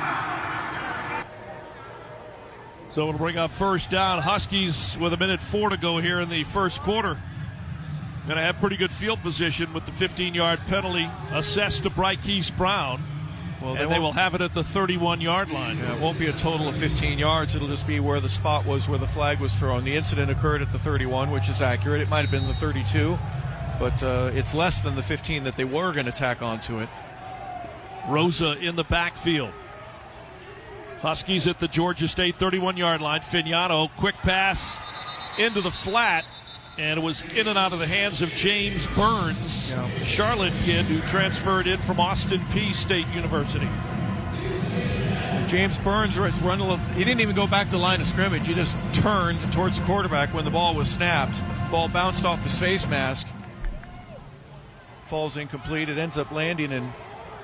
So 2.91 3.09
it'll 3.09 3.18
bring 3.18 3.36
up 3.36 3.51
first 3.51 3.91
down. 3.91 4.22
Huskies 4.22 4.97
with 4.99 5.12
a 5.12 5.18
minute 5.18 5.43
four 5.43 5.68
to 5.68 5.76
go 5.76 5.99
here 5.99 6.18
in 6.20 6.30
the 6.30 6.45
first 6.45 6.80
quarter. 6.80 7.18
Going 8.26 8.39
to 8.39 8.43
have 8.43 8.59
pretty 8.59 8.78
good 8.78 8.93
field 8.93 9.20
position 9.20 9.74
with 9.74 9.84
the 9.84 9.93
15 9.93 10.32
yard 10.32 10.61
penalty 10.66 11.11
assessed 11.32 11.82
to 11.82 11.91
Bryquice 11.91 12.57
Brown. 12.57 13.03
Well, 13.61 13.75
and 13.77 13.91
they 13.91 13.99
will 13.99 14.13
have 14.13 14.35
it 14.35 14.41
at 14.41 14.55
the 14.55 14.63
31 14.63 15.21
yard 15.21 15.51
line. 15.51 15.79
Yeah, 15.79 15.97
it 15.97 16.01
won't 16.01 16.19
be 16.19 16.27
a 16.27 16.33
total 16.33 16.69
of 16.69 16.77
15 16.77 17.19
yards. 17.19 17.57
It'll 17.57 17.69
just 17.69 17.87
be 17.87 17.99
where 17.99 18.21
the 18.21 18.29
spot 18.29 18.65
was 18.65 18.89
where 18.89 18.99
the 18.99 19.07
flag 19.07 19.41
was 19.41 19.55
thrown. 19.55 19.85
The 19.85 19.97
incident 19.97 20.31
occurred 20.31 20.63
at 20.63 20.71
the 20.71 20.79
31, 20.79 21.31
which 21.31 21.49
is 21.49 21.61
accurate. 21.61 22.01
It 22.01 22.09
might 22.09 22.23
have 22.23 22.31
been 22.31 22.47
the 22.47 22.55
32, 22.55 23.19
but 23.81 24.01
uh, 24.03 24.31
it's 24.33 24.55
less 24.55 24.81
than 24.81 24.95
the 24.95 25.03
15 25.03 25.45
that 25.45 25.57
they 25.57 25.65
were 25.65 25.93
going 25.93 26.07
to 26.07 26.13
tack 26.13 26.41
onto 26.41 26.79
it. 26.79 26.89
Rosa 28.09 28.57
in 28.59 28.77
the 28.77 28.85
backfield. 28.85 29.53
Huskies 31.01 31.47
at 31.47 31.61
the 31.61 31.69
Georgia 31.69 32.09
State 32.09 32.37
31 32.39 32.77
yard 32.77 33.01
line. 33.01 33.21
Fagnano, 33.21 33.91
quick 33.97 34.17
pass 34.17 34.79
into 35.39 35.61
the 35.61 35.71
flat, 35.71 36.25
and 36.79 36.99
it 36.99 37.03
was 37.03 37.24
in 37.35 37.49
and 37.49 37.59
out 37.59 37.72
of 37.72 37.81
the 37.81 37.87
hands 37.87 38.22
of 38.22 38.31
James 38.31 38.87
Burns, 38.89 39.70
yeah. 39.70 40.05
Charlotte 40.05 40.55
kid 40.62 40.87
who 40.87 41.01
transferred 41.09 41.66
in 41.66 41.79
from 41.81 41.99
Austin 41.99 42.41
Peay 42.53 42.72
State 42.72 43.07
University. 43.09 43.68
James 45.49 45.79
Burns 45.79 46.16
run 46.16 46.61
a 46.61 46.62
little, 46.62 46.76
he 46.95 47.05
didn't 47.05 47.20
even 47.20 47.35
go 47.35 47.47
back 47.47 47.66
to 47.66 47.72
the 47.72 47.79
line 47.79 48.01
of 48.01 48.07
scrimmage. 48.07 48.47
He 48.47 48.55
just 48.55 48.76
turned 48.93 49.41
towards 49.53 49.79
the 49.79 49.85
quarterback 49.87 50.33
when 50.35 50.45
the 50.45 50.51
ball 50.51 50.74
was 50.74 50.89
snapped. 50.89 51.43
Ball 51.70 51.89
bounced 51.89 52.24
off 52.24 52.43
his 52.45 52.57
face 52.57 52.87
mask. 52.87 53.26
Falls 55.07 55.39
incomplete. 55.39 55.89
It 55.89 55.97
ends 55.97 56.18
up 56.18 56.31
landing 56.31 56.70
in 56.70 56.93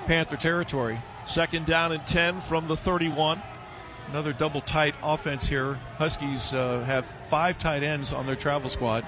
Panther 0.05 0.37
territory. 0.37 0.99
Second 1.25 1.65
down 1.65 1.91
and 1.91 2.07
10 2.07 2.41
from 2.41 2.67
the 2.67 2.77
31. 2.77 3.41
Another 4.09 4.33
double 4.33 4.61
tight 4.61 4.93
offense 5.01 5.47
here. 5.47 5.79
Huskies 5.97 6.53
uh, 6.53 6.83
have 6.83 7.11
five 7.27 7.57
tight 7.57 7.81
ends 7.81 8.13
on 8.13 8.27
their 8.27 8.35
travel 8.35 8.69
squad. 8.69 9.03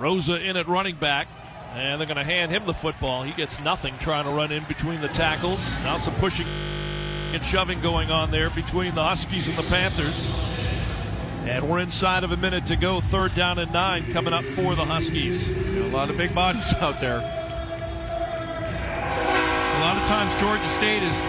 Rosa 0.00 0.40
in 0.40 0.56
at 0.56 0.66
running 0.66 0.96
back, 0.96 1.28
and 1.74 2.00
they're 2.00 2.06
going 2.06 2.16
to 2.16 2.24
hand 2.24 2.50
him 2.50 2.66
the 2.66 2.74
football. 2.74 3.22
He 3.22 3.32
gets 3.32 3.60
nothing 3.60 3.94
trying 3.98 4.24
to 4.24 4.30
run 4.30 4.50
in 4.50 4.64
between 4.64 5.00
the 5.00 5.08
tackles. 5.08 5.64
Now 5.80 5.98
some 5.98 6.14
pushing 6.16 6.46
and 6.46 7.44
shoving 7.44 7.80
going 7.80 8.10
on 8.10 8.30
there 8.30 8.50
between 8.50 8.94
the 8.94 9.04
Huskies 9.04 9.46
and 9.46 9.56
the 9.56 9.62
Panthers. 9.64 10.28
And 11.44 11.68
we're 11.68 11.78
inside 11.78 12.24
of 12.24 12.32
a 12.32 12.36
minute 12.36 12.66
to 12.66 12.76
go. 12.76 13.00
Third 13.00 13.34
down 13.34 13.58
and 13.58 13.72
nine 13.72 14.12
coming 14.12 14.32
up 14.32 14.44
for 14.44 14.74
the 14.74 14.84
Huskies. 14.84 15.48
A 15.48 15.88
lot 15.88 16.10
of 16.10 16.16
big 16.16 16.34
bodies 16.34 16.74
out 16.80 17.00
there. 17.00 17.18
A 19.68 19.80
lot 19.80 19.96
of 19.96 20.08
times 20.08 20.34
Georgia 20.40 20.68
State 20.70 21.02
is 21.02 21.22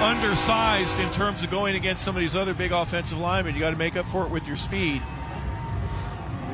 undersized 0.00 0.96
in 1.00 1.10
terms 1.10 1.42
of 1.42 1.50
going 1.50 1.74
against 1.76 2.04
some 2.04 2.14
of 2.14 2.20
these 2.20 2.36
other 2.36 2.54
big 2.54 2.72
offensive 2.72 3.18
linemen. 3.18 3.54
You 3.54 3.60
got 3.60 3.70
to 3.70 3.76
make 3.76 3.96
up 3.96 4.06
for 4.06 4.24
it 4.24 4.30
with 4.30 4.46
your 4.46 4.56
speed. 4.56 5.02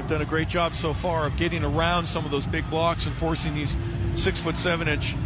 You've 0.04 0.10
done 0.10 0.20
a 0.20 0.26
great 0.26 0.48
job 0.48 0.76
so 0.76 0.92
far 0.92 1.26
of 1.26 1.38
getting 1.38 1.64
around 1.64 2.08
some 2.08 2.26
of 2.26 2.30
those 2.30 2.44
big 2.44 2.68
blocks 2.68 3.06
and 3.06 3.16
forcing 3.16 3.54
these 3.54 3.74
six 4.14 4.38
foot 4.38 4.58
seven 4.58 4.86
inch 4.86 5.16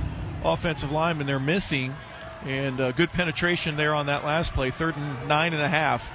offensive 0.45 0.93
linemen. 0.93 1.27
They're 1.27 1.41
missing, 1.41 1.97
and 2.45 2.81
uh, 2.81 2.93
good 2.93 3.11
penetration 3.11 3.75
there 3.75 3.93
on 3.93 4.07
that 4.07 4.25
last 4.25 4.53
play. 4.53 4.71
Third 4.71 4.97
and 4.97 5.27
nine 5.27 5.53
and 5.53 5.61
a 5.61 5.69
half. 5.69 6.09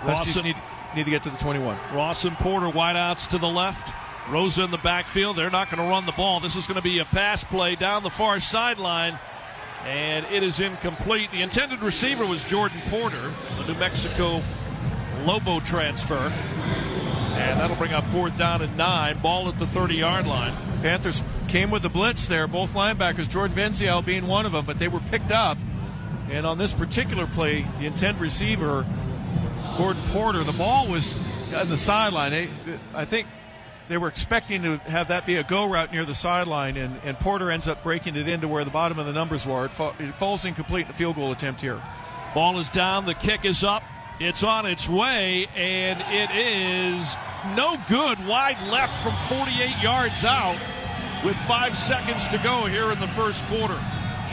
Huskies 0.00 0.42
need, 0.42 0.56
need 0.96 1.04
to 1.04 1.10
get 1.10 1.24
to 1.24 1.28
the 1.28 1.36
21. 1.36 1.76
Ross 1.92 2.24
and 2.24 2.34
Porter 2.36 2.68
wideouts 2.68 3.28
to 3.28 3.38
the 3.38 3.46
left. 3.46 3.92
Rosa 4.30 4.64
in 4.64 4.70
the 4.70 4.78
backfield. 4.78 5.36
They're 5.36 5.50
not 5.50 5.70
going 5.70 5.86
to 5.86 5.90
run 5.90 6.06
the 6.06 6.12
ball. 6.12 6.40
This 6.40 6.56
is 6.56 6.66
going 6.66 6.76
to 6.76 6.82
be 6.82 7.00
a 7.00 7.04
pass 7.04 7.44
play 7.44 7.76
down 7.76 8.02
the 8.02 8.08
far 8.08 8.40
sideline, 8.40 9.18
and 9.84 10.24
it 10.32 10.42
is 10.42 10.58
incomplete. 10.58 11.32
The 11.32 11.42
intended 11.42 11.80
receiver 11.80 12.24
was 12.24 12.44
Jordan 12.44 12.80
Porter, 12.88 13.30
the 13.58 13.74
New 13.74 13.78
Mexico 13.78 14.42
Lobo 15.26 15.60
transfer. 15.60 16.32
And 17.38 17.60
that'll 17.60 17.76
bring 17.76 17.92
up 17.92 18.04
fourth 18.06 18.36
down 18.36 18.62
and 18.62 18.76
nine. 18.76 19.18
Ball 19.20 19.48
at 19.48 19.58
the 19.58 19.66
30 19.66 19.94
yard 19.94 20.26
line. 20.26 20.54
Panthers 20.82 21.22
came 21.48 21.70
with 21.70 21.82
the 21.82 21.88
blitz 21.88 22.26
there, 22.26 22.46
both 22.46 22.74
linebackers, 22.74 23.28
Jordan 23.28 23.56
Venzial 23.56 24.04
being 24.04 24.26
one 24.26 24.44
of 24.46 24.52
them, 24.52 24.64
but 24.64 24.78
they 24.78 24.88
were 24.88 25.00
picked 25.10 25.30
up. 25.30 25.58
And 26.30 26.46
on 26.46 26.58
this 26.58 26.72
particular 26.72 27.26
play, 27.26 27.66
the 27.78 27.86
intended 27.86 28.20
receiver, 28.20 28.84
Gordon 29.76 30.02
Porter, 30.08 30.44
the 30.44 30.52
ball 30.52 30.88
was 30.88 31.16
on 31.54 31.68
the 31.68 31.78
sideline. 31.78 32.50
I 32.94 33.04
think 33.04 33.26
they 33.88 33.96
were 33.96 34.08
expecting 34.08 34.62
to 34.62 34.76
have 34.78 35.08
that 35.08 35.26
be 35.26 35.36
a 35.36 35.42
go 35.42 35.64
route 35.68 35.92
near 35.92 36.04
the 36.04 36.14
sideline, 36.14 36.76
and, 36.76 37.00
and 37.04 37.18
Porter 37.18 37.50
ends 37.50 37.66
up 37.66 37.82
breaking 37.82 38.16
it 38.16 38.28
into 38.28 38.46
where 38.46 38.64
the 38.64 38.70
bottom 38.70 38.98
of 38.98 39.06
the 39.06 39.12
numbers 39.12 39.46
were. 39.46 39.64
It, 39.64 39.70
fa- 39.70 39.94
it 39.98 40.12
falls 40.12 40.44
incomplete 40.44 40.86
in 40.86 40.90
a 40.90 40.94
field 40.94 41.16
goal 41.16 41.32
attempt 41.32 41.60
here. 41.60 41.82
Ball 42.34 42.58
is 42.58 42.68
down, 42.68 43.06
the 43.06 43.14
kick 43.14 43.44
is 43.44 43.64
up, 43.64 43.82
it's 44.20 44.42
on 44.42 44.66
its 44.66 44.86
way, 44.88 45.46
and 45.56 46.00
it 46.10 46.30
is 46.34 47.16
no 47.54 47.76
good. 47.88 48.24
Wide 48.26 48.60
left 48.70 49.02
from 49.02 49.14
48 49.28 49.82
yards 49.82 50.24
out 50.24 50.58
with 51.24 51.36
five 51.36 51.76
seconds 51.76 52.26
to 52.28 52.38
go 52.38 52.66
here 52.66 52.90
in 52.92 53.00
the 53.00 53.08
first 53.08 53.44
quarter. 53.46 53.78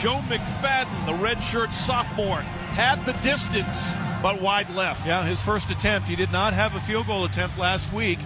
Joe 0.00 0.20
McFadden, 0.28 1.06
the 1.06 1.12
redshirt 1.12 1.72
sophomore, 1.72 2.40
had 2.40 3.04
the 3.06 3.12
distance, 3.14 3.92
but 4.22 4.40
wide 4.42 4.70
left. 4.70 5.06
Yeah, 5.06 5.24
his 5.24 5.40
first 5.42 5.70
attempt. 5.70 6.08
He 6.08 6.16
did 6.16 6.30
not 6.30 6.52
have 6.52 6.74
a 6.74 6.80
field 6.80 7.06
goal 7.06 7.24
attempt 7.24 7.58
last 7.58 7.92
week 7.92 8.18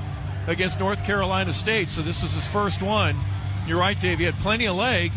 against 0.47 0.81
North 0.81 1.05
Carolina 1.05 1.53
State. 1.53 1.91
So 1.91 2.03
this 2.03 2.23
was 2.23 2.33
his 2.33 2.47
first 2.49 2.83
one. 2.83 3.17
You're 3.67 3.79
right, 3.79 3.99
Dave. 3.99 4.19
He 4.19 4.25
had 4.25 4.39
plenty 4.41 4.67
of 4.67 4.77
leg, 4.77 5.13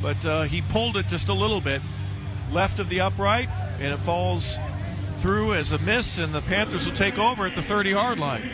but 0.00 0.24
uh, 0.26 0.42
he 0.42 0.60
pulled 0.62 0.96
it 0.96 1.06
just 1.06 1.28
a 1.28 1.34
little 1.34 1.60
bit 1.60 1.80
left 2.50 2.78
of 2.80 2.88
the 2.88 3.00
upright, 3.00 3.48
and 3.78 3.94
it 3.94 3.98
falls 3.98 4.58
through 5.20 5.54
as 5.54 5.70
a 5.70 5.78
miss, 5.78 6.18
and 6.18 6.34
the 6.34 6.42
Panthers 6.42 6.86
will 6.86 6.96
take 6.96 7.18
over 7.18 7.46
at 7.46 7.54
the 7.54 7.62
30 7.62 7.90
yard 7.90 8.18
line. 8.18 8.50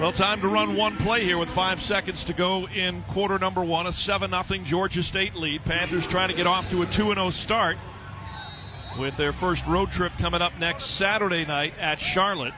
Well, 0.00 0.10
time 0.10 0.40
to 0.40 0.48
run 0.48 0.74
one 0.74 0.96
play 0.96 1.22
here 1.22 1.38
with 1.38 1.48
five 1.48 1.80
seconds 1.80 2.24
to 2.24 2.32
go 2.32 2.66
in 2.66 3.02
quarter 3.02 3.38
number 3.38 3.62
one. 3.62 3.86
A 3.86 3.92
7 3.92 4.28
0 4.30 4.64
Georgia 4.64 5.04
State 5.04 5.36
lead. 5.36 5.64
Panthers 5.64 6.06
trying 6.06 6.28
to 6.28 6.34
get 6.34 6.48
off 6.48 6.68
to 6.70 6.82
a 6.82 6.86
2 6.86 7.14
0 7.14 7.30
start 7.30 7.78
with 8.98 9.16
their 9.16 9.32
first 9.32 9.64
road 9.66 9.92
trip 9.92 10.12
coming 10.18 10.42
up 10.42 10.58
next 10.58 10.86
Saturday 10.86 11.46
night 11.46 11.74
at 11.78 12.00
Charlotte. 12.00 12.54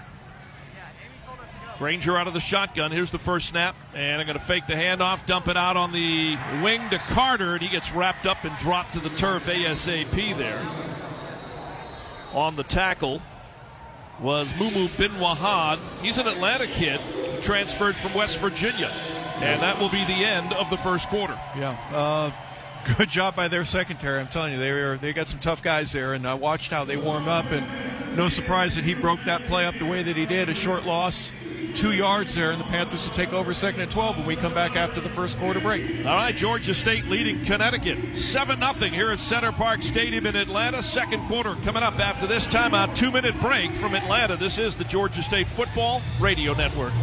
Grainger 1.78 2.16
out 2.16 2.26
of 2.26 2.32
the 2.32 2.40
shotgun. 2.40 2.90
Here's 2.90 3.10
the 3.10 3.18
first 3.18 3.50
snap, 3.50 3.76
and 3.94 4.18
I'm 4.18 4.26
going 4.26 4.38
to 4.38 4.44
fake 4.44 4.66
the 4.66 4.72
handoff, 4.72 5.26
dump 5.26 5.46
it 5.46 5.58
out 5.58 5.76
on 5.76 5.92
the 5.92 6.38
wing 6.62 6.88
to 6.88 6.98
Carter, 7.10 7.52
and 7.52 7.62
he 7.62 7.68
gets 7.68 7.92
wrapped 7.92 8.24
up 8.24 8.44
and 8.44 8.58
dropped 8.58 8.94
to 8.94 9.00
the 9.00 9.10
turf 9.10 9.44
ASAP 9.44 10.38
there. 10.38 10.66
On 12.32 12.56
the 12.56 12.64
tackle 12.64 13.20
was 14.20 14.52
Mumu 14.54 14.94
Bin 14.96 15.12
Wahad. 15.12 15.78
He's 16.02 16.18
an 16.18 16.26
Atlanta 16.26 16.66
kid, 16.66 17.00
transferred 17.42 17.96
from 17.96 18.14
West 18.14 18.38
Virginia, 18.38 18.88
and 19.36 19.62
that 19.62 19.78
will 19.78 19.90
be 19.90 20.04
the 20.04 20.24
end 20.24 20.52
of 20.52 20.70
the 20.70 20.76
first 20.76 21.08
quarter. 21.08 21.38
Yeah. 21.56 21.76
Uh, 21.92 22.30
good 22.96 23.08
job 23.08 23.36
by 23.36 23.48
their 23.48 23.64
secondary. 23.64 24.20
I'm 24.20 24.28
telling 24.28 24.52
you, 24.52 24.58
they 24.58 24.72
were 24.72 24.98
they 25.00 25.12
got 25.12 25.28
some 25.28 25.38
tough 25.40 25.62
guys 25.62 25.92
there, 25.92 26.14
and 26.14 26.26
I 26.26 26.34
watched 26.34 26.70
how 26.70 26.84
they 26.84 26.96
warmed 26.96 27.28
up, 27.28 27.50
and 27.50 27.66
no 28.16 28.28
surprise 28.28 28.76
that 28.76 28.84
he 28.84 28.94
broke 28.94 29.22
that 29.24 29.46
play 29.46 29.66
up 29.66 29.78
the 29.78 29.86
way 29.86 30.02
that 30.02 30.16
he 30.16 30.26
did. 30.26 30.48
A 30.48 30.54
short 30.54 30.84
loss, 30.86 31.32
two 31.76 31.92
yards 31.92 32.34
there, 32.34 32.52
and 32.52 32.60
the 32.60 32.64
Panthers 32.64 33.06
will 33.06 33.14
take 33.14 33.34
over 33.34 33.52
second 33.52 33.82
and 33.82 33.90
12 33.90 34.16
when 34.16 34.26
we 34.26 34.34
come 34.34 34.54
back 34.54 34.76
after 34.76 34.98
the 35.00 35.10
first 35.10 35.38
quarter 35.38 35.60
break. 35.60 36.06
All 36.06 36.14
right, 36.14 36.34
Georgia 36.34 36.74
State 36.74 37.04
leading 37.06 37.44
Connecticut 37.44 38.16
7 38.16 38.58
0 38.58 38.90
here 38.90 39.10
at 39.10 39.20
Center 39.20 39.52
Parc 39.52 39.82
Stadium 39.82 40.26
in 40.26 40.36
Atlanta. 40.36 40.82
Second 40.82 41.26
quarter 41.28 41.54
coming 41.56 41.82
up 41.82 41.98
after 41.98 42.26
this 42.26 42.46
timeout. 42.46 42.96
Two 42.96 43.12
minute 43.12 43.38
break 43.40 43.70
from 43.72 43.94
Atlanta. 43.94 44.36
This 44.36 44.58
is 44.58 44.74
the 44.74 44.84
Georgia 44.84 45.22
State 45.22 45.48
Football 45.48 46.00
Radio 46.18 46.54
Network. 46.54 46.94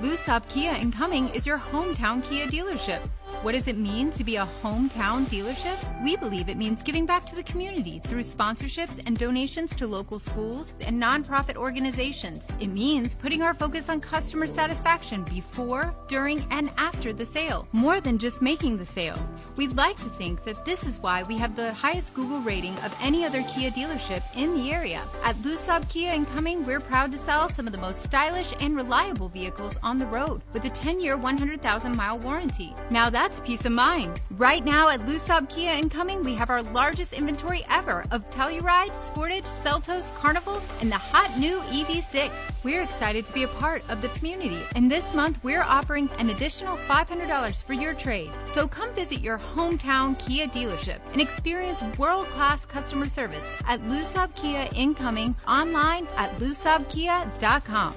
Lou 0.00 0.16
Sobh 0.16 0.48
Kia 0.48 0.74
in 0.74 0.90
Cumming 0.90 1.28
is 1.28 1.46
your 1.46 1.58
hometown 1.58 2.22
Kia 2.28 2.46
dealership. 2.46 3.06
What 3.42 3.52
does 3.52 3.68
it 3.68 3.76
mean 3.76 4.10
to 4.12 4.24
be 4.24 4.36
a 4.36 4.48
hometown 4.62 5.26
dealership? 5.26 5.76
We 6.02 6.16
believe 6.16 6.48
it 6.48 6.56
means 6.56 6.82
giving 6.82 7.06
back 7.06 7.24
to 7.26 7.36
the 7.36 7.42
community 7.42 8.00
through 8.02 8.22
sponsorships 8.22 9.00
and 9.06 9.16
donations 9.16 9.76
to 9.76 9.86
local 9.86 10.18
schools 10.18 10.74
and 10.86 11.00
nonprofit 11.00 11.56
organizations. 11.56 12.48
It 12.60 12.68
means 12.68 13.14
putting 13.14 13.42
our 13.42 13.54
focus 13.54 13.88
on 13.88 14.00
customer 14.00 14.46
satisfaction 14.46 15.22
before, 15.24 15.94
during, 16.08 16.44
and 16.50 16.70
after 16.78 17.12
the 17.12 17.26
sale, 17.26 17.68
more 17.72 18.00
than 18.00 18.18
just 18.18 18.42
making 18.42 18.78
the 18.78 18.86
sale. 18.86 19.18
We'd 19.56 19.76
like 19.76 19.96
to 20.00 20.08
think 20.08 20.42
that 20.44 20.64
this 20.64 20.84
is 20.84 20.98
why 20.98 21.22
we 21.22 21.36
have 21.38 21.54
the 21.54 21.72
highest 21.74 22.14
Google 22.14 22.40
rating 22.40 22.76
of 22.78 22.96
any 23.00 23.24
other 23.24 23.42
Kia 23.54 23.70
dealership 23.70 24.22
in 24.36 24.56
the 24.56 24.72
area. 24.72 25.02
At 25.22 25.40
Lou 25.42 25.56
Sobh 25.56 25.88
Kia 25.88 26.12
in 26.14 26.24
Cumming, 26.24 26.64
we're 26.64 26.80
proud 26.80 27.12
to 27.12 27.18
sell 27.18 27.48
some 27.48 27.66
of 27.66 27.72
the 27.72 27.80
most 27.80 28.02
stylish 28.02 28.54
and 28.60 28.76
reliable 28.76 29.28
vehicles 29.28 29.78
on 29.82 29.98
the 29.98 30.06
road 30.06 30.42
with 30.52 30.64
a 30.64 30.70
10 30.70 31.00
year, 31.00 31.16
100,000 31.16 31.96
mile 31.96 32.18
warranty. 32.18 32.74
Now 32.90 33.10
that's 33.10 33.25
that's 33.26 33.40
peace 33.40 33.64
of 33.64 33.72
mind. 33.72 34.20
Right 34.38 34.64
now 34.64 34.88
at 34.88 35.04
Lou 35.04 35.16
Sobh 35.16 35.48
Kia 35.48 35.72
in 35.72 35.88
Cumming, 35.88 36.22
we 36.22 36.34
have 36.34 36.48
our 36.48 36.62
largest 36.62 37.12
inventory 37.12 37.64
ever 37.68 38.04
of 38.12 38.30
Telluride, 38.30 38.92
Sportage, 38.92 39.42
Seltos, 39.64 40.14
Carnivals, 40.14 40.62
and 40.80 40.92
the 40.92 40.96
hot 40.96 41.36
new 41.36 41.58
EV6. 41.62 42.30
We're 42.62 42.82
excited 42.82 43.26
to 43.26 43.32
be 43.32 43.42
a 43.42 43.48
part 43.48 43.82
of 43.90 44.00
the 44.00 44.10
community, 44.10 44.60
and 44.76 44.88
this 44.88 45.12
month 45.12 45.42
we're 45.42 45.64
offering 45.64 46.08
an 46.20 46.30
additional 46.30 46.76
$500 46.76 47.64
for 47.64 47.72
your 47.72 47.94
trade. 47.94 48.30
So 48.44 48.68
come 48.68 48.94
visit 48.94 49.22
your 49.22 49.38
hometown 49.38 50.16
Kia 50.24 50.46
dealership 50.46 51.00
and 51.10 51.20
experience 51.20 51.82
world-class 51.98 52.64
customer 52.66 53.08
service 53.08 53.44
at 53.66 53.84
Lou 53.88 54.02
Sobh 54.02 54.36
Kia 54.36 54.68
in 54.76 54.94
Cumming 54.94 55.34
online 55.48 56.06
at 56.16 56.36
lousobhkia.com. 56.36 57.94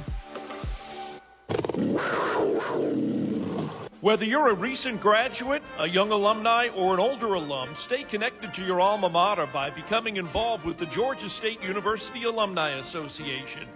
Whether 4.01 4.23
you're 4.23 4.47
a 4.47 4.53
recent 4.53 5.01
graduate, 5.01 5.61
a 5.77 5.85
young 5.85 6.13
alumni, 6.13 6.69
or 6.69 6.93
an 6.93 7.01
older 7.01 7.33
alum, 7.33 7.75
stay 7.75 8.03
connected 8.03 8.53
to 8.53 8.63
your 8.63 8.79
alma 8.79 9.09
mater 9.09 9.45
by 9.45 9.71
becoming 9.71 10.15
involved 10.15 10.63
with 10.63 10.77
the 10.77 10.85
Georgia 10.85 11.29
State 11.29 11.61
University 11.61 12.23
Alumni 12.23 12.77
Association. 12.77 13.67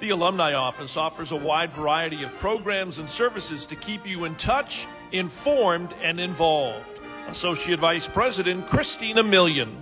The 0.00 0.10
Alumni 0.10 0.54
Office 0.54 0.96
offers 0.96 1.32
a 1.32 1.36
wide 1.36 1.70
variety 1.74 2.22
of 2.22 2.34
programs 2.38 2.96
and 2.96 3.10
services 3.10 3.66
to 3.66 3.76
keep 3.76 4.06
you 4.06 4.24
in 4.24 4.34
touch, 4.36 4.86
informed, 5.12 5.92
and 6.02 6.18
involved. 6.18 7.02
Associate 7.28 7.78
Vice 7.78 8.08
President 8.08 8.66
Christina 8.66 9.22
Million. 9.22 9.76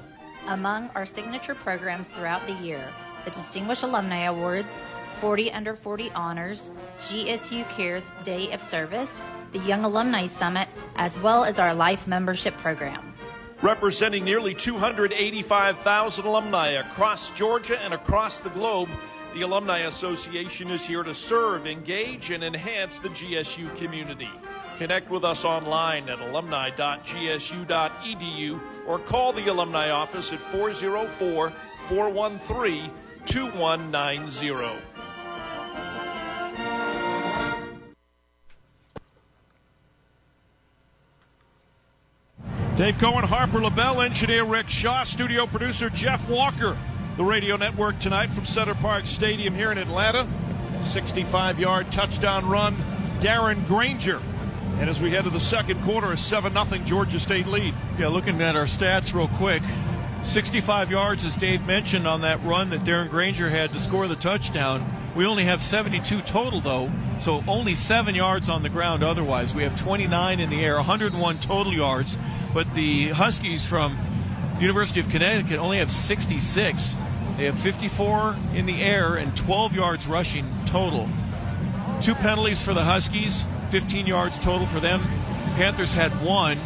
Among 0.48 0.90
our 0.96 1.06
signature 1.06 1.54
programs 1.54 2.08
throughout 2.08 2.44
the 2.48 2.54
year, 2.54 2.92
the 3.24 3.30
Distinguished 3.30 3.84
Alumni 3.84 4.24
Awards, 4.24 4.82
40 5.20 5.52
Under 5.52 5.74
40 5.74 6.10
Honors, 6.10 6.70
GSU 6.98 7.68
Cares 7.70 8.12
Day 8.22 8.52
of 8.52 8.60
Service, 8.60 9.20
the 9.52 9.58
Young 9.60 9.84
Alumni 9.84 10.26
Summit, 10.26 10.68
as 10.96 11.18
well 11.18 11.44
as 11.44 11.58
our 11.58 11.74
Life 11.74 12.06
Membership 12.06 12.56
Program. 12.58 13.14
Representing 13.62 14.24
nearly 14.24 14.54
285,000 14.54 16.26
alumni 16.26 16.72
across 16.72 17.30
Georgia 17.30 17.80
and 17.80 17.94
across 17.94 18.40
the 18.40 18.50
globe, 18.50 18.90
the 19.32 19.42
Alumni 19.42 19.80
Association 19.80 20.70
is 20.70 20.86
here 20.86 21.02
to 21.02 21.14
serve, 21.14 21.66
engage, 21.66 22.30
and 22.30 22.44
enhance 22.44 22.98
the 22.98 23.08
GSU 23.08 23.74
community. 23.76 24.30
Connect 24.78 25.10
with 25.10 25.24
us 25.24 25.44
online 25.44 26.08
at 26.08 26.20
alumni.gsu.edu 26.20 28.60
or 28.86 28.98
call 28.98 29.32
the 29.32 29.48
Alumni 29.48 29.90
Office 29.90 30.32
at 30.32 30.40
404 30.40 31.52
413 31.88 32.90
2190. 33.26 34.93
Dave 42.76 42.98
Cohen, 42.98 43.22
Harper 43.22 43.60
LeBel, 43.60 44.04
engineer 44.04 44.42
Rick 44.42 44.68
Shaw, 44.68 45.04
studio 45.04 45.46
producer 45.46 45.88
Jeff 45.88 46.28
Walker. 46.28 46.76
The 47.16 47.22
radio 47.22 47.56
network 47.56 48.00
tonight 48.00 48.32
from 48.32 48.46
Center 48.46 48.74
Parc 48.74 49.06
Stadium 49.06 49.54
here 49.54 49.70
in 49.70 49.78
Atlanta. 49.78 50.26
65 50.82 51.60
yard 51.60 51.92
touchdown 51.92 52.48
run, 52.48 52.74
Darren 53.20 53.64
Grainger. 53.68 54.20
And 54.80 54.90
as 54.90 55.00
we 55.00 55.12
head 55.12 55.22
to 55.22 55.30
the 55.30 55.38
second 55.38 55.84
quarter, 55.84 56.10
a 56.10 56.18
7 56.18 56.52
0 56.52 56.84
Georgia 56.84 57.20
State 57.20 57.46
lead. 57.46 57.74
Yeah, 57.96 58.08
looking 58.08 58.40
at 58.42 58.56
our 58.56 58.64
stats 58.64 59.14
real 59.14 59.28
quick 59.28 59.62
65 60.24 60.90
yards, 60.90 61.24
as 61.24 61.36
Dave 61.36 61.64
mentioned, 61.66 62.08
on 62.08 62.22
that 62.22 62.42
run 62.42 62.70
that 62.70 62.80
Darren 62.80 63.08
Grainger 63.08 63.50
had 63.50 63.72
to 63.72 63.78
score 63.78 64.08
the 64.08 64.16
touchdown. 64.16 64.84
We 65.14 65.26
only 65.26 65.44
have 65.44 65.62
72 65.62 66.22
total, 66.22 66.60
though, 66.60 66.90
so 67.20 67.44
only 67.46 67.76
seven 67.76 68.16
yards 68.16 68.48
on 68.48 68.64
the 68.64 68.68
ground 68.68 69.04
otherwise. 69.04 69.54
We 69.54 69.62
have 69.62 69.78
29 69.78 70.40
in 70.40 70.50
the 70.50 70.64
air, 70.64 70.74
101 70.76 71.38
total 71.38 71.72
yards 71.72 72.18
but 72.54 72.72
the 72.74 73.08
Huskies 73.08 73.66
from 73.66 73.98
University 74.60 75.00
of 75.00 75.08
Connecticut 75.08 75.58
only 75.58 75.78
have 75.78 75.90
66. 75.90 76.96
They 77.36 77.46
have 77.46 77.58
54 77.58 78.36
in 78.54 78.64
the 78.64 78.80
air 78.80 79.16
and 79.16 79.36
12 79.36 79.74
yards 79.74 80.06
rushing 80.06 80.46
total. 80.64 81.08
Two 82.00 82.14
penalties 82.14 82.62
for 82.62 82.72
the 82.72 82.84
Huskies, 82.84 83.44
15 83.70 84.06
yards 84.06 84.38
total 84.38 84.66
for 84.68 84.78
them. 84.78 85.02
Panthers 85.56 85.92
had 85.92 86.12
one. 86.24 86.56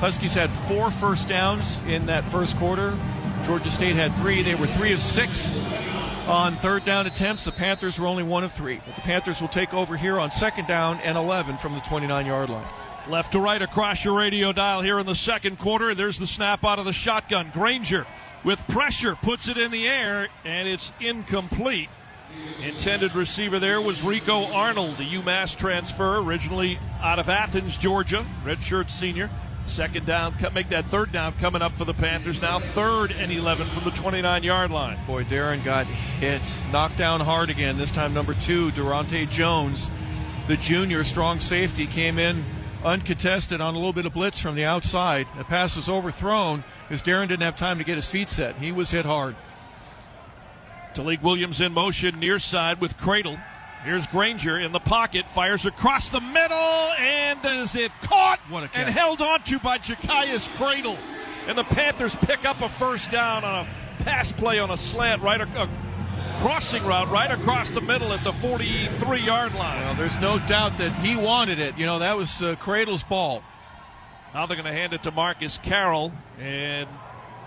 Huskies 0.00 0.34
had 0.34 0.50
four 0.50 0.90
first 0.90 1.28
downs 1.28 1.78
in 1.86 2.06
that 2.06 2.24
first 2.24 2.56
quarter. 2.56 2.96
Georgia 3.44 3.70
State 3.70 3.96
had 3.96 4.14
three. 4.16 4.42
They 4.42 4.54
were 4.54 4.66
three 4.66 4.92
of 4.94 5.00
six 5.00 5.52
on 6.26 6.56
third 6.56 6.84
down 6.86 7.06
attempts. 7.06 7.44
The 7.44 7.52
Panthers 7.52 8.00
were 8.00 8.06
only 8.06 8.22
one 8.22 8.44
of 8.44 8.52
three. 8.52 8.80
But 8.86 8.94
the 8.94 9.00
Panthers 9.02 9.40
will 9.40 9.48
take 9.48 9.74
over 9.74 9.96
here 9.96 10.18
on 10.18 10.32
second 10.32 10.66
down 10.66 11.00
and 11.00 11.18
11 11.18 11.58
from 11.58 11.74
the 11.74 11.80
29 11.80 12.26
yard 12.26 12.48
line. 12.48 12.66
Left 13.08 13.32
to 13.32 13.40
right 13.40 13.60
across 13.60 14.04
your 14.04 14.16
radio 14.16 14.52
dial 14.52 14.80
here 14.80 14.98
in 14.98 15.06
the 15.06 15.14
second 15.16 15.58
quarter. 15.58 15.92
There's 15.92 16.18
the 16.18 16.26
snap 16.26 16.64
out 16.64 16.78
of 16.78 16.84
the 16.84 16.92
shotgun. 16.92 17.50
Grainger 17.52 18.06
with 18.44 18.66
pressure 18.68 19.16
puts 19.16 19.48
it 19.48 19.58
in 19.58 19.72
the 19.72 19.88
air, 19.88 20.28
and 20.44 20.68
it's 20.68 20.92
incomplete. 21.00 21.88
Intended 22.62 23.14
receiver 23.14 23.58
there 23.58 23.80
was 23.80 24.02
Rico 24.02 24.44
Arnold, 24.44 24.98
the 24.98 25.04
UMass 25.04 25.56
transfer, 25.56 26.18
originally 26.18 26.78
out 27.02 27.18
of 27.18 27.28
Athens, 27.28 27.76
Georgia, 27.76 28.24
redshirt 28.44 28.88
senior. 28.88 29.28
Second 29.64 30.06
down, 30.06 30.34
make 30.54 30.68
that 30.70 30.84
third 30.84 31.12
down 31.12 31.32
coming 31.34 31.60
up 31.60 31.72
for 31.72 31.84
the 31.84 31.94
Panthers 31.94 32.40
now. 32.40 32.60
Third 32.60 33.12
and 33.12 33.30
11 33.32 33.68
from 33.70 33.84
the 33.84 33.90
29 33.90 34.44
yard 34.44 34.70
line. 34.70 34.98
Boy, 35.06 35.24
Darren 35.24 35.64
got 35.64 35.86
hit, 35.86 36.58
knocked 36.70 36.98
down 36.98 37.20
hard 37.20 37.50
again. 37.50 37.78
This 37.78 37.90
time, 37.90 38.14
number 38.14 38.34
two, 38.34 38.70
Durante 38.72 39.26
Jones, 39.26 39.90
the 40.46 40.56
junior 40.56 41.04
strong 41.04 41.40
safety, 41.40 41.86
came 41.86 42.18
in 42.18 42.44
uncontested 42.84 43.60
on 43.60 43.74
a 43.74 43.78
little 43.78 43.92
bit 43.92 44.06
of 44.06 44.14
blitz 44.14 44.40
from 44.40 44.54
the 44.54 44.64
outside. 44.64 45.26
The 45.38 45.44
pass 45.44 45.76
was 45.76 45.88
overthrown 45.88 46.64
as 46.90 47.02
Darren 47.02 47.28
didn't 47.28 47.42
have 47.42 47.56
time 47.56 47.78
to 47.78 47.84
get 47.84 47.96
his 47.96 48.08
feet 48.08 48.28
set. 48.28 48.56
He 48.56 48.72
was 48.72 48.90
hit 48.90 49.04
hard. 49.04 49.36
Tailique 50.94 51.22
Williams 51.22 51.60
in 51.60 51.72
motion 51.72 52.20
near 52.20 52.38
side 52.38 52.80
with 52.80 52.96
Credle. 52.98 53.38
Here's 53.84 54.06
Grainger 54.06 54.58
in 54.58 54.70
the 54.70 54.78
pocket, 54.78 55.26
fires 55.26 55.66
across 55.66 56.08
the 56.08 56.20
middle, 56.20 56.56
and 56.56 57.40
is 57.44 57.74
it 57.74 57.90
caught 58.02 58.38
and 58.52 58.88
held 58.88 59.20
onto 59.20 59.58
by 59.58 59.78
Ja'Cyais 59.78 60.48
Credle. 60.50 60.96
And 61.48 61.58
the 61.58 61.64
Panthers 61.64 62.14
pick 62.14 62.44
up 62.44 62.60
a 62.60 62.68
first 62.68 63.10
down 63.10 63.42
on 63.42 63.66
a 63.66 64.04
pass 64.04 64.30
play 64.30 64.60
on 64.60 64.70
a 64.70 64.76
slant 64.76 65.22
right 65.22 65.40
across 65.40 65.68
crossing 66.42 66.84
route 66.84 67.08
right 67.08 67.30
across 67.30 67.70
the 67.70 67.80
middle 67.80 68.12
at 68.12 68.24
the 68.24 68.32
43 68.32 69.20
yard 69.20 69.54
line. 69.54 69.80
Well, 69.80 69.94
there's 69.94 70.18
no 70.18 70.40
doubt 70.40 70.76
that 70.78 70.92
he 70.96 71.14
wanted 71.14 71.60
it. 71.60 71.78
You 71.78 71.86
know, 71.86 72.00
that 72.00 72.16
was 72.16 72.42
uh, 72.42 72.56
Credle's 72.56 73.04
ball. 73.04 73.44
Now 74.34 74.46
they're 74.46 74.56
going 74.56 74.66
to 74.66 74.72
hand 74.72 74.92
it 74.92 75.04
to 75.04 75.12
Marcus 75.12 75.58
Carroll 75.58 76.10
and 76.40 76.88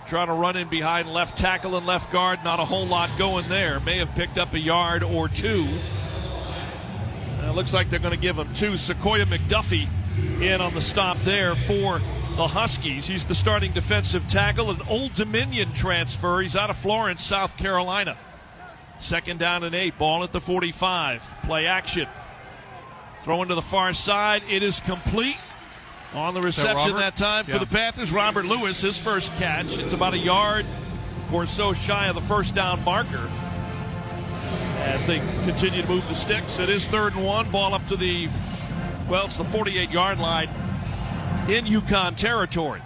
trying 0.06 0.28
to 0.28 0.32
run 0.32 0.56
in 0.56 0.70
behind 0.70 1.12
left 1.12 1.36
tackle 1.36 1.76
and 1.76 1.86
left 1.86 2.10
guard. 2.10 2.42
Not 2.42 2.58
a 2.58 2.64
whole 2.64 2.86
lot 2.86 3.10
going 3.18 3.50
there. 3.50 3.80
May 3.80 3.98
have 3.98 4.14
picked 4.14 4.38
up 4.38 4.54
a 4.54 4.58
yard 4.58 5.02
or 5.02 5.28
two. 5.28 5.66
It 7.42 7.54
looks 7.54 7.74
like 7.74 7.90
they're 7.90 7.98
going 7.98 8.14
to 8.14 8.16
give 8.16 8.38
him 8.38 8.54
two. 8.54 8.78
Sequoia 8.78 9.26
McDuffie 9.26 9.88
in 10.40 10.62
on 10.62 10.72
the 10.72 10.80
stop 10.80 11.18
there 11.18 11.54
for 11.54 12.00
the 12.38 12.48
Huskies. 12.48 13.06
He's 13.06 13.26
the 13.26 13.34
starting 13.34 13.72
defensive 13.72 14.26
tackle, 14.26 14.70
an 14.70 14.80
Old 14.88 15.12
Dominion 15.12 15.74
transfer. 15.74 16.40
He's 16.40 16.56
out 16.56 16.70
of 16.70 16.78
Florence, 16.78 17.22
South 17.22 17.58
Carolina. 17.58 18.16
Second 18.98 19.38
down 19.38 19.64
and 19.64 19.74
eight. 19.74 19.98
Ball 19.98 20.24
at 20.24 20.32
the 20.32 20.40
45. 20.40 21.22
Play 21.44 21.66
action. 21.66 22.08
Throwing 23.22 23.48
to 23.48 23.54
the 23.54 23.62
far 23.62 23.92
side. 23.92 24.42
It 24.48 24.62
is 24.62 24.80
complete. 24.80 25.36
On 26.14 26.32
the 26.32 26.40
reception 26.40 26.92
that, 26.92 26.98
that, 26.98 27.16
time 27.16 27.44
for 27.44 27.52
yeah. 27.52 27.58
the 27.58 27.66
Panthers, 27.66 28.10
Robert 28.10 28.46
Lewis, 28.46 28.80
his 28.80 28.96
first 28.96 29.32
catch. 29.34 29.76
It's 29.76 29.92
about 29.92 30.14
a 30.14 30.18
yard 30.18 30.64
or 31.32 31.46
so 31.46 31.72
shy 31.72 32.06
of 32.06 32.14
the 32.14 32.20
first 32.20 32.54
down 32.54 32.82
marker. 32.84 33.28
As 34.78 35.04
they 35.04 35.18
continue 35.44 35.82
to 35.82 35.88
move 35.88 36.08
the 36.08 36.14
sticks, 36.14 36.58
it 36.58 36.70
is 36.70 36.86
third 36.86 37.16
and 37.16 37.24
one. 37.24 37.50
Ball 37.50 37.74
up 37.74 37.86
to 37.88 37.96
the, 37.96 38.28
well, 39.08 39.26
it's 39.26 39.36
the 39.36 39.44
48 39.44 39.90
yard 39.90 40.18
line 40.18 40.48
in 41.48 41.64
UConn 41.66 42.16
territory. 42.16 42.80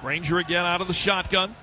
Grainger 0.00 0.38
again 0.38 0.64
out 0.64 0.80
of 0.80 0.88
the 0.88 0.94
shotgun. 0.94 1.54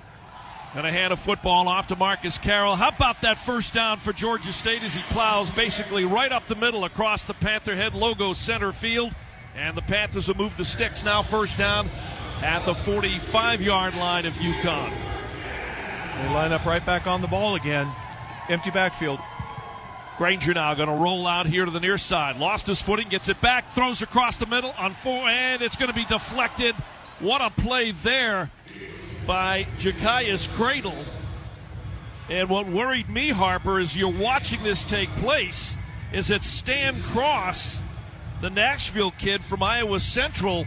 And 0.72 0.86
a 0.86 0.92
hand 0.92 1.12
of 1.12 1.18
football 1.18 1.66
off 1.66 1.88
to 1.88 1.96
Marcus 1.96 2.38
Carroll. 2.38 2.76
How 2.76 2.90
about 2.90 3.22
that 3.22 3.38
first 3.38 3.74
down 3.74 3.98
for 3.98 4.12
Georgia 4.12 4.52
State 4.52 4.84
as 4.84 4.94
he 4.94 5.02
plows 5.10 5.50
basically 5.50 6.04
right 6.04 6.30
up 6.30 6.46
the 6.46 6.54
middle 6.54 6.84
across 6.84 7.24
the 7.24 7.34
Panther 7.34 7.74
Head 7.74 7.92
logo 7.92 8.32
center 8.32 8.70
field? 8.70 9.12
And 9.56 9.76
the 9.76 9.82
Panthers 9.82 10.28
will 10.28 10.36
move 10.36 10.56
the 10.56 10.64
sticks 10.64 11.04
now 11.04 11.22
first 11.22 11.58
down 11.58 11.90
at 12.40 12.64
the 12.66 12.74
45 12.74 13.60
yard 13.60 13.96
line 13.96 14.26
of 14.26 14.34
UConn. 14.34 14.92
They 16.16 16.28
line 16.32 16.52
up 16.52 16.64
right 16.64 16.84
back 16.86 17.08
on 17.08 17.20
the 17.20 17.26
ball 17.26 17.56
again. 17.56 17.90
Empty 18.48 18.70
backfield. 18.70 19.18
Grainger 20.18 20.54
now 20.54 20.74
going 20.74 20.88
to 20.88 20.94
roll 20.94 21.26
out 21.26 21.46
here 21.46 21.64
to 21.64 21.70
the 21.70 21.80
near 21.80 21.98
side. 21.98 22.36
Lost 22.36 22.68
his 22.68 22.80
footing, 22.80 23.08
gets 23.08 23.28
it 23.28 23.40
back, 23.40 23.72
throws 23.72 24.02
across 24.02 24.36
the 24.36 24.46
middle 24.46 24.72
on 24.78 24.92
four, 24.92 25.28
and 25.28 25.62
it's 25.62 25.76
going 25.76 25.88
to 25.88 25.94
be 25.94 26.04
deflected. 26.04 26.76
What 27.18 27.40
a 27.40 27.50
play 27.50 27.90
there 27.90 28.50
by 29.26 29.66
Ja'Cyais 29.78 30.48
Credle. 30.50 31.04
And 32.28 32.48
what 32.48 32.68
worried 32.68 33.08
me, 33.08 33.30
Harper, 33.30 33.80
is 33.80 33.96
you're 33.96 34.08
watching 34.08 34.62
this 34.62 34.84
take 34.84 35.10
place, 35.16 35.76
is 36.12 36.28
that 36.28 36.42
Stan 36.42 37.02
Cross, 37.02 37.82
the 38.40 38.50
Nashville 38.50 39.10
kid 39.10 39.44
from 39.44 39.62
Iowa 39.62 40.00
Central, 40.00 40.66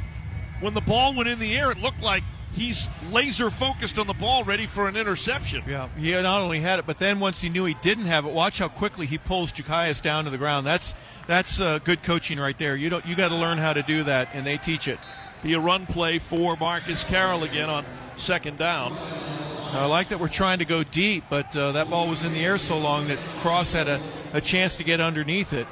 when 0.59 0.73
the 0.73 0.81
ball 0.81 1.13
went 1.15 1.29
in 1.29 1.39
the 1.39 1.57
air, 1.57 1.71
it 1.71 1.77
looked 1.77 2.01
like 2.01 2.23
he's 2.53 2.89
laser 3.11 3.49
focused 3.49 3.97
on 3.97 4.07
the 4.07 4.13
ball, 4.13 4.43
ready 4.43 4.65
for 4.65 4.87
an 4.87 4.95
interception. 4.95 5.63
Yeah, 5.67 5.89
he 5.97 6.11
not 6.11 6.41
only 6.41 6.59
had 6.59 6.79
it, 6.79 6.85
but 6.85 6.99
then 6.99 7.19
once 7.19 7.41
he 7.41 7.49
knew 7.49 7.65
he 7.65 7.75
didn't 7.81 8.05
have 8.05 8.25
it, 8.25 8.33
watch 8.33 8.59
how 8.59 8.67
quickly 8.67 9.05
he 9.05 9.17
pulls 9.17 9.51
Ja'Cyais 9.51 10.01
down 10.01 10.25
to 10.25 10.29
the 10.29 10.37
ground. 10.37 10.65
That's 10.67 10.93
that's 11.27 11.59
uh, 11.59 11.79
good 11.79 12.03
coaching 12.03 12.39
right 12.39 12.57
there. 12.57 12.75
You 12.75 12.89
don't 12.89 13.05
you 13.05 13.15
got 13.15 13.29
to 13.29 13.35
learn 13.35 13.57
how 13.57 13.73
to 13.73 13.83
do 13.83 14.03
that, 14.03 14.29
and 14.33 14.45
they 14.45 14.57
teach 14.57 14.87
it. 14.87 14.99
Be 15.43 15.53
a 15.53 15.59
run 15.59 15.85
play 15.85 16.19
for 16.19 16.55
Marcus 16.55 17.03
Carroll 17.03 17.43
again 17.43 17.69
on 17.69 17.85
second 18.15 18.57
down. 18.57 18.93
I 18.93 19.85
like 19.85 20.09
that 20.09 20.19
we're 20.19 20.29
trying 20.29 20.59
to 20.59 20.65
go 20.65 20.83
deep, 20.83 21.25
but 21.29 21.55
uh, 21.57 21.73
that 21.73 21.89
ball 21.89 22.07
was 22.07 22.23
in 22.23 22.31
the 22.31 22.45
air 22.45 22.57
so 22.57 22.77
long 22.77 23.07
that 23.07 23.19
Cross 23.39 23.73
had 23.73 23.89
a, 23.89 24.01
a 24.31 24.39
chance 24.39 24.77
to 24.77 24.83
get 24.83 25.01
underneath 25.01 25.51
it. 25.51 25.67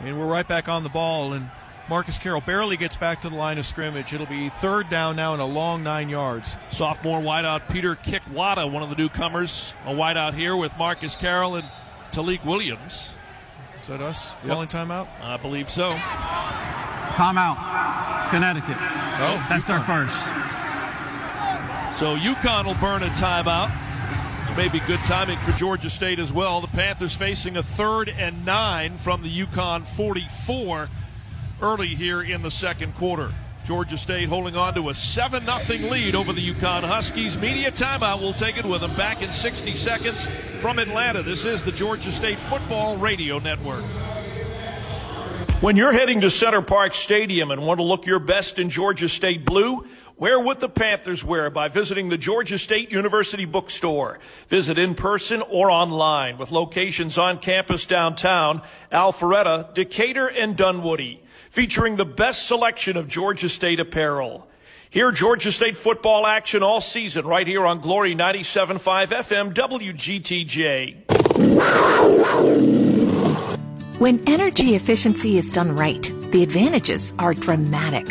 And 0.00 0.20
we're 0.20 0.26
right 0.26 0.46
back 0.46 0.68
on 0.68 0.84
the 0.84 0.88
ball, 0.88 1.32
and 1.32 1.50
Marcus 1.88 2.18
Carroll 2.18 2.42
barely 2.42 2.76
gets 2.76 2.96
back 2.96 3.22
to 3.22 3.30
the 3.30 3.34
line 3.34 3.58
of 3.58 3.66
scrimmage. 3.66 4.12
It'll 4.12 4.26
be 4.26 4.50
third 4.50 4.90
down 4.90 5.16
now 5.16 5.32
and 5.32 5.42
a 5.42 5.46
long 5.46 5.82
nine 5.82 6.08
yards. 6.10 6.56
Sophomore 6.70 7.20
wideout 7.20 7.68
Peter 7.70 7.96
Kikwata, 7.96 8.70
one 8.70 8.82
of 8.82 8.90
the 8.90 8.96
newcomers, 8.96 9.74
a 9.86 9.94
wideout 9.94 10.34
here 10.34 10.54
with 10.54 10.76
Marcus 10.76 11.16
Carroll 11.16 11.56
and 11.56 11.66
Tailique 12.12 12.44
Williams. 12.44 13.10
Is 13.80 13.88
that 13.88 14.00
us 14.00 14.34
yep. 14.42 14.52
calling 14.52 14.68
timeout? 14.68 15.08
I 15.22 15.38
believe 15.38 15.70
so. 15.70 15.96
Timeout, 17.14 18.30
Connecticut. 18.30 18.76
Oh, 19.20 19.44
that's 19.48 19.64
their 19.64 19.80
first. 19.80 20.16
So 21.98 22.16
UConn 22.16 22.66
will 22.66 22.74
burn 22.74 23.02
a 23.02 23.08
timeout. 23.10 23.70
Which 24.48 24.56
may 24.56 24.68
be 24.68 24.80
good 24.86 25.00
timing 25.00 25.38
for 25.40 25.52
Georgia 25.52 25.90
State 25.90 26.18
as 26.18 26.32
well. 26.32 26.62
The 26.62 26.68
Panthers 26.68 27.14
facing 27.14 27.56
a 27.56 27.62
third 27.62 28.08
and 28.08 28.46
nine 28.46 28.96
from 28.96 29.22
the 29.22 29.44
UConn 29.44 29.84
44 29.84 30.88
early 31.60 31.88
here 31.88 32.22
in 32.22 32.42
the 32.42 32.50
second 32.50 32.94
quarter. 32.94 33.32
Georgia 33.66 33.98
State 33.98 34.30
holding 34.30 34.56
on 34.56 34.72
to 34.74 34.88
a 34.88 34.94
7 34.94 35.44
0 35.44 35.90
lead 35.90 36.14
over 36.14 36.32
the 36.32 36.54
UConn 36.54 36.84
Huskies. 36.84 37.36
Media 37.36 37.70
timeout. 37.70 38.20
We'll 38.20 38.32
take 38.32 38.56
it 38.56 38.64
with 38.64 38.80
them 38.80 38.94
back 38.94 39.20
in 39.20 39.30
60 39.30 39.74
seconds 39.74 40.26
from 40.60 40.78
Atlanta. 40.78 41.22
This 41.22 41.44
is 41.44 41.62
the 41.62 41.72
Georgia 41.72 42.10
State 42.10 42.38
Football 42.38 42.96
Radio 42.96 43.38
Network. 43.38 43.84
When 45.60 45.76
you're 45.76 45.92
heading 45.92 46.20
to 46.20 46.30
Center 46.30 46.62
Parc 46.62 46.94
Stadium 46.94 47.50
and 47.50 47.66
want 47.66 47.78
to 47.78 47.84
look 47.84 48.06
your 48.06 48.20
best 48.20 48.60
in 48.60 48.70
Georgia 48.70 49.08
State 49.08 49.44
blue, 49.44 49.84
Wear 50.18 50.40
what 50.40 50.58
the 50.58 50.68
Panthers 50.68 51.24
wear 51.24 51.48
by 51.48 51.68
visiting 51.68 52.08
the 52.08 52.18
Georgia 52.18 52.58
State 52.58 52.90
University 52.90 53.44
bookstore. 53.44 54.18
Visit 54.48 54.76
in 54.76 54.96
person 54.96 55.42
or 55.42 55.70
online 55.70 56.38
with 56.38 56.50
locations 56.50 57.18
on 57.18 57.38
campus 57.38 57.86
downtown, 57.86 58.62
Alpharetta, 58.90 59.72
Decatur, 59.74 60.26
and 60.26 60.56
Dunwoody, 60.56 61.22
featuring 61.50 61.94
the 61.94 62.04
best 62.04 62.48
selection 62.48 62.96
of 62.96 63.06
Georgia 63.06 63.48
State 63.48 63.78
apparel. 63.78 64.48
Hear 64.90 65.12
Georgia 65.12 65.52
State 65.52 65.76
football 65.76 66.26
action 66.26 66.64
all 66.64 66.80
season 66.80 67.24
right 67.24 67.46
here 67.46 67.64
on 67.64 67.80
Glory 67.80 68.16
97.5 68.16 69.08
FM 69.08 69.54
WGTJ. 69.54 71.04
When 73.98 74.22
energy 74.28 74.76
efficiency 74.76 75.38
is 75.38 75.48
done 75.48 75.74
right, 75.74 76.00
the 76.30 76.44
advantages 76.44 77.12
are 77.18 77.34
dramatic. 77.34 78.06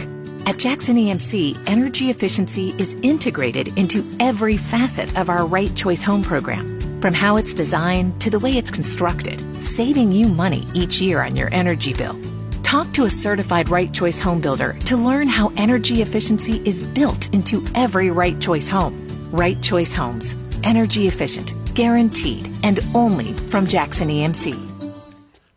At 0.45 0.57
Jackson 0.57 0.97
EMC, 0.97 1.63
energy 1.65 2.09
efficiency 2.09 2.71
is 2.71 2.95
integrated 2.95 3.69
into 3.77 4.03
every 4.19 4.57
facet 4.57 5.17
of 5.17 5.29
our 5.29 5.45
Right 5.45 5.73
Choice 5.77 6.03
Home 6.03 6.23
program. 6.23 6.99
From 6.99 7.13
how 7.13 7.37
it's 7.37 7.53
designed 7.53 8.19
to 8.19 8.29
the 8.29 8.37
way 8.37 8.57
it's 8.57 8.69
constructed, 8.69 9.39
saving 9.55 10.11
you 10.11 10.27
money 10.27 10.67
each 10.73 10.99
year 10.99 11.21
on 11.21 11.37
your 11.37 11.53
energy 11.53 11.93
bill. 11.93 12.19
Talk 12.63 12.91
to 12.91 13.05
a 13.05 13.09
certified 13.09 13.69
Right 13.69 13.93
Choice 13.93 14.19
home 14.19 14.41
builder 14.41 14.73
to 14.87 14.97
learn 14.97 15.29
how 15.29 15.53
energy 15.55 16.01
efficiency 16.01 16.61
is 16.67 16.85
built 16.85 17.33
into 17.33 17.63
every 17.75 18.11
Right 18.11 18.37
Choice 18.41 18.67
home. 18.67 19.07
Right 19.31 19.61
Choice 19.61 19.93
Homes. 19.93 20.35
Energy 20.65 21.07
efficient, 21.07 21.53
guaranteed, 21.75 22.45
and 22.63 22.81
only 22.93 23.31
from 23.31 23.65
Jackson 23.65 24.09
EMC. 24.09 24.66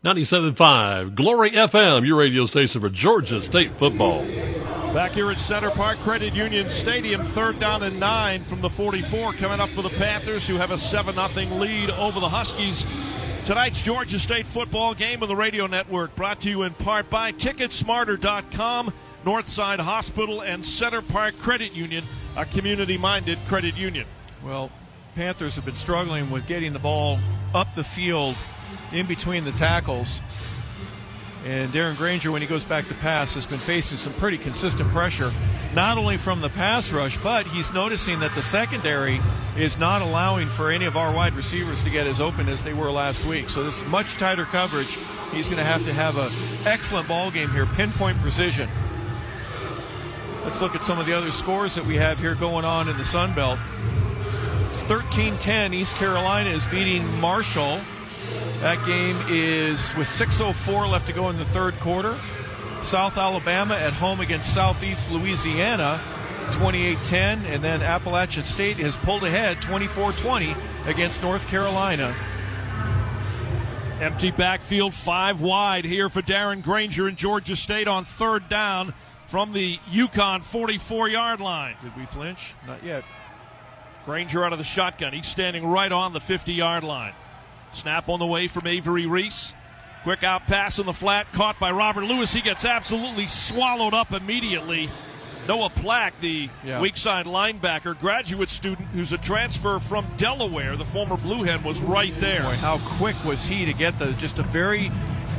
97.5 0.03 1.13
Glory 1.13 1.51
FM, 1.51 2.07
your 2.07 2.17
radio 2.17 2.47
station 2.47 2.81
for 2.81 2.89
Georgia 2.89 3.39
State 3.39 3.77
football. 3.77 4.25
Back 4.95 5.11
here 5.11 5.29
at 5.29 5.39
Center 5.39 5.69
Parc 5.69 5.99
Credit 5.99 6.33
Union 6.33 6.71
Stadium, 6.71 7.21
third 7.21 7.59
down 7.59 7.83
and 7.83 7.99
nine 7.99 8.43
from 8.43 8.61
the 8.61 8.69
44 8.69 9.33
coming 9.33 9.59
up 9.59 9.69
for 9.69 9.83
the 9.83 9.91
Panthers, 9.91 10.47
who 10.47 10.55
have 10.55 10.71
a 10.71 10.77
7 10.79 11.13
0 11.13 11.55
lead 11.59 11.91
over 11.91 12.19
the 12.19 12.29
Huskies. 12.29 12.87
Tonight's 13.45 13.83
Georgia 13.83 14.17
State 14.17 14.47
football 14.47 14.95
game 14.95 15.21
on 15.21 15.29
the 15.29 15.35
radio 15.35 15.67
network 15.67 16.15
brought 16.15 16.41
to 16.41 16.49
you 16.49 16.63
in 16.63 16.73
part 16.73 17.07
by 17.11 17.31
Ticketsmarter.com, 17.31 18.91
Northside 19.23 19.79
Hospital, 19.79 20.41
and 20.41 20.65
Center 20.65 21.03
Parc 21.03 21.37
Credit 21.37 21.73
Union, 21.73 22.03
a 22.35 22.45
community 22.45 22.97
minded 22.97 23.37
credit 23.47 23.77
union. 23.77 24.07
Well, 24.43 24.71
Panthers 25.13 25.53
have 25.57 25.65
been 25.65 25.75
struggling 25.75 26.31
with 26.31 26.47
getting 26.47 26.73
the 26.73 26.79
ball 26.79 27.19
up 27.53 27.75
the 27.75 27.83
field 27.83 28.35
in 28.93 29.05
between 29.05 29.43
the 29.43 29.51
tackles. 29.51 30.21
And 31.45 31.71
Darren 31.71 31.97
Grainger, 31.97 32.31
when 32.31 32.41
he 32.41 32.47
goes 32.47 32.63
back 32.63 32.87
to 32.87 32.93
pass, 32.95 33.33
has 33.33 33.47
been 33.47 33.57
facing 33.57 33.97
some 33.97 34.13
pretty 34.13 34.37
consistent 34.37 34.87
pressure, 34.89 35.31
not 35.73 35.97
only 35.97 36.17
from 36.17 36.41
the 36.41 36.49
pass 36.49 36.91
rush, 36.91 37.17
but 37.17 37.47
he's 37.47 37.73
noticing 37.73 38.19
that 38.19 38.35
the 38.35 38.43
secondary 38.43 39.19
is 39.57 39.79
not 39.79 40.03
allowing 40.03 40.47
for 40.47 40.69
any 40.69 40.85
of 40.85 40.95
our 40.95 41.13
wide 41.13 41.33
receivers 41.33 41.81
to 41.83 41.89
get 41.89 42.05
as 42.05 42.19
open 42.19 42.47
as 42.47 42.63
they 42.63 42.73
were 42.73 42.91
last 42.91 43.25
week. 43.25 43.49
So 43.49 43.63
this 43.63 43.81
is 43.81 43.87
much 43.89 44.13
tighter 44.17 44.43
coverage. 44.45 44.99
He's 45.31 45.47
going 45.47 45.57
to 45.57 45.63
have 45.63 45.83
to 45.85 45.93
have 45.93 46.17
an 46.17 46.31
excellent 46.65 47.07
ball 47.07 47.31
game 47.31 47.49
here, 47.49 47.65
pinpoint 47.65 48.21
precision. 48.21 48.69
Let's 50.43 50.61
look 50.61 50.75
at 50.75 50.83
some 50.83 50.99
of 50.99 51.07
the 51.07 51.13
other 51.13 51.31
scores 51.31 51.73
that 51.75 51.85
we 51.85 51.95
have 51.95 52.19
here 52.19 52.35
going 52.35 52.65
on 52.65 52.87
in 52.87 52.97
the 52.97 53.05
Sun 53.05 53.33
Belt. 53.33 53.57
It's 54.71 54.83
13-10. 54.83 55.73
East 55.73 55.95
Carolina 55.95 56.49
is 56.51 56.65
beating 56.65 57.03
Marshall. 57.19 57.79
That 58.61 58.85
game 58.85 59.17
is 59.27 59.91
with 59.97 60.07
6.04 60.07 60.87
left 60.87 61.07
to 61.07 61.13
go 61.13 61.29
in 61.29 61.37
the 61.39 61.45
third 61.45 61.73
quarter. 61.79 62.15
South 62.83 63.17
Alabama 63.17 63.73
at 63.73 63.93
home 63.93 64.19
against 64.19 64.53
Southeast 64.53 65.09
Louisiana, 65.09 65.99
28 66.51 66.97
10. 67.03 67.45
And 67.47 67.63
then 67.63 67.81
Appalachian 67.81 68.43
State 68.43 68.77
has 68.77 68.95
pulled 68.97 69.23
ahead 69.23 69.59
24 69.63 70.11
20 70.11 70.55
against 70.85 71.23
North 71.23 71.47
Carolina. 71.47 72.13
Empty 73.99 74.29
backfield, 74.29 74.93
five 74.93 75.41
wide 75.41 75.85
here 75.85 76.07
for 76.07 76.21
Darren 76.21 76.61
Grainger 76.61 77.07
in 77.07 77.15
Georgia 77.15 77.55
State 77.55 77.87
on 77.87 78.05
third 78.05 78.47
down 78.47 78.93
from 79.25 79.53
the 79.53 79.79
UConn 79.89 80.43
44 80.43 81.09
yard 81.09 81.39
line. 81.41 81.77
Did 81.81 81.97
we 81.97 82.05
flinch? 82.05 82.53
Not 82.67 82.83
yet. 82.83 83.03
Grainger 84.05 84.45
out 84.45 84.53
of 84.53 84.59
the 84.59 84.65
shotgun. 84.65 85.13
He's 85.13 85.25
standing 85.25 85.65
right 85.65 85.91
on 85.91 86.13
the 86.13 86.19
50 86.19 86.53
yard 86.53 86.83
line. 86.83 87.13
Snap 87.73 88.09
on 88.09 88.19
the 88.19 88.25
way 88.27 88.47
from 88.47 88.67
Avery 88.67 89.05
Reese. 89.05 89.53
Quick 90.03 90.23
out 90.23 90.47
pass 90.47 90.79
in 90.79 90.85
the 90.85 90.93
flat, 90.93 91.31
caught 91.31 91.59
by 91.59 91.71
Robert 91.71 92.05
Lewis. 92.05 92.33
He 92.33 92.41
gets 92.41 92.65
absolutely 92.65 93.27
swallowed 93.27 93.93
up 93.93 94.11
immediately. 94.11 94.89
Noah 95.47 95.69
Plack, 95.69 96.19
the 96.19 96.49
Yeah. 96.63 96.79
weak 96.81 96.97
side 96.97 97.25
linebacker, 97.25 97.97
graduate 97.99 98.49
student 98.49 98.87
who's 98.93 99.11
a 99.13 99.17
transfer 99.17 99.79
from 99.79 100.05
Delaware, 100.17 100.75
the 100.75 100.85
former 100.85 101.17
Blue 101.17 101.43
Hen, 101.43 101.63
was 101.63 101.79
right 101.79 102.19
there. 102.19 102.43
Boy, 102.43 102.55
how 102.57 102.77
quick 102.79 103.15
was 103.25 103.45
he 103.45 103.65
to 103.65 103.73
get 103.73 103.97
the 103.99 104.11
just 104.13 104.37
a 104.37 104.43
very 104.43 104.91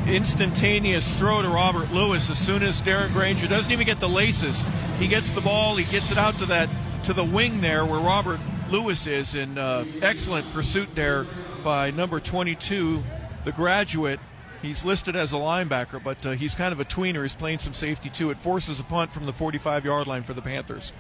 instantaneous 0.07 1.17
throw 1.17 1.43
to 1.43 1.49
Robert 1.49 1.93
Lewis 1.93 2.31
as 2.31 2.39
soon 2.39 2.63
as 2.63 2.81
Darren 2.81 3.13
Grainger 3.13 3.47
doesn't 3.49 3.71
even 3.71 3.87
get 3.87 4.01
the 4.01 4.09
laces. 4.09 4.65
He 4.99 5.07
gets 5.09 5.33
the 5.33 5.41
ball, 5.41 5.77
he 5.77 5.85
gets 5.85 6.11
it 6.11 6.19
out 6.19 6.39
to 6.39 6.47
that 6.47 6.69
to 7.05 7.13
the 7.13 7.25
wing 7.25 7.61
there 7.61 7.85
where 7.85 7.99
Robert 8.01 8.39
Lewis 8.71 9.07
is 9.07 9.35
in 9.35 9.59
uh, 9.59 9.85
excellent 10.03 10.53
pursuit 10.53 10.89
there 10.95 11.27
by 11.63 11.91
number 11.91 12.21
22, 12.21 13.03
the 13.45 13.53
graduate. 13.53 14.21
He's 14.61 14.85
listed 14.85 15.17
as 15.17 15.33
a 15.33 15.37
linebacker, 15.37 16.03
but 16.03 16.25
uh, 16.25 16.31
he's 16.33 16.55
kind 16.55 16.73
of 16.73 16.81
a 16.81 16.85
tweener. 16.85 17.23
He's 17.23 17.35
playing 17.35 17.59
some 17.59 17.73
safety 17.73 18.11
too. 18.11 18.31
It 18.31 18.39
forces 18.39 18.79
a 18.79 18.85
punt 18.85 19.13
from 19.13 19.27
the 19.27 19.33
45 19.33 19.85
yard 19.85 20.07
line 20.07 20.23
for 20.23 20.35
the 20.35 20.43
Panthers. 20.43 20.93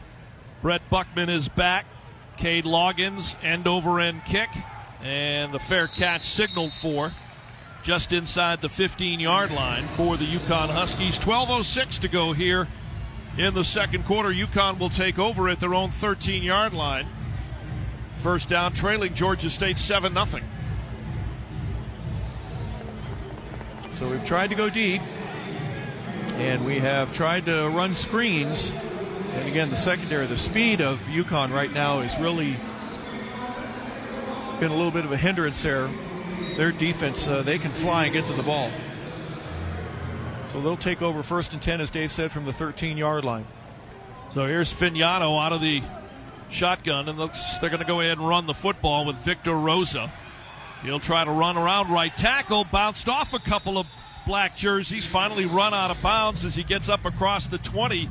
Brett 0.60 0.82
Buckman 0.90 1.28
is 1.28 1.48
back. 1.48 1.86
Cade 2.36 2.64
Loggins, 2.64 3.36
end 3.42 3.66
over 3.66 4.00
end 4.00 4.24
kick, 4.24 4.48
and 5.02 5.52
the 5.52 5.58
fair 5.58 5.86
catch 5.86 6.22
signaled 6.22 6.72
for 6.72 7.12
just 7.82 8.12
inside 8.12 8.60
the 8.60 8.68
15 8.68 9.20
yard 9.20 9.50
line 9.50 9.86
for 9.88 10.16
the 10.16 10.26
UConn 10.26 10.70
Huskies. 10.70 11.18
12.06 11.18 11.98
to 12.00 12.08
go 12.08 12.32
here 12.32 12.68
in 13.36 13.54
the 13.54 13.64
second 13.64 14.06
quarter. 14.06 14.30
UConn 14.30 14.78
will 14.78 14.90
take 14.90 15.18
over 15.18 15.48
at 15.48 15.60
their 15.60 15.74
own 15.74 15.90
13 15.90 16.42
yard 16.42 16.72
line. 16.72 17.06
First 18.22 18.48
down, 18.48 18.72
trailing 18.72 19.14
Georgia 19.14 19.50
State 19.50 19.78
7 19.78 20.14
0. 20.14 20.44
So 23.94 24.08
we've 24.08 24.24
tried 24.24 24.50
to 24.50 24.54
go 24.54 24.70
deep, 24.70 25.02
and 26.34 26.64
we 26.64 26.78
have 26.78 27.12
tried 27.12 27.46
to 27.46 27.68
run 27.70 27.96
screens. 27.96 28.70
And 29.32 29.48
again, 29.48 29.70
the 29.70 29.76
secondary, 29.76 30.28
the 30.28 30.36
speed 30.36 30.80
of 30.80 31.00
UConn 31.08 31.50
right 31.50 31.72
now 31.72 31.98
is 31.98 32.16
really 32.16 32.54
been 34.60 34.70
a 34.70 34.76
little 34.76 34.92
bit 34.92 35.04
of 35.04 35.10
a 35.10 35.16
hindrance 35.16 35.60
there. 35.64 35.90
Their 36.56 36.70
defense, 36.70 37.26
uh, 37.26 37.42
they 37.42 37.58
can 37.58 37.72
fly 37.72 38.04
and 38.04 38.12
get 38.12 38.24
to 38.26 38.34
the 38.34 38.44
ball. 38.44 38.70
So 40.52 40.60
they'll 40.60 40.76
take 40.76 41.02
over 41.02 41.24
first 41.24 41.52
and 41.54 41.60
10, 41.60 41.80
as 41.80 41.90
Dave 41.90 42.12
said, 42.12 42.30
from 42.30 42.44
the 42.44 42.52
13 42.52 42.96
yard 42.96 43.24
line. 43.24 43.46
So 44.32 44.46
here's 44.46 44.72
Fagnano 44.72 45.44
out 45.44 45.52
of 45.52 45.60
the 45.60 45.82
shotgun, 46.52 47.08
and 47.08 47.18
looks 47.18 47.58
they're 47.58 47.70
going 47.70 47.80
to 47.80 47.86
go 47.86 48.00
ahead 48.00 48.18
and 48.18 48.28
run 48.28 48.46
the 48.46 48.54
football 48.54 49.04
with 49.04 49.16
Victor 49.16 49.54
Rosa. 49.54 50.12
He'll 50.82 51.00
try 51.00 51.24
to 51.24 51.30
run 51.30 51.56
around 51.56 51.90
right 51.90 52.14
tackle, 52.16 52.64
bounced 52.64 53.08
off 53.08 53.34
a 53.34 53.38
couple 53.38 53.78
of 53.78 53.86
black 54.26 54.56
jerseys, 54.56 55.06
finally 55.06 55.46
run 55.46 55.74
out 55.74 55.90
of 55.90 56.02
bounds 56.02 56.44
as 56.44 56.54
he 56.54 56.62
gets 56.62 56.88
up 56.88 57.04
across 57.04 57.46
the 57.46 57.58
20 57.58 58.08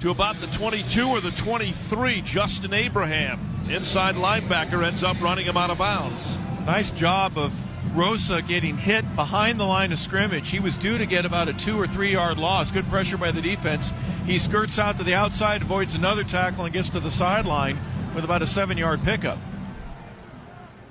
to 0.00 0.10
about 0.10 0.40
the 0.40 0.46
22 0.46 1.08
or 1.08 1.20
the 1.20 1.30
23. 1.30 2.22
Justin 2.22 2.72
Abraham, 2.72 3.66
inside 3.68 4.14
linebacker, 4.14 4.84
ends 4.84 5.02
up 5.02 5.20
running 5.20 5.46
him 5.46 5.56
out 5.56 5.70
of 5.70 5.78
bounds. 5.78 6.38
Nice 6.64 6.90
job 6.90 7.36
of 7.36 7.52
Rosa 7.94 8.40
getting 8.42 8.76
hit 8.76 9.04
behind 9.16 9.58
the 9.58 9.64
line 9.64 9.92
of 9.92 9.98
scrimmage. 9.98 10.50
He 10.50 10.60
was 10.60 10.76
due 10.76 10.98
to 10.98 11.06
get 11.06 11.24
about 11.24 11.48
a 11.48 11.52
two 11.52 11.80
or 11.80 11.86
three 11.86 12.12
yard 12.12 12.38
loss. 12.38 12.70
Good 12.70 12.86
pressure 12.86 13.16
by 13.16 13.32
the 13.32 13.42
defense. 13.42 13.92
He 14.26 14.38
skirts 14.38 14.78
out 14.78 14.98
to 14.98 15.04
the 15.04 15.14
outside, 15.14 15.62
avoids 15.62 15.94
another 15.94 16.22
tackle, 16.22 16.64
and 16.64 16.72
gets 16.72 16.88
to 16.90 17.00
the 17.00 17.10
sideline 17.10 17.78
with 18.14 18.24
about 18.24 18.42
a 18.42 18.46
seven 18.46 18.78
yard 18.78 19.02
pickup. 19.02 19.38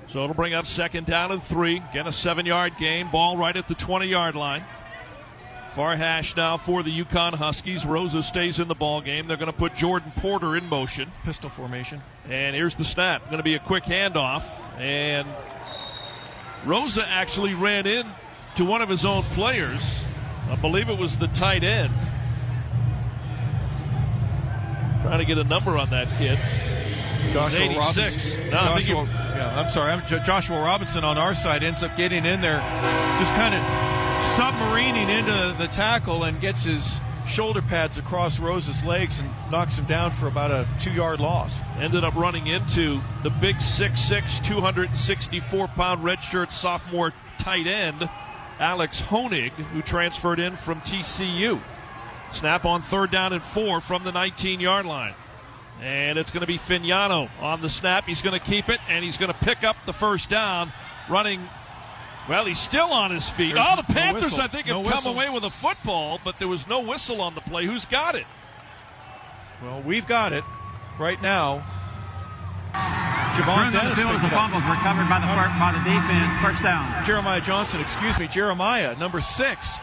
So 0.08 0.24
it'll 0.24 0.34
bring 0.34 0.54
up 0.54 0.66
second 0.66 1.06
down 1.06 1.30
and 1.30 1.42
three. 1.42 1.82
Again, 1.90 2.06
a 2.06 2.12
seven 2.12 2.44
yard 2.44 2.74
gain. 2.78 3.10
Ball 3.10 3.36
right 3.36 3.56
at 3.56 3.68
the 3.68 3.74
20 3.74 4.06
yard 4.06 4.34
line. 4.34 4.64
Far 5.74 5.94
hash 5.94 6.34
now 6.36 6.56
for 6.56 6.82
the 6.82 7.04
UConn 7.04 7.34
Huskies. 7.34 7.86
Rosa 7.86 8.24
stays 8.24 8.58
in 8.58 8.66
the 8.66 8.74
ball 8.74 9.00
game. 9.00 9.28
They're 9.28 9.36
going 9.36 9.52
to 9.52 9.56
put 9.56 9.76
Jordan 9.76 10.12
Porter 10.16 10.56
in 10.56 10.68
motion. 10.68 11.12
Pistol 11.22 11.48
formation. 11.48 12.02
And 12.28 12.56
here's 12.56 12.74
the 12.74 12.84
snap. 12.84 13.24
Going 13.26 13.36
to 13.36 13.44
be 13.44 13.54
a 13.54 13.60
quick 13.60 13.84
handoff. 13.84 14.42
And 14.78 15.28
Rosa 16.64 17.06
actually 17.08 17.54
ran 17.54 17.86
in 17.86 18.06
to 18.56 18.64
one 18.64 18.82
of 18.82 18.88
his 18.88 19.04
own 19.04 19.22
players. 19.34 20.04
I 20.50 20.56
believe 20.56 20.88
it 20.88 20.98
was 20.98 21.18
the 21.18 21.28
tight 21.28 21.62
end. 21.64 21.92
Trying 25.02 25.18
to 25.18 25.24
get 25.24 25.38
a 25.38 25.44
number 25.44 25.78
on 25.78 25.90
that 25.90 26.08
kid. 26.18 26.38
Joshua 27.32 27.60
86. 27.64 27.86
Robinson. 27.96 28.44
No, 28.50 28.50
Joshua, 28.58 29.04
yeah, 29.04 29.60
I'm 29.60 29.70
sorry. 29.70 29.92
I'm, 29.92 30.06
Jo- 30.06 30.18
Joshua 30.20 30.60
Robinson 30.62 31.04
on 31.04 31.16
our 31.18 31.34
side 31.34 31.62
ends 31.62 31.82
up 31.82 31.96
getting 31.96 32.24
in 32.24 32.40
there, 32.40 32.58
just 33.18 33.32
kind 33.34 33.54
of 33.54 33.60
submarining 34.36 35.08
into 35.08 35.56
the 35.58 35.68
tackle 35.72 36.24
and 36.24 36.40
gets 36.40 36.64
his 36.64 37.00
shoulder 37.30 37.62
pads 37.62 37.96
across 37.96 38.40
Rosa's 38.40 38.82
legs 38.82 39.20
and 39.20 39.30
knocks 39.52 39.78
him 39.78 39.84
down 39.84 40.10
for 40.10 40.26
about 40.26 40.50
a 40.50 40.66
two 40.80 40.90
yard 40.90 41.20
loss. 41.20 41.60
ended 41.78 42.02
up 42.02 42.16
running 42.16 42.48
into 42.48 43.00
the 43.22 43.30
big 43.30 43.56
6'6, 43.56 44.44
264 44.44 45.68
pound 45.68 46.02
redshirt 46.02 46.50
sophomore 46.50 47.12
tight 47.38 47.68
end, 47.68 48.10
Alex 48.58 49.00
Honig, 49.00 49.52
who 49.52 49.80
transferred 49.80 50.40
in 50.40 50.56
from 50.56 50.80
TCU. 50.80 51.60
Snap 52.32 52.64
on 52.64 52.82
third 52.82 53.12
down 53.12 53.32
and 53.32 53.42
four 53.42 53.80
from 53.80 54.02
the 54.02 54.10
19 54.10 54.58
yard 54.58 54.84
line. 54.84 55.14
And 55.80 56.18
it's 56.18 56.32
going 56.32 56.42
to 56.42 56.48
be 56.48 56.58
Fagnano 56.58 57.30
on 57.40 57.62
the 57.62 57.68
snap. 57.68 58.06
He's 58.06 58.22
going 58.22 58.38
to 58.38 58.44
keep 58.44 58.68
it, 58.68 58.80
and 58.88 59.04
he's 59.04 59.16
going 59.16 59.32
to 59.32 59.38
pick 59.38 59.62
up 59.62 59.76
the 59.86 59.92
first 59.92 60.28
down, 60.28 60.72
running. 61.08 61.48
Well, 62.28 62.44
he's 62.44 62.58
still 62.58 62.92
on 62.92 63.10
his 63.10 63.28
feet. 63.28 63.54
There's 63.54 63.66
oh, 63.68 63.76
the 63.76 63.92
Panthers, 63.92 64.24
whistle. 64.24 64.40
I 64.42 64.46
think, 64.46 64.66
No 64.66 64.82
have 64.82 65.02
come 65.02 65.14
away 65.14 65.30
with 65.30 65.44
a 65.44 65.50
football, 65.50 66.20
but 66.22 66.38
there 66.38 66.48
was 66.48 66.68
no 66.68 66.80
whistle 66.80 67.20
on 67.20 67.34
the 67.34 67.40
play. 67.40 67.66
Who's 67.66 67.84
got 67.84 68.14
it? 68.14 68.26
Well, 69.62 69.82
we've 69.82 70.06
got 70.06 70.32
it 70.32 70.44
right 70.98 71.20
now. 71.20 71.64
Javon 72.72 73.46
Dennis. 73.46 73.48
on 73.48 73.70
the 73.70 73.78
Dennis 73.78 73.98
field 73.98 74.10
as 74.10 74.20
picked 74.20 74.22
a 74.22 74.26
it 74.26 74.32
up. 74.32 74.50
fumble 74.50 74.60
recovered 74.70 75.08
by 75.08 75.18
the 75.18 75.26
oh. 75.26 75.34
fir- 75.34 75.58
by 75.58 75.72
the 75.72 75.82
defense. 75.82 76.32
First 76.42 76.62
down. 76.62 77.04
Jeremiah 77.04 77.40
Johnson, 77.40 77.80
excuse 77.80 78.18
me, 78.18 78.28
Jeremiah, 78.28 78.96
number 78.98 79.20
six. 79.20 79.78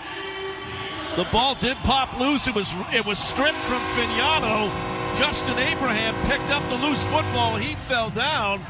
The 1.15 1.25
ball 1.25 1.55
did 1.55 1.75
pop 1.77 2.19
loose. 2.19 2.47
It 2.47 2.55
was 2.55 2.73
it 2.93 3.05
was 3.05 3.17
stripped 3.17 3.57
from 3.57 3.81
Fagnano. 3.97 4.69
Justin 5.17 5.57
Abraham 5.57 6.13
picked 6.29 6.51
up 6.51 6.67
the 6.69 6.75
loose 6.75 7.03
football. 7.05 7.55
He 7.57 7.73
fell 7.75 8.09
down. 8.09 8.61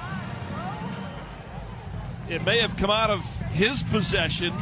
It 2.30 2.44
may 2.46 2.60
have 2.60 2.76
come 2.76 2.90
out 2.90 3.10
of 3.10 3.24
his 3.52 3.84
possession 3.84 4.54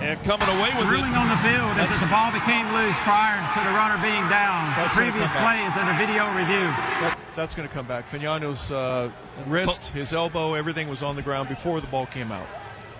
and 0.00 0.18
coming 0.24 0.48
away 0.48 0.72
with 0.76 0.88
Ruling 0.88 1.12
it. 1.12 1.16
on 1.16 1.28
the 1.28 1.36
field 1.44 1.70
is 1.76 1.92
that 1.92 2.00
the 2.00 2.08
ball 2.08 2.32
became 2.32 2.64
loose 2.72 2.96
prior 3.04 3.36
to 3.36 3.60
the 3.68 3.72
runner 3.76 4.00
being 4.00 4.24
down. 4.32 4.72
The 4.72 4.84
That's 4.84 4.96
gonna 4.96 5.12
previous 5.12 5.30
come 5.30 5.44
play 5.44 5.60
back. 5.60 5.68
is 5.68 5.76
under 5.76 5.94
video 6.00 6.24
review. 6.32 6.66
That, 7.04 7.18
that's 7.36 7.54
going 7.54 7.68
to 7.68 7.74
come 7.74 7.86
back. 7.86 8.08
Fagnano's 8.08 8.70
uh, 8.72 9.10
wrist, 9.46 9.86
his 9.90 10.12
elbow, 10.12 10.54
everything 10.54 10.88
was 10.88 11.02
on 11.02 11.16
the 11.16 11.22
ground 11.22 11.48
before 11.48 11.80
the 11.80 11.86
ball 11.88 12.06
came 12.06 12.32
out. 12.32 12.46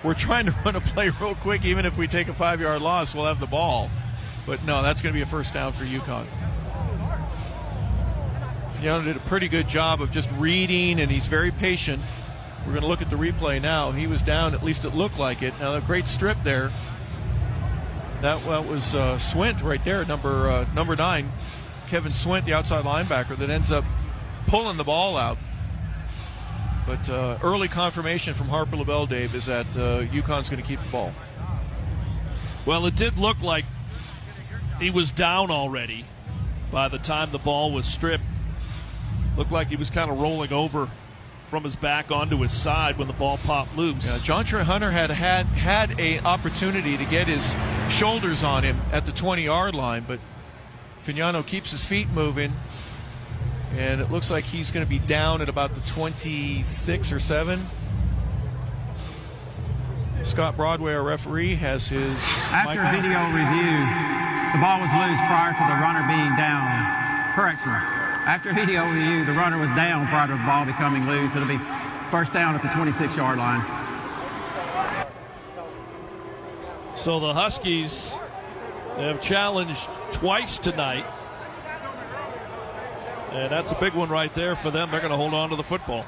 We're 0.02 0.14
trying 0.14 0.46
to 0.46 0.52
run 0.64 0.76
a 0.76 0.80
play 0.80 1.10
real 1.20 1.34
quick. 1.36 1.64
Even 1.64 1.86
if 1.86 1.96
we 1.96 2.06
take 2.06 2.28
a 2.28 2.34
five 2.34 2.60
yard 2.60 2.82
loss, 2.82 3.14
we'll 3.14 3.26
have 3.26 3.40
the 3.40 3.46
ball. 3.46 3.90
But 4.44 4.62
no, 4.64 4.82
that's 4.82 5.00
going 5.00 5.12
to 5.12 5.16
be 5.16 5.22
a 5.22 5.26
first 5.26 5.54
down 5.54 5.72
for 5.72 5.84
UConn. 5.84 6.26
Fagnano 8.74 9.04
did 9.04 9.16
a 9.16 9.20
pretty 9.20 9.48
good 9.48 9.68
job 9.68 10.02
of 10.02 10.10
just 10.12 10.28
reading, 10.32 11.00
and 11.00 11.10
he's 11.10 11.28
very 11.28 11.50
patient. 11.50 12.02
We're 12.66 12.72
going 12.72 12.82
to 12.82 12.88
look 12.88 13.02
at 13.02 13.10
the 13.10 13.16
replay 13.16 13.60
now. 13.60 13.90
He 13.90 14.06
was 14.06 14.22
down, 14.22 14.54
at 14.54 14.62
least 14.62 14.84
it 14.84 14.94
looked 14.94 15.18
like 15.18 15.42
it. 15.42 15.52
Now, 15.60 15.74
a 15.74 15.80
great 15.82 16.08
strip 16.08 16.38
there. 16.42 16.70
That, 18.22 18.42
that 18.46 18.66
was 18.66 18.94
uh, 18.94 19.16
Swint 19.16 19.62
right 19.62 19.84
there, 19.84 20.04
number 20.06 20.48
uh, 20.48 20.66
number 20.74 20.96
nine, 20.96 21.28
Kevin 21.88 22.12
Swint, 22.12 22.46
the 22.46 22.54
outside 22.54 22.84
linebacker, 22.84 23.36
that 23.36 23.50
ends 23.50 23.70
up 23.70 23.84
pulling 24.46 24.78
the 24.78 24.84
ball 24.84 25.18
out. 25.18 25.36
But 26.86 27.08
uh, 27.10 27.38
early 27.42 27.68
confirmation 27.68 28.32
from 28.32 28.48
Harper 28.48 28.76
LeBel, 28.76 29.08
Dave, 29.08 29.34
is 29.34 29.46
that 29.46 29.66
uh, 29.76 30.04
UConn's 30.04 30.48
going 30.48 30.62
to 30.62 30.66
keep 30.66 30.80
the 30.80 30.88
ball. 30.90 31.12
Well, 32.64 32.86
it 32.86 32.96
did 32.96 33.18
look 33.18 33.42
like 33.42 33.66
he 34.80 34.90
was 34.90 35.10
down 35.10 35.50
already 35.50 36.06
by 36.72 36.88
the 36.88 36.98
time 36.98 37.30
the 37.30 37.38
ball 37.38 37.72
was 37.72 37.84
stripped. 37.84 38.24
Looked 39.36 39.52
like 39.52 39.68
he 39.68 39.76
was 39.76 39.90
kind 39.90 40.10
of 40.10 40.18
rolling 40.18 40.52
over 40.52 40.88
from 41.48 41.64
his 41.64 41.76
back 41.76 42.10
onto 42.10 42.38
his 42.38 42.52
side 42.52 42.98
when 42.98 43.06
the 43.06 43.14
ball 43.14 43.38
popped 43.38 43.76
loose. 43.76 44.06
Yeah, 44.06 44.18
Jontrey 44.18 44.62
Hunter 44.62 44.90
had 44.90 45.10
had 45.10 45.46
had 45.46 45.98
a 46.00 46.18
opportunity 46.20 46.96
to 46.96 47.04
get 47.04 47.28
his 47.28 47.54
shoulders 47.88 48.42
on 48.42 48.62
him 48.64 48.80
at 48.92 49.06
the 49.06 49.12
20 49.12 49.42
yard 49.42 49.74
line, 49.74 50.04
but 50.06 50.20
Fagnano 51.04 51.46
keeps 51.46 51.70
his 51.70 51.84
feet 51.84 52.08
moving, 52.08 52.52
and 53.76 54.00
it 54.00 54.10
looks 54.10 54.30
like 54.30 54.44
he's 54.44 54.70
going 54.70 54.84
to 54.84 54.90
be 54.90 54.98
down 54.98 55.42
at 55.42 55.48
about 55.48 55.74
the 55.74 55.80
26 55.82 57.12
or 57.12 57.20
7. 57.20 57.66
Scott 60.22 60.56
Broadway, 60.56 60.94
our 60.94 61.02
referee, 61.02 61.54
has 61.56 61.88
his 61.88 62.16
After 62.50 62.82
mic 62.82 62.92
video 63.02 63.20
review, 63.28 63.76
the 64.56 64.58
ball 64.58 64.80
was 64.80 64.88
loose 64.96 65.20
prior 65.28 65.52
to 65.52 65.64
the 65.68 65.76
runner 65.84 66.02
being 66.08 66.34
down. 66.36 66.64
Correction. 67.34 68.03
After 68.26 68.54
video 68.54 68.88
review, 68.88 69.26
the 69.26 69.34
runner 69.34 69.58
was 69.58 69.68
down 69.72 70.06
prior 70.06 70.26
to 70.28 70.32
the 70.32 70.38
ball 70.44 70.64
becoming 70.64 71.06
loose. 71.06 71.36
It'll 71.36 71.46
be 71.46 71.60
first 72.10 72.32
down 72.32 72.54
at 72.54 72.62
the 72.62 72.68
26 72.68 73.14
yard 73.18 73.36
line. 73.36 73.60
So 76.96 77.20
the 77.20 77.34
Huskies 77.34 78.14
have 78.96 79.20
challenged 79.20 79.90
twice 80.10 80.58
tonight. 80.58 81.04
And 83.32 83.52
that's 83.52 83.72
a 83.72 83.74
big 83.74 83.92
one 83.92 84.08
right 84.08 84.34
there 84.34 84.56
for 84.56 84.70
them. 84.70 84.90
They're 84.90 85.00
going 85.00 85.10
to 85.10 85.18
hold 85.18 85.34
on 85.34 85.50
to 85.50 85.56
the 85.56 85.62
football. 85.62 86.06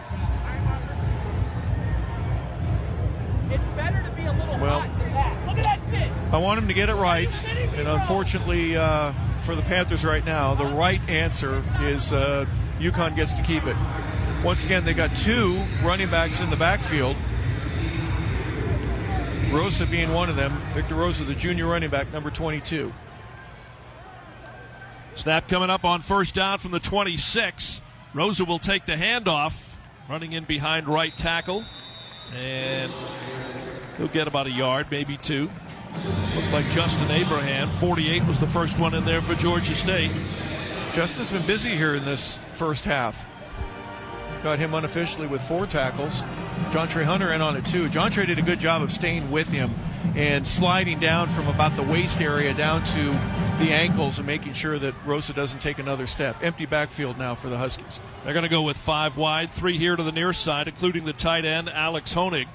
It's 3.51 3.63
better 3.77 4.03
to 4.03 4.11
be 4.17 4.25
a 4.25 4.33
little 4.33 4.59
Well, 4.59 4.81
hot 4.81 5.06
I 6.33 6.39
want 6.39 6.59
him 6.59 6.67
to 6.67 6.75
get 6.75 6.89
it 6.89 6.95
right, 6.95 7.47
and 7.47 7.87
unfortunately 7.87 8.77
uh, 8.77 9.13
for 9.45 9.55
the 9.55 9.63
Panthers 9.63 10.05
right 10.05 10.25
now, 10.25 10.57
the 10.57 10.67
right 10.67 11.01
answer 11.09 11.63
is 11.83 12.13
uh, 12.13 12.47
UConn 12.81 13.15
gets 13.15 13.33
to 13.35 13.43
keep 13.45 13.65
it. 13.65 13.77
Once 14.43 14.65
again, 14.65 14.85
they 14.85 14.93
got 14.93 15.17
two 15.17 15.63
running 15.85 16.11
backs 16.11 16.41
in 16.41 16.51
the 16.51 16.57
backfield. 16.57 17.17
Rosa 19.53 19.87
being 19.87 20.13
one 20.13 20.29
of 20.29 20.35
them. 20.35 20.61
Victor 20.75 20.97
Rosa, 20.97 21.23
the 21.23 21.35
junior 21.35 21.67
running 21.67 21.91
back, 21.91 22.13
number 22.13 22.31
22. 22.31 22.93
Snap 25.15 25.49
coming 25.49 25.71
up 25.71 25.85
on 25.85 26.01
first 26.01 26.35
down 26.35 26.59
from 26.59 26.73
the 26.73 26.81
26. 26.81 27.81
Rosa 28.13 28.45
will 28.45 28.59
take 28.59 28.85
the 28.85 28.97
handoff, 28.97 29.77
running 30.11 30.33
in 30.33 30.43
behind 30.45 30.89
right 30.89 31.17
tackle. 31.17 31.65
And 32.35 32.93
he'll 33.97 34.09
get 34.09 34.27
about 34.27 34.49
a 34.49 34.51
yard, 34.51 34.89
maybe 34.91 35.17
two. 35.17 35.49
Looked 36.35 36.53
like 36.53 36.69
Justin 36.71 37.11
Abraham. 37.11 37.71
48 37.73 38.25
was 38.25 38.39
the 38.41 38.47
first 38.47 38.79
one 38.79 38.95
in 38.95 39.05
there 39.05 39.23
for 39.23 39.35
Georgia 39.35 39.75
State. 39.75 40.11
Justin's 40.93 41.31
been 41.31 41.47
busy 41.47 41.71
here 41.71 41.95
in 41.95 42.05
this 42.05 42.39
first 42.53 42.85
half. 42.85 43.27
Got 44.43 44.59
him 44.59 44.75
unofficially 44.75 45.27
with 45.27 45.43
four 45.43 45.67
tackles. 45.67 46.23
Jontrey 46.71 47.05
Hunter 47.05 47.33
in 47.33 47.41
on 47.41 47.57
it 47.57 47.67
too. 47.67 47.89
Jontrey 47.89 48.27
did 48.27 48.39
a 48.39 48.43
good 48.43 48.61
job 48.61 48.83
of 48.83 48.93
staying 48.93 49.31
with 49.31 49.49
him 49.49 49.75
and 50.15 50.47
sliding 50.47 50.99
down 50.99 51.29
from 51.29 51.49
about 51.49 51.77
the 51.77 51.83
waist 51.83 52.21
area 52.21 52.55
down 52.55 52.85
to 52.85 53.19
the 53.59 53.73
ankles 53.73 54.19
and 54.19 54.27
making 54.27 54.53
sure 54.53 54.79
that 54.79 54.95
Rosa 55.05 55.33
doesn't 55.33 55.61
take 55.61 55.79
another 55.79 56.07
step. 56.07 56.37
Empty 56.43 56.67
backfield 56.67 57.19
now 57.19 57.35
for 57.35 57.49
the 57.49 57.59
Huskies. 57.59 58.01
They're 58.25 58.35
going 58.35 58.43
to 58.43 58.49
go 58.49 58.63
with 58.63 58.77
five 58.77 59.17
wide, 59.17 59.51
three 59.51 59.79
here 59.79 59.97
to 59.97 60.03
the 60.03 60.13
near 60.13 60.33
side, 60.33 60.69
including 60.69 61.05
the 61.05 61.13
tight 61.13 61.45
end, 61.45 61.69
Alex 61.69 62.15
Honig. 62.15 62.47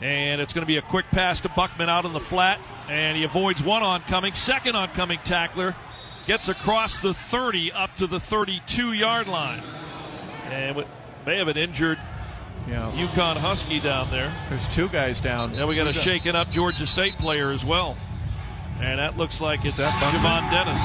And 0.00 0.40
it's 0.40 0.52
going 0.52 0.62
to 0.62 0.66
be 0.66 0.78
a 0.78 0.82
quick 0.82 1.06
pass 1.10 1.40
to 1.40 1.48
Buckman 1.50 1.90
out 1.90 2.06
in 2.06 2.12
the 2.12 2.20
flat, 2.20 2.58
and 2.88 3.16
he 3.16 3.24
avoids 3.24 3.62
one 3.62 3.82
oncoming. 3.82 4.32
Second 4.32 4.74
oncoming 4.76 5.18
tackler 5.24 5.74
gets 6.26 6.48
across 6.48 6.98
the 6.98 7.12
30 7.12 7.72
up 7.72 7.94
to 7.96 8.06
the 8.06 8.20
32 8.20 8.92
yard 8.92 9.28
line. 9.28 9.62
And 10.46 10.84
may 11.26 11.36
have 11.36 11.48
an 11.48 11.56
injured 11.56 11.98
yeah. 12.68 12.92
UConn 12.94 13.36
Husky 13.36 13.80
down 13.80 14.10
there. 14.10 14.32
There's 14.48 14.66
two 14.68 14.88
guys 14.88 15.20
down. 15.20 15.54
And 15.54 15.68
we 15.68 15.76
got 15.76 15.86
a 15.86 15.92
shaken 15.92 16.36
up 16.36 16.50
Georgia 16.50 16.86
State 16.86 17.14
player 17.14 17.50
as 17.50 17.64
well. 17.64 17.96
And 18.80 18.98
that 18.98 19.18
looks 19.18 19.40
like 19.40 19.64
it's 19.64 19.78
Javon 19.78 20.50
Dennis. 20.50 20.80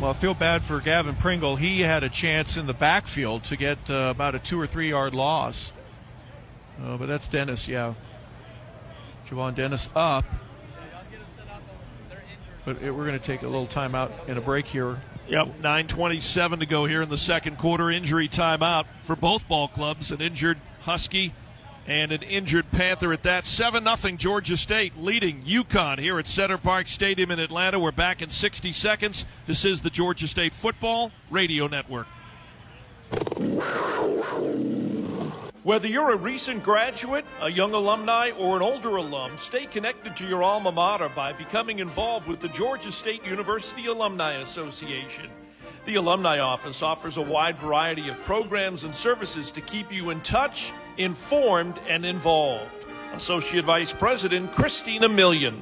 Well, 0.00 0.10
I 0.10 0.14
feel 0.14 0.34
bad 0.34 0.62
for 0.62 0.80
Gavin 0.80 1.14
Pringle. 1.14 1.56
He 1.56 1.80
had 1.80 2.02
a 2.04 2.08
chance 2.08 2.56
in 2.56 2.66
the 2.66 2.74
backfield 2.74 3.44
to 3.44 3.56
get 3.56 3.78
uh, 3.90 4.08
about 4.10 4.34
a 4.34 4.38
two 4.38 4.60
or 4.60 4.66
three 4.66 4.90
yard 4.90 5.14
loss. 5.14 5.72
Uh, 6.82 6.96
but 6.96 7.06
that's 7.06 7.28
Dennis, 7.28 7.68
yeah. 7.68 7.94
Javon 9.28 9.54
Dennis 9.54 9.90
up. 9.94 10.24
But 12.64 12.82
it, 12.82 12.90
we're 12.90 13.06
going 13.06 13.18
to 13.18 13.24
take 13.24 13.42
a 13.42 13.48
little 13.48 13.66
time 13.66 13.94
out 13.94 14.12
and 14.26 14.38
a 14.38 14.40
break 14.40 14.66
here. 14.66 15.00
Yep, 15.28 15.60
9.27 15.62 16.60
to 16.60 16.66
go 16.66 16.86
here 16.86 17.02
in 17.02 17.08
the 17.08 17.18
second 17.18 17.56
quarter. 17.58 17.90
Injury 17.90 18.28
timeout 18.28 18.86
for 19.02 19.14
both 19.14 19.46
ball 19.46 19.68
clubs. 19.68 20.10
An 20.10 20.20
injured 20.20 20.58
Husky 20.80 21.34
and 21.86 22.12
an 22.12 22.22
injured 22.22 22.70
Panther 22.72 23.12
at 23.12 23.22
that. 23.22 23.44
7 23.44 23.84
0 23.84 24.16
Georgia 24.16 24.56
State 24.56 24.96
leading 24.98 25.42
UConn 25.42 25.98
here 25.98 26.18
at 26.18 26.26
Center 26.26 26.58
Parc 26.58 26.88
Stadium 26.88 27.30
in 27.30 27.38
Atlanta. 27.38 27.78
We're 27.78 27.92
back 27.92 28.20
in 28.22 28.30
60 28.30 28.72
seconds. 28.72 29.26
This 29.46 29.64
is 29.64 29.82
the 29.82 29.90
Georgia 29.90 30.26
State 30.26 30.54
Football 30.54 31.12
Radio 31.30 31.66
Network. 31.66 32.06
Whether 35.62 35.88
you're 35.88 36.12
a 36.12 36.16
recent 36.16 36.62
graduate, 36.62 37.26
a 37.42 37.50
young 37.50 37.74
alumni, 37.74 38.30
or 38.30 38.56
an 38.56 38.62
older 38.62 38.96
alum, 38.96 39.36
stay 39.36 39.66
connected 39.66 40.16
to 40.16 40.26
your 40.26 40.42
alma 40.42 40.72
mater 40.72 41.10
by 41.10 41.34
becoming 41.34 41.80
involved 41.80 42.26
with 42.26 42.40
the 42.40 42.48
Georgia 42.48 42.90
State 42.90 43.22
University 43.26 43.84
Alumni 43.84 44.36
Association. 44.36 45.28
The 45.84 45.96
Alumni 45.96 46.38
Office 46.38 46.82
offers 46.82 47.18
a 47.18 47.22
wide 47.22 47.58
variety 47.58 48.08
of 48.08 48.18
programs 48.24 48.84
and 48.84 48.94
services 48.94 49.52
to 49.52 49.60
keep 49.60 49.92
you 49.92 50.08
in 50.08 50.22
touch, 50.22 50.72
informed, 50.96 51.78
and 51.86 52.06
involved. 52.06 52.86
Associate 53.12 53.62
Vice 53.62 53.92
President 53.92 54.52
Christina 54.52 55.10
Million. 55.10 55.60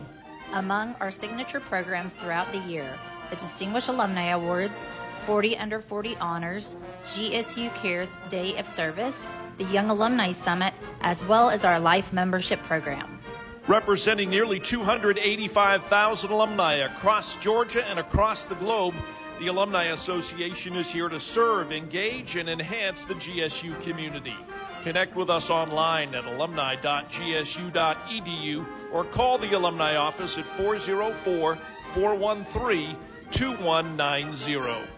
Among 0.52 0.94
our 1.00 1.10
signature 1.10 1.58
programs 1.58 2.14
throughout 2.14 2.52
the 2.52 2.60
year, 2.60 2.96
the 3.30 3.36
Distinguished 3.36 3.88
Alumni 3.88 4.28
Awards, 4.28 4.86
40 5.26 5.58
Under 5.58 5.80
40 5.80 6.16
Honors, 6.18 6.76
GSU 7.02 7.74
Cares 7.74 8.16
Day 8.28 8.56
of 8.58 8.66
Service, 8.66 9.26
the 9.58 9.64
Young 9.64 9.90
Alumni 9.90 10.32
Summit, 10.32 10.72
as 11.00 11.24
well 11.24 11.50
as 11.50 11.64
our 11.64 11.78
Life 11.78 12.12
Membership 12.12 12.62
Program. 12.62 13.20
Representing 13.66 14.30
nearly 14.30 14.58
285,000 14.58 16.30
alumni 16.30 16.76
across 16.76 17.36
Georgia 17.36 17.86
and 17.86 17.98
across 17.98 18.46
the 18.46 18.54
globe, 18.54 18.94
the 19.38 19.48
Alumni 19.48 19.86
Association 19.86 20.74
is 20.74 20.90
here 20.90 21.08
to 21.08 21.20
serve, 21.20 21.70
engage, 21.70 22.36
and 22.36 22.48
enhance 22.48 23.04
the 23.04 23.14
GSU 23.14 23.80
community. 23.82 24.34
Connect 24.82 25.14
with 25.14 25.28
us 25.28 25.50
online 25.50 26.14
at 26.14 26.24
alumni.gsu.edu 26.24 28.66
or 28.92 29.04
call 29.04 29.38
the 29.38 29.52
Alumni 29.52 29.96
Office 29.96 30.38
at 30.38 30.46
404 30.46 31.58
413 31.92 32.96
2190. 33.30 34.97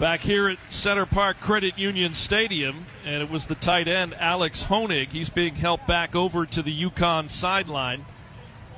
Back 0.00 0.20
here 0.20 0.48
at 0.48 0.56
Center 0.70 1.04
Parc 1.04 1.40
Credit 1.40 1.78
Union 1.78 2.14
Stadium, 2.14 2.86
and 3.04 3.22
it 3.22 3.28
was 3.28 3.48
the 3.48 3.54
tight 3.54 3.86
end 3.86 4.14
Alex 4.14 4.64
Honig. 4.64 5.08
He's 5.08 5.28
being 5.28 5.56
helped 5.56 5.86
back 5.86 6.16
over 6.16 6.46
to 6.46 6.62
the 6.62 6.84
UConn 6.84 7.28
sideline. 7.28 8.06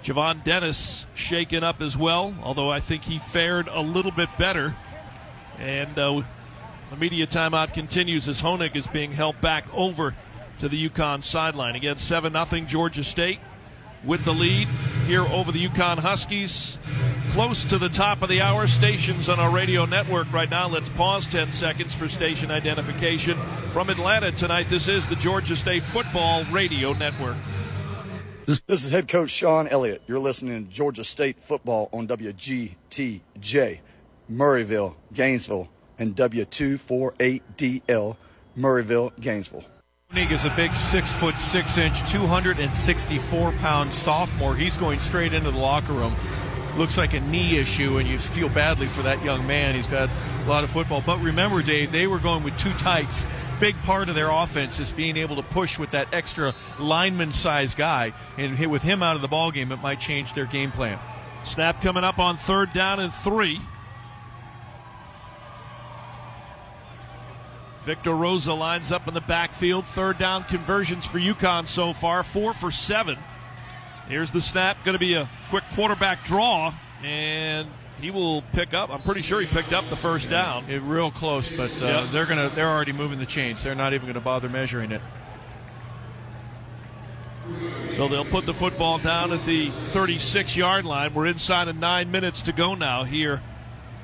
Javon 0.03 0.43
Dennis 0.43 1.07
shaken 1.15 1.63
up 1.63 1.81
as 1.81 1.97
well, 1.97 2.35
although 2.43 2.71
I 2.71 2.81
think 2.81 3.05
he 3.05 3.21
fared 3.21 3.69
a 3.69 3.83
little 3.83 4.11
bit 4.11 4.31
better. 4.37 4.75
And 5.61 5.97
uh, 5.97 6.23
the 6.91 6.97
media 6.97 7.29
timeout 7.29 7.73
continues 7.73 8.29
as 8.29 8.43
Honig 8.43 8.75
is 8.75 8.89
being 8.89 9.13
helped 9.13 9.41
back 9.41 9.73
over 9.73 10.17
to 10.59 10.69
the 10.69 10.89
UConn 10.89 11.23
sideline. 11.23 11.77
Again, 11.77 11.99
7 11.99 12.33
0 12.33 12.65
Georgia 12.67 13.05
State 13.05 13.39
with 14.05 14.25
the 14.25 14.33
lead 14.33 14.69
here 15.07 15.23
over 15.23 15.53
the 15.53 15.69
UConn 15.69 15.99
Huskies. 15.99 16.79
Close 17.33 17.65
to 17.65 17.79
the 17.79 17.89
top 17.89 18.23
of 18.23 18.29
the 18.29 18.43
hour, 18.43 18.67
stations 18.67 19.29
on 19.29 19.41
our 19.41 19.51
radio 19.51 19.87
network 19.87 20.31
right 20.33 20.51
now. 20.51 20.69
Let's 20.69 20.91
pause 20.91 21.27
10 21.27 21.53
seconds 21.53 21.95
for 21.95 22.09
station 22.09 22.51
identification. 22.51 23.37
From 23.71 23.89
Atlanta 23.89 24.33
tonight, 24.33 24.69
this 24.69 24.87
is 24.87 25.07
the 25.07 25.17
Georgia 25.17 25.57
State 25.57 25.83
Football 25.83 26.45
Radio 26.47 26.93
Network. 26.93 27.37
This 28.45 28.63
is 28.69 28.91
head 28.91 29.09
coach 29.09 29.31
Shawn 29.31 29.67
Elliott. 29.69 30.03
You're 30.07 30.19
listening 30.19 30.67
to 30.67 30.71
Georgia 30.71 31.05
State 31.05 31.41
football 31.41 31.89
on 31.93 32.07
WGTJ, 32.09 33.79
Murrayville, 34.31 34.95
Gainesville, 35.15 35.71
and 35.99 36.15
W248DL, 36.17 38.17
Murrayville, 38.59 39.21
Gainesville. 39.21 39.65
Is 40.15 40.45
a 40.45 40.51
big 40.51 40.77
six 40.77 41.11
foot 41.11 41.39
six 41.39 41.79
inch, 41.79 41.99
264 42.13 43.53
pound 43.53 43.95
sophomore. 43.95 44.55
He's 44.55 44.77
going 44.77 45.01
straight 45.01 45.33
into 45.33 45.51
the 45.51 45.57
locker 45.57 45.95
room. 45.95 46.15
Looks 46.77 46.99
like 46.99 47.15
a 47.15 47.21
knee 47.21 47.57
issue, 47.57 47.97
and 47.97 48.07
you 48.07 48.19
feel 48.19 48.51
badly 48.51 48.89
for 48.89 49.03
that 49.03 49.25
young 49.25 49.47
man. 49.47 49.75
He's 49.75 49.87
got 49.89 50.11
a 50.45 50.49
lot 50.49 50.65
of 50.65 50.71
football. 50.71 51.03
But 51.05 51.19
remember, 51.21 51.63
Dave, 51.63 51.93
they 51.93 52.07
were 52.07 52.19
going 52.19 52.45
with 52.45 52.57
two 52.59 52.73
tights. 52.75 53.27
Big 53.59 53.75
part 53.85 54.11
of 54.11 54.15
their 54.15 54.31
offense 54.31 54.81
is 54.81 54.93
being 54.93 55.17
able 55.17 55.37
to 55.37 55.43
push 55.43 55.79
with 55.79 55.93
that 55.93 56.13
extra 56.13 56.55
lineman 56.79 57.33
size 57.33 57.75
guy. 57.75 58.13
And 58.37 58.59
with 58.71 58.83
him 58.83 59.03
out 59.03 59.17
of 59.17 59.23
the 59.23 59.29
ball 59.29 59.51
game, 59.51 59.73
it 59.73 59.81
might 59.81 59.99
change 59.99 60.35
their 60.35 60.47
game 60.47 60.73
plan. 60.73 60.99
Snap 61.45 61.81
coming 61.81 62.05
up 62.05 62.19
on 62.19 62.37
third 62.37 62.75
down 62.75 63.01
and 63.01 63.15
three. 63.15 63.61
Victor 67.85 68.15
Rosa 68.15 68.55
lines 68.55 68.93
up 68.93 69.09
in 69.09 69.15
the 69.15 69.21
backfield. 69.21 69.85
Third 69.87 70.19
down 70.19 70.45
conversions 70.45 71.05
for 71.05 71.19
UConn 71.19 71.67
so 71.67 71.93
far, 71.93 72.23
four 72.23 72.55
for 72.55 72.71
seven. 72.71 73.19
Here's 74.09 74.31
the 74.31 74.41
snap. 74.41 74.85
Going 74.85 74.95
to 74.95 74.99
be 75.01 75.15
a 75.15 75.29
quick 75.51 75.65
quarterback 75.75 76.25
draw, 76.25 76.73
and 77.03 77.69
he 78.01 78.11
will 78.11 78.43
pick 78.53 78.73
up. 78.75 78.91
I'm 78.91 79.03
pretty 79.03 79.23
sure 79.23 79.41
he 79.41 79.47
picked 79.47 79.73
up 79.73 79.89
the 79.89 79.97
first 79.97 80.29
down. 80.31 80.69
It, 80.71 80.81
real 80.83 81.11
close, 81.11 81.51
but 81.51 81.71
uh, 81.83 81.87
Yep. 81.87 82.11
they're 82.13 82.27
gonna 82.27 82.51
they're 82.55 82.69
already 82.71 82.93
moving 82.93 83.19
the 83.19 83.27
chains. 83.27 83.63
They're 83.65 83.75
not 83.75 83.93
even 83.95 84.07
going 84.07 84.15
to 84.15 84.21
bother 84.21 84.49
measuring 84.49 84.93
it. 84.93 85.01
So 87.93 88.09
they'll 88.09 88.25
put 88.25 88.47
the 88.47 88.55
football 88.55 88.99
down 88.99 89.33
at 89.33 89.45
the 89.45 89.71
36 89.89 90.57
yard 90.57 90.85
line. 90.85 91.13
We're 91.15 91.27
inside 91.27 91.69
of 91.69 91.77
nine 91.77 92.11
minutes 92.11 92.43
to 92.43 92.53
go 92.53 92.75
now 92.75 93.05
here 93.05 93.43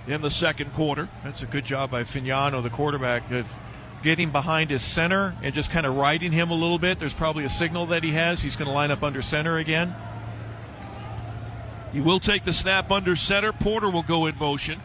in 0.07 0.21
the 0.23 0.31
second 0.31 0.75
quarter. 0.75 1.09
That's 1.23 1.43
a 1.43 1.47
good 1.47 1.65
job 1.65 1.91
by 1.91 2.03
Fagnano, 2.03 2.63
the 2.63 2.71
quarterback, 2.71 3.29
getting 4.03 4.31
behind 4.31 4.71
his 4.71 4.83
center 4.83 5.35
and 5.43 5.55
just 5.55 5.71
kind 5.71 5.87
of 5.87 5.97
riding 5.97 6.33
him 6.33 6.51
a 6.51 6.55
little 6.55 6.79
bit. 6.79 6.99
There's 6.99 7.15
probably 7.15 7.45
a 7.45 7.49
signal 7.49 7.87
that 7.87 8.05
he 8.05 8.13
has. 8.13 8.43
He's 8.43 8.57
going 8.57 8.69
to 8.69 8.75
line 8.75 8.91
up 8.91 9.03
under 9.03 9.23
center 9.23 9.59
again. 9.59 9.95
He 11.93 12.01
will 12.01 12.21
take 12.21 12.45
the 12.45 12.53
snap 12.53 12.91
under 12.91 13.17
center. 13.17 13.53
Porter 13.53 13.89
will 13.91 14.03
go 14.03 14.27
in 14.27 14.37
motion. 14.39 14.81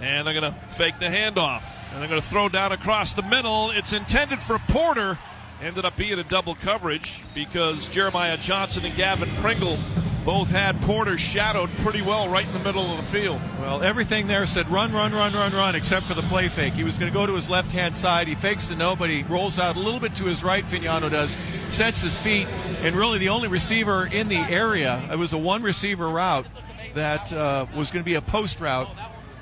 And 0.00 0.26
they're 0.26 0.38
going 0.38 0.52
to 0.52 0.58
fake 0.68 0.98
the 0.98 1.06
handoff. 1.06 1.64
And 1.92 2.00
they're 2.00 2.08
going 2.08 2.20
to 2.20 2.26
throw 2.26 2.48
down 2.48 2.72
across 2.72 3.14
the 3.14 3.22
middle. 3.22 3.70
It's 3.70 3.92
intended 3.92 4.40
for 4.40 4.58
Porter. 4.68 5.18
Ended 5.62 5.84
up 5.84 5.96
being 5.96 6.18
a 6.18 6.24
double 6.24 6.54
coverage 6.54 7.22
because 7.34 7.88
Jeremiah 7.88 8.36
Johnson 8.36 8.84
and 8.84 8.94
Gavin 8.96 9.30
Pringle 9.36 9.78
both 10.24 10.50
had 10.50 10.80
Porter 10.82 11.18
shadowed 11.18 11.70
pretty 11.78 12.00
well 12.00 12.28
right 12.28 12.46
in 12.46 12.52
the 12.54 12.58
middle 12.58 12.90
of 12.90 12.96
the 12.96 13.02
field. 13.02 13.40
Well, 13.60 13.82
everything 13.82 14.26
there 14.26 14.46
said 14.46 14.68
run, 14.70 14.92
run, 14.92 15.12
run, 15.12 15.34
run, 15.34 15.52
run, 15.52 15.74
except 15.74 16.06
for 16.06 16.14
the 16.14 16.22
play 16.22 16.48
fake. 16.48 16.72
He 16.72 16.82
was 16.82 16.98
going 16.98 17.12
to 17.12 17.16
go 17.16 17.26
to 17.26 17.34
his 17.34 17.50
left 17.50 17.70
hand 17.72 17.94
side. 17.94 18.26
He 18.26 18.34
fakes 18.34 18.66
to 18.68 18.76
nobody, 18.76 19.22
rolls 19.24 19.58
out 19.58 19.76
a 19.76 19.78
little 19.78 20.00
bit 20.00 20.14
to 20.16 20.24
his 20.24 20.42
right, 20.42 20.64
Fagnano 20.64 21.10
does, 21.10 21.36
sets 21.68 22.00
his 22.00 22.16
feet, 22.16 22.46
and 22.80 22.96
really 22.96 23.18
the 23.18 23.28
only 23.28 23.48
receiver 23.48 24.06
in 24.06 24.28
the 24.28 24.38
area, 24.38 25.06
it 25.12 25.18
was 25.18 25.32
a 25.34 25.38
one 25.38 25.62
receiver 25.62 26.08
route 26.08 26.46
that 26.94 27.32
uh, 27.32 27.66
was 27.74 27.90
going 27.90 28.02
to 28.02 28.08
be 28.08 28.14
a 28.14 28.22
post 28.22 28.60
route. 28.60 28.88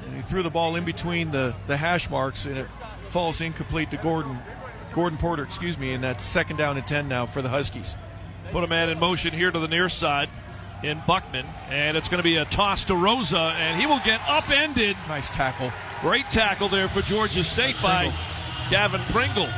And 0.05 0.17
he 0.17 0.23
threw 0.23 0.43
the 0.43 0.51
ball 0.51 0.75
in 0.75 0.85
between 0.85 1.31
the, 1.31 1.55
the 1.69 1.77
hash 1.77 2.11
marks, 2.11 2.45
and 2.45 2.59
it 2.59 2.67
falls 3.11 3.41
incomplete 3.41 3.93
to 3.93 3.97
Gordon. 3.99 4.37
Gordon 4.93 5.17
Porter, 5.17 5.45
excuse 5.45 5.79
me, 5.79 5.93
and 5.93 6.03
that's 6.03 6.25
second 6.25 6.57
down 6.57 6.77
and 6.77 6.87
10 6.87 7.09
now 7.09 7.25
for 7.25 7.41
the 7.41 7.49
Huskies. 7.49 7.95
Put 8.51 8.65
a 8.65 8.67
man 8.67 8.91
in 8.91 8.99
motion 8.99 9.33
here 9.33 9.51
to 9.51 9.59
the 9.59 9.69
near 9.69 9.89
side 9.89 10.29
in 10.83 11.03
Buckman, 11.07 11.47
and 11.69 11.97
it's 11.97 12.09
going 12.09 12.19
to 12.19 12.25
be 12.25 12.37
a 12.37 12.45
toss 12.45 12.85
to 12.87 12.95
Rosa, 12.95 13.55
and 13.57 13.81
he 13.81 13.87
will 13.87 14.01
get 14.05 14.21
upended. 14.29 14.97
Nice 15.09 15.31
tackle. 15.31 15.73
Great 16.01 16.27
tackle 16.27 16.69
there 16.69 16.89
for 16.89 17.03
Georgia 17.03 17.45
State 17.45 17.77
by 17.83 18.13
Gavin 18.71 19.01
Pringle. 19.11 19.49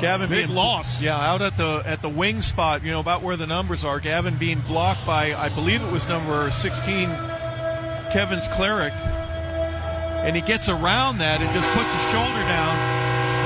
Gavin 0.00 0.28
Big 0.28 0.46
being 0.46 0.56
loss. 0.56 1.02
Yeah, 1.02 1.16
out 1.16 1.42
at 1.42 1.56
the 1.56 1.82
at 1.86 2.02
the 2.02 2.08
wing 2.08 2.42
spot, 2.42 2.82
you 2.82 2.90
know, 2.90 3.00
about 3.00 3.22
where 3.22 3.36
the 3.36 3.46
numbers 3.46 3.84
are. 3.84 4.00
Gavin 4.00 4.36
being 4.36 4.60
blocked 4.60 5.06
by 5.06 5.34
I 5.34 5.48
believe 5.50 5.82
it 5.82 5.92
was 5.92 6.06
number 6.08 6.50
16 6.50 7.08
Kevin's 8.12 8.48
cleric. 8.48 8.92
And 8.92 10.34
he 10.34 10.42
gets 10.42 10.68
around 10.68 11.18
that 11.18 11.40
and 11.40 11.54
just 11.54 11.68
puts 11.70 11.92
his 11.92 12.10
shoulder 12.10 12.42
down 12.48 12.94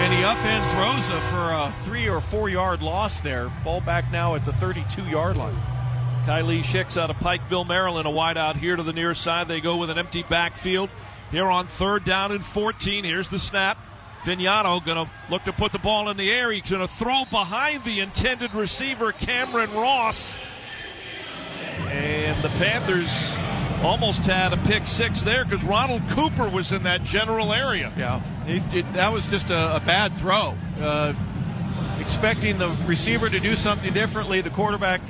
and 0.00 0.14
he 0.14 0.20
upends 0.22 0.70
Rosa 0.78 1.20
for 1.22 1.50
a 1.50 1.74
3 1.84 2.08
or 2.08 2.20
4 2.20 2.48
yard 2.48 2.82
loss 2.82 3.20
there. 3.20 3.50
Ball 3.64 3.80
back 3.80 4.10
now 4.12 4.36
at 4.36 4.44
the 4.44 4.52
32 4.52 5.02
yard 5.02 5.36
line. 5.36 5.56
Kylie 6.28 6.62
Schicks 6.62 7.00
out 7.00 7.08
of 7.08 7.16
Pikeville, 7.16 7.66
Maryland, 7.66 8.06
a 8.06 8.10
wide 8.10 8.36
out 8.36 8.58
here 8.58 8.76
to 8.76 8.82
the 8.82 8.92
near 8.92 9.14
side. 9.14 9.48
They 9.48 9.62
go 9.62 9.78
with 9.78 9.88
an 9.88 9.96
empty 9.96 10.22
backfield 10.24 10.90
here 11.30 11.46
on 11.46 11.66
third 11.66 12.04
down 12.04 12.32
and 12.32 12.44
14. 12.44 13.04
Here's 13.04 13.30
the 13.30 13.38
snap. 13.38 13.78
Fagnano 14.20 14.84
going 14.84 15.06
to 15.06 15.10
look 15.30 15.44
to 15.44 15.54
put 15.54 15.72
the 15.72 15.78
ball 15.78 16.10
in 16.10 16.18
the 16.18 16.30
air. 16.30 16.52
He's 16.52 16.70
going 16.70 16.86
to 16.86 16.94
throw 16.94 17.24
behind 17.30 17.84
the 17.84 18.00
intended 18.00 18.52
receiver, 18.52 19.10
Cameron 19.10 19.72
Ross. 19.72 20.36
And 21.86 22.44
the 22.44 22.50
Panthers 22.50 23.08
almost 23.82 24.26
had 24.26 24.52
a 24.52 24.58
pick 24.58 24.86
six 24.86 25.22
there 25.22 25.46
because 25.46 25.64
Ronald 25.64 26.02
Cooper 26.10 26.46
was 26.46 26.72
in 26.72 26.82
that 26.82 27.04
general 27.04 27.54
area. 27.54 27.90
Yeah, 27.96 28.20
it, 28.46 28.62
it, 28.74 28.92
that 28.92 29.14
was 29.14 29.26
just 29.28 29.48
a, 29.48 29.76
a 29.76 29.80
bad 29.80 30.12
throw. 30.12 30.58
Uh, 30.78 31.14
expecting 32.00 32.58
the 32.58 32.76
receiver 32.84 33.30
to 33.30 33.40
do 33.40 33.56
something 33.56 33.94
differently, 33.94 34.42
the 34.42 34.50
quarterback 34.50 35.00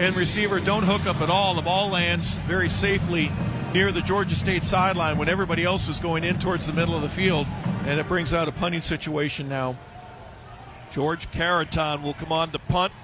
and 0.00 0.16
receiver 0.16 0.60
don't 0.60 0.82
hook 0.82 1.04
up 1.06 1.20
at 1.20 1.28
all. 1.28 1.54
The 1.54 1.60
ball 1.60 1.90
lands 1.90 2.32
very 2.48 2.70
safely 2.70 3.30
near 3.74 3.92
the 3.92 4.00
Georgia 4.00 4.34
State 4.34 4.64
sideline 4.64 5.18
when 5.18 5.28
everybody 5.28 5.62
else 5.62 5.86
was 5.86 5.98
going 5.98 6.24
in 6.24 6.38
towards 6.38 6.66
the 6.66 6.72
middle 6.72 6.96
of 6.96 7.02
the 7.02 7.08
field, 7.08 7.46
and 7.84 8.00
it 8.00 8.08
brings 8.08 8.32
out 8.32 8.48
a 8.48 8.52
punting 8.52 8.80
situation 8.80 9.46
now. 9.46 9.76
George 10.90 11.30
Caraton 11.30 12.02
will 12.02 12.14
come 12.14 12.32
on 12.32 12.50
to 12.50 12.58
punt. 12.58 12.94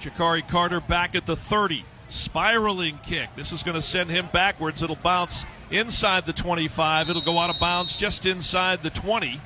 Jakari 0.00 0.46
Carter 0.46 0.80
back 0.80 1.16
at 1.16 1.26
the 1.26 1.34
30. 1.34 1.84
Spiraling 2.08 3.00
kick. 3.02 3.30
This 3.36 3.50
is 3.50 3.64
going 3.64 3.74
to 3.74 3.82
send 3.82 4.08
him 4.08 4.28
backwards. 4.32 4.80
It'll 4.80 4.96
bounce 4.96 5.44
inside 5.72 6.24
the 6.24 6.32
25. 6.32 7.10
It'll 7.10 7.20
go 7.20 7.36
out 7.38 7.50
of 7.50 7.58
bounds 7.58 7.96
just 7.96 8.24
inside 8.24 8.84
the 8.84 8.90
20, 8.90 9.40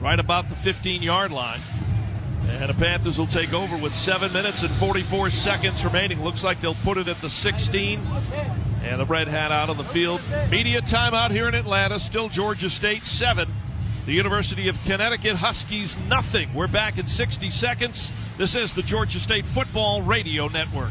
right 0.00 0.18
about 0.18 0.50
the 0.50 0.56
15 0.56 1.02
yard 1.02 1.30
line. 1.30 1.60
And 2.48 2.70
the 2.70 2.74
Panthers 2.74 3.18
will 3.18 3.26
take 3.26 3.52
over 3.52 3.76
with 3.76 3.94
7 3.94 4.32
minutes 4.32 4.62
and 4.62 4.70
44 4.74 5.30
seconds 5.30 5.84
remaining. 5.84 6.22
Looks 6.22 6.44
like 6.44 6.60
they'll 6.60 6.74
put 6.74 6.98
it 6.98 7.08
at 7.08 7.20
the 7.20 7.30
16. 7.30 8.00
And 8.82 9.00
the 9.00 9.06
red 9.06 9.28
hat 9.28 9.52
out 9.52 9.70
on 9.70 9.76
the 9.76 9.84
field. 9.84 10.20
Media 10.50 10.80
timeout 10.80 11.30
here 11.30 11.48
in 11.48 11.54
Atlanta. 11.54 12.00
Still 12.00 12.28
Georgia 12.28 12.68
State 12.68 13.04
7. 13.04 13.48
The 14.06 14.12
University 14.12 14.68
of 14.68 14.82
Connecticut 14.84 15.36
Huskies 15.36 15.96
nothing. 16.08 16.52
We're 16.54 16.66
back 16.66 16.98
in 16.98 17.06
60 17.06 17.50
seconds. 17.50 18.12
This 18.36 18.56
is 18.56 18.72
the 18.72 18.82
Georgia 18.82 19.20
State 19.20 19.46
Football 19.46 20.02
Radio 20.02 20.48
Network. 20.48 20.90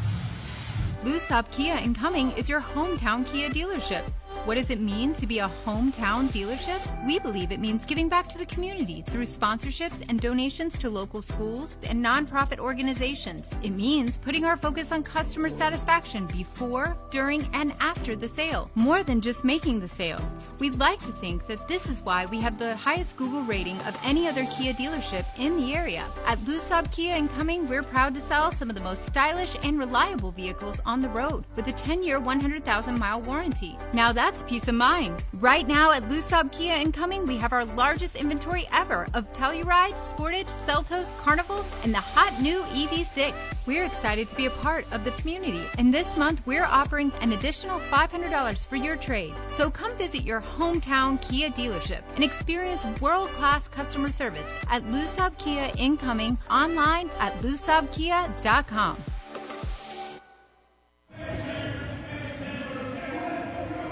Lou 1.03 1.17
Sobh 1.17 1.51
Kia 1.51 1.75
in 1.77 1.93
Cumming 1.93 2.31
is 2.37 2.47
your 2.47 2.61
hometown 2.61 3.25
Kia 3.25 3.49
dealership. 3.49 4.09
What 4.45 4.55
does 4.55 4.71
it 4.71 4.79
mean 4.79 5.13
to 5.13 5.27
be 5.27 5.37
a 5.37 5.51
hometown 5.63 6.27
dealership? 6.29 6.81
We 7.05 7.19
believe 7.19 7.51
it 7.51 7.59
means 7.59 7.85
giving 7.85 8.09
back 8.09 8.27
to 8.29 8.39
the 8.39 8.45
community 8.47 9.03
through 9.05 9.25
sponsorships 9.25 10.03
and 10.09 10.19
donations 10.19 10.79
to 10.79 10.89
local 10.89 11.21
schools 11.21 11.77
and 11.87 12.03
nonprofit 12.03 12.57
organizations. 12.57 13.51
It 13.61 13.69
means 13.69 14.17
putting 14.17 14.43
our 14.43 14.57
focus 14.57 14.91
on 14.91 15.03
customer 15.03 15.51
satisfaction 15.51 16.25
before, 16.25 16.97
during, 17.11 17.47
and 17.53 17.75
after 17.79 18.15
the 18.15 18.27
sale, 18.27 18.71
more 18.73 19.03
than 19.03 19.21
just 19.21 19.45
making 19.45 19.79
the 19.79 19.87
sale. 19.87 20.19
We'd 20.57 20.79
like 20.79 21.03
to 21.03 21.11
think 21.11 21.45
that 21.45 21.67
this 21.67 21.85
is 21.85 22.01
why 22.01 22.25
we 22.25 22.41
have 22.41 22.57
the 22.57 22.75
highest 22.75 23.17
Google 23.17 23.43
rating 23.43 23.77
of 23.81 23.95
any 24.03 24.27
other 24.27 24.45
Kia 24.57 24.73
dealership 24.73 25.25
in 25.37 25.55
the 25.57 25.75
area. 25.75 26.07
At 26.25 26.43
Lou 26.45 26.57
Sobh 26.57 26.91
Kia 26.91 27.15
in 27.15 27.27
Cumming, 27.27 27.67
we're 27.67 27.83
proud 27.83 28.15
to 28.15 28.21
sell 28.21 28.51
some 28.51 28.71
of 28.71 28.75
the 28.75 28.81
most 28.81 29.05
stylish 29.05 29.55
and 29.61 29.77
reliable 29.77 30.31
vehicles 30.31 30.81
on 30.83 30.99
the 30.99 31.09
road 31.09 31.45
with 31.55 31.67
a 31.67 31.73
10 31.73 32.01
year, 32.03 32.19
100,000 32.19 32.97
mile 32.97 33.21
warranty. 33.21 33.77
Now 33.93 34.11
that's 34.11 34.30
peace 34.47 34.67
of 34.67 34.75
mind. 34.75 35.23
Right 35.39 35.67
now 35.67 35.91
at 35.91 36.07
Lou 36.09 36.21
Sobh 36.21 36.51
Kia 36.51 36.75
in 36.75 36.91
Cumming, 36.91 37.27
we 37.27 37.37
have 37.37 37.53
our 37.53 37.65
largest 37.65 38.15
inventory 38.15 38.67
ever 38.71 39.07
of 39.13 39.31
Telluride, 39.33 39.93
Sportage, 39.93 40.47
Seltos, 40.47 41.15
Carnivals, 41.17 41.69
and 41.83 41.93
the 41.93 41.99
hot 41.99 42.41
new 42.41 42.61
EV6. 42.61 43.33
We're 43.65 43.85
excited 43.85 44.27
to 44.29 44.35
be 44.35 44.47
a 44.47 44.49
part 44.49 44.85
of 44.91 45.03
the 45.03 45.11
community, 45.11 45.63
and 45.77 45.93
this 45.93 46.17
month 46.17 46.41
we're 46.45 46.65
offering 46.65 47.11
an 47.21 47.33
additional 47.33 47.79
$500 47.79 48.65
for 48.65 48.75
your 48.75 48.95
trade. 48.95 49.33
So 49.47 49.69
come 49.69 49.95
visit 49.97 50.23
your 50.23 50.41
hometown 50.41 51.21
Kia 51.29 51.49
dealership 51.49 52.01
and 52.15 52.23
experience 52.23 52.83
world-class 52.99 53.67
customer 53.67 54.11
service 54.11 54.49
at 54.69 54.85
Lou 54.89 55.03
Sobh 55.03 55.37
Kia 55.37 55.71
in 55.77 55.97
Cumming 55.97 56.37
online 56.49 57.09
at 57.19 57.37
lousobhkia.com. 57.39 58.97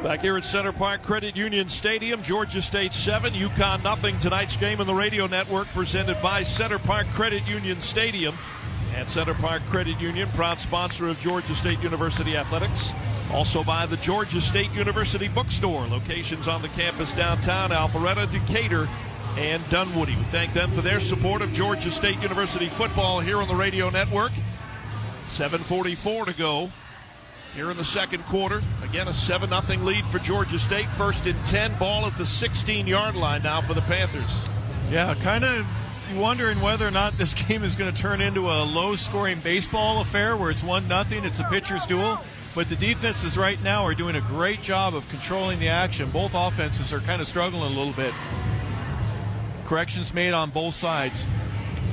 Back 0.04 0.22
here 0.22 0.38
at 0.38 0.46
Center 0.46 0.72
Parc 0.72 1.04
Credit 1.04 1.36
Union 1.36 1.68
Stadium, 1.68 2.24
Georgia 2.24 2.62
State 2.62 2.94
7, 2.94 3.34
UConn 3.34 3.84
nothing. 3.84 4.18
Tonight's 4.20 4.56
game 4.56 4.80
on 4.80 4.88
the 4.88 4.94
radio 4.94 5.28
network 5.28 5.68
presented 5.68 6.22
by 6.22 6.42
Center 6.42 6.80
Parc 6.80 7.06
Credit 7.10 7.46
Union 7.46 7.82
Stadium. 7.82 8.38
And 8.96 9.10
Center 9.10 9.34
Parc 9.34 9.66
Credit 9.66 10.00
Union, 10.00 10.30
proud 10.30 10.62
sponsor 10.62 11.10
of 11.10 11.20
Georgia 11.20 11.54
State 11.54 11.82
University 11.82 12.38
Athletics. 12.38 12.94
Also 13.34 13.62
by 13.62 13.86
the 13.86 13.98
Georgia 13.98 14.40
State 14.40 14.72
University 14.72 15.28
Bookstore, 15.28 15.86
locations 15.88 16.48
on 16.48 16.62
the 16.62 16.70
campus 16.70 17.12
downtown, 17.12 17.72
Alpharetta, 17.72 18.32
Decatur, 18.32 18.88
and 19.38 19.62
Dunwoody. 19.70 20.16
We 20.16 20.24
thank 20.24 20.54
them 20.54 20.72
for 20.72 20.82
their 20.82 21.02
support 21.02 21.42
of 21.42 21.52
Georgia 21.52 21.92
State 21.92 22.22
University 22.22 22.70
football 22.70 23.20
here 23.20 23.40
on 23.42 23.50
the 23.50 23.56
radio 23.56 23.90
network. 23.90 24.32
7.44 25.28 26.28
to 26.28 26.34
go 26.34 26.70
here 27.56 27.72
in 27.72 27.78
the 27.78 27.84
second 27.84 28.26
quarter. 28.26 28.62
Again, 28.84 29.08
a 29.08 29.14
7 29.14 29.50
0 29.50 29.84
lead 29.84 30.06
for 30.06 30.20
Georgia 30.20 30.60
State. 30.60 30.88
First 30.90 31.26
and 31.26 31.38
10, 31.48 31.78
ball 31.78 32.06
at 32.06 32.18
the 32.18 32.26
16 32.26 32.88
yard 32.88 33.16
line 33.16 33.44
now 33.44 33.62
for 33.62 33.74
the 33.74 33.82
Panthers. 33.82 34.30
Yeah, 34.90 35.14
kind 35.16 35.44
of 35.44 35.66
wondering 36.16 36.60
whether 36.62 36.88
or 36.88 36.92
not 36.92 37.18
this 37.18 37.34
game 37.48 37.64
is 37.64 37.76
going 37.76 37.94
to 37.94 38.02
turn 38.02 38.22
into 38.22 38.50
a 38.50 38.64
low 38.64 38.96
scoring 38.96 39.40
baseball 39.40 40.02
affair 40.02 40.36
where 40.38 40.52
it's 40.52 40.64
1 40.64 40.88
0, 40.88 41.04
it's 41.24 41.40
a 41.40 41.44
pitcher's 41.46 41.86
duel. 41.86 42.20
But 42.56 42.68
the 42.68 42.76
defenses 42.76 43.38
right 43.38 43.62
now 43.62 43.84
are 43.84 43.94
doing 43.94 44.16
a 44.16 44.22
great 44.22 44.62
job 44.62 44.96
of 44.96 45.08
controlling 45.10 45.60
the 45.60 45.70
action. 45.70 46.10
Both 46.10 46.32
offenses 46.34 46.92
are 46.92 47.00
kind 47.00 47.22
of 47.22 47.28
struggling 47.28 47.72
a 47.72 47.78
little 47.78 47.94
bit. 47.94 48.14
Corrections 49.66 50.14
made 50.16 50.34
on 50.34 50.50
both 50.50 50.74
sides. 50.74 51.26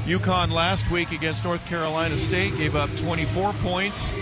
UConn 0.07 0.51
last 0.51 0.91
week 0.91 1.11
against 1.11 1.45
North 1.45 1.67
Carolina 1.67 2.17
State 2.17 2.57
gave 2.57 2.75
up 2.75 2.95
24 2.97 3.53
points 3.55 4.15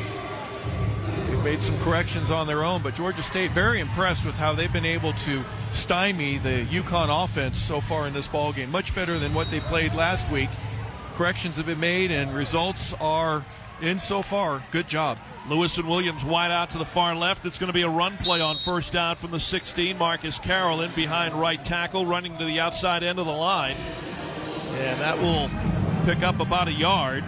made 1.45 1.63
some 1.63 1.79
corrections 1.81 2.31
on 2.31 2.47
their 2.47 2.65
own, 2.65 2.81
but 2.81 2.95
Georgia 2.95 3.23
State 3.23 3.51
very 3.51 3.79
impressed 3.79 4.25
with 4.25 4.35
how 4.35 4.55
they've 4.55 4.73
been 4.73 4.87
able 4.87 5.13
to 5.13 5.45
stymie 5.75 6.39
the 6.39 6.65
UConn 6.71 7.25
offense 7.25 7.59
so 7.59 7.83
far 7.83 8.07
in 8.07 8.15
this 8.15 8.27
ball 8.27 8.51
game. 8.51 8.71
Much 8.71 8.95
better 8.95 9.19
than 9.19 9.35
what 9.35 9.51
they 9.51 9.61
played 9.61 9.93
last 9.93 10.29
week. 10.31 10.49
corrections 11.17 11.59
have 11.59 11.67
been 11.67 11.79
made, 11.79 12.11
and 12.11 12.35
results 12.35 12.95
are 12.95 13.45
in 13.83 14.01
so 14.01 14.23
far. 14.23 14.65
Good 14.73 14.89
job. 14.89 15.19
Lewis 15.47 15.77
and 15.77 15.87
Williams 15.87 16.25
wide 16.25 16.51
out 16.51 16.71
to 16.71 16.79
the 16.79 16.85
far 16.87 17.15
left. 17.15 17.45
It's 17.45 17.59
going 17.59 17.69
to 17.69 17.75
be 17.75 17.83
a 17.83 17.91
run 17.91 18.17
play 18.17 18.41
on 18.41 18.57
first 18.57 18.95
down 18.95 19.17
from 19.17 19.31
the 19.31 19.39
16. 19.39 19.99
Marcus 19.99 20.39
Carroll 20.39 20.81
in 20.81 20.95
behind 20.95 21.35
right 21.35 21.63
tackle, 21.63 22.07
running 22.07 22.39
to 22.39 22.47
the 22.47 22.59
outside 22.59 23.03
end 23.03 23.19
of 23.19 23.27
the 23.27 23.33
line. 23.33 23.77
And 24.77 24.99
that 25.03 25.19
will 25.19 25.51
pick 26.07 26.23
up 26.23 26.41
about 26.41 26.69
a 26.69 26.73
yard. 26.73 27.23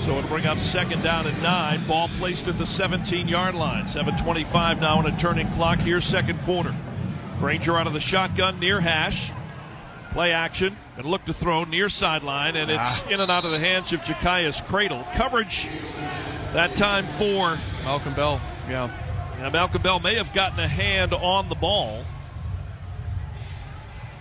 So 0.00 0.18
it'll 0.18 0.28
bring 0.28 0.46
up 0.46 0.58
second 0.58 1.02
down 1.02 1.26
and 1.26 1.42
nine. 1.42 1.86
Ball 1.86 2.08
placed 2.18 2.48
at 2.48 2.58
the 2.58 2.66
17 2.66 3.28
yard 3.28 3.54
line. 3.54 3.84
7.25 3.84 4.80
now 4.80 4.98
on 4.98 5.06
a 5.06 5.16
turning 5.16 5.50
clock 5.52 5.78
here, 5.78 6.00
second 6.00 6.40
quarter. 6.42 6.74
Grainger 7.38 7.78
out 7.78 7.86
of 7.86 7.92
the 7.92 8.00
shotgun 8.00 8.58
near 8.58 8.80
hash. 8.80 9.32
Play 10.10 10.32
action. 10.32 10.76
To 10.96 11.02
look 11.02 11.24
to 11.24 11.32
throw 11.32 11.64
near 11.64 11.88
sideline, 11.88 12.54
and 12.54 12.70
it's 12.70 12.80
ah. 12.80 13.08
in 13.08 13.20
and 13.20 13.30
out 13.30 13.44
of 13.44 13.50
the 13.50 13.58
hands 13.58 13.92
of 13.92 14.00
Ja'Cyais 14.02 14.64
Credle. 14.66 15.04
Coverage 15.14 15.68
that 16.52 16.76
time 16.76 17.08
for 17.08 17.58
Malcolm 17.82 18.14
Bell. 18.14 18.40
Yeah. 18.68 18.88
Now 19.38 19.50
Malcolm 19.50 19.82
Bell 19.82 19.98
may 19.98 20.14
have 20.14 20.32
gotten 20.32 20.60
a 20.60 20.68
hand 20.68 21.12
on 21.12 21.48
the 21.48 21.56
ball. 21.56 22.04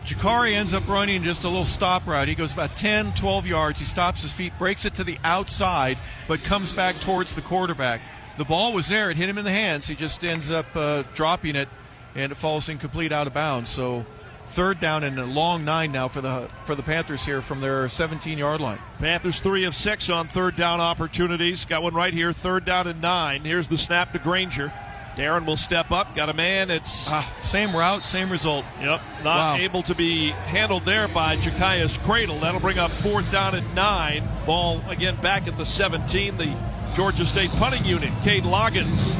Jakari 0.05 0.53
ends 0.53 0.73
up 0.73 0.85
running 0.88 1.23
just 1.23 1.43
a 1.43 1.47
little 1.47 1.65
stop 1.65 2.05
route. 2.05 2.27
He 2.27 2.35
goes 2.35 2.51
about 2.51 2.75
10, 2.75 3.13
12 3.13 3.47
yards. 3.47 3.80
He 3.80 3.85
stops 3.85 4.21
his 4.21 4.34
feet, 4.34 4.51
breaks 4.59 4.84
it 4.84 4.93
to 4.95 5.03
the 5.03 5.17
outside, 5.23 5.97
but 6.27 6.43
comes 6.43 6.73
back 6.73 6.99
towards 6.99 7.35
the 7.35 7.41
quarterback. 7.41 8.01
The 8.38 8.43
ball 8.43 8.73
was 8.73 8.89
there. 8.89 9.09
It 9.09 9.17
hit 9.17 9.30
him 9.30 9.38
in 9.38 9.45
the 9.45 9.51
hands. 9.51 9.88
He 9.88 9.95
just 9.95 10.23
ends 10.23 10.51
up 10.51 10.65
uh, 10.75 11.03
dropping 11.13 11.55
it, 11.55 11.69
and 12.15 12.31
it 12.34 12.35
falls 12.35 12.67
incomplete 12.67 13.13
out 13.13 13.27
of 13.27 13.34
bounds. 13.34 13.69
So 13.69 14.05
third 14.49 14.80
down 14.81 15.03
and 15.03 15.17
a 15.19 15.25
long 15.25 15.63
nine 15.63 15.91
now 15.91 16.07
for 16.07 16.19
the 16.19 16.49
for 16.65 16.75
the 16.75 16.84
Panthers 16.84 17.23
here 17.23 17.41
from 17.41 17.61
their 17.61 17.88
17 17.88 18.38
yard 18.38 18.59
line. 18.59 18.80
Panthers 18.99 19.39
three 19.39 19.63
of 19.63 19.75
six 19.75 20.09
on 20.09 20.27
third 20.27 20.55
down 20.55 20.81
opportunities. 20.81 21.63
Got 21.63 21.81
one 21.81 21.93
right 21.93 22.13
here, 22.13 22.34
third 22.34 22.65
down 22.65 22.88
and 22.88 23.01
nine. 23.01 23.43
Here's 23.43 23.67
the 23.69 23.77
snap 23.77 24.11
to 24.13 24.19
Grainger. 24.19 24.73
Darren 25.15 25.45
will 25.45 25.57
step 25.57 25.91
up. 25.91 26.15
Got 26.15 26.30
a 26.30 26.34
man. 26.34 26.72
It's 26.72 27.07
ah, 27.10 27.31
same 27.41 27.76
route, 27.76 28.06
same 28.06 28.31
result. 28.31 28.65
Yep, 28.80 29.02
not 29.23 29.26
wow. 29.26 29.56
able 29.57 29.84
to 29.84 29.94
be 29.94 30.30
handled 30.30 30.85
there 30.85 31.07
by 31.07 31.38
Ja'Cyais 31.38 31.99
Credle. 31.99 32.40
That'll 32.40 32.60
bring 32.60 32.80
up 32.80 32.91
fourth 32.91 33.31
down 33.31 33.53
and 33.53 33.76
nine. 33.76 34.27
Ball 34.45 34.81
again 34.90 35.15
back 35.22 35.48
at 35.48 35.56
the 35.56 35.65
17. 35.65 36.38
The 36.38 36.56
Georgia 36.95 37.26
State 37.26 37.52
punting 37.52 37.85
unit, 37.85 38.11
Cade 38.23 38.44
Loggins, 38.44 39.18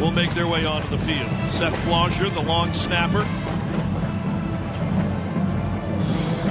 will 0.00 0.10
make 0.10 0.34
their 0.34 0.46
way 0.46 0.66
onto 0.66 0.88
the 0.88 0.98
field. 0.98 1.30
Seth 1.50 1.74
Blanger, 1.84 2.32
the 2.32 2.42
long 2.42 2.72
snapper, 2.74 3.26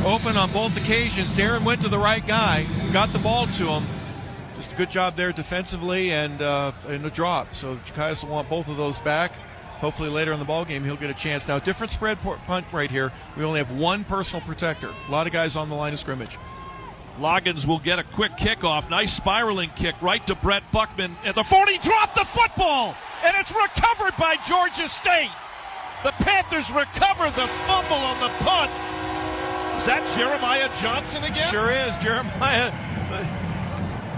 open 0.06 0.36
on 0.36 0.52
both 0.52 0.78
occasions. 0.78 1.32
Darren 1.32 1.64
went 1.64 1.82
to 1.82 1.90
the 1.90 2.00
right 2.00 2.26
guy, 2.26 2.66
got 2.92 3.14
the 3.14 3.20
ball 3.20 3.48
to 3.48 3.68
him. 3.68 3.88
Just 4.56 4.72
a 4.72 4.76
good 4.76 4.92
job 4.92 5.16
there 5.16 5.32
defensively 5.32 6.12
and 6.12 6.42
uh, 6.42 6.72
in 6.88 7.02
the 7.02 7.10
drop. 7.10 7.56
So 7.56 7.76
Ja'Cyais 7.78 8.24
will 8.24 8.32
want 8.32 8.50
both 8.50 8.68
of 8.68 8.78
those 8.78 9.00
back. 9.00 9.34
Hopefully 9.80 10.10
later 10.10 10.32
in 10.32 10.40
the 10.40 10.46
ball 10.46 10.64
game 10.64 10.84
he'll 10.84 10.96
get 10.96 11.10
a 11.10 11.14
chance. 11.14 11.48
Now 11.48 11.60
different 11.60 11.92
spread 11.92 12.20
punt 12.22 12.66
right 12.72 12.90
here. 12.90 13.12
We 13.36 13.44
only 13.44 13.60
have 13.60 13.72
one 13.72 14.04
personal 14.04 14.46
protector. 14.46 14.94
A 15.08 15.12
lot 15.12 15.28
of 15.28 15.34
guys 15.34 15.56
on 15.56 15.70
the 15.70 15.76
line 15.76 15.94
of 15.94 16.00
scrimmage. 16.00 16.38
Loggins 17.20 17.66
will 17.66 17.80
get 17.80 18.00
a 18.00 18.04
quick 18.04 18.32
kickoff. 18.34 18.90
Nice 18.90 19.14
spiraling 19.14 19.70
kick 19.76 19.96
right 20.02 20.26
to 20.28 20.36
Brett 20.36 20.64
Buckman 20.72 21.16
at 21.24 21.36
the 21.36 21.44
40. 21.44 21.78
Dropped 21.80 22.16
the 22.16 22.26
football, 22.26 22.96
and 23.24 23.34
it's 23.38 23.52
recovered 23.52 24.18
by 24.18 24.38
Georgia 24.48 24.90
State. 24.90 25.30
The 26.04 26.12
Panthers 26.12 26.72
recover 26.72 27.26
the 27.30 27.48
fumble 27.68 27.96
on 27.96 28.20
the 28.20 28.30
punt. 28.44 28.72
Is 29.78 29.86
that 29.86 30.04
Jeremiah 30.18 30.70
Johnson 30.82 31.24
again? 31.24 31.50
Sure 31.52 31.70
is. 31.70 31.96
Jeremiah. 31.98 32.72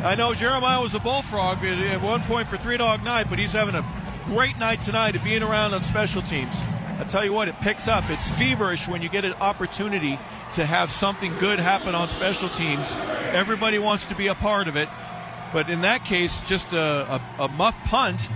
I 0.06 0.14
know 0.14 0.36
Jeremiah 0.36 0.80
was 0.80 0.94
a 0.94 1.00
bullfrog 1.00 1.64
at 1.64 2.00
one 2.00 2.22
point 2.22 2.48
for 2.48 2.58
Three 2.58 2.78
Dog 2.78 3.04
Night, 3.04 3.26
but 3.28 3.40
he's 3.40 3.54
having 3.54 3.74
a 3.74 3.84
great 4.26 4.56
night 4.60 4.84
tonight 4.84 5.16
of 5.16 5.24
being 5.24 5.42
around 5.42 5.74
on 5.74 5.84
special 5.84 6.22
teams. 6.22 6.62
I 7.00 7.06
tell 7.10 7.26
you 7.26 7.34
what, 7.34 7.48
it 7.48 7.60
picks 7.60 7.88
up. 7.88 8.04
It's 8.10 8.30
feverish 8.30 8.88
when 8.88 9.02
you 9.02 9.10
get 9.10 9.26
an 9.26 9.34
opportunity 9.42 10.20
to 10.54 10.64
have 10.64 10.92
something 10.92 11.36
good 11.40 11.60
happen 11.60 11.96
on 11.96 12.08
special 12.10 12.50
teams. 12.50 12.96
Everybody 13.34 13.80
wants 13.80 14.06
to 14.06 14.16
be 14.16 14.28
a 14.28 14.36
part 14.36 14.68
of 14.68 14.76
it. 14.76 14.90
But 15.52 15.72
in 15.72 15.82
that 15.82 16.06
case, 16.06 16.40
just 16.42 16.72
a, 16.72 17.20
a, 17.40 17.46
a 17.46 17.48
muff 17.48 17.76
punt. 17.86 18.30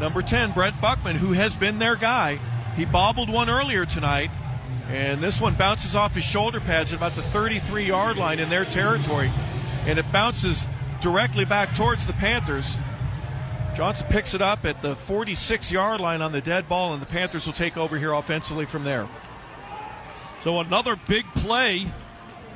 Number 0.00 0.20
10, 0.20 0.50
Brett 0.50 0.74
Buckman, 0.80 1.14
who 1.14 1.32
has 1.32 1.54
been 1.54 1.78
their 1.78 1.94
guy. 1.94 2.40
He 2.76 2.86
bobbled 2.86 3.30
one 3.30 3.48
earlier 3.48 3.84
tonight 3.86 4.30
and 4.88 5.20
this 5.20 5.40
one 5.40 5.54
bounces 5.54 5.94
off 5.94 6.16
his 6.16 6.24
shoulder 6.24 6.58
pads 6.58 6.92
at 6.92 6.98
about 6.98 7.14
the 7.14 7.22
33 7.22 7.84
yard 7.84 8.16
line 8.16 8.40
in 8.40 8.50
their 8.50 8.64
territory. 8.64 9.30
And 9.86 9.98
it 9.98 10.10
bounces 10.10 10.66
directly 11.04 11.44
back 11.44 11.74
towards 11.74 12.06
the 12.06 12.14
Panthers. 12.14 12.78
Johnson 13.76 14.06
picks 14.08 14.32
it 14.32 14.40
up 14.40 14.64
at 14.64 14.80
the 14.80 14.96
46 14.96 15.70
yard 15.70 16.00
line 16.00 16.22
on 16.22 16.32
the 16.32 16.40
dead 16.40 16.66
ball, 16.66 16.94
and 16.94 17.02
the 17.02 17.06
Panthers 17.06 17.44
will 17.44 17.52
take 17.52 17.76
over 17.76 17.98
here 17.98 18.14
offensively 18.14 18.64
from 18.64 18.84
there. 18.84 19.06
So 20.44 20.60
another 20.60 20.96
big 21.06 21.26
play. 21.34 21.88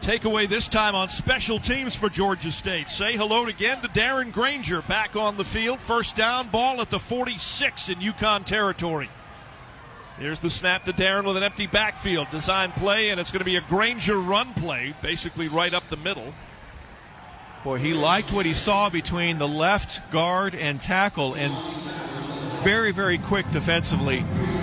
Takeaway 0.01 0.49
this 0.49 0.67
time 0.67 0.95
on 0.95 1.09
special 1.09 1.59
teams 1.59 1.95
for 1.95 2.09
Georgia 2.09 2.51
State. 2.51 2.89
Say 2.89 3.19
hello 3.19 3.47
again 3.47 3.83
to 3.83 3.89
Darren 3.89 4.33
Grainger 4.33 4.81
back 4.81 5.15
on 5.15 5.37
the 5.37 5.45
field. 5.45 5.79
First 5.79 6.17
down 6.17 6.49
ball 6.49 6.81
at 6.81 6.89
the 6.89 6.99
46 6.99 7.91
in 7.91 7.99
UConn 7.99 8.47
territory. 8.47 9.11
Here's 10.19 10.41
the 10.41 10.49
snap 10.49 10.87
to 10.87 10.95
Darren 10.95 11.25
with 11.27 11.37
an 11.37 11.43
empty 11.43 11.67
backfield. 11.67 12.31
Design 12.31 12.73
play, 12.73 13.11
and 13.11 13.21
it's 13.21 13.31
going 13.31 13.41
to 13.41 13.45
be 13.45 13.57
a 13.57 13.61
Grainger 13.61 14.19
run 14.19 14.55
play, 14.55 14.95
basically 15.03 15.49
right 15.49 15.75
up 15.75 15.89
the 15.91 15.99
middle. 15.99 16.33
Boy, 17.69 17.77
he 17.77 17.93
liked 17.93 18.33
what 18.33 18.47
he 18.47 18.55
saw 18.55 18.89
between 18.89 19.37
the 19.37 19.47
left 19.47 20.11
guard 20.11 20.55
and 20.55 20.81
tackle, 20.81 21.35
and 21.35 21.53
very, 22.65 22.93
very 22.93 23.19
quick 23.19 23.45
defensively. 23.51 24.21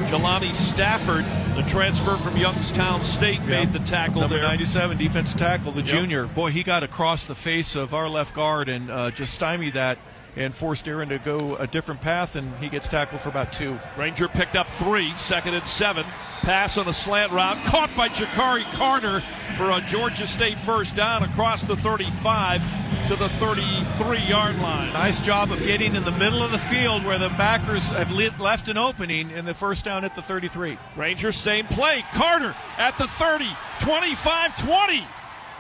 Jelani 0.07 0.55
Stafford, 0.55 1.23
the 1.55 1.61
transfer 1.69 2.17
from 2.17 2.35
Youngstown 2.35 3.03
State, 3.03 3.43
made 3.43 3.73
the 3.73 3.79
tackle 3.79 4.21
Number 4.21 4.37
there. 4.37 4.47
97 4.47 4.97
defensive 4.97 5.39
tackle, 5.39 5.71
the 5.71 5.81
yep. 5.81 5.87
junior. 5.89 6.25
Boy, 6.25 6.49
he 6.49 6.63
got 6.63 6.81
across 6.81 7.27
the 7.27 7.35
face 7.35 7.75
of 7.75 7.93
our 7.93 8.09
left 8.09 8.33
guard 8.33 8.69
and 8.69 8.89
uh, 8.89 9.11
just 9.11 9.35
stymied 9.35 9.75
that 9.75 9.99
and 10.35 10.53
forced 10.53 10.87
Aaron 10.87 11.09
to 11.09 11.19
go 11.19 11.55
a 11.57 11.67
different 11.67 12.01
path, 12.01 12.35
and 12.35 12.53
he 12.57 12.69
gets 12.69 12.87
tackled 12.87 13.21
for 13.21 13.29
about 13.29 13.53
two. 13.53 13.79
Grainger 13.95 14.27
picked 14.27 14.55
up 14.55 14.67
three, 14.67 15.13
second 15.15 15.53
and 15.53 15.65
seven. 15.65 16.05
Pass 16.41 16.77
on 16.77 16.87
a 16.87 16.93
slant 16.93 17.31
route, 17.31 17.57
caught 17.65 17.89
by 17.95 18.09
Jakari 18.09 18.63
Carter 18.73 19.21
for 19.57 19.71
a 19.71 19.81
Georgia 19.81 20.27
State 20.27 20.59
first 20.59 20.95
down 20.95 21.23
across 21.23 21.63
the 21.63 21.75
35 21.75 22.61
to 23.07 23.15
the 23.15 23.29
33 23.29 24.19
yard 24.19 24.57
line. 24.59 24.91
Nice 24.93 25.19
job 25.19 25.51
of 25.51 25.59
getting 25.59 25.95
in 25.95 26.03
the 26.03 26.11
middle 26.11 26.43
of 26.43 26.51
the 26.51 26.59
field 26.59 27.05
where 27.05 27.17
the 27.17 27.29
backers 27.29 27.89
have 27.89 28.11
left 28.11 28.67
an 28.67 28.77
opening 28.77 29.31
in 29.31 29.45
the 29.45 29.53
first 29.53 29.85
down 29.85 30.03
at 30.03 30.15
the 30.15 30.21
33. 30.21 30.77
Grainger, 30.95 31.31
same 31.31 31.65
play. 31.67 32.03
Carter 32.13 32.53
at 32.77 32.97
the 32.97 33.07
30, 33.07 33.47
25 33.79 34.65
20, 34.65 35.07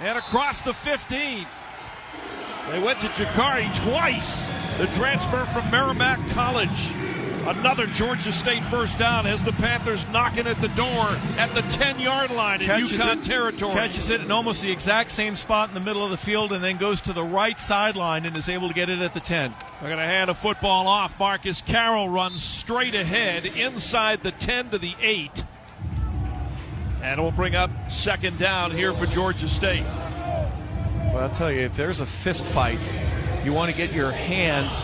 and 0.01 0.17
across 0.17 0.61
the 0.61 0.73
15. 0.73 1.47
They 2.71 2.79
went 2.79 2.99
to 3.01 3.07
Jakari 3.09 3.73
twice. 3.83 4.47
The 4.79 4.87
transfer 4.87 5.45
from 5.45 5.69
Merrimack 5.69 6.19
College. 6.31 6.91
Another 7.45 7.85
Georgia 7.85 8.31
State 8.31 8.65
first 8.65 8.97
down 8.97 9.27
as 9.27 9.43
the 9.43 9.51
Panthers 9.51 10.03
knocking 10.07 10.47
at 10.47 10.59
the 10.61 10.67
door 10.69 11.05
at 11.37 11.53
the 11.53 11.61
10 11.61 11.99
yard 11.99 12.31
line 12.31 12.59
in 12.59 12.65
catches 12.65 12.93
UConn 12.93 13.21
it, 13.21 13.23
territory. 13.23 13.73
Catches 13.75 14.09
it 14.09 14.21
in 14.21 14.31
almost 14.31 14.63
the 14.63 14.71
exact 14.71 15.11
same 15.11 15.35
spot 15.35 15.69
in 15.69 15.75
the 15.75 15.79
middle 15.79 16.03
of 16.03 16.09
the 16.09 16.17
field 16.17 16.51
and 16.51 16.63
then 16.63 16.77
goes 16.77 17.01
to 17.01 17.13
the 17.13 17.23
right 17.23 17.59
sideline 17.59 18.25
and 18.25 18.35
is 18.35 18.49
able 18.49 18.67
to 18.67 18.73
get 18.73 18.89
it 18.89 18.97
at 18.97 19.13
the 19.13 19.19
10. 19.19 19.53
They're 19.79 19.89
going 19.89 19.99
to 19.99 20.05
hand 20.05 20.31
a 20.31 20.33
football 20.33 20.87
off. 20.87 21.19
Marcus 21.19 21.61
Carroll 21.61 22.09
runs 22.09 22.43
straight 22.43 22.95
ahead 22.95 23.45
inside 23.45 24.23
the 24.23 24.31
10 24.31 24.71
to 24.71 24.79
the 24.79 24.95
8. 24.99 25.43
And 27.03 27.19
it 27.19 27.23
will 27.23 27.31
bring 27.31 27.53
up 27.53 27.69
second 27.91 28.39
down 28.39 28.71
here 28.71 28.91
for 28.91 29.05
Georgia 29.05 29.47
State. 29.47 29.85
Well, 31.15 31.23
I'll 31.23 31.29
tell 31.29 31.49
you, 31.49 31.61
if 31.61 31.77
there's 31.77 32.01
a 32.01 32.05
fist 32.05 32.43
fight, 32.43 32.91
you 33.45 33.53
want 33.53 33.71
to 33.71 33.77
get 33.77 33.93
your 33.93 34.11
hands 34.11 34.83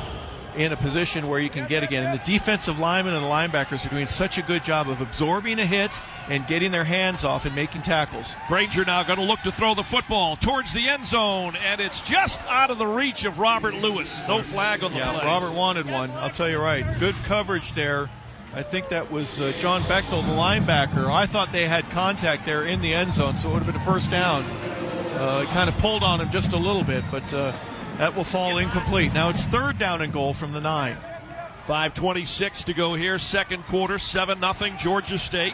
in 0.56 0.72
a 0.72 0.78
position 0.78 1.28
where 1.28 1.42
you 1.42 1.50
can 1.50 1.68
get 1.68 1.84
again. 1.84 2.06
And 2.06 2.18
the 2.18 2.24
defensive 2.24 2.80
linemen 2.80 3.16
and 3.16 3.26
the 3.26 3.28
linebackers 3.28 3.86
are 3.86 3.90
doing 3.90 4.08
such 4.08 4.38
a 4.38 4.42
good 4.42 4.64
job 4.64 4.88
of 4.88 5.02
absorbing 5.02 5.60
a 5.60 5.66
hit 5.66 6.00
and 6.30 6.48
getting 6.48 6.72
their 6.72 6.86
hands 6.86 7.26
off 7.26 7.46
and 7.46 7.54
making 7.54 7.82
tackles. 7.82 8.34
Grainger 8.48 8.86
now 8.86 9.04
going 9.04 9.20
to 9.20 9.26
look 9.26 9.42
to 9.42 9.52
throw 9.52 9.74
the 9.74 9.84
football 9.84 10.38
towards 10.38 10.72
the 10.72 10.88
end 10.88 11.06
zone, 11.06 11.58
and 11.58 11.82
it's 11.82 12.00
just 12.00 12.42
out 12.46 12.72
of 12.72 12.78
the 12.78 12.88
reach 12.88 13.26
of 13.26 13.38
Robert 13.38 13.74
Lewis. 13.74 14.24
No 14.26 14.42
flag 14.42 14.86
on 14.86 14.94
the 14.94 15.00
yeah, 15.00 15.12
play. 15.12 15.26
Robert 15.26 15.52
wanted 15.52 15.86
one. 15.86 16.12
I'll 16.12 16.30
tell 16.30 16.50
you 16.50 16.62
right. 16.62 16.86
Good 16.98 17.16
coverage 17.26 17.74
there. 17.74 18.10
I 18.54 18.64
think 18.64 18.88
that 18.88 19.12
was 19.12 19.42
uh, 19.42 19.52
John 19.58 19.82
Bechtel, 19.84 20.26
the 20.26 20.34
linebacker. 20.34 21.12
I 21.12 21.26
thought 21.26 21.52
they 21.52 21.68
had 21.68 21.90
contact 21.90 22.46
there 22.46 22.64
in 22.64 22.80
the 22.80 22.94
end 22.94 23.12
zone, 23.12 23.36
so 23.36 23.50
it 23.50 23.54
would 23.54 23.64
have 23.64 23.74
been 23.74 23.82
a 23.82 23.86
first 23.86 24.10
down. 24.10 24.46
Uh, 25.14 25.46
kind 25.54 25.70
of 25.70 25.78
pulled 25.78 26.04
on 26.04 26.22
him 26.22 26.30
just 26.32 26.52
a 26.52 26.58
little 26.58 26.84
bit, 26.84 27.04
but 27.12 27.34
uh, 27.34 27.56
that 27.98 28.16
will 28.16 28.24
fall 28.24 28.58
incomplete. 28.58 29.14
Now 29.14 29.30
it's 29.30 29.46
third 29.46 29.78
down 29.78 30.02
and 30.02 30.12
goal 30.12 30.34
from 30.34 30.52
the 30.54 30.62
nine. 30.62 30.98
5.26 31.68 32.64
to 32.66 32.74
go 32.74 32.96
here, 32.96 33.20
second 33.20 33.66
quarter, 33.68 34.00
7 34.00 34.40
0 34.40 34.78
Georgia 34.78 35.20
State. 35.20 35.54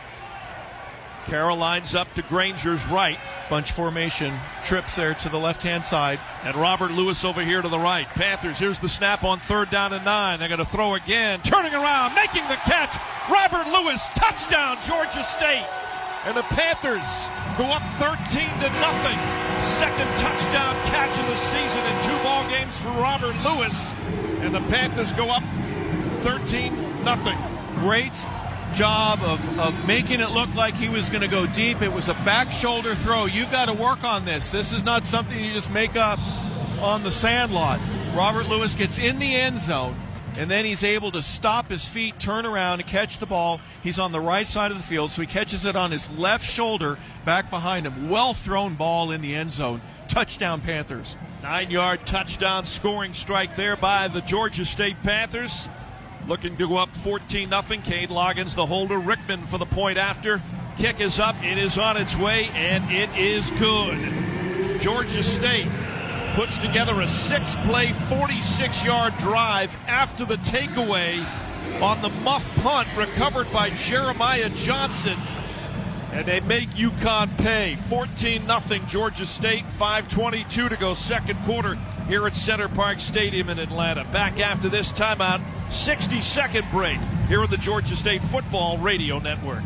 Carroll 1.27 1.57
lines 1.57 1.93
up 1.93 2.13
to 2.13 2.21
Grainger's 2.21 2.85
right. 2.88 3.19
Bunch 3.49 3.73
formation, 3.73 4.34
trips 4.63 4.95
there 4.95 5.13
to 5.13 5.29
the 5.29 5.38
left 5.38 5.61
hand 5.61 5.84
side. 5.84 6.19
And 6.43 6.55
Robert 6.55 6.91
Lewis 6.91 7.25
over 7.25 7.43
here 7.43 7.61
to 7.61 7.67
the 7.67 7.77
right. 7.77 8.07
Panthers, 8.07 8.59
here's 8.59 8.79
the 8.79 8.88
snap 8.88 9.25
on 9.25 9.39
third 9.39 9.69
down 9.69 9.91
and 9.91 10.05
nine. 10.05 10.39
They're 10.39 10.47
going 10.47 10.59
to 10.59 10.65
throw 10.65 10.95
again. 10.95 11.41
Turning 11.41 11.73
around, 11.73 12.15
making 12.15 12.43
the 12.47 12.55
catch. 12.63 12.95
Robert 13.29 13.69
Lewis, 13.71 14.07
touchdown, 14.15 14.77
Georgia 14.88 15.23
State. 15.23 15.67
And 16.25 16.35
the 16.35 16.43
Panthers 16.43 17.07
go 17.57 17.65
up 17.65 17.84
13 17.99 18.47
to 18.47 18.69
nothing. 18.79 19.47
Second 19.76 20.07
touchdown 20.18 20.76
catch 20.88 21.19
of 21.19 21.27
the 21.27 21.38
season 21.38 21.84
in 21.85 22.03
two 22.03 22.23
ball 22.23 22.48
games 22.49 22.80
for 22.81 22.89
Robert 22.89 23.35
Lewis. 23.44 23.94
And 24.39 24.56
the 24.56 24.61
Panthers 24.61 25.14
go 25.14 25.30
up 25.30 25.44
13 26.22 27.03
nothing. 27.03 27.38
Great 27.76 28.14
job 28.73 29.19
of, 29.22 29.60
of 29.60 29.88
making 29.88 30.19
it 30.19 30.30
look 30.31 30.53
like 30.56 30.76
he 30.76 30.89
was 30.89 31.10
going 31.10 31.22
to 31.22 31.27
go 31.27 31.45
deep. 31.48 31.81
It 31.81 31.91
was 31.91 32.10
a 32.10 32.14
back 32.14 32.52
shoulder 32.52 32.95
throw. 32.95 33.26
You've 33.26 33.52
got 33.52 33.65
to 33.65 33.73
work 33.73 34.03
on 34.03 34.26
this. 34.26 34.52
This 34.52 34.72
is 34.72 34.84
not 34.84 35.06
something 35.06 35.38
you 35.38 35.53
just 35.53 35.72
make 35.72 35.95
up 35.95 36.19
on 36.80 37.03
the 37.03 37.11
sandlot. 37.11 37.80
Robert 38.15 38.48
Lewis 38.48 38.76
gets 38.76 38.98
in 38.98 39.19
the 39.19 39.35
end 39.35 39.57
zone, 39.60 39.95
and 40.38 40.51
then 40.51 40.65
he's 40.65 40.84
able 40.84 41.11
to 41.11 41.22
stop 41.23 41.69
his 41.69 41.88
feet, 41.88 42.19
turn 42.19 42.45
around, 42.45 42.80
and 42.80 42.88
catch 42.88 43.18
the 43.18 43.26
ball. 43.26 43.59
He's 43.81 43.97
on 43.97 44.11
the 44.11 44.22
right 44.22 44.47
side 44.47 44.69
of 44.69 44.77
the 44.77 44.84
field, 44.84 45.11
so 45.11 45.22
he 45.22 45.27
catches 45.27 45.65
it 45.65 45.76
on 45.76 45.89
his 45.91 46.09
left 46.11 46.45
shoulder 46.45 46.99
back 47.26 47.49
behind 47.49 47.88
him. 47.88 48.09
Well 48.09 48.35
thrown 48.35 48.76
ball 48.76 49.11
in 49.11 49.22
the 49.22 49.35
end 49.35 49.51
zone. 49.51 49.81
Touchdown, 50.07 50.61
Panthers. 50.61 51.15
Nine 51.41 51.72
yard 51.72 52.05
touchdown 52.05 52.65
scoring 52.65 53.14
strike 53.14 53.55
there 53.55 53.76
by 53.76 54.07
the 54.07 54.22
Georgia 54.22 54.64
State 54.64 55.01
Panthers. 55.01 55.68
Looking 56.27 56.55
to 56.57 56.68
go 56.68 56.77
up 56.77 56.89
14 56.89 57.49
0. 57.49 57.61
Cade 57.84 58.09
Loggins, 58.09 58.53
the 58.53 58.65
holder. 58.65 58.99
Rickman 58.99 59.47
for 59.47 59.57
the 59.57 59.65
point 59.65 59.97
after. 59.97 60.41
Kick 60.77 61.01
is 61.01 61.19
up. 61.19 61.35
It 61.43 61.57
is 61.57 61.80
on 61.80 61.97
its 61.97 62.15
way, 62.15 62.49
and 62.53 62.91
it 62.91 63.09
is 63.18 63.49
good. 63.51 64.80
Georgia 64.80 65.23
State 65.23 65.68
puts 66.38 66.59
together 66.59 67.01
a 67.01 67.07
six 67.07 67.55
play, 67.65 67.91
46 67.93 68.85
yard 68.85 69.18
drive 69.18 69.76
after 69.88 70.23
the 70.23 70.35
takeaway 70.35 71.18
on 71.81 71.99
the 72.03 72.09
muff 72.22 72.47
punt 72.57 72.88
recovered 72.95 73.51
by 73.51 73.72
Jeremiah 73.72 74.47
Johnson. 74.49 75.18
And 76.11 76.27
they 76.27 76.39
make 76.41 76.69
UConn 76.69 77.35
pay. 77.39 77.76
14 77.76 78.45
0 78.45 78.85
Georgia 78.85 79.26
State, 79.26 79.65
5.22 79.80 80.69
to 80.69 80.77
go 80.77 80.93
second 80.93 81.43
quarter 81.43 81.73
here 82.07 82.27
at 82.27 82.35
Center 82.35 82.69
Parc 82.69 82.99
Stadium 82.99 83.49
in 83.49 83.57
Atlanta. 83.57 84.03
Back 84.03 84.39
after 84.39 84.69
this 84.69 84.93
timeout, 84.93 85.41
60 85.72 86.22
second 86.22 86.68
break 86.69 86.99
here 87.30 87.41
on 87.41 87.49
the 87.49 87.57
Georgia 87.57 87.95
State 87.95 88.22
Football 88.22 88.77
Radio 88.77 89.18
Network. 89.18 89.64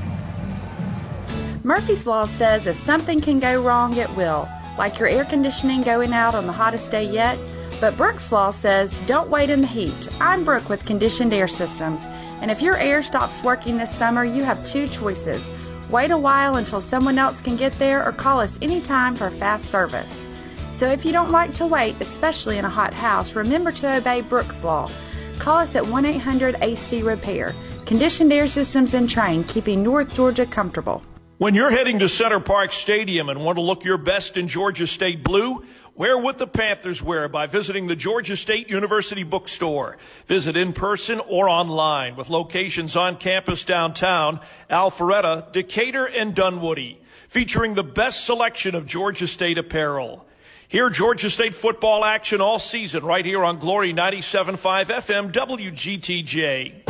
Murphy's 1.63 2.07
Law 2.07 2.23
says 2.23 2.65
if 2.65 2.77
something 2.77 3.19
can 3.19 3.41
go 3.41 3.61
wrong, 3.61 3.97
it 3.97 4.09
will, 4.11 4.47
like 4.77 4.99
your 4.99 5.07
air 5.07 5.25
conditioning 5.25 5.81
going 5.81 6.13
out 6.13 6.35
on 6.35 6.47
the 6.47 6.53
hottest 6.53 6.91
day 6.91 7.03
yet. 7.03 7.37
But 7.79 7.97
Brooks 7.97 8.31
Law 8.31 8.51
says 8.51 9.01
don't 9.05 9.29
wait 9.29 9.49
in 9.49 9.61
the 9.61 9.67
heat. 9.67 10.07
I'm 10.19 10.43
Brooke 10.43 10.69
with 10.69 10.85
Conditioned 10.85 11.33
Air 11.33 11.47
Systems, 11.47 12.03
and 12.41 12.51
if 12.51 12.61
your 12.61 12.77
air 12.77 13.01
stops 13.01 13.43
working 13.43 13.77
this 13.77 13.95
summer, 13.95 14.23
you 14.23 14.43
have 14.43 14.63
two 14.65 14.87
choices. 14.87 15.43
Wait 15.89 16.11
a 16.11 16.17
while 16.17 16.55
until 16.55 16.79
someone 16.79 17.17
else 17.17 17.41
can 17.41 17.57
get 17.57 17.73
there, 17.73 18.05
or 18.07 18.11
call 18.11 18.39
us 18.39 18.57
anytime 18.61 19.15
for 19.15 19.29
fast 19.29 19.69
service. 19.69 20.23
So 20.71 20.87
if 20.87 21.05
you 21.05 21.11
don't 21.11 21.31
like 21.31 21.53
to 21.55 21.67
wait, 21.67 21.95
especially 21.99 22.57
in 22.57 22.65
a 22.65 22.69
hot 22.69 22.93
house, 22.93 23.35
remember 23.35 23.71
to 23.73 23.97
obey 23.97 24.21
Brooks 24.21 24.63
Law. 24.63 24.89
Call 25.37 25.57
us 25.57 25.75
at 25.75 25.85
1 25.85 26.05
800 26.05 26.55
AC 26.61 27.03
Repair. 27.03 27.53
Conditioned 27.85 28.31
air 28.31 28.47
systems 28.47 28.93
and 28.93 29.09
Trane, 29.09 29.47
keeping 29.47 29.83
North 29.83 30.13
Georgia 30.13 30.45
comfortable. 30.45 31.03
When 31.41 31.55
you're 31.55 31.71
heading 31.71 31.97
to 31.97 32.07
Center 32.07 32.39
Parc 32.39 32.71
Stadium 32.71 33.27
and 33.27 33.43
want 33.43 33.55
to 33.57 33.63
look 33.63 33.83
your 33.83 33.97
best 33.97 34.37
in 34.37 34.47
Georgia 34.47 34.85
State 34.85 35.23
blue, 35.23 35.65
wear 35.95 36.15
what 36.15 36.37
the 36.37 36.45
Panthers 36.45 37.01
wear 37.01 37.27
by 37.27 37.47
visiting 37.47 37.87
the 37.87 37.95
Georgia 37.95 38.37
State 38.37 38.69
University 38.69 39.23
bookstore. 39.23 39.97
Visit 40.27 40.55
in 40.55 40.71
person 40.71 41.19
or 41.19 41.49
online 41.49 42.15
with 42.15 42.29
locations 42.29 42.95
on 42.95 43.17
campus 43.17 43.63
downtown, 43.63 44.39
Alpharetta, 44.69 45.51
Decatur, 45.51 46.05
and 46.05 46.35
Dunwoody, 46.35 47.01
featuring 47.27 47.73
the 47.73 47.81
best 47.81 48.23
selection 48.23 48.75
of 48.75 48.85
Georgia 48.85 49.27
State 49.27 49.57
apparel. 49.57 50.27
Hear 50.67 50.91
Georgia 50.91 51.31
State 51.31 51.55
football 51.55 52.05
action 52.05 52.39
all 52.39 52.59
season 52.59 53.03
right 53.03 53.25
here 53.25 53.43
on 53.43 53.57
Glory 53.57 53.95
97.5 53.95 54.85
FM 54.85 55.31
WGTJ. 55.31 56.83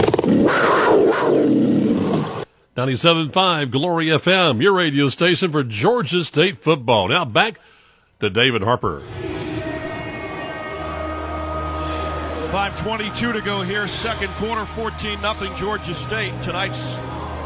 97.5 2.82 3.70
Glory 3.70 4.08
FM, 4.08 4.60
your 4.60 4.74
radio 4.74 5.08
station 5.08 5.52
for 5.52 5.64
Georgia 5.64 6.24
State 6.24 6.64
football. 6.64 7.10
Now 7.10 7.26
back 7.26 7.60
to 8.20 8.28
David 8.28 8.64
Harper. 8.64 9.03
5.22 12.49 13.34
to 13.34 13.41
go 13.41 13.62
here, 13.62 13.88
second 13.88 14.30
quarter, 14.30 14.66
14 14.66 15.22
nothing 15.22 15.53
Georgia 15.58 15.94
State. 15.94 16.34
Tonight's 16.41 16.98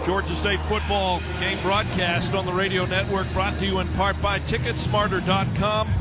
Georgia 0.05 0.37
State 0.37 0.61
football 0.61 1.19
game 1.41 1.61
broadcast 1.61 2.33
on 2.33 2.45
the 2.45 2.53
radio 2.53 2.85
network 2.85 3.29
brought 3.33 3.59
to 3.59 3.65
you 3.65 3.79
in 3.79 3.89
part 3.89 4.21
by 4.21 4.39
Ticketsmarter.com, 4.39 5.93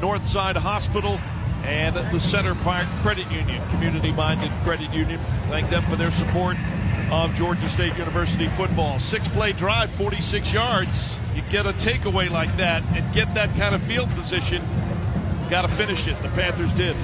Northside 0.00 0.56
Hospital, 0.56 1.18
and 1.64 1.96
the 1.96 2.20
Center 2.20 2.54
Parc 2.56 2.86
Credit 3.00 3.30
Union, 3.32 3.66
community 3.70 4.12
minded 4.12 4.52
credit 4.64 4.92
union. 4.92 5.18
Thank 5.48 5.70
them 5.70 5.82
for 5.84 5.96
their 5.96 6.10
support 6.10 6.58
of 7.10 7.34
Georgia 7.34 7.68
State 7.68 7.96
University 7.96 8.48
football. 8.48 9.00
Six 9.00 9.28
play 9.28 9.52
drive, 9.52 9.90
46 9.90 10.52
yards. 10.52 11.16
You 11.34 11.42
get 11.50 11.66
a 11.66 11.72
takeaway 11.72 12.30
like 12.30 12.56
that 12.58 12.82
and 12.94 13.14
get 13.14 13.34
that 13.34 13.54
kind 13.56 13.74
of 13.74 13.82
field 13.82 14.10
position, 14.10 14.62
got 15.50 15.62
to 15.62 15.68
finish 15.68 16.06
it. 16.06 16.20
The 16.22 16.28
Panthers 16.30 16.72
did. 16.72 16.96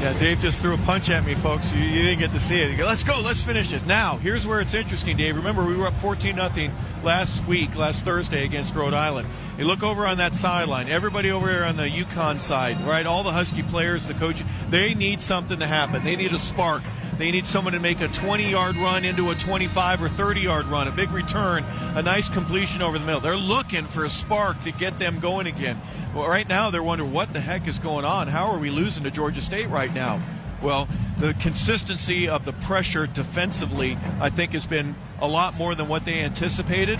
Yeah, 0.00 0.18
Dave 0.18 0.40
just 0.40 0.62
threw 0.62 0.72
a 0.72 0.78
punch 0.78 1.10
at 1.10 1.26
me, 1.26 1.34
folks. 1.34 1.70
You, 1.74 1.82
you 1.82 2.02
didn't 2.02 2.20
get 2.20 2.30
to 2.32 2.40
see 2.40 2.58
it. 2.58 2.78
Go, 2.78 2.86
let's 2.86 3.04
go. 3.04 3.20
Let's 3.22 3.44
finish 3.44 3.74
it. 3.74 3.84
Now, 3.84 4.16
here's 4.16 4.46
where 4.46 4.60
it's 4.60 4.72
interesting, 4.72 5.14
Dave. 5.18 5.36
Remember, 5.36 5.62
we 5.62 5.76
were 5.76 5.86
up 5.86 5.96
14 5.98 6.34
nothing 6.34 6.72
last 7.02 7.44
week, 7.44 7.76
last 7.76 8.02
Thursday 8.02 8.46
against 8.46 8.74
Rhode 8.74 8.94
Island. 8.94 9.28
You 9.58 9.66
look 9.66 9.82
over 9.82 10.06
on 10.06 10.16
that 10.16 10.34
sideline. 10.34 10.88
Everybody 10.88 11.30
over 11.30 11.48
there 11.48 11.64
on 11.64 11.76
the 11.76 11.86
UConn 11.86 12.40
side, 12.40 12.80
right? 12.86 13.04
All 13.04 13.22
the 13.22 13.32
Husky 13.32 13.62
players, 13.62 14.08
the 14.08 14.14
coach, 14.14 14.42
they 14.70 14.94
need 14.94 15.20
something 15.20 15.58
to 15.58 15.66
happen. 15.66 16.02
They 16.02 16.16
need 16.16 16.32
a 16.32 16.38
spark. 16.38 16.82
They 17.20 17.30
need 17.30 17.44
someone 17.44 17.74
to 17.74 17.80
make 17.80 18.00
a 18.00 18.08
20 18.08 18.50
yard 18.50 18.76
run 18.76 19.04
into 19.04 19.30
a 19.30 19.34
25 19.34 20.02
or 20.02 20.08
30 20.08 20.40
yard 20.40 20.64
run, 20.66 20.88
a 20.88 20.90
big 20.90 21.10
return, 21.10 21.64
a 21.94 22.02
nice 22.02 22.30
completion 22.30 22.80
over 22.80 22.98
the 22.98 23.04
middle. 23.04 23.20
They're 23.20 23.36
looking 23.36 23.84
for 23.84 24.04
a 24.06 24.10
spark 24.10 24.64
to 24.64 24.72
get 24.72 24.98
them 24.98 25.20
going 25.20 25.46
again. 25.46 25.78
Well, 26.14 26.26
right 26.26 26.48
now 26.48 26.70
they're 26.70 26.82
wondering 26.82 27.12
what 27.12 27.34
the 27.34 27.40
heck 27.40 27.68
is 27.68 27.78
going 27.78 28.06
on. 28.06 28.28
How 28.28 28.46
are 28.46 28.58
we 28.58 28.70
losing 28.70 29.04
to 29.04 29.10
Georgia 29.10 29.42
State 29.42 29.68
right 29.68 29.92
now? 29.92 30.22
Well, 30.62 30.88
the 31.18 31.34
consistency 31.34 32.26
of 32.26 32.46
the 32.46 32.54
pressure 32.54 33.06
defensively, 33.06 33.98
I 34.18 34.30
think, 34.30 34.52
has 34.52 34.64
been 34.64 34.96
a 35.20 35.28
lot 35.28 35.54
more 35.56 35.74
than 35.74 35.88
what 35.88 36.06
they 36.06 36.20
anticipated. 36.20 36.98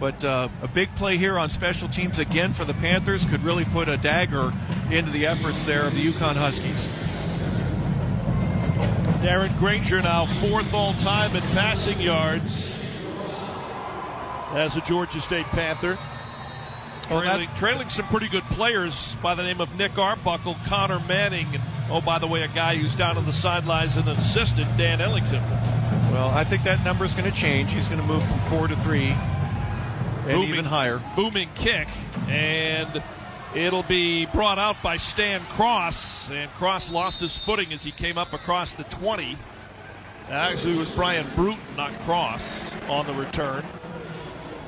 But 0.00 0.24
uh, 0.24 0.48
a 0.62 0.68
big 0.68 0.94
play 0.94 1.18
here 1.18 1.38
on 1.38 1.50
special 1.50 1.90
teams 1.90 2.18
again 2.18 2.54
for 2.54 2.64
the 2.64 2.74
Panthers 2.74 3.26
could 3.26 3.42
really 3.42 3.66
put 3.66 3.86
a 3.88 3.98
dagger 3.98 4.54
into 4.90 5.10
the 5.10 5.26
efforts 5.26 5.64
there 5.64 5.86
of 5.86 5.94
the 5.94 6.10
UConn 6.10 6.36
Huskies. 6.36 6.88
Darren 9.26 9.58
Grainger 9.58 10.00
now 10.02 10.24
fourth 10.40 10.72
all 10.72 10.94
time 10.94 11.34
in 11.34 11.42
passing 11.42 12.00
yards 12.00 12.76
as 14.52 14.76
a 14.76 14.80
Georgia 14.82 15.20
State 15.20 15.46
Panther. 15.46 15.98
Well, 17.10 17.22
trailing, 17.22 17.48
trailing, 17.56 17.88
some 17.88 18.06
pretty 18.06 18.28
good 18.28 18.44
players 18.44 19.16
by 19.16 19.34
the 19.34 19.42
name 19.42 19.60
of 19.60 19.74
Nick 19.74 19.98
Arbuckle, 19.98 20.54
Connor 20.66 21.00
Manning, 21.00 21.48
and 21.56 21.62
oh, 21.90 22.00
by 22.00 22.20
the 22.20 22.28
way, 22.28 22.44
a 22.44 22.48
guy 22.48 22.76
who's 22.76 22.94
down 22.94 23.18
on 23.18 23.26
the 23.26 23.32
sidelines 23.32 23.96
and 23.96 24.06
an 24.06 24.16
assistant, 24.16 24.76
Dan 24.76 25.00
Ellington. 25.00 25.42
Well, 26.12 26.28
I 26.28 26.44
think 26.44 26.62
that 26.62 26.84
number 26.84 27.04
is 27.04 27.16
going 27.16 27.28
to 27.28 27.36
change. 27.36 27.72
He's 27.72 27.88
going 27.88 28.00
to 28.00 28.06
move 28.06 28.24
from 28.28 28.38
four 28.42 28.68
to 28.68 28.76
three 28.76 29.06
and 29.08 30.26
booming, 30.26 30.50
even 30.50 30.64
higher. 30.64 31.02
Booming 31.16 31.48
kick, 31.56 31.88
and 32.28 33.02
it'll 33.56 33.82
be 33.82 34.26
brought 34.26 34.58
out 34.58 34.82
by 34.82 34.98
Stan 34.98 35.40
Cross. 35.46 36.30
And 36.30 36.50
Cross 36.52 36.90
lost 36.90 37.20
his 37.20 37.36
footing 37.36 37.72
as 37.72 37.82
he 37.82 37.90
came 37.90 38.18
up 38.18 38.32
across 38.32 38.74
the 38.74 38.84
20. 38.84 39.36
Actually, 40.28 40.74
it 40.74 40.78
was 40.78 40.90
Brian 40.90 41.26
Bruton, 41.34 41.60
not 41.76 41.92
Cross, 42.00 42.60
on 42.88 43.06
the 43.06 43.14
return. 43.14 43.64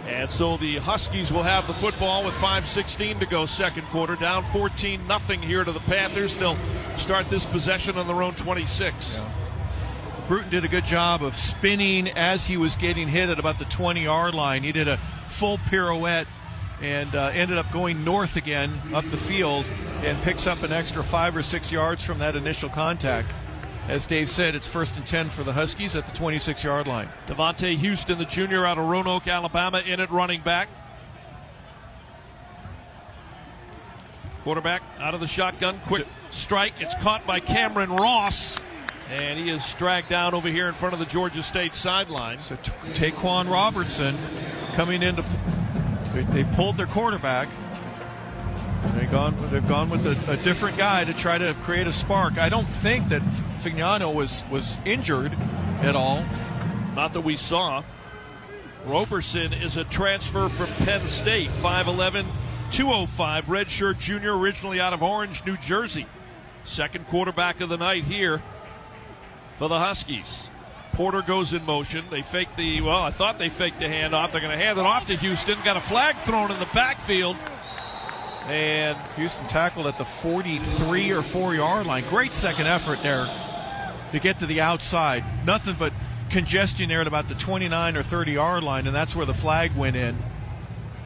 And 0.06 0.30
so 0.30 0.56
the 0.56 0.78
Huskies 0.78 1.30
will 1.30 1.42
have 1.42 1.66
the 1.66 1.74
football 1.74 2.24
with 2.24 2.34
5.16 2.36 3.18
to 3.18 3.26
go 3.26 3.44
second 3.44 3.82
quarter, 3.88 4.16
down 4.16 4.42
14 4.44 5.06
nothing 5.06 5.42
here 5.42 5.64
to 5.64 5.72
the 5.72 5.80
Panthers. 5.80 6.36
They'll 6.36 6.56
start 6.96 7.28
this 7.28 7.44
possession 7.44 7.98
on 7.98 8.06
their 8.06 8.22
own 8.22 8.34
26. 8.34 9.14
Yeah. 9.14 9.28
Bruton 10.28 10.50
did 10.50 10.64
a 10.64 10.68
good 10.68 10.84
job 10.84 11.22
of 11.22 11.34
spinning 11.34 12.08
as 12.10 12.46
he 12.46 12.56
was 12.56 12.76
getting 12.76 13.08
hit 13.08 13.28
at 13.28 13.38
about 13.38 13.58
the 13.58 13.64
20 13.66 14.04
yard 14.04 14.34
line. 14.34 14.62
He 14.62 14.72
did 14.72 14.88
a 14.88 14.96
full 15.26 15.58
pirouette 15.58 16.26
and 16.82 17.14
uh, 17.14 17.30
ended 17.34 17.58
up 17.58 17.70
going 17.72 18.04
north 18.04 18.36
again 18.36 18.70
up 18.94 19.04
the 19.06 19.16
field 19.16 19.64
and 20.02 20.20
picks 20.22 20.46
up 20.46 20.62
an 20.62 20.72
extra 20.72 21.02
five 21.02 21.36
or 21.36 21.42
six 21.42 21.72
yards 21.72 22.04
from 22.04 22.18
that 22.18 22.36
initial 22.36 22.68
contact. 22.68 23.32
As 23.88 24.04
Dave 24.04 24.28
said, 24.28 24.54
it's 24.54 24.68
first 24.68 24.94
and 24.96 25.06
10 25.06 25.30
for 25.30 25.42
the 25.42 25.54
Huskies 25.54 25.96
at 25.96 26.06
the 26.06 26.16
26 26.16 26.62
yard 26.62 26.86
line. 26.86 27.08
Devontae 27.26 27.76
Houston, 27.78 28.18
the 28.18 28.26
junior 28.26 28.66
out 28.66 28.76
of 28.78 28.84
Roanoke, 28.84 29.26
Alabama, 29.26 29.80
in 29.80 29.98
at 29.98 30.10
running 30.10 30.42
back. 30.42 30.68
Quarterback 34.44 34.82
out 34.98 35.14
of 35.14 35.20
the 35.20 35.26
shotgun. 35.26 35.80
Quick 35.86 36.06
strike. 36.30 36.74
It's 36.80 36.94
caught 36.96 37.26
by 37.26 37.40
Cameron 37.40 37.90
Ross. 37.90 38.58
And 39.10 39.38
he 39.38 39.48
is 39.48 39.74
dragged 39.74 40.10
down 40.10 40.34
over 40.34 40.48
here 40.48 40.68
in 40.68 40.74
front 40.74 40.92
of 40.92 41.00
the 41.00 41.06
Georgia 41.06 41.42
State 41.42 41.72
sideline. 41.72 42.40
So 42.40 42.56
Taquan 42.56 43.50
Roberson 43.50 44.18
coming 44.74 45.02
into. 45.02 45.24
They, 46.18 46.42
they 46.42 46.56
pulled 46.56 46.76
their 46.76 46.86
quarterback. 46.86 47.48
They 48.96 49.06
gone. 49.06 49.36
They've 49.50 49.66
gone 49.66 49.88
with 49.88 50.04
a, 50.04 50.32
a, 50.32 50.36
different 50.36 50.76
guy 50.76 51.04
to 51.04 51.14
try 51.14 51.38
to 51.38 51.54
create 51.62 51.86
a 51.86 51.92
spark. 51.92 52.38
I 52.38 52.48
don't 52.48 52.68
think 52.68 53.10
that 53.10 53.22
Fagnano 53.60 54.12
was 54.12 54.42
was 54.50 54.78
injured 54.84 55.32
at 55.80 55.94
all. 55.94 56.24
Not 56.96 57.12
that 57.12 57.20
we 57.20 57.36
saw. 57.36 57.84
Roberson 58.84 59.52
is 59.52 59.76
a 59.76 59.84
transfer 59.84 60.48
from 60.48 60.66
Penn 60.84 61.06
State, 61.06 61.50
5'11", 61.50 62.24
205, 62.72 63.46
redshirt 63.46 63.98
junior, 63.98 64.36
originally 64.36 64.80
out 64.80 64.92
of 64.92 65.02
Orange, 65.02 65.44
New 65.44 65.56
Jersey. 65.56 66.06
Second 66.64 67.06
quarterback 67.08 67.60
of 67.60 67.68
the 67.68 67.76
night 67.76 68.04
here 68.04 68.42
for 69.56 69.68
the 69.68 69.78
Huskies. 69.78 70.48
Porter 70.98 71.22
goes 71.22 71.52
in 71.52 71.64
motion. 71.64 72.04
They 72.10 72.22
fake 72.22 72.48
the, 72.56 72.80
well, 72.80 73.00
I 73.00 73.10
thought 73.10 73.38
they 73.38 73.50
faked 73.50 73.78
the 73.78 73.84
handoff. 73.84 74.32
They're 74.32 74.40
going 74.40 74.58
to 74.58 74.60
hand 74.60 74.80
it 74.80 74.84
off 74.84 75.06
to 75.06 75.14
Houston. 75.14 75.56
Got 75.64 75.76
a 75.76 75.80
flag 75.80 76.16
thrown 76.16 76.50
in 76.50 76.58
the 76.58 76.68
backfield. 76.74 77.36
And 78.46 78.98
Houston 79.14 79.46
tackled 79.46 79.86
at 79.86 79.96
the 79.96 80.04
43 80.04 81.12
or 81.12 81.22
4 81.22 81.54
yard 81.54 81.86
line. 81.86 82.04
Great 82.08 82.34
second 82.34 82.66
effort 82.66 83.00
there 83.04 83.26
to 84.10 84.18
get 84.18 84.40
to 84.40 84.46
the 84.46 84.60
outside. 84.60 85.22
Nothing 85.46 85.76
but 85.78 85.92
congestion 86.30 86.88
there 86.88 87.02
at 87.02 87.06
about 87.06 87.28
the 87.28 87.36
29 87.36 87.96
or 87.96 88.02
30 88.02 88.32
yard 88.32 88.64
line, 88.64 88.88
and 88.88 88.96
that's 88.96 89.14
where 89.14 89.24
the 89.24 89.34
flag 89.34 89.70
went 89.76 89.94
in. 89.94 90.16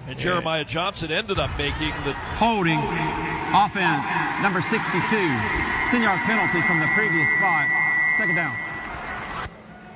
And 0.09 0.19
Jeremiah 0.19 0.65
Johnson 0.65 1.13
ended 1.13 1.39
up 1.39 1.51
making 1.59 1.93
the 2.07 2.15
holding 2.41 2.79
offense 2.79 4.07
number 4.41 4.63
62. 4.63 4.81
10 4.81 6.01
yard 6.01 6.19
penalty 6.21 6.67
from 6.67 6.81
the 6.81 6.89
previous 6.95 7.29
spot. 7.37 7.69
Second 8.17 8.37
down. 8.37 8.72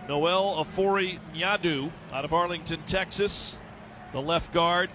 Noel 0.08 0.64
Afori 0.64 1.18
Nyadu 1.34 1.90
out 2.12 2.24
of 2.24 2.32
Arlington, 2.32 2.82
Texas. 2.86 3.56
The 4.12 4.20
left 4.20 4.52
guard. 4.52 4.90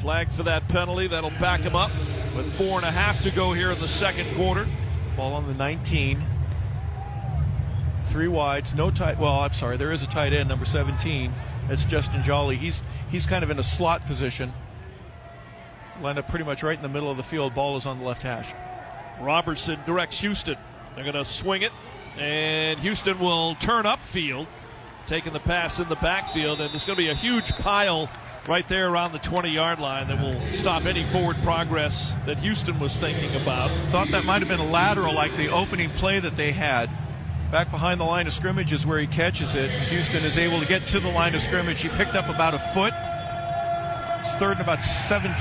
Flag 0.00 0.32
for 0.32 0.42
that 0.42 0.66
penalty. 0.68 1.06
That'll 1.06 1.30
back 1.30 1.60
him 1.60 1.76
up 1.76 1.92
with 2.34 2.52
four 2.54 2.78
and 2.78 2.84
a 2.84 2.90
half 2.90 3.22
to 3.22 3.30
go 3.30 3.52
here 3.52 3.70
in 3.70 3.80
the 3.80 3.88
second 3.88 4.34
quarter. 4.34 4.66
Ball 5.16 5.34
on 5.34 5.46
the 5.46 5.54
19. 5.54 6.22
Three 8.08 8.28
wides, 8.28 8.74
no 8.74 8.90
tight. 8.90 9.18
Well, 9.18 9.40
I'm 9.40 9.52
sorry, 9.52 9.76
there 9.76 9.92
is 9.92 10.02
a 10.02 10.06
tight 10.06 10.32
end, 10.32 10.48
number 10.48 10.64
17. 10.64 11.32
It's 11.68 11.84
Justin 11.84 12.22
Jolly. 12.22 12.56
He's 12.56 12.82
he's 13.08 13.24
kind 13.24 13.44
of 13.44 13.50
in 13.50 13.58
a 13.58 13.62
slot 13.62 14.04
position. 14.04 14.52
Lined 16.02 16.18
up 16.18 16.28
pretty 16.28 16.44
much 16.44 16.62
right 16.62 16.76
in 16.76 16.82
the 16.82 16.88
middle 16.88 17.10
of 17.10 17.16
the 17.16 17.22
field. 17.22 17.54
Ball 17.54 17.76
is 17.76 17.86
on 17.86 18.00
the 18.00 18.04
left 18.04 18.22
hash. 18.22 18.52
Roberson 19.20 19.78
directs 19.86 20.20
Houston. 20.20 20.56
They're 20.94 21.04
going 21.04 21.14
to 21.14 21.24
swing 21.24 21.62
it, 21.62 21.72
and 22.18 22.78
Houston 22.80 23.18
will 23.18 23.54
turn 23.56 23.84
upfield, 23.84 24.46
taking 25.06 25.32
the 25.32 25.40
pass 25.40 25.78
in 25.78 25.88
the 25.88 25.96
backfield, 25.96 26.60
and 26.60 26.70
there's 26.70 26.84
going 26.84 26.96
to 26.96 27.02
be 27.02 27.10
a 27.10 27.14
huge 27.14 27.54
pile 27.56 28.08
right 28.48 28.66
there 28.68 28.88
around 28.88 29.12
the 29.12 29.18
20 29.18 29.50
yard 29.50 29.78
line 29.78 30.08
that 30.08 30.20
will 30.20 30.52
stop 30.52 30.84
any 30.84 31.04
forward 31.04 31.36
progress 31.42 32.12
that 32.26 32.38
Houston 32.40 32.78
was 32.78 32.96
thinking 32.96 33.34
about. 33.40 33.70
Thought 33.90 34.10
that 34.10 34.24
might 34.24 34.40
have 34.40 34.48
been 34.48 34.60
a 34.60 34.70
lateral 34.70 35.14
like 35.14 35.36
the 35.36 35.48
opening 35.48 35.90
play 35.90 36.18
that 36.20 36.36
they 36.36 36.52
had. 36.52 36.90
Back 37.50 37.70
behind 37.70 38.00
the 38.00 38.04
line 38.04 38.26
of 38.26 38.32
scrimmage 38.32 38.72
is 38.72 38.86
where 38.86 38.98
he 38.98 39.06
catches 39.06 39.54
it. 39.54 39.70
Houston 39.70 40.24
is 40.24 40.38
able 40.38 40.58
to 40.58 40.66
get 40.66 40.86
to 40.88 41.00
the 41.00 41.10
line 41.10 41.34
of 41.34 41.42
scrimmage. 41.42 41.82
He 41.82 41.88
picked 41.90 42.14
up 42.14 42.28
about 42.28 42.54
a 42.54 42.58
foot. 42.58 42.94
It's 44.22 44.34
third 44.36 44.52
and 44.52 44.60
about 44.62 44.82
17. 44.82 45.34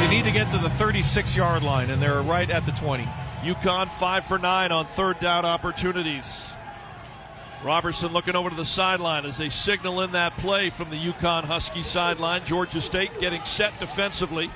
They 0.00 0.08
need 0.14 0.24
to 0.26 0.32
get 0.32 0.50
to 0.52 0.58
the 0.58 0.70
36 0.70 1.34
yard 1.34 1.62
line, 1.62 1.88
and 1.88 2.02
they're 2.02 2.22
right 2.22 2.50
at 2.50 2.66
the 2.66 2.72
20. 2.72 3.08
UConn 3.42 3.90
five 3.92 4.24
for 4.24 4.38
nine 4.38 4.70
on 4.70 4.86
third 4.86 5.18
down 5.18 5.44
opportunities. 5.44 6.50
Roberson 7.64 8.12
looking 8.12 8.36
over 8.36 8.50
to 8.50 8.56
the 8.56 8.64
sideline 8.64 9.26
as 9.26 9.36
they 9.36 9.48
signal 9.48 10.00
in 10.00 10.12
that 10.12 10.36
play 10.38 10.70
from 10.70 10.90
the 10.90 10.96
UConn 10.96 11.44
Husky 11.44 11.82
sideline. 11.82 12.44
Georgia 12.44 12.80
State 12.80 13.18
getting 13.18 13.44
set 13.44 13.78
defensively. 13.78 14.50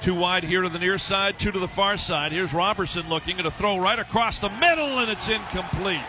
Two 0.00 0.14
wide 0.14 0.44
here 0.44 0.62
to 0.62 0.68
the 0.68 0.78
near 0.78 0.98
side, 0.98 1.38
two 1.38 1.50
to 1.50 1.58
the 1.58 1.68
far 1.68 1.96
side. 1.96 2.30
Here's 2.30 2.52
Roberson 2.52 3.08
looking 3.08 3.40
at 3.40 3.46
a 3.46 3.50
throw 3.50 3.78
right 3.78 3.98
across 3.98 4.38
the 4.38 4.50
middle, 4.50 4.98
and 4.98 5.10
it's 5.10 5.28
incomplete. 5.28 6.00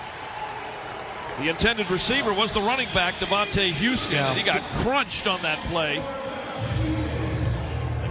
The 1.40 1.50
intended 1.50 1.90
receiver 1.90 2.34
was 2.34 2.54
the 2.54 2.62
running 2.62 2.88
back, 2.94 3.16
Devontae 3.16 3.72
Houston, 3.72 4.14
yeah. 4.14 4.30
and 4.30 4.38
he 4.38 4.44
got 4.44 4.62
crunched 4.84 5.26
on 5.26 5.42
that 5.42 5.58
play. 5.70 5.98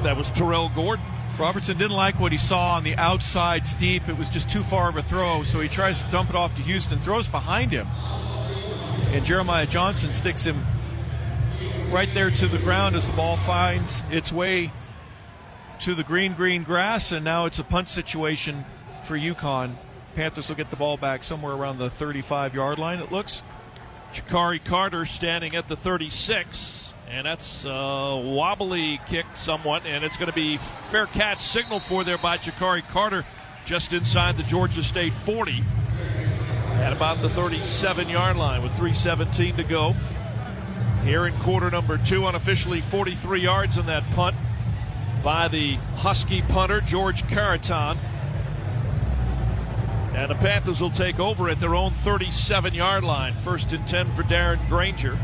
that 0.03 0.17
was 0.17 0.31
Terrell 0.31 0.71
Gordon. 0.75 1.05
Roberson 1.39 1.79
didn't 1.79 1.97
like 1.97 2.19
what 2.19 2.33
he 2.33 2.39
saw 2.39 2.75
on 2.75 2.83
the 2.83 2.97
outside 2.97 3.67
steep. 3.67 4.09
It 4.09 4.19
was 4.19 4.29
just 4.29 4.51
too 4.51 4.65
far 4.65 4.89
of 4.89 4.97
a 4.97 5.03
throw, 5.03 5.45
so 5.45 5.61
he 5.61 5.69
tries 5.69 6.03
to 6.03 6.11
dump 6.11 6.31
it 6.31 6.37
off 6.37 6.55
to 6.57 6.63
Houston, 6.63 6.99
throws 6.99 7.29
behind 7.29 7.71
him. 7.71 7.87
And 9.13 9.25
Jeremiah 9.25 9.67
Johnson 9.67 10.13
sticks 10.13 10.43
him 10.43 10.67
right 11.91 12.09
there 12.13 12.31
to 12.31 12.49
the 12.49 12.59
ground 12.59 12.97
as 12.97 13.07
the 13.07 13.13
ball 13.13 13.37
finds 13.37 14.03
its 14.11 14.33
way 14.33 14.73
to 15.81 15.95
the 15.95 16.03
green, 16.03 16.35
green 16.35 16.65
grass, 16.65 17.13
and 17.13 17.25
now 17.25 17.47
it's 17.47 17.59
a 17.61 17.65
punt 17.65 17.89
situation 17.89 18.65
for 19.05 19.17
UConn. 19.17 19.77
Panthers 20.17 20.49
will 20.49 20.57
get 20.57 20.71
the 20.71 20.77
ball 20.77 20.97
back 20.97 21.23
somewhere 21.23 21.53
around 21.53 21.79
the 21.79 21.89
35 21.89 22.55
yard 22.55 22.79
line, 22.79 22.99
it 22.99 23.13
looks. 23.13 23.43
Jakari 24.13 24.63
Carter 24.63 25.05
standing 25.05 25.55
at 25.55 25.69
the 25.69 25.77
36. 25.77 26.88
And 27.11 27.25
that's 27.25 27.65
a 27.65 28.21
wobbly 28.23 29.01
kick 29.07 29.25
somewhat, 29.33 29.87
and 29.87 30.05
it's 30.05 30.19
going 30.19 30.29
to 30.29 30.35
be 30.35 30.59
fair 30.59 31.07
catch 31.07 31.41
signal 31.41 31.81
for 31.81 32.05
there 32.05 32.19
by 32.19 32.37
Jakari 32.37 32.87
Carter 32.87 33.25
just 33.65 33.95
inside 33.95 34.37
the 34.37 34.43
Georgia 34.43 34.83
State 34.83 35.15
40 35.15 35.65
at 36.75 36.93
about 36.93 37.23
the 37.23 37.31
37 37.31 38.11
yard 38.11 38.37
line 38.37 38.63
with 38.63 38.73
3.17 38.73 39.57
to 39.57 39.65
go. 39.65 39.95
Here 41.03 41.27
in 41.27 41.35
quarter 41.39 41.71
number 41.71 41.97
two, 41.97 42.27
unofficially 42.27 42.83
43 42.83 43.41
yards 43.41 43.79
in 43.79 43.87
that 43.87 44.05
punt 44.11 44.37
by 45.25 45.49
the 45.49 45.77
Husky 45.97 46.43
punter, 46.43 46.83
George 46.83 47.27
Caraton. 47.27 47.97
And 50.13 50.31
the 50.31 50.35
Panthers 50.35 50.81
will 50.81 50.91
take 50.91 51.19
over 51.19 51.49
at 51.49 51.59
their 51.59 51.75
own 51.75 51.93
37 51.93 52.75
yard 52.75 53.03
line. 53.03 53.33
First 53.33 53.73
and 53.73 53.87
10 53.89 54.13
for 54.13 54.25
Darren 54.25 54.69
Grainger. 54.69 55.19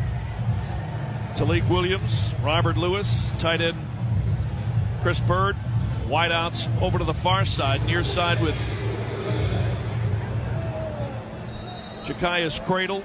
Tailique 1.37 1.69
Williams, 1.69 2.31
Robert 2.45 2.77
Lewis, 2.77 3.29
tight 3.41 3.61
end 3.61 3.77
Chris 5.03 5.19
Bird, 5.19 5.57
wideouts 6.07 6.69
over 6.81 6.97
to 6.97 7.05
the 7.05 7.13
far 7.13 7.45
side, 7.45 7.85
near 7.87 8.05
side 8.05 8.41
with 8.41 8.57
Ja'Cyais 12.05 12.65
Credle, 12.65 13.03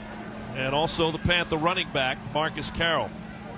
and 0.56 0.76
also 0.76 1.12
the 1.12 1.18
Panther 1.18 1.58
running 1.58 1.90
back, 1.92 2.20
Marcus 2.32 2.70
Carroll. 2.70 3.10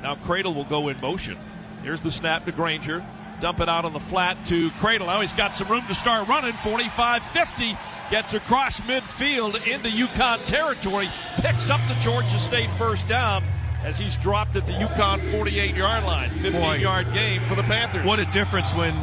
Now 0.01 0.15
Credle 0.15 0.55
will 0.55 0.63
go 0.63 0.87
in 0.87 1.01
motion. 1.01 1.37
Here's 1.83 2.01
the 2.01 2.11
snap 2.11 2.45
to 2.45 2.53
Grainger. 2.53 3.05
Dump 3.41 3.59
it 3.59 3.67
out 3.67 3.83
on 3.83 3.91
the 3.91 3.99
flat 3.99 4.37
to 4.45 4.69
Credle. 4.71 5.07
Now 5.07 5.19
he's 5.19 5.33
got 5.33 5.53
some 5.53 5.67
room 5.67 5.85
to 5.87 5.95
start 5.95 6.29
running. 6.29 6.53
45 6.53 7.21
50. 7.21 7.77
Gets 8.09 8.33
across 8.33 8.79
midfield 8.81 9.55
into 9.67 9.89
UConn 9.89 10.45
territory. 10.45 11.09
Picks 11.37 11.69
up 11.69 11.81
the 11.87 11.95
Georgia 11.95 12.39
State 12.39 12.71
first 12.71 13.07
down 13.07 13.43
as 13.83 13.97
he's 13.97 14.17
dropped 14.17 14.55
at 14.55 14.65
the 14.65 14.73
UConn 14.73 15.19
48 15.31 15.75
yard 15.75 16.03
line. 16.03 16.29
15 16.29 16.79
yard 16.79 17.07
game 17.13 17.41
for 17.45 17.55
the 17.55 17.63
Panthers. 17.63 18.05
What 18.05 18.19
a 18.19 18.25
difference 18.25 18.73
when 18.73 18.93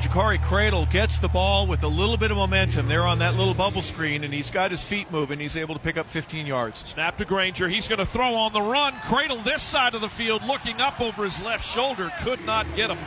Jakari 0.00 0.38
Credle 0.42 0.90
gets 0.90 1.18
the 1.18 1.28
ball 1.28 1.66
with 1.66 1.82
a 1.82 1.88
little 1.88 2.18
bit 2.18 2.30
of 2.30 2.36
momentum. 2.36 2.86
They're 2.86 3.06
on 3.06 3.18
that 3.20 3.34
little 3.34 3.54
bubble 3.54 3.80
screen, 3.80 4.24
and 4.24 4.34
he's 4.34 4.50
got 4.50 4.70
his 4.70 4.84
feet 4.84 5.10
moving. 5.10 5.40
He's 5.40 5.56
able 5.56 5.74
to 5.74 5.80
pick 5.80 5.96
up 5.96 6.10
15 6.10 6.46
yards. 6.46 6.80
Snap 6.86 7.16
to 7.16 7.24
Grainger. 7.24 7.68
He's 7.68 7.88
going 7.88 7.98
to 7.98 8.06
throw 8.06 8.34
on 8.34 8.52
the 8.52 8.60
run. 8.60 8.92
Credle 9.04 9.38
this 9.38 9.62
side 9.62 9.94
of 9.94 10.02
the 10.02 10.08
field, 10.08 10.42
looking 10.44 10.80
up 10.82 11.00
over 11.00 11.24
his 11.24 11.40
left 11.40 11.66
shoulder. 11.66 12.12
Could 12.22 12.44
not 12.44 12.66
get 12.76 12.90
him. 12.90 12.98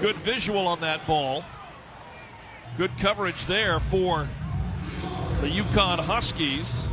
Good 0.00 0.16
visual 0.16 0.66
on 0.66 0.80
that 0.80 1.06
ball. 1.06 1.44
Good 2.78 2.96
coverage 2.98 3.44
there 3.44 3.80
for 3.80 4.28
the 5.42 5.48
UConn 5.48 6.00
Huskies. 6.00 6.86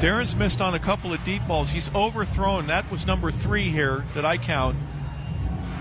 Darren's 0.00 0.36
missed 0.36 0.60
on 0.60 0.74
a 0.74 0.78
couple 0.78 1.12
of 1.12 1.22
deep 1.24 1.46
balls. 1.48 1.70
He's 1.70 1.92
overthrown. 1.94 2.68
That 2.68 2.90
was 2.90 3.06
number 3.06 3.30
three 3.30 3.70
here 3.70 4.04
that 4.14 4.24
I 4.24 4.38
count. 4.38 4.76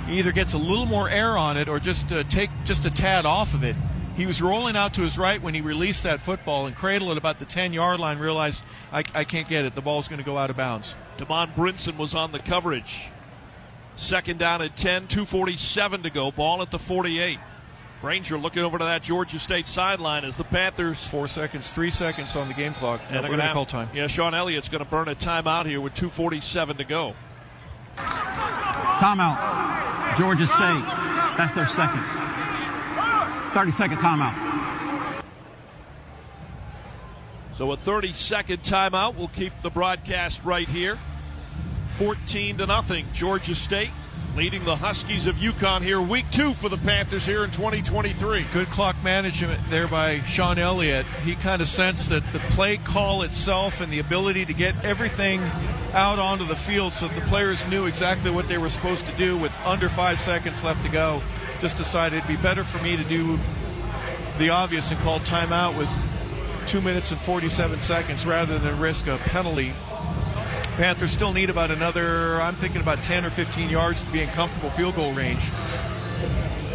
He 0.08 0.20
either 0.20 0.32
gets 0.32 0.54
a 0.54 0.58
little 0.58 0.86
more 0.86 1.10
air 1.10 1.38
on 1.38 1.58
it 1.58 1.68
or 1.68 1.80
just 1.80 2.12
uh, 2.12 2.24
take 2.24 2.50
just 2.66 2.86
a 2.86 2.90
tad 2.90 3.26
off 3.26 3.54
of 3.54 3.64
it. 3.64 3.76
He 4.16 4.26
was 4.26 4.42
rolling 4.42 4.76
out 4.76 4.96
to 4.96 5.02
his 5.02 5.18
right 5.18 5.40
when 5.40 5.54
he 5.54 5.62
released 5.62 6.02
that 6.02 6.20
football 6.20 6.66
and 6.66 6.76
Credle 6.76 7.12
at 7.12 7.18
about 7.18 7.38
the 7.38 7.46
10 7.46 7.74
yard 7.74 8.00
line 8.00 8.18
realized, 8.18 8.64
I, 8.92 9.04
I 9.14 9.24
can't 9.24 9.48
get 9.48 9.66
it. 9.66 9.76
The 9.76 9.82
ball's 9.82 10.08
going 10.08 10.18
to 10.18 10.26
go 10.26 10.40
out 10.40 10.50
of 10.50 10.58
bounds. 10.58 10.96
Damon 11.18 11.52
Brinson 11.56 11.98
was 11.98 12.16
on 12.16 12.32
the 12.32 12.40
coverage. 12.40 13.10
Second 13.96 14.40
down 14.40 14.64
at 14.64 14.76
10, 14.76 15.08
247 15.08 16.04
to 16.04 16.10
go. 16.10 16.32
Ball 16.32 16.64
at 16.64 16.72
the 16.72 16.80
48. 16.80 17.38
Grainger 18.02 18.38
looking 18.38 18.62
over 18.62 18.78
to 18.78 18.84
that 18.84 19.02
Georgia 19.02 19.40
State 19.40 19.66
sideline 19.66 20.24
as 20.24 20.38
the 20.38 20.44
Panthers. 20.44 21.04
Four 21.04 21.28
seconds, 21.28 21.72
three 21.72 21.90
seconds 21.90 22.36
on 22.36 22.48
the 22.48 22.54
game 22.54 22.74
clock. 22.76 23.02
And 23.10 23.22
we're 23.22 23.30
going 23.30 23.40
to 23.40 23.48
to 23.48 23.54
call 23.54 23.66
time. 23.66 23.90
Yeah, 23.94 24.08
Shawn 24.08 24.36
Elliott's 24.36 24.70
going 24.70 24.84
to 24.84 24.90
burn 24.90 25.08
a 25.08 25.16
timeout 25.16 25.66
here 25.66 25.82
with 25.82 25.96
2:47 25.96 26.78
to 26.78 26.84
go. 26.84 27.16
Timeout. 27.98 30.18
Georgia 30.18 30.48
State. 30.48 30.86
That's 31.38 31.54
their 31.54 31.68
second. 31.68 32.04
30 33.54 33.72
second 33.72 33.98
timeout. 33.98 35.24
So 37.58 37.72
a 37.72 37.78
30 37.78 38.14
second 38.14 38.62
timeout 38.62 39.16
We'll 39.16 39.30
keep 39.30 39.54
the 39.64 39.72
broadcast 39.72 40.44
right 40.44 40.68
here. 40.68 41.00
14 41.98 42.60
to 42.60 42.68
nothing. 42.68 43.08
Georgia 43.14 43.56
State 43.56 43.90
leading 44.38 44.64
the 44.66 44.76
Huskies 44.76 45.26
of 45.26 45.38
UConn 45.38 45.82
here, 45.82 46.00
week 46.00 46.30
two 46.30 46.54
for 46.54 46.70
the 46.70 46.78
Panthers 46.78 47.26
here 47.26 47.44
in 47.44 47.50
2023. 47.50 48.46
Good 48.54 48.68
clock 48.68 48.96
management 49.04 49.60
there 49.72 49.88
by 49.88 50.20
Shawn 50.22 50.60
Elliott. 50.60 51.08
He 51.26 51.34
kind 51.34 51.60
of 51.60 51.68
sensed 51.68 52.10
that 52.10 52.22
the 52.32 52.38
play 52.52 52.78
call 52.78 53.24
itself 53.24 53.82
and 53.82 53.92
the 53.92 53.98
ability 53.98 54.46
to 54.46 54.54
get 54.54 54.76
everything 54.86 55.42
out 55.94 56.20
onto 56.20 56.46
the 56.46 56.56
field 56.56 56.94
so 56.94 57.08
the 57.08 57.22
players 57.22 57.66
knew 57.66 57.88
exactly 57.88 58.30
what 58.30 58.48
they 58.48 58.60
were 58.60 58.70
supposed 58.70 59.08
to 59.08 59.12
do 59.14 59.36
with 59.36 59.52
under 59.66 59.90
five 59.90 60.20
seconds 60.20 60.64
left 60.64 60.84
to 60.84 60.90
go. 60.90 61.20
Just 61.60 61.76
decided 61.76 62.18
it'd 62.18 62.28
be 62.28 62.38
better 62.38 62.64
for 62.64 62.80
me 62.84 62.96
to 62.96 63.04
do 63.04 63.40
the 64.38 64.52
obvious 64.52 64.92
and 64.92 65.00
call 65.00 65.20
timeout 65.22 65.76
with 65.76 65.90
two 66.68 66.80
minutes 66.82 67.12
and 67.12 67.20
47 67.22 67.80
seconds 67.80 68.24
rather 68.24 68.60
than 68.60 68.80
risk 68.80 69.08
a 69.08 69.18
penalty 69.18 69.74
Panthers 70.78 71.12
still 71.12 71.34
need 71.34 71.50
about 71.50 71.72
another, 71.72 72.40
I'm 72.40 72.54
thinking 72.54 72.82
about 72.82 73.02
10 73.02 73.26
or 73.26 73.32
15 73.32 73.68
yards 73.68 74.04
to 74.04 74.12
be 74.12 74.22
in 74.22 74.30
comfortable 74.30 74.70
field 74.70 74.96
goal 74.96 75.12
range. 75.12 75.50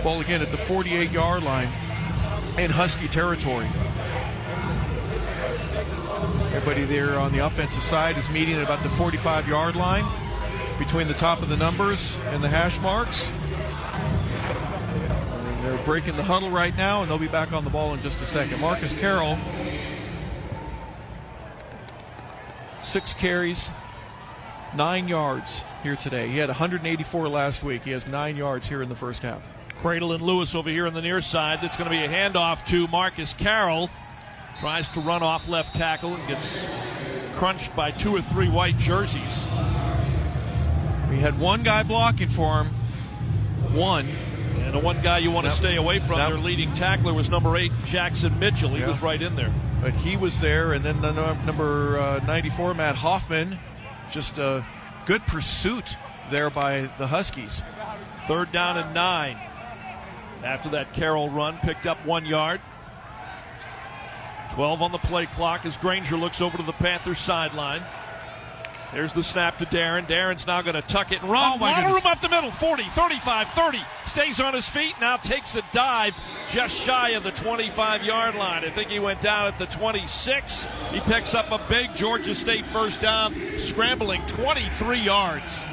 Ball 0.02 0.20
again 0.20 0.42
at 0.42 0.50
the 0.50 0.58
48 0.58 1.12
yard 1.12 1.44
line 1.44 1.68
in 2.58 2.72
Husky 2.72 3.06
territory. 3.06 3.68
Everybody 6.52 6.84
there 6.84 7.16
on 7.16 7.30
the 7.30 7.46
offensive 7.46 7.84
side 7.84 8.18
is 8.18 8.28
meeting 8.28 8.56
at 8.56 8.64
about 8.64 8.82
the 8.82 8.88
45 8.88 9.46
yard 9.46 9.76
line 9.76 10.04
between 10.80 11.06
the 11.06 11.14
top 11.14 11.40
of 11.40 11.48
the 11.48 11.56
numbers 11.56 12.18
and 12.30 12.42
the 12.42 12.48
hash 12.48 12.80
marks. 12.80 13.30
And 15.46 15.64
they're 15.64 15.84
breaking 15.84 16.16
the 16.16 16.24
huddle 16.24 16.50
right 16.50 16.76
now, 16.76 17.02
and 17.02 17.10
they'll 17.10 17.18
be 17.18 17.28
back 17.28 17.52
on 17.52 17.62
the 17.62 17.70
ball 17.70 17.94
in 17.94 18.02
just 18.02 18.20
a 18.20 18.26
second. 18.26 18.60
Marcus 18.60 18.92
Carroll, 18.94 19.38
six 22.82 23.14
carries, 23.14 23.70
nine 24.76 25.08
yards 25.08 25.62
here 25.82 25.96
today. 25.96 26.28
He 26.28 26.38
had 26.38 26.48
184 26.48 27.28
last 27.28 27.62
week. 27.62 27.82
He 27.84 27.90
has 27.90 28.06
nine 28.06 28.36
yards 28.36 28.68
here 28.68 28.82
in 28.82 28.88
the 28.88 28.94
first 28.94 29.22
half. 29.22 29.42
Credle 29.80 30.12
and 30.12 30.22
Lewis 30.22 30.54
over 30.54 30.70
here 30.70 30.86
on 30.86 30.94
the 30.94 31.02
near 31.02 31.20
side. 31.20 31.60
That's 31.60 31.76
going 31.76 31.90
to 31.90 31.96
be 31.96 32.04
a 32.04 32.08
handoff 32.08 32.64
to 32.68 32.86
Marcus 32.88 33.34
Carroll. 33.34 33.90
Tries 34.60 34.88
to 34.90 35.00
run 35.00 35.22
off 35.22 35.48
left 35.48 35.74
tackle 35.74 36.14
and 36.14 36.28
gets 36.28 36.64
crunched 37.34 37.74
by 37.74 37.90
two 37.90 38.14
or 38.14 38.20
three 38.20 38.48
white 38.48 38.78
jerseys. 38.78 39.46
We 41.10 41.18
had 41.18 41.38
one 41.38 41.62
guy 41.62 41.82
blocking 41.82 42.28
for 42.28 42.62
him. 42.62 42.68
One. 43.74 44.08
And 44.58 44.72
the 44.72 44.78
one 44.78 45.02
guy 45.02 45.18
you 45.18 45.30
want 45.30 45.46
to 45.46 45.52
stay 45.52 45.76
away 45.76 45.98
from, 45.98 46.16
that, 46.16 46.28
their 46.28 46.38
leading 46.38 46.72
tackler, 46.74 47.12
was 47.12 47.28
number 47.28 47.56
eight, 47.56 47.72
Jackson 47.86 48.38
Mitchell. 48.38 48.70
He 48.70 48.80
yeah. 48.80 48.88
was 48.88 49.02
right 49.02 49.20
in 49.20 49.34
there. 49.34 49.52
But 49.80 49.94
he 49.94 50.16
was 50.16 50.40
there, 50.40 50.72
and 50.72 50.84
then 50.84 51.00
the 51.00 51.10
number 51.44 51.98
uh, 51.98 52.20
94, 52.24 52.74
Matt 52.74 52.94
Hoffman, 52.94 53.58
just 54.12 54.38
a 54.38 54.64
good 55.06 55.22
pursuit 55.22 55.96
there 56.30 56.50
by 56.50 56.90
the 56.98 57.06
Huskies. 57.06 57.62
Third 58.28 58.52
down 58.52 58.76
and 58.76 58.94
nine. 58.94 59.38
After 60.44 60.68
that 60.70 60.92
Carroll 60.92 61.30
run, 61.30 61.58
picked 61.58 61.86
up 61.86 62.04
one 62.04 62.26
yard. 62.26 62.60
12 64.50 64.82
on 64.82 64.92
the 64.92 64.98
play 64.98 65.26
clock 65.26 65.64
as 65.64 65.76
Grainger 65.78 66.16
looks 66.16 66.40
over 66.40 66.58
to 66.58 66.62
the 66.62 66.72
Panthers 66.72 67.18
sideline. 67.18 67.82
There's 68.92 69.14
the 69.14 69.22
snap 69.22 69.58
to 69.58 69.66
Darren. 69.66 70.06
Darren's 70.06 70.46
now 70.46 70.60
going 70.60 70.74
to 70.74 70.82
tuck 70.82 71.12
it 71.12 71.22
and 71.22 71.30
run. 71.30 71.52
Oh 71.54 71.58
my 71.58 71.72
lot 71.72 71.86
of 71.86 71.92
room 71.92 72.02
up 72.04 72.20
the 72.20 72.28
middle. 72.28 72.50
40, 72.50 72.82
35, 72.82 73.48
30. 73.48 73.78
Stays 74.04 74.38
on 74.38 74.52
his 74.52 74.68
feet. 74.68 74.94
Now 75.00 75.16
takes 75.16 75.54
a 75.54 75.62
dive 75.72 76.14
just 76.50 76.78
shy 76.78 77.10
of 77.10 77.22
the 77.22 77.30
25 77.30 78.04
yard 78.04 78.34
line. 78.34 78.64
I 78.64 78.70
think 78.70 78.90
he 78.90 78.98
went 78.98 79.22
down 79.22 79.46
at 79.46 79.58
the 79.58 79.66
26. 79.66 80.68
He 80.90 81.00
picks 81.00 81.34
up 81.34 81.50
a 81.50 81.60
big 81.70 81.94
Georgia 81.94 82.34
State 82.34 82.66
first 82.66 83.00
down, 83.00 83.34
scrambling 83.58 84.20
23 84.26 84.98
yards. 84.98 85.64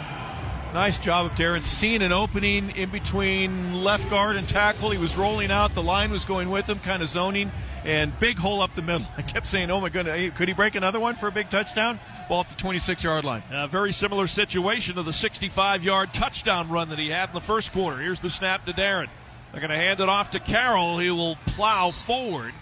Nice 0.73 0.97
job 0.97 1.25
of 1.25 1.31
Darren. 1.33 1.63
Seeing 1.63 2.01
an 2.03 2.13
opening 2.13 2.69
in 2.77 2.89
between 2.89 3.83
left 3.83 4.09
guard 4.09 4.37
and 4.37 4.47
tackle. 4.47 4.91
He 4.91 4.99
was 4.99 5.17
rolling 5.17 5.51
out. 5.51 5.73
The 5.73 5.83
line 5.83 6.11
was 6.11 6.25
going 6.25 6.49
with 6.49 6.69
him, 6.69 6.79
kind 6.79 7.01
of 7.01 7.09
zoning 7.09 7.51
and 7.85 8.17
big 8.19 8.37
hole 8.37 8.61
up 8.61 8.75
the 8.75 8.81
middle. 8.81 9.07
I 9.17 9.21
kept 9.21 9.47
saying, 9.47 9.71
"Oh 9.71 9.79
my 9.79 9.89
goodness, 9.89 10.33
could 10.35 10.47
he 10.47 10.53
break 10.53 10.75
another 10.75 10.99
one 10.99 11.15
for 11.15 11.27
a 11.27 11.31
big 11.31 11.49
touchdown?" 11.49 11.99
Ball 12.27 12.39
off 12.39 12.49
the 12.49 12.61
26-yard 12.63 13.25
line. 13.25 13.43
A 13.51 13.67
very 13.67 13.91
similar 13.91 14.27
situation 14.27 14.95
to 14.95 15.03
the 15.03 15.11
65-yard 15.11 16.13
touchdown 16.13 16.69
run 16.69 16.89
that 16.89 16.99
he 16.99 17.09
had 17.09 17.29
in 17.29 17.35
the 17.35 17.41
first 17.41 17.71
quarter. 17.71 17.97
Here's 17.97 18.19
the 18.19 18.29
snap 18.29 18.65
to 18.65 18.73
Darren. 18.73 19.07
They're 19.51 19.61
going 19.61 19.71
to 19.71 19.77
hand 19.77 19.99
it 19.99 20.09
off 20.09 20.31
to 20.31 20.39
Carroll. 20.39 20.99
He 20.99 21.09
will 21.09 21.35
plow 21.47 21.89
forward 21.89 22.53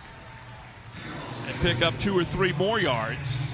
and 1.47 1.59
pick 1.59 1.81
up 1.81 1.99
two 1.99 2.17
or 2.17 2.23
three 2.23 2.53
more 2.53 2.79
yards. 2.79 3.51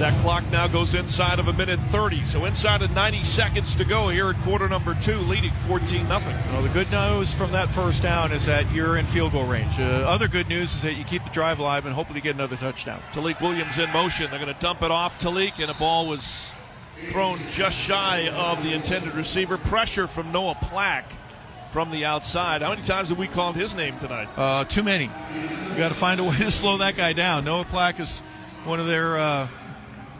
That 0.00 0.18
clock 0.22 0.50
now 0.50 0.66
goes 0.66 0.94
inside 0.94 1.38
of 1.38 1.48
a 1.48 1.52
minute 1.52 1.78
30. 1.88 2.24
So 2.24 2.46
inside 2.46 2.80
of 2.80 2.90
90 2.92 3.22
seconds 3.22 3.74
to 3.74 3.84
go 3.84 4.08
here 4.08 4.30
at 4.30 4.40
quarter 4.40 4.66
number 4.66 4.94
two, 4.94 5.18
leading 5.18 5.52
14 5.52 6.08
nothing. 6.08 6.34
Well, 6.50 6.62
the 6.62 6.70
good 6.70 6.90
news 6.90 7.34
from 7.34 7.52
that 7.52 7.70
first 7.70 8.00
down 8.00 8.32
is 8.32 8.46
that 8.46 8.72
you're 8.72 8.96
in 8.96 9.04
field 9.04 9.32
goal 9.32 9.44
range. 9.44 9.78
Uh, 9.78 10.06
other 10.08 10.26
good 10.26 10.48
news 10.48 10.74
is 10.74 10.80
that 10.80 10.94
you 10.94 11.04
keep 11.04 11.22
the 11.24 11.28
drive 11.28 11.58
alive 11.58 11.84
and 11.84 11.94
hopefully 11.94 12.22
get 12.22 12.34
another 12.34 12.56
touchdown. 12.56 13.02
Tailique 13.12 13.42
Williams 13.42 13.76
in 13.76 13.92
motion. 13.92 14.30
They're 14.30 14.40
going 14.40 14.54
to 14.54 14.58
dump 14.58 14.80
it 14.80 14.90
off 14.90 15.18
Tailique, 15.18 15.58
and 15.58 15.68
the 15.68 15.74
ball 15.74 16.08
was 16.08 16.50
thrown 17.10 17.38
just 17.50 17.76
shy 17.76 18.30
of 18.30 18.62
the 18.62 18.72
intended 18.72 19.14
receiver. 19.14 19.58
Pressure 19.58 20.06
from 20.06 20.32
Noah 20.32 20.56
Plack 20.62 21.04
from 21.72 21.90
the 21.90 22.06
outside. 22.06 22.62
How 22.62 22.70
many 22.70 22.80
times 22.84 23.10
have 23.10 23.18
we 23.18 23.28
called 23.28 23.54
his 23.54 23.74
name 23.74 23.98
tonight? 23.98 24.30
Uh, 24.34 24.64
too 24.64 24.82
many. 24.82 25.10
You 25.34 25.76
got 25.76 25.90
to 25.90 25.94
find 25.94 26.20
a 26.20 26.24
way 26.24 26.38
to 26.38 26.50
slow 26.50 26.78
that 26.78 26.96
guy 26.96 27.12
down. 27.12 27.44
Noah 27.44 27.66
Plack 27.66 28.00
is 28.00 28.20
one 28.64 28.80
of 28.80 28.86
their 28.86 29.18
uh, 29.18 29.48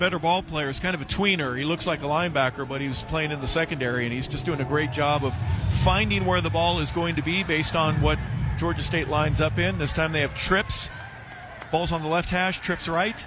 better 0.01 0.18
ball 0.18 0.43
player. 0.43 0.66
He's 0.66 0.81
kind 0.81 0.97
of 0.97 1.02
a 1.02 1.05
tweener. 1.05 1.56
He 1.56 1.62
looks 1.62 1.86
like 1.86 2.01
a 2.01 2.06
linebacker, 2.06 2.66
but 2.66 2.81
he's 2.81 3.02
playing 3.02 3.31
in 3.31 3.40
the 3.43 3.47
secondary, 3.47 4.06
and 4.06 4.12
he's 4.12 4.27
just 4.27 4.47
doing 4.47 4.60
a 4.60 4.64
great 4.64 4.90
job 4.90 5.24
of 5.24 5.35
finding 5.85 6.24
where 6.24 6.40
the 6.40 6.51
ball 6.51 6.81
is 6.81 6.90
going 6.90 7.14
to 7.16 7.22
be 7.22 7.44
based 7.44 7.77
on 7.77 8.01
what 8.01 8.18
Georgia 8.59 8.82
State 8.82 9.09
lines 9.09 9.40
up 9.40 9.59
in. 9.59 9.78
This 9.78 9.93
time 9.93 10.12
they 10.12 10.22
have 10.22 10.35
trips. 10.35 10.89
Ball's 11.70 11.93
on 11.93 12.02
the 12.02 12.09
left 12.09 12.31
hash, 12.31 12.60
trips 12.60 12.89
right. 12.89 13.24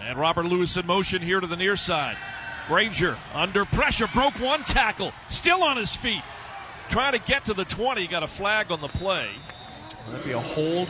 And 0.00 0.16
Robert 0.16 0.46
Lewis 0.46 0.76
in 0.76 0.86
motion 0.86 1.20
here 1.20 1.40
to 1.40 1.46
the 1.46 1.56
near 1.56 1.76
side. 1.76 2.16
Grainger 2.68 3.18
under 3.34 3.64
pressure, 3.64 4.08
broke 4.14 4.38
one 4.38 4.62
tackle, 4.62 5.12
still 5.28 5.62
on 5.64 5.76
his 5.76 5.94
feet. 5.94 6.22
Trying 6.88 7.12
to 7.12 7.20
get 7.20 7.44
to 7.46 7.54
the 7.54 7.64
20, 7.64 8.06
got 8.06 8.22
a 8.22 8.28
flag 8.28 8.70
on 8.70 8.80
the 8.80 8.88
play. 8.88 9.28
That'd 10.08 10.24
be 10.24 10.32
a 10.32 10.40
hold, 10.40 10.88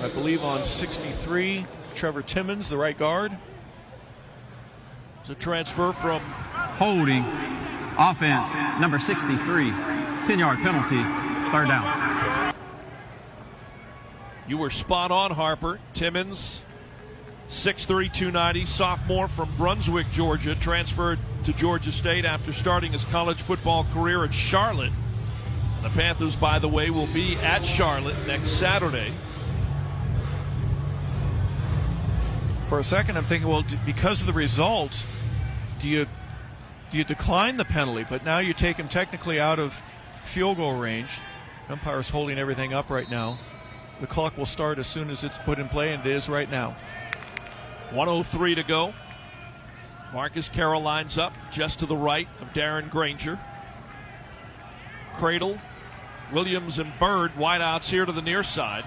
I 0.00 0.08
believe, 0.08 0.42
on 0.42 0.64
63. 0.64 1.66
Trevor 1.94 2.22
Timmons, 2.22 2.68
the 2.68 2.76
right 2.76 2.96
guard. 2.96 3.36
It's 5.20 5.30
a 5.30 5.34
transfer 5.34 5.92
from 5.92 6.20
holding 6.78 7.24
offense 7.98 8.52
number 8.80 8.98
63. 8.98 9.70
10 10.26 10.38
yard 10.38 10.58
penalty, 10.58 11.02
third 11.50 11.68
down. 11.68 12.54
You 14.48 14.58
were 14.58 14.70
spot 14.70 15.10
on, 15.10 15.30
Harper. 15.30 15.80
Timmons, 15.94 16.62
6'3, 17.48 18.12
290, 18.12 18.64
sophomore 18.66 19.28
from 19.28 19.54
Brunswick, 19.56 20.10
Georgia, 20.10 20.54
transferred 20.54 21.18
to 21.44 21.52
Georgia 21.52 21.92
State 21.92 22.24
after 22.24 22.52
starting 22.52 22.92
his 22.92 23.04
college 23.04 23.40
football 23.40 23.84
career 23.92 24.24
at 24.24 24.34
Charlotte. 24.34 24.92
The 25.82 25.90
Panthers, 25.90 26.36
by 26.36 26.58
the 26.58 26.68
way, 26.68 26.90
will 26.90 27.08
be 27.08 27.36
at 27.36 27.64
Charlotte 27.64 28.16
next 28.26 28.50
Saturday. 28.50 29.12
For 32.72 32.78
a 32.78 32.84
second, 32.84 33.18
I'm 33.18 33.24
thinking, 33.24 33.50
well, 33.50 33.64
because 33.84 34.22
of 34.22 34.26
the 34.26 34.32
result, 34.32 35.04
do 35.78 35.90
you 35.90 36.06
do 36.90 36.96
you 36.96 37.04
decline 37.04 37.58
the 37.58 37.66
penalty? 37.66 38.06
But 38.08 38.24
now 38.24 38.38
you 38.38 38.54
take 38.54 38.78
him 38.78 38.88
technically 38.88 39.38
out 39.38 39.58
of 39.58 39.78
field 40.24 40.56
goal 40.56 40.78
range. 40.78 41.10
Umpire's 41.68 42.08
holding 42.08 42.38
everything 42.38 42.72
up 42.72 42.88
right 42.88 43.10
now. 43.10 43.38
The 44.00 44.06
clock 44.06 44.38
will 44.38 44.46
start 44.46 44.78
as 44.78 44.86
soon 44.86 45.10
as 45.10 45.22
it's 45.22 45.36
put 45.36 45.58
in 45.58 45.68
play, 45.68 45.92
and 45.92 46.06
it 46.06 46.10
is 46.10 46.30
right 46.30 46.50
now. 46.50 46.74
103 47.90 48.54
to 48.54 48.62
go. 48.62 48.94
Marcus 50.14 50.48
Carroll 50.48 50.80
lines 50.80 51.18
up 51.18 51.34
just 51.52 51.80
to 51.80 51.84
the 51.84 51.94
right 51.94 52.28
of 52.40 52.54
Darren 52.54 52.88
Grainger. 52.88 53.38
Credle, 55.12 55.60
Williams, 56.32 56.78
and 56.78 56.90
Bird 56.98 57.32
wideouts 57.34 57.90
here 57.90 58.06
to 58.06 58.12
the 58.12 58.22
near 58.22 58.42
side. 58.42 58.84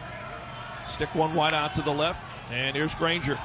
Stick 0.88 1.14
one 1.14 1.36
wide 1.36 1.53
out 1.53 1.76
to 1.76 1.84
the 1.84 1.94
left, 1.94 2.26
and 2.49 2.76
here's 2.76 2.95
Grainger. 2.95 3.38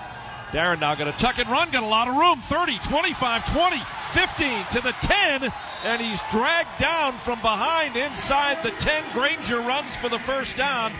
Darren 0.53 0.81
now 0.81 0.95
going 0.97 1.13
to 1.13 1.19
tuck 1.19 1.39
and 1.39 1.49
run, 1.49 1.71
got 1.71 1.83
a 1.83 1.87
lot 1.87 2.09
of 2.09 2.17
room. 2.17 2.41
30, 2.41 2.79
25, 2.79 3.53
20, 3.53 3.77
15 4.11 4.65
to 4.73 4.81
the 4.81 4.93
10, 5.01 5.53
and 5.85 6.03
he's 6.03 6.21
dragged 6.33 6.81
down 6.81 7.13
from 7.19 7.41
behind 7.41 7.97
inside 7.97 8.63
the 8.65 8.73
10. 8.73 9.13
Grainger 9.13 9.61
runs 9.61 9.97
for 9.97 10.09
the 10.09 10.19
first 10.19 10.57
down. 10.57 10.93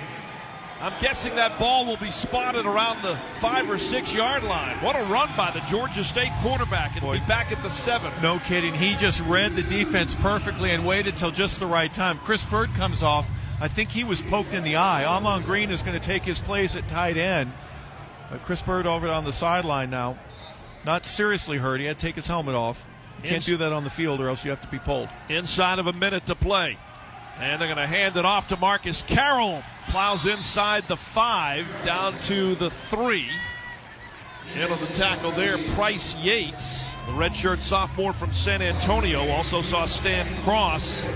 I'm 0.81 0.95
guessing 0.99 1.35
that 1.35 1.59
ball 1.59 1.85
will 1.85 1.99
be 1.99 2.11
spotted 2.11 2.65
around 2.65 3.03
the 3.03 3.19
five 3.39 3.69
or 3.69 3.77
six 3.77 4.15
yard 4.15 4.43
line. 4.45 4.77
What 4.77 4.97
a 4.97 5.05
run 5.05 5.29
by 5.37 5.51
the 5.51 5.61
Georgia 5.69 6.03
State 6.03 6.33
quarterback. 6.41 6.97
It'll 6.97 7.13
be 7.13 7.19
back 7.21 7.53
at 7.53 7.61
the 7.63 7.69
seven. 7.69 8.11
No 8.23 8.39
kidding. 8.39 8.73
He 8.73 8.95
just 8.97 9.21
read 9.21 9.53
the 9.57 9.63
defense 9.63 10.15
perfectly 10.15 10.71
and 10.71 10.87
waited 10.87 11.19
till 11.19 11.33
just 11.33 11.61
the 11.61 11.67
right 11.67 11.93
time. 11.93 12.17
Chris 12.19 12.45
Bird 12.45 12.71
comes 12.77 13.03
off. 13.03 13.29
I 13.61 13.69
think 13.69 13.91
he 13.91 14.05
was 14.05 14.23
poked 14.23 14.55
in 14.55 14.65
the 14.65 14.77
eye. 14.77 15.05
Amon 15.05 15.43
Green 15.43 15.71
is 15.71 15.83
going 15.83 16.01
to 16.01 16.05
take 16.05 16.23
his 16.23 16.41
place 16.41 16.75
at 16.75 16.89
tight 16.89 17.19
end. 17.19 17.53
Uh, 18.31 18.37
Chris 18.39 18.63
Bird 18.63 18.87
over 18.87 19.09
on 19.09 19.25
the 19.25 19.33
sideline 19.33 19.91
now. 19.91 20.19
Not 20.85 21.05
seriously 21.05 21.59
hurt. 21.59 21.81
He 21.81 21.87
had 21.87 21.99
to 21.99 22.07
take 22.07 22.15
his 22.15 22.27
helmet 22.27 22.55
off. 22.55 22.87
You 23.19 23.23
can't 23.25 23.35
Ins- 23.37 23.47
do 23.47 23.57
that 23.59 23.73
on 23.73 23.85
the 23.85 23.91
field 23.91 24.21
or 24.21 24.29
else 24.29 24.45
you 24.45 24.51
have 24.51 24.63
to 24.63 24.69
be 24.69 24.79
pulled. 24.79 25.09
Inside 25.29 25.79
of 25.79 25.87
a 25.87 25.93
minute 25.93 26.27
to 26.27 26.35
play. 26.35 26.79
And 27.39 27.61
they're 27.61 27.69
going 27.69 27.79
to 27.79 27.87
hand 27.87 28.17
it 28.17 28.25
off 28.25 28.49
to 28.49 28.57
Marcus 28.57 29.03
Carroll. 29.03 29.63
Plows 29.89 30.27
inside 30.27 30.87
the 30.89 30.97
five, 30.97 31.67
down 31.85 32.19
to 32.23 32.55
the 32.55 32.71
three. 32.71 33.29
In 34.55 34.71
on 34.71 34.81
the 34.81 34.87
tackle 34.89 35.31
there, 35.33 35.59
Price 35.75 36.17
Yates, 36.17 36.91
the 37.07 37.13
redshirt 37.13 37.61
sophomore 37.61 38.13
from 38.13 38.33
San 38.33 38.63
Antonio, 38.63 39.29
also 39.31 39.63
saw 39.63 39.85
Stan 39.87 40.27
Cross, 40.43 41.07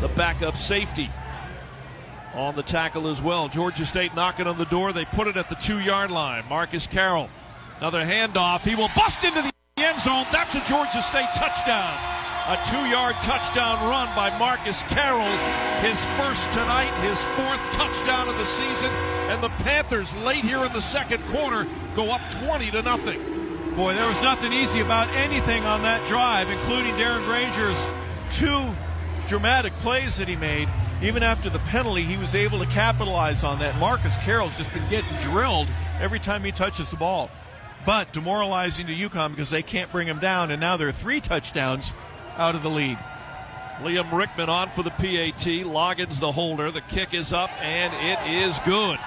the 0.00 0.08
backup 0.08 0.56
safety, 0.56 1.10
on 2.34 2.54
the 2.56 2.62
tackle 2.62 3.08
as 3.08 3.20
well. 3.20 3.48
Georgia 3.48 3.86
State 3.86 4.14
knocking 4.14 4.46
on 4.46 4.58
the 4.58 4.64
door. 4.64 4.92
They 4.92 5.04
put 5.04 5.26
it 5.26 5.36
at 5.36 5.48
the 5.48 5.54
two 5.56 5.78
yard 5.78 6.10
line. 6.10 6.44
Marcus 6.48 6.86
Carroll, 6.86 7.28
another 7.78 8.04
handoff. 8.04 8.64
He 8.64 8.74
will 8.74 8.90
bust 8.94 9.24
into 9.24 9.42
the 9.42 9.52
end 9.76 10.00
zone. 10.00 10.26
That's 10.32 10.54
a 10.54 10.60
Georgia 10.60 11.02
State 11.02 11.28
touchdown. 11.34 11.92
A 12.48 12.58
two 12.66 12.84
yard 12.88 13.14
touchdown 13.22 13.88
run 13.88 14.08
by 14.16 14.36
Marcus 14.38 14.82
Carroll. 14.84 15.30
His 15.82 16.02
first 16.18 16.44
tonight, 16.52 16.92
his 17.02 17.22
fourth 17.36 17.60
touchdown 17.72 18.28
of 18.28 18.36
the 18.38 18.46
season. 18.46 18.90
And 19.30 19.42
the 19.42 19.50
Panthers, 19.62 20.14
late 20.16 20.44
here 20.44 20.64
in 20.64 20.72
the 20.72 20.80
second 20.80 21.22
quarter, 21.26 21.66
go 21.94 22.10
up 22.10 22.20
20 22.42 22.70
to 22.72 22.82
nothing. 22.82 23.20
Boy, 23.76 23.94
there 23.94 24.08
was 24.08 24.20
nothing 24.20 24.52
easy 24.52 24.80
about 24.80 25.08
anything 25.10 25.64
on 25.64 25.82
that 25.82 26.04
drive, 26.06 26.50
including 26.50 26.92
Darren 26.94 27.24
Grainger's 27.24 27.80
two 28.32 28.74
dramatic 29.28 29.72
plays 29.78 30.16
that 30.16 30.28
he 30.28 30.34
made. 30.36 30.68
Even 31.02 31.22
after 31.22 31.48
the 31.48 31.58
penalty, 31.60 32.02
he 32.02 32.18
was 32.18 32.34
able 32.34 32.58
to 32.58 32.66
capitalize 32.66 33.42
on 33.42 33.58
that. 33.60 33.78
Marcus 33.78 34.16
Carroll's 34.18 34.54
just 34.56 34.72
been 34.74 34.86
getting 34.90 35.16
drilled 35.18 35.68
every 35.98 36.18
time 36.18 36.44
he 36.44 36.52
touches 36.52 36.90
the 36.90 36.96
ball. 36.96 37.30
But 37.86 38.12
demoralizing 38.12 38.86
to 38.88 38.94
UConn 38.94 39.30
because 39.30 39.48
they 39.48 39.62
can't 39.62 39.90
bring 39.90 40.06
him 40.06 40.18
down, 40.18 40.50
and 40.50 40.60
now 40.60 40.76
they're 40.76 40.92
three 40.92 41.22
touchdowns 41.22 41.94
out 42.36 42.54
of 42.54 42.62
the 42.62 42.68
lead. 42.68 42.98
Liam 43.80 44.12
Rickman 44.12 44.50
on 44.50 44.68
for 44.68 44.82
the 44.82 44.90
PAT. 44.90 45.64
Loggins 45.64 46.20
the 46.20 46.32
holder. 46.32 46.70
The 46.70 46.82
kick 46.82 47.14
is 47.14 47.32
up, 47.32 47.50
and 47.62 47.94
it 47.94 48.44
is 48.44 48.58
good. 48.66 48.98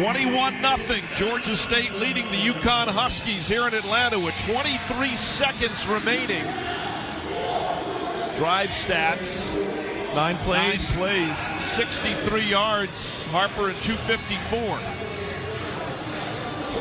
21 0.00 0.62
0. 0.62 1.00
Georgia 1.14 1.56
State 1.58 1.92
leading 1.94 2.24
the 2.30 2.38
UConn 2.38 2.88
Huskies 2.88 3.46
here 3.46 3.68
in 3.68 3.74
Atlanta 3.74 4.18
with 4.18 4.34
23 4.46 5.14
seconds 5.16 5.86
remaining. 5.86 6.44
Drive 8.36 8.70
stats. 8.70 9.77
Nine 10.14 10.36
plays. 10.38 10.94
Nine 10.96 10.98
plays. 10.98 11.62
63 11.62 12.42
yards. 12.42 13.14
Harper 13.30 13.70
at 13.70 13.76
254. 13.82 14.78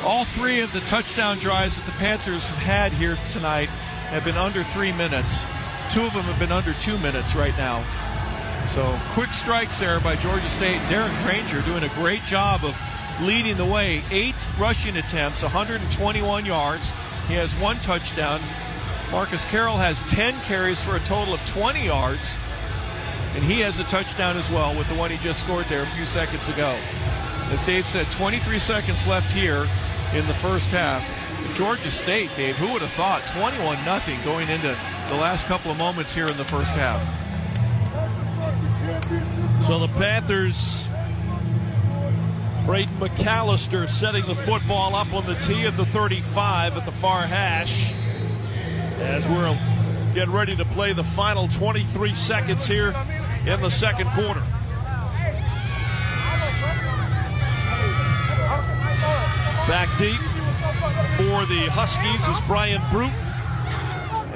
All 0.05 0.25
three 0.25 0.61
of 0.61 0.71
the 0.73 0.79
touchdown 0.81 1.37
drives 1.37 1.75
that 1.77 1.85
the 1.85 1.91
Panthers 1.93 2.47
have 2.47 2.59
had 2.59 2.93
here 2.93 3.17
tonight 3.31 3.69
have 4.09 4.23
been 4.23 4.37
under 4.37 4.63
three 4.63 4.93
minutes. 4.93 5.43
Two 5.91 6.03
of 6.03 6.13
them 6.13 6.23
have 6.23 6.39
been 6.39 6.51
under 6.51 6.73
two 6.75 6.97
minutes 6.99 7.35
right 7.35 7.55
now. 7.57 7.83
So 8.73 8.97
quick 9.13 9.29
strikes 9.33 9.79
there 9.79 9.99
by 9.99 10.15
Georgia 10.15 10.49
State. 10.49 10.79
Darren 10.83 11.11
Grainger 11.23 11.61
doing 11.63 11.83
a 11.83 11.93
great 11.95 12.23
job 12.23 12.63
of 12.63 12.75
leading 13.21 13.57
the 13.57 13.65
way. 13.65 14.01
Eight 14.11 14.35
rushing 14.57 14.97
attempts, 14.97 15.43
121 15.43 16.45
yards. 16.45 16.91
He 17.27 17.33
has 17.33 17.53
one 17.55 17.77
touchdown. 17.77 18.39
Marcus 19.11 19.43
Carroll 19.45 19.77
has 19.77 19.99
10 20.11 20.39
carries 20.41 20.81
for 20.81 20.95
a 20.95 20.99
total 20.99 21.33
of 21.33 21.45
20 21.47 21.85
yards. 21.85 22.35
And 23.37 23.45
he 23.45 23.59
has 23.59 23.79
a 23.79 23.83
touchdown 23.83 24.35
as 24.35 24.49
well 24.49 24.75
with 24.75 24.89
the 24.89 24.95
one 24.95 25.11
he 25.11 25.17
just 25.17 25.39
scored 25.41 25.65
there 25.65 25.83
a 25.83 25.87
few 25.95 26.07
seconds 26.07 26.49
ago. 26.49 26.75
As 27.51 27.61
Dave 27.61 27.85
said, 27.85 28.07
23 28.13 28.57
seconds 28.57 29.05
left 29.05 29.31
here 29.31 29.67
in 30.15 30.25
the 30.25 30.33
first 30.33 30.69
half. 30.69 31.05
Georgia 31.53 31.91
State, 31.91 32.31
Dave, 32.35 32.57
who 32.57 32.73
would 32.73 32.81
have 32.81 32.89
thought 32.93 33.21
21 33.37 33.85
nothing 33.85 34.19
going 34.25 34.49
into 34.49 34.75
the 35.09 35.15
last 35.17 35.45
couple 35.45 35.69
of 35.69 35.77
moments 35.77 36.15
here 36.15 36.25
in 36.25 36.35
the 36.35 36.45
first 36.45 36.71
half? 36.71 36.99
So 39.67 39.77
the 39.77 39.87
Panthers, 39.89 40.87
Braden 42.65 42.97
McAllister 42.97 43.87
setting 43.87 44.25
the 44.25 44.35
football 44.35 44.95
up 44.95 45.13
on 45.13 45.27
the 45.27 45.35
tee 45.35 45.67
at 45.67 45.77
the 45.77 45.85
35 45.85 46.75
at 46.75 46.85
the 46.85 46.91
far 46.91 47.27
hash. 47.27 47.93
As 48.97 49.27
we're 49.27 49.55
getting 50.15 50.33
ready 50.33 50.55
to 50.55 50.65
play 50.65 50.93
the 50.93 51.03
final 51.03 51.47
23 51.47 52.15
seconds 52.15 52.65
here 52.65 52.95
in 53.47 53.61
the 53.61 53.69
second 53.69 54.07
quarter. 54.09 54.43
Back 59.67 59.97
deep 59.97 60.19
for 61.17 61.45
the 61.45 61.67
Huskies 61.69 62.25
is 62.27 62.39
Brian 62.47 62.81
Bruton. 62.89 63.13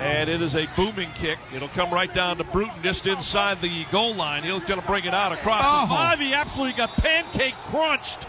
And 0.02 0.30
it 0.30 0.42
is 0.42 0.56
a 0.56 0.68
booming 0.76 1.12
kick. 1.16 1.38
It'll 1.56 1.68
come 1.70 1.92
right 1.92 2.12
down 2.14 2.38
to 2.38 2.44
Bruton 2.44 2.82
just 2.84 3.06
inside 3.08 3.62
the 3.62 3.86
goal 3.92 4.14
line. 4.16 4.44
He's 4.44 4.52
going 4.64 4.82
to 4.82 4.86
bring 4.88 5.06
it 5.06 5.14
out 5.14 5.32
across 5.32 5.64
Oh. 5.66 5.82
the 5.88 5.94
five. 5.94 6.20
He 6.20 6.34
absolutely 6.34 6.74
got 6.76 6.90
pancake 6.98 7.54
crunched. 7.66 8.28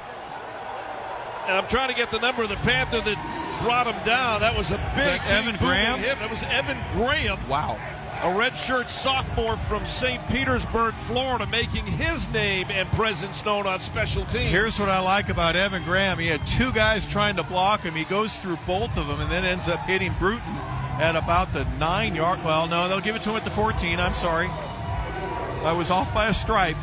And 1.48 1.56
I'm 1.56 1.66
trying 1.66 1.88
to 1.88 1.94
get 1.94 2.10
the 2.10 2.20
number 2.20 2.42
of 2.44 2.50
the 2.50 2.56
Panther 2.56 3.00
that 3.00 3.58
brought 3.62 3.86
him 3.88 4.04
down. 4.04 4.40
That 4.42 4.56
was 4.56 4.70
a 4.70 4.76
big, 4.94 5.20
Evan 5.26 5.56
Graham? 5.56 5.98
hit. 5.98 6.18
That 6.20 6.30
was 6.30 6.42
Evan 6.44 6.78
Graham. 6.92 7.38
Wow. 7.48 7.78
A 8.22 8.26
redshirt 8.26 8.86
sophomore 8.86 9.56
from 9.56 9.84
St. 9.84 10.24
Petersburg, 10.28 10.94
Florida, 10.94 11.44
making 11.48 11.84
his 11.84 12.28
name 12.28 12.68
and 12.70 12.88
presence 12.90 13.44
known 13.44 13.66
on 13.66 13.80
special 13.80 14.24
teams. 14.26 14.52
Here's 14.52 14.78
what 14.78 14.88
I 14.88 15.00
like 15.00 15.28
about 15.28 15.56
Evan 15.56 15.82
Graham. 15.82 16.20
He 16.20 16.28
had 16.28 16.46
two 16.46 16.70
guys 16.70 17.04
trying 17.04 17.34
to 17.34 17.42
block 17.42 17.82
him. 17.82 17.94
He 17.94 18.04
goes 18.04 18.40
through 18.40 18.58
both 18.64 18.96
of 18.96 19.08
them 19.08 19.20
and 19.20 19.28
then 19.28 19.44
ends 19.44 19.68
up 19.68 19.80
hitting 19.80 20.14
Bruton 20.20 20.54
at 21.00 21.16
about 21.16 21.52
the 21.52 21.64
nine 21.80 22.14
yard. 22.14 22.44
Well, 22.44 22.68
no, 22.68 22.88
they'll 22.88 23.00
give 23.00 23.16
it 23.16 23.22
to 23.22 23.30
him 23.30 23.36
at 23.36 23.44
the 23.44 23.50
14. 23.50 23.98
I'm 23.98 24.14
sorry. 24.14 24.46
I 24.46 25.74
was 25.76 25.90
off 25.90 26.14
by 26.14 26.28
a 26.28 26.34
stripe. 26.34 26.76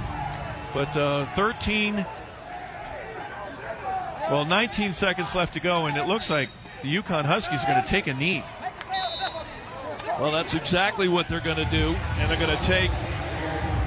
But 0.73 0.97
uh, 0.97 1.25
13, 1.37 2.05
well, 4.29 4.43
19 4.43 4.91
seconds 4.91 5.33
left 5.33 5.53
to 5.53 5.61
go, 5.61 5.85
and 5.85 5.95
it 5.95 6.05
looks 6.05 6.29
like 6.29 6.49
the 6.83 6.93
UConn 6.93 7.23
Huskies 7.23 7.63
are 7.63 7.67
going 7.67 7.81
to 7.81 7.89
take 7.89 8.07
a 8.07 8.13
knee. 8.13 8.43
Well, 10.19 10.31
that's 10.31 10.53
exactly 10.53 11.07
what 11.07 11.29
they're 11.29 11.39
going 11.39 11.55
to 11.55 11.71
do, 11.71 11.95
and 12.17 12.29
they're 12.29 12.39
going 12.39 12.57
to 12.57 12.63
take 12.65 12.91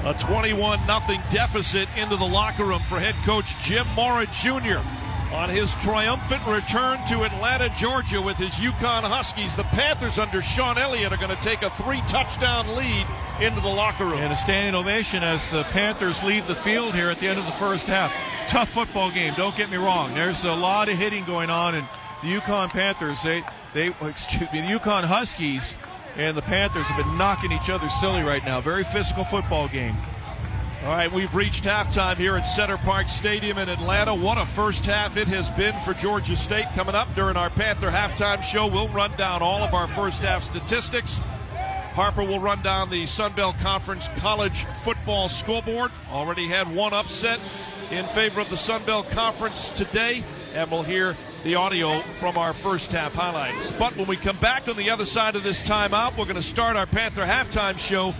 a 0.03 0.15
21 0.15 0.79
0 0.79 1.19
deficit 1.29 1.87
into 1.95 2.15
the 2.15 2.25
locker 2.25 2.65
room 2.65 2.81
for 2.89 2.99
head 2.99 3.13
coach 3.23 3.57
Jim 3.63 3.87
Mora 3.95 4.25
Jr. 4.25 4.81
on 5.31 5.49
his 5.49 5.75
triumphant 5.75 6.41
return 6.47 6.97
to 7.07 7.23
Atlanta, 7.23 7.69
Georgia, 7.77 8.19
with 8.19 8.37
his 8.37 8.53
UConn 8.53 9.03
Huskies. 9.03 9.55
The 9.55 9.63
Panthers 9.63 10.17
under 10.17 10.41
Shawn 10.41 10.79
Elliott 10.79 11.13
are 11.13 11.17
going 11.17 11.35
to 11.37 11.43
take 11.43 11.61
a 11.61 11.69
three 11.69 12.01
touchdown 12.07 12.75
lead 12.75 13.05
into 13.39 13.61
the 13.61 13.67
locker 13.67 14.05
room. 14.05 14.17
And 14.17 14.33
a 14.33 14.35
standing 14.35 14.73
ovation 14.73 15.21
as 15.21 15.47
the 15.51 15.63
Panthers 15.65 16.23
leave 16.23 16.47
the 16.47 16.55
field 16.55 16.95
here 16.95 17.09
at 17.09 17.19
the 17.19 17.27
end 17.27 17.37
of 17.37 17.45
the 17.45 17.51
first 17.51 17.85
half. 17.85 18.11
Tough 18.49 18.69
football 18.69 19.11
game, 19.11 19.35
don't 19.37 19.55
get 19.55 19.69
me 19.69 19.77
wrong. 19.77 20.15
There's 20.15 20.43
a 20.45 20.55
lot 20.55 20.89
of 20.89 20.97
hitting 20.97 21.25
going 21.25 21.51
on, 21.51 21.75
and 21.75 21.87
the 22.23 22.29
UConn 22.29 22.69
Panthers, 22.69 23.21
they, 23.21 23.43
they 23.75 23.87
excuse 24.01 24.51
me, 24.51 24.61
the 24.61 24.79
UConn 24.79 25.03
Huskies 25.03 25.75
and 26.15 26.37
the 26.37 26.41
Panthers 26.41 26.85
have 26.85 27.03
been 27.03 27.17
knocking 27.17 27.51
each 27.51 27.69
other 27.69 27.89
silly 27.89 28.23
right 28.23 28.43
now. 28.45 28.61
Very 28.61 28.83
physical 28.83 29.23
football 29.23 29.67
game. 29.67 29.95
All 30.83 30.89
right, 30.89 31.09
we've 31.09 31.33
reached 31.33 31.63
halftime 31.63 32.17
here 32.17 32.35
at 32.35 32.43
Center 32.43 32.77
Parc 32.77 33.07
Stadium 33.07 33.57
in 33.57 33.69
Atlanta. 33.69 34.13
What 34.13 34.37
a 34.37 34.45
first 34.45 34.85
half 34.85 35.15
it 35.15 35.29
has 35.29 35.49
been 35.51 35.73
for 35.85 35.93
Georgia 35.93 36.35
State. 36.35 36.65
Coming 36.75 36.93
up 36.93 37.07
during 37.15 37.37
our 37.37 37.49
Panther 37.49 37.89
halftime 37.89 38.43
show, 38.43 38.67
we'll 38.67 38.89
run 38.89 39.15
down 39.15 39.41
all 39.41 39.63
of 39.63 39.73
our 39.73 39.87
first 39.87 40.21
half 40.21 40.43
statistics. 40.43 41.21
Harper 41.93 42.23
will 42.23 42.39
run 42.39 42.61
down 42.63 42.89
the 42.89 43.05
Sun 43.05 43.31
Belt 43.33 43.57
Conference 43.59 44.09
college 44.17 44.65
football 44.83 45.29
scoreboard. 45.29 45.91
Already 46.11 46.47
had 46.47 46.73
one 46.75 46.91
upset 46.91 47.39
in 47.89 48.05
favor 48.07 48.41
of 48.41 48.49
the 48.49 48.57
Sun 48.57 48.83
Belt 48.83 49.09
Conference 49.11 49.69
today, 49.69 50.25
and 50.53 50.69
we'll 50.69 50.83
hear 50.83 51.15
the 51.43 51.55
audio 51.55 52.01
from 52.19 52.37
our 52.37 52.53
first 52.53 52.91
half 52.91 53.15
highlights. 53.15 53.71
But 53.73 53.97
when 53.97 54.07
we 54.07 54.15
come 54.15 54.37
back 54.37 54.67
on 54.69 54.77
the 54.77 54.89
other 54.89 55.05
side 55.05 55.35
of 55.35 55.43
this 55.43 55.61
timeout, 55.61 56.17
we're 56.17 56.25
going 56.25 56.35
to 56.35 56.41
start 56.41 56.77
our 56.77 56.85
Panther 56.85 57.25
halftime 57.25 57.77
show 57.77 58.15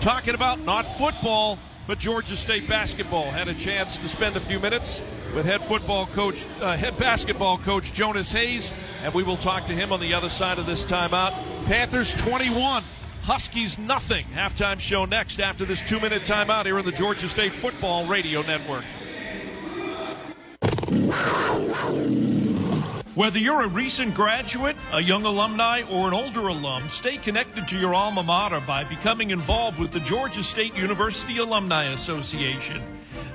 talking 0.00 0.34
about 0.34 0.60
not 0.60 0.82
football, 0.82 1.58
but 1.86 1.98
Georgia 1.98 2.36
State 2.36 2.68
basketball. 2.68 3.30
Had 3.30 3.48
a 3.48 3.54
chance 3.54 3.98
to 3.98 4.08
spend 4.08 4.36
a 4.36 4.40
few 4.40 4.60
minutes 4.60 5.02
with 5.34 5.44
head 5.46 5.62
football 5.62 6.06
coach, 6.06 6.46
uh, 6.60 6.76
head 6.76 6.96
basketball 6.98 7.58
coach 7.58 7.92
Jonas 7.92 8.30
Hayes, 8.32 8.72
and 9.02 9.12
we 9.12 9.24
will 9.24 9.36
talk 9.36 9.66
to 9.66 9.74
him 9.74 9.92
on 9.92 9.98
the 9.98 10.14
other 10.14 10.28
side 10.28 10.58
of 10.58 10.66
this 10.66 10.84
timeout. 10.84 11.32
Panthers 11.66 12.14
21, 12.14 12.84
Huskies 13.28 13.78
nothing. 13.78 14.24
Halftime 14.34 14.80
show 14.80 15.04
next 15.04 15.38
after 15.38 15.66
this 15.66 15.84
two 15.84 16.00
minute 16.00 16.22
timeout 16.22 16.64
here 16.64 16.78
in 16.78 16.86
the 16.86 16.92
Georgia 16.92 17.28
State 17.28 17.52
Football 17.52 18.06
Radio 18.06 18.40
Network. 18.40 18.84
Whether 23.18 23.40
you're 23.40 23.62
a 23.62 23.68
recent 23.68 24.14
graduate, 24.14 24.76
a 24.92 25.02
young 25.02 25.24
alumni, 25.24 25.82
or 25.90 26.06
an 26.06 26.14
older 26.14 26.46
alum, 26.46 26.88
stay 26.88 27.16
connected 27.16 27.66
to 27.66 27.76
your 27.76 27.92
alma 27.92 28.22
mater 28.22 28.60
by 28.60 28.84
becoming 28.84 29.30
involved 29.30 29.80
with 29.80 29.90
the 29.90 29.98
Georgia 29.98 30.44
State 30.44 30.76
University 30.76 31.38
Alumni 31.38 31.86
Association. 31.86 32.80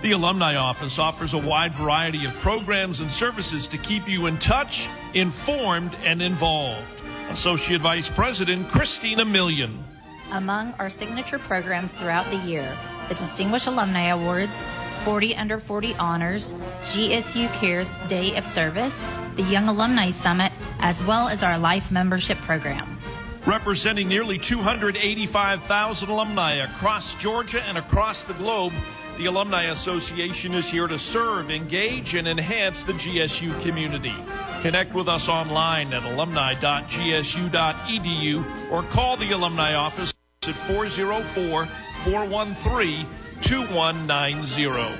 The 0.02 0.14
Alumni 0.14 0.56
Office 0.56 1.00
offers 1.00 1.34
a 1.34 1.38
wide 1.38 1.76
variety 1.76 2.24
of 2.24 2.34
programs 2.36 3.02
and 3.02 3.12
services 3.12 3.68
to 3.68 3.78
keep 3.78 4.08
you 4.08 4.28
in 4.28 4.38
touch, 4.38 4.88
informed, 5.16 5.94
and 6.06 6.22
involved. 6.22 7.02
Associate 7.30 7.82
Vice 7.82 8.08
President 8.08 8.70
Christina 8.70 9.26
Million. 9.26 9.84
Among 10.32 10.72
our 10.80 10.90
signature 10.90 11.40
programs 11.40 11.92
throughout 11.92 12.32
the 12.32 12.38
year, 12.38 12.74
the 13.10 13.16
Distinguished 13.16 13.68
Alumni 13.68 14.12
Awards, 14.12 14.64
40 15.04 15.36
Under 15.36 15.60
40 15.60 15.96
Honors, 15.96 16.54
GSU 16.82 17.54
Cares 17.54 17.96
Day 18.08 18.38
of 18.38 18.46
Service, 18.46 19.04
the 19.36 19.44
Young 19.44 19.68
Alumni 19.68 20.10
Summit, 20.10 20.54
as 20.80 21.04
well 21.04 21.28
as 21.28 21.44
our 21.44 21.58
Life 21.58 21.92
Membership 21.92 22.38
Program. 22.40 22.98
Representing 23.46 24.08
nearly 24.08 24.38
285,000 24.38 26.10
alumni 26.10 26.64
across 26.64 27.16
Georgia 27.16 27.62
and 27.64 27.78
across 27.78 28.24
the 28.24 28.34
globe, 28.36 28.72
the 29.18 29.26
Alumni 29.26 29.66
Association 29.66 30.56
is 30.56 30.72
here 30.72 30.88
to 30.88 30.98
serve, 30.98 31.52
engage, 31.52 32.16
and 32.16 32.26
enhance 32.26 32.84
the 32.84 32.94
GSU 32.94 33.62
community. 33.62 34.16
Connect 34.62 34.94
with 34.94 35.10
us 35.10 35.28
online 35.28 35.94
at 35.94 36.06
alumni.gsu.edu 36.06 38.72
or 38.72 38.84
call 38.84 39.18
the 39.18 39.32
Alumni 39.32 39.76
Office 39.76 40.14
at 40.48 40.56
404 40.56 41.68
413 42.04 43.06
2190. 43.44 44.98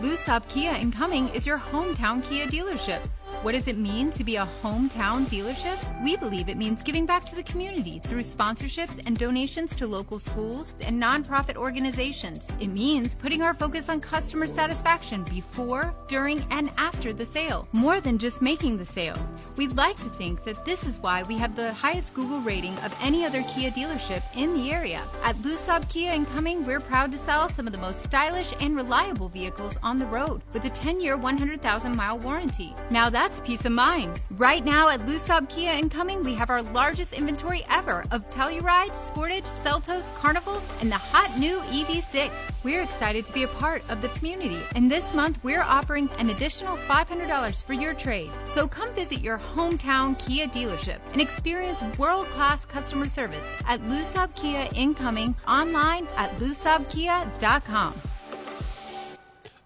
Lou 0.00 0.16
Kia 0.48 0.74
in 0.74 0.90
Cumming 0.90 1.28
is 1.28 1.46
your 1.46 1.58
hometown 1.58 2.24
Kia 2.28 2.46
dealership. 2.46 3.06
What 3.42 3.52
does 3.52 3.68
it 3.68 3.78
mean 3.78 4.10
to 4.10 4.22
be 4.22 4.36
a 4.36 4.46
hometown 4.60 5.24
dealership? 5.24 5.78
We 6.04 6.14
believe 6.18 6.50
it 6.50 6.58
means 6.58 6.82
giving 6.82 7.06
back 7.06 7.24
to 7.24 7.34
the 7.34 7.42
community 7.42 7.98
through 7.98 8.20
sponsorships 8.20 9.02
and 9.06 9.16
donations 9.16 9.74
to 9.76 9.86
local 9.86 10.18
schools 10.18 10.74
and 10.84 11.02
nonprofit 11.02 11.56
organizations. 11.56 12.46
It 12.60 12.66
means 12.66 13.14
putting 13.14 13.40
our 13.40 13.54
focus 13.54 13.88
on 13.88 14.02
customer 14.02 14.46
satisfaction 14.46 15.24
before, 15.24 15.94
during, 16.06 16.44
and 16.50 16.70
after 16.76 17.14
the 17.14 17.24
sale, 17.24 17.66
more 17.72 17.98
than 17.98 18.18
just 18.18 18.42
making 18.42 18.76
the 18.76 18.84
sale. 18.84 19.16
We'd 19.56 19.72
like 19.72 19.96
to 20.00 20.10
think 20.10 20.44
that 20.44 20.66
this 20.66 20.84
is 20.84 20.98
why 20.98 21.22
we 21.22 21.38
have 21.38 21.56
the 21.56 21.72
highest 21.72 22.12
Google 22.12 22.40
rating 22.42 22.76
of 22.80 22.94
any 23.00 23.24
other 23.24 23.42
Kia 23.54 23.70
dealership 23.70 24.22
in 24.36 24.52
the 24.52 24.70
area. 24.70 25.02
At 25.24 25.40
Lou 25.40 25.56
Sobh 25.56 25.88
Kia 25.88 26.12
in 26.12 26.26
Cumming, 26.26 26.62
we're 26.66 26.78
proud 26.78 27.10
to 27.12 27.18
sell 27.18 27.48
some 27.48 27.66
of 27.66 27.72
the 27.72 27.80
most 27.80 28.02
stylish 28.02 28.52
and 28.60 28.76
reliable 28.76 29.30
vehicles 29.30 29.78
on 29.82 29.96
the 29.96 30.06
road 30.06 30.42
with 30.52 30.66
a 30.66 30.70
10 30.70 31.00
year, 31.00 31.16
100,000 31.16 31.96
mile 31.96 32.18
warranty. 32.18 32.74
Now 32.90 33.08
that's 33.08 33.29
peace 33.38 33.64
of 33.64 33.70
mind. 33.70 34.20
Right 34.32 34.64
now 34.64 34.88
at 34.88 35.06
Lou 35.06 35.16
Sobh 35.16 35.48
Kia 35.48 35.72
in 35.74 35.88
Cumming, 35.88 36.24
we 36.24 36.34
have 36.34 36.50
our 36.50 36.62
largest 36.62 37.12
inventory 37.12 37.64
ever 37.70 38.02
of 38.10 38.28
Telluride, 38.30 38.90
Sportage, 38.90 39.44
Seltos, 39.44 40.12
Carnivals, 40.14 40.66
and 40.80 40.90
the 40.90 40.96
hot 40.96 41.38
new 41.38 41.60
EV6. 41.60 42.32
We're 42.64 42.82
excited 42.82 43.24
to 43.26 43.32
be 43.32 43.44
a 43.44 43.48
part 43.48 43.88
of 43.88 44.02
the 44.02 44.08
community, 44.08 44.60
and 44.74 44.90
this 44.90 45.14
month 45.14 45.38
we're 45.44 45.62
offering 45.62 46.10
an 46.18 46.30
additional 46.30 46.76
$500 46.76 47.62
for 47.62 47.74
your 47.74 47.92
trade. 47.92 48.32
So 48.44 48.66
come 48.66 48.92
visit 48.94 49.20
your 49.20 49.38
hometown 49.38 50.18
Kia 50.18 50.48
dealership 50.48 50.98
and 51.12 51.20
experience 51.20 51.82
world-class 51.98 52.66
customer 52.66 53.06
service 53.06 53.46
at 53.68 53.80
Lou 53.86 54.00
Sobh 54.02 54.34
Kia 54.34 54.68
in 54.74 54.94
Cumming 54.94 55.36
online 55.46 56.08
at 56.16 56.34
lousobhkia.com. 56.38 57.94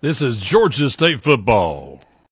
This 0.01 0.21
is 0.21 0.37
Georgia 0.37 0.91
State 0.91 1.23
football. 1.23 1.94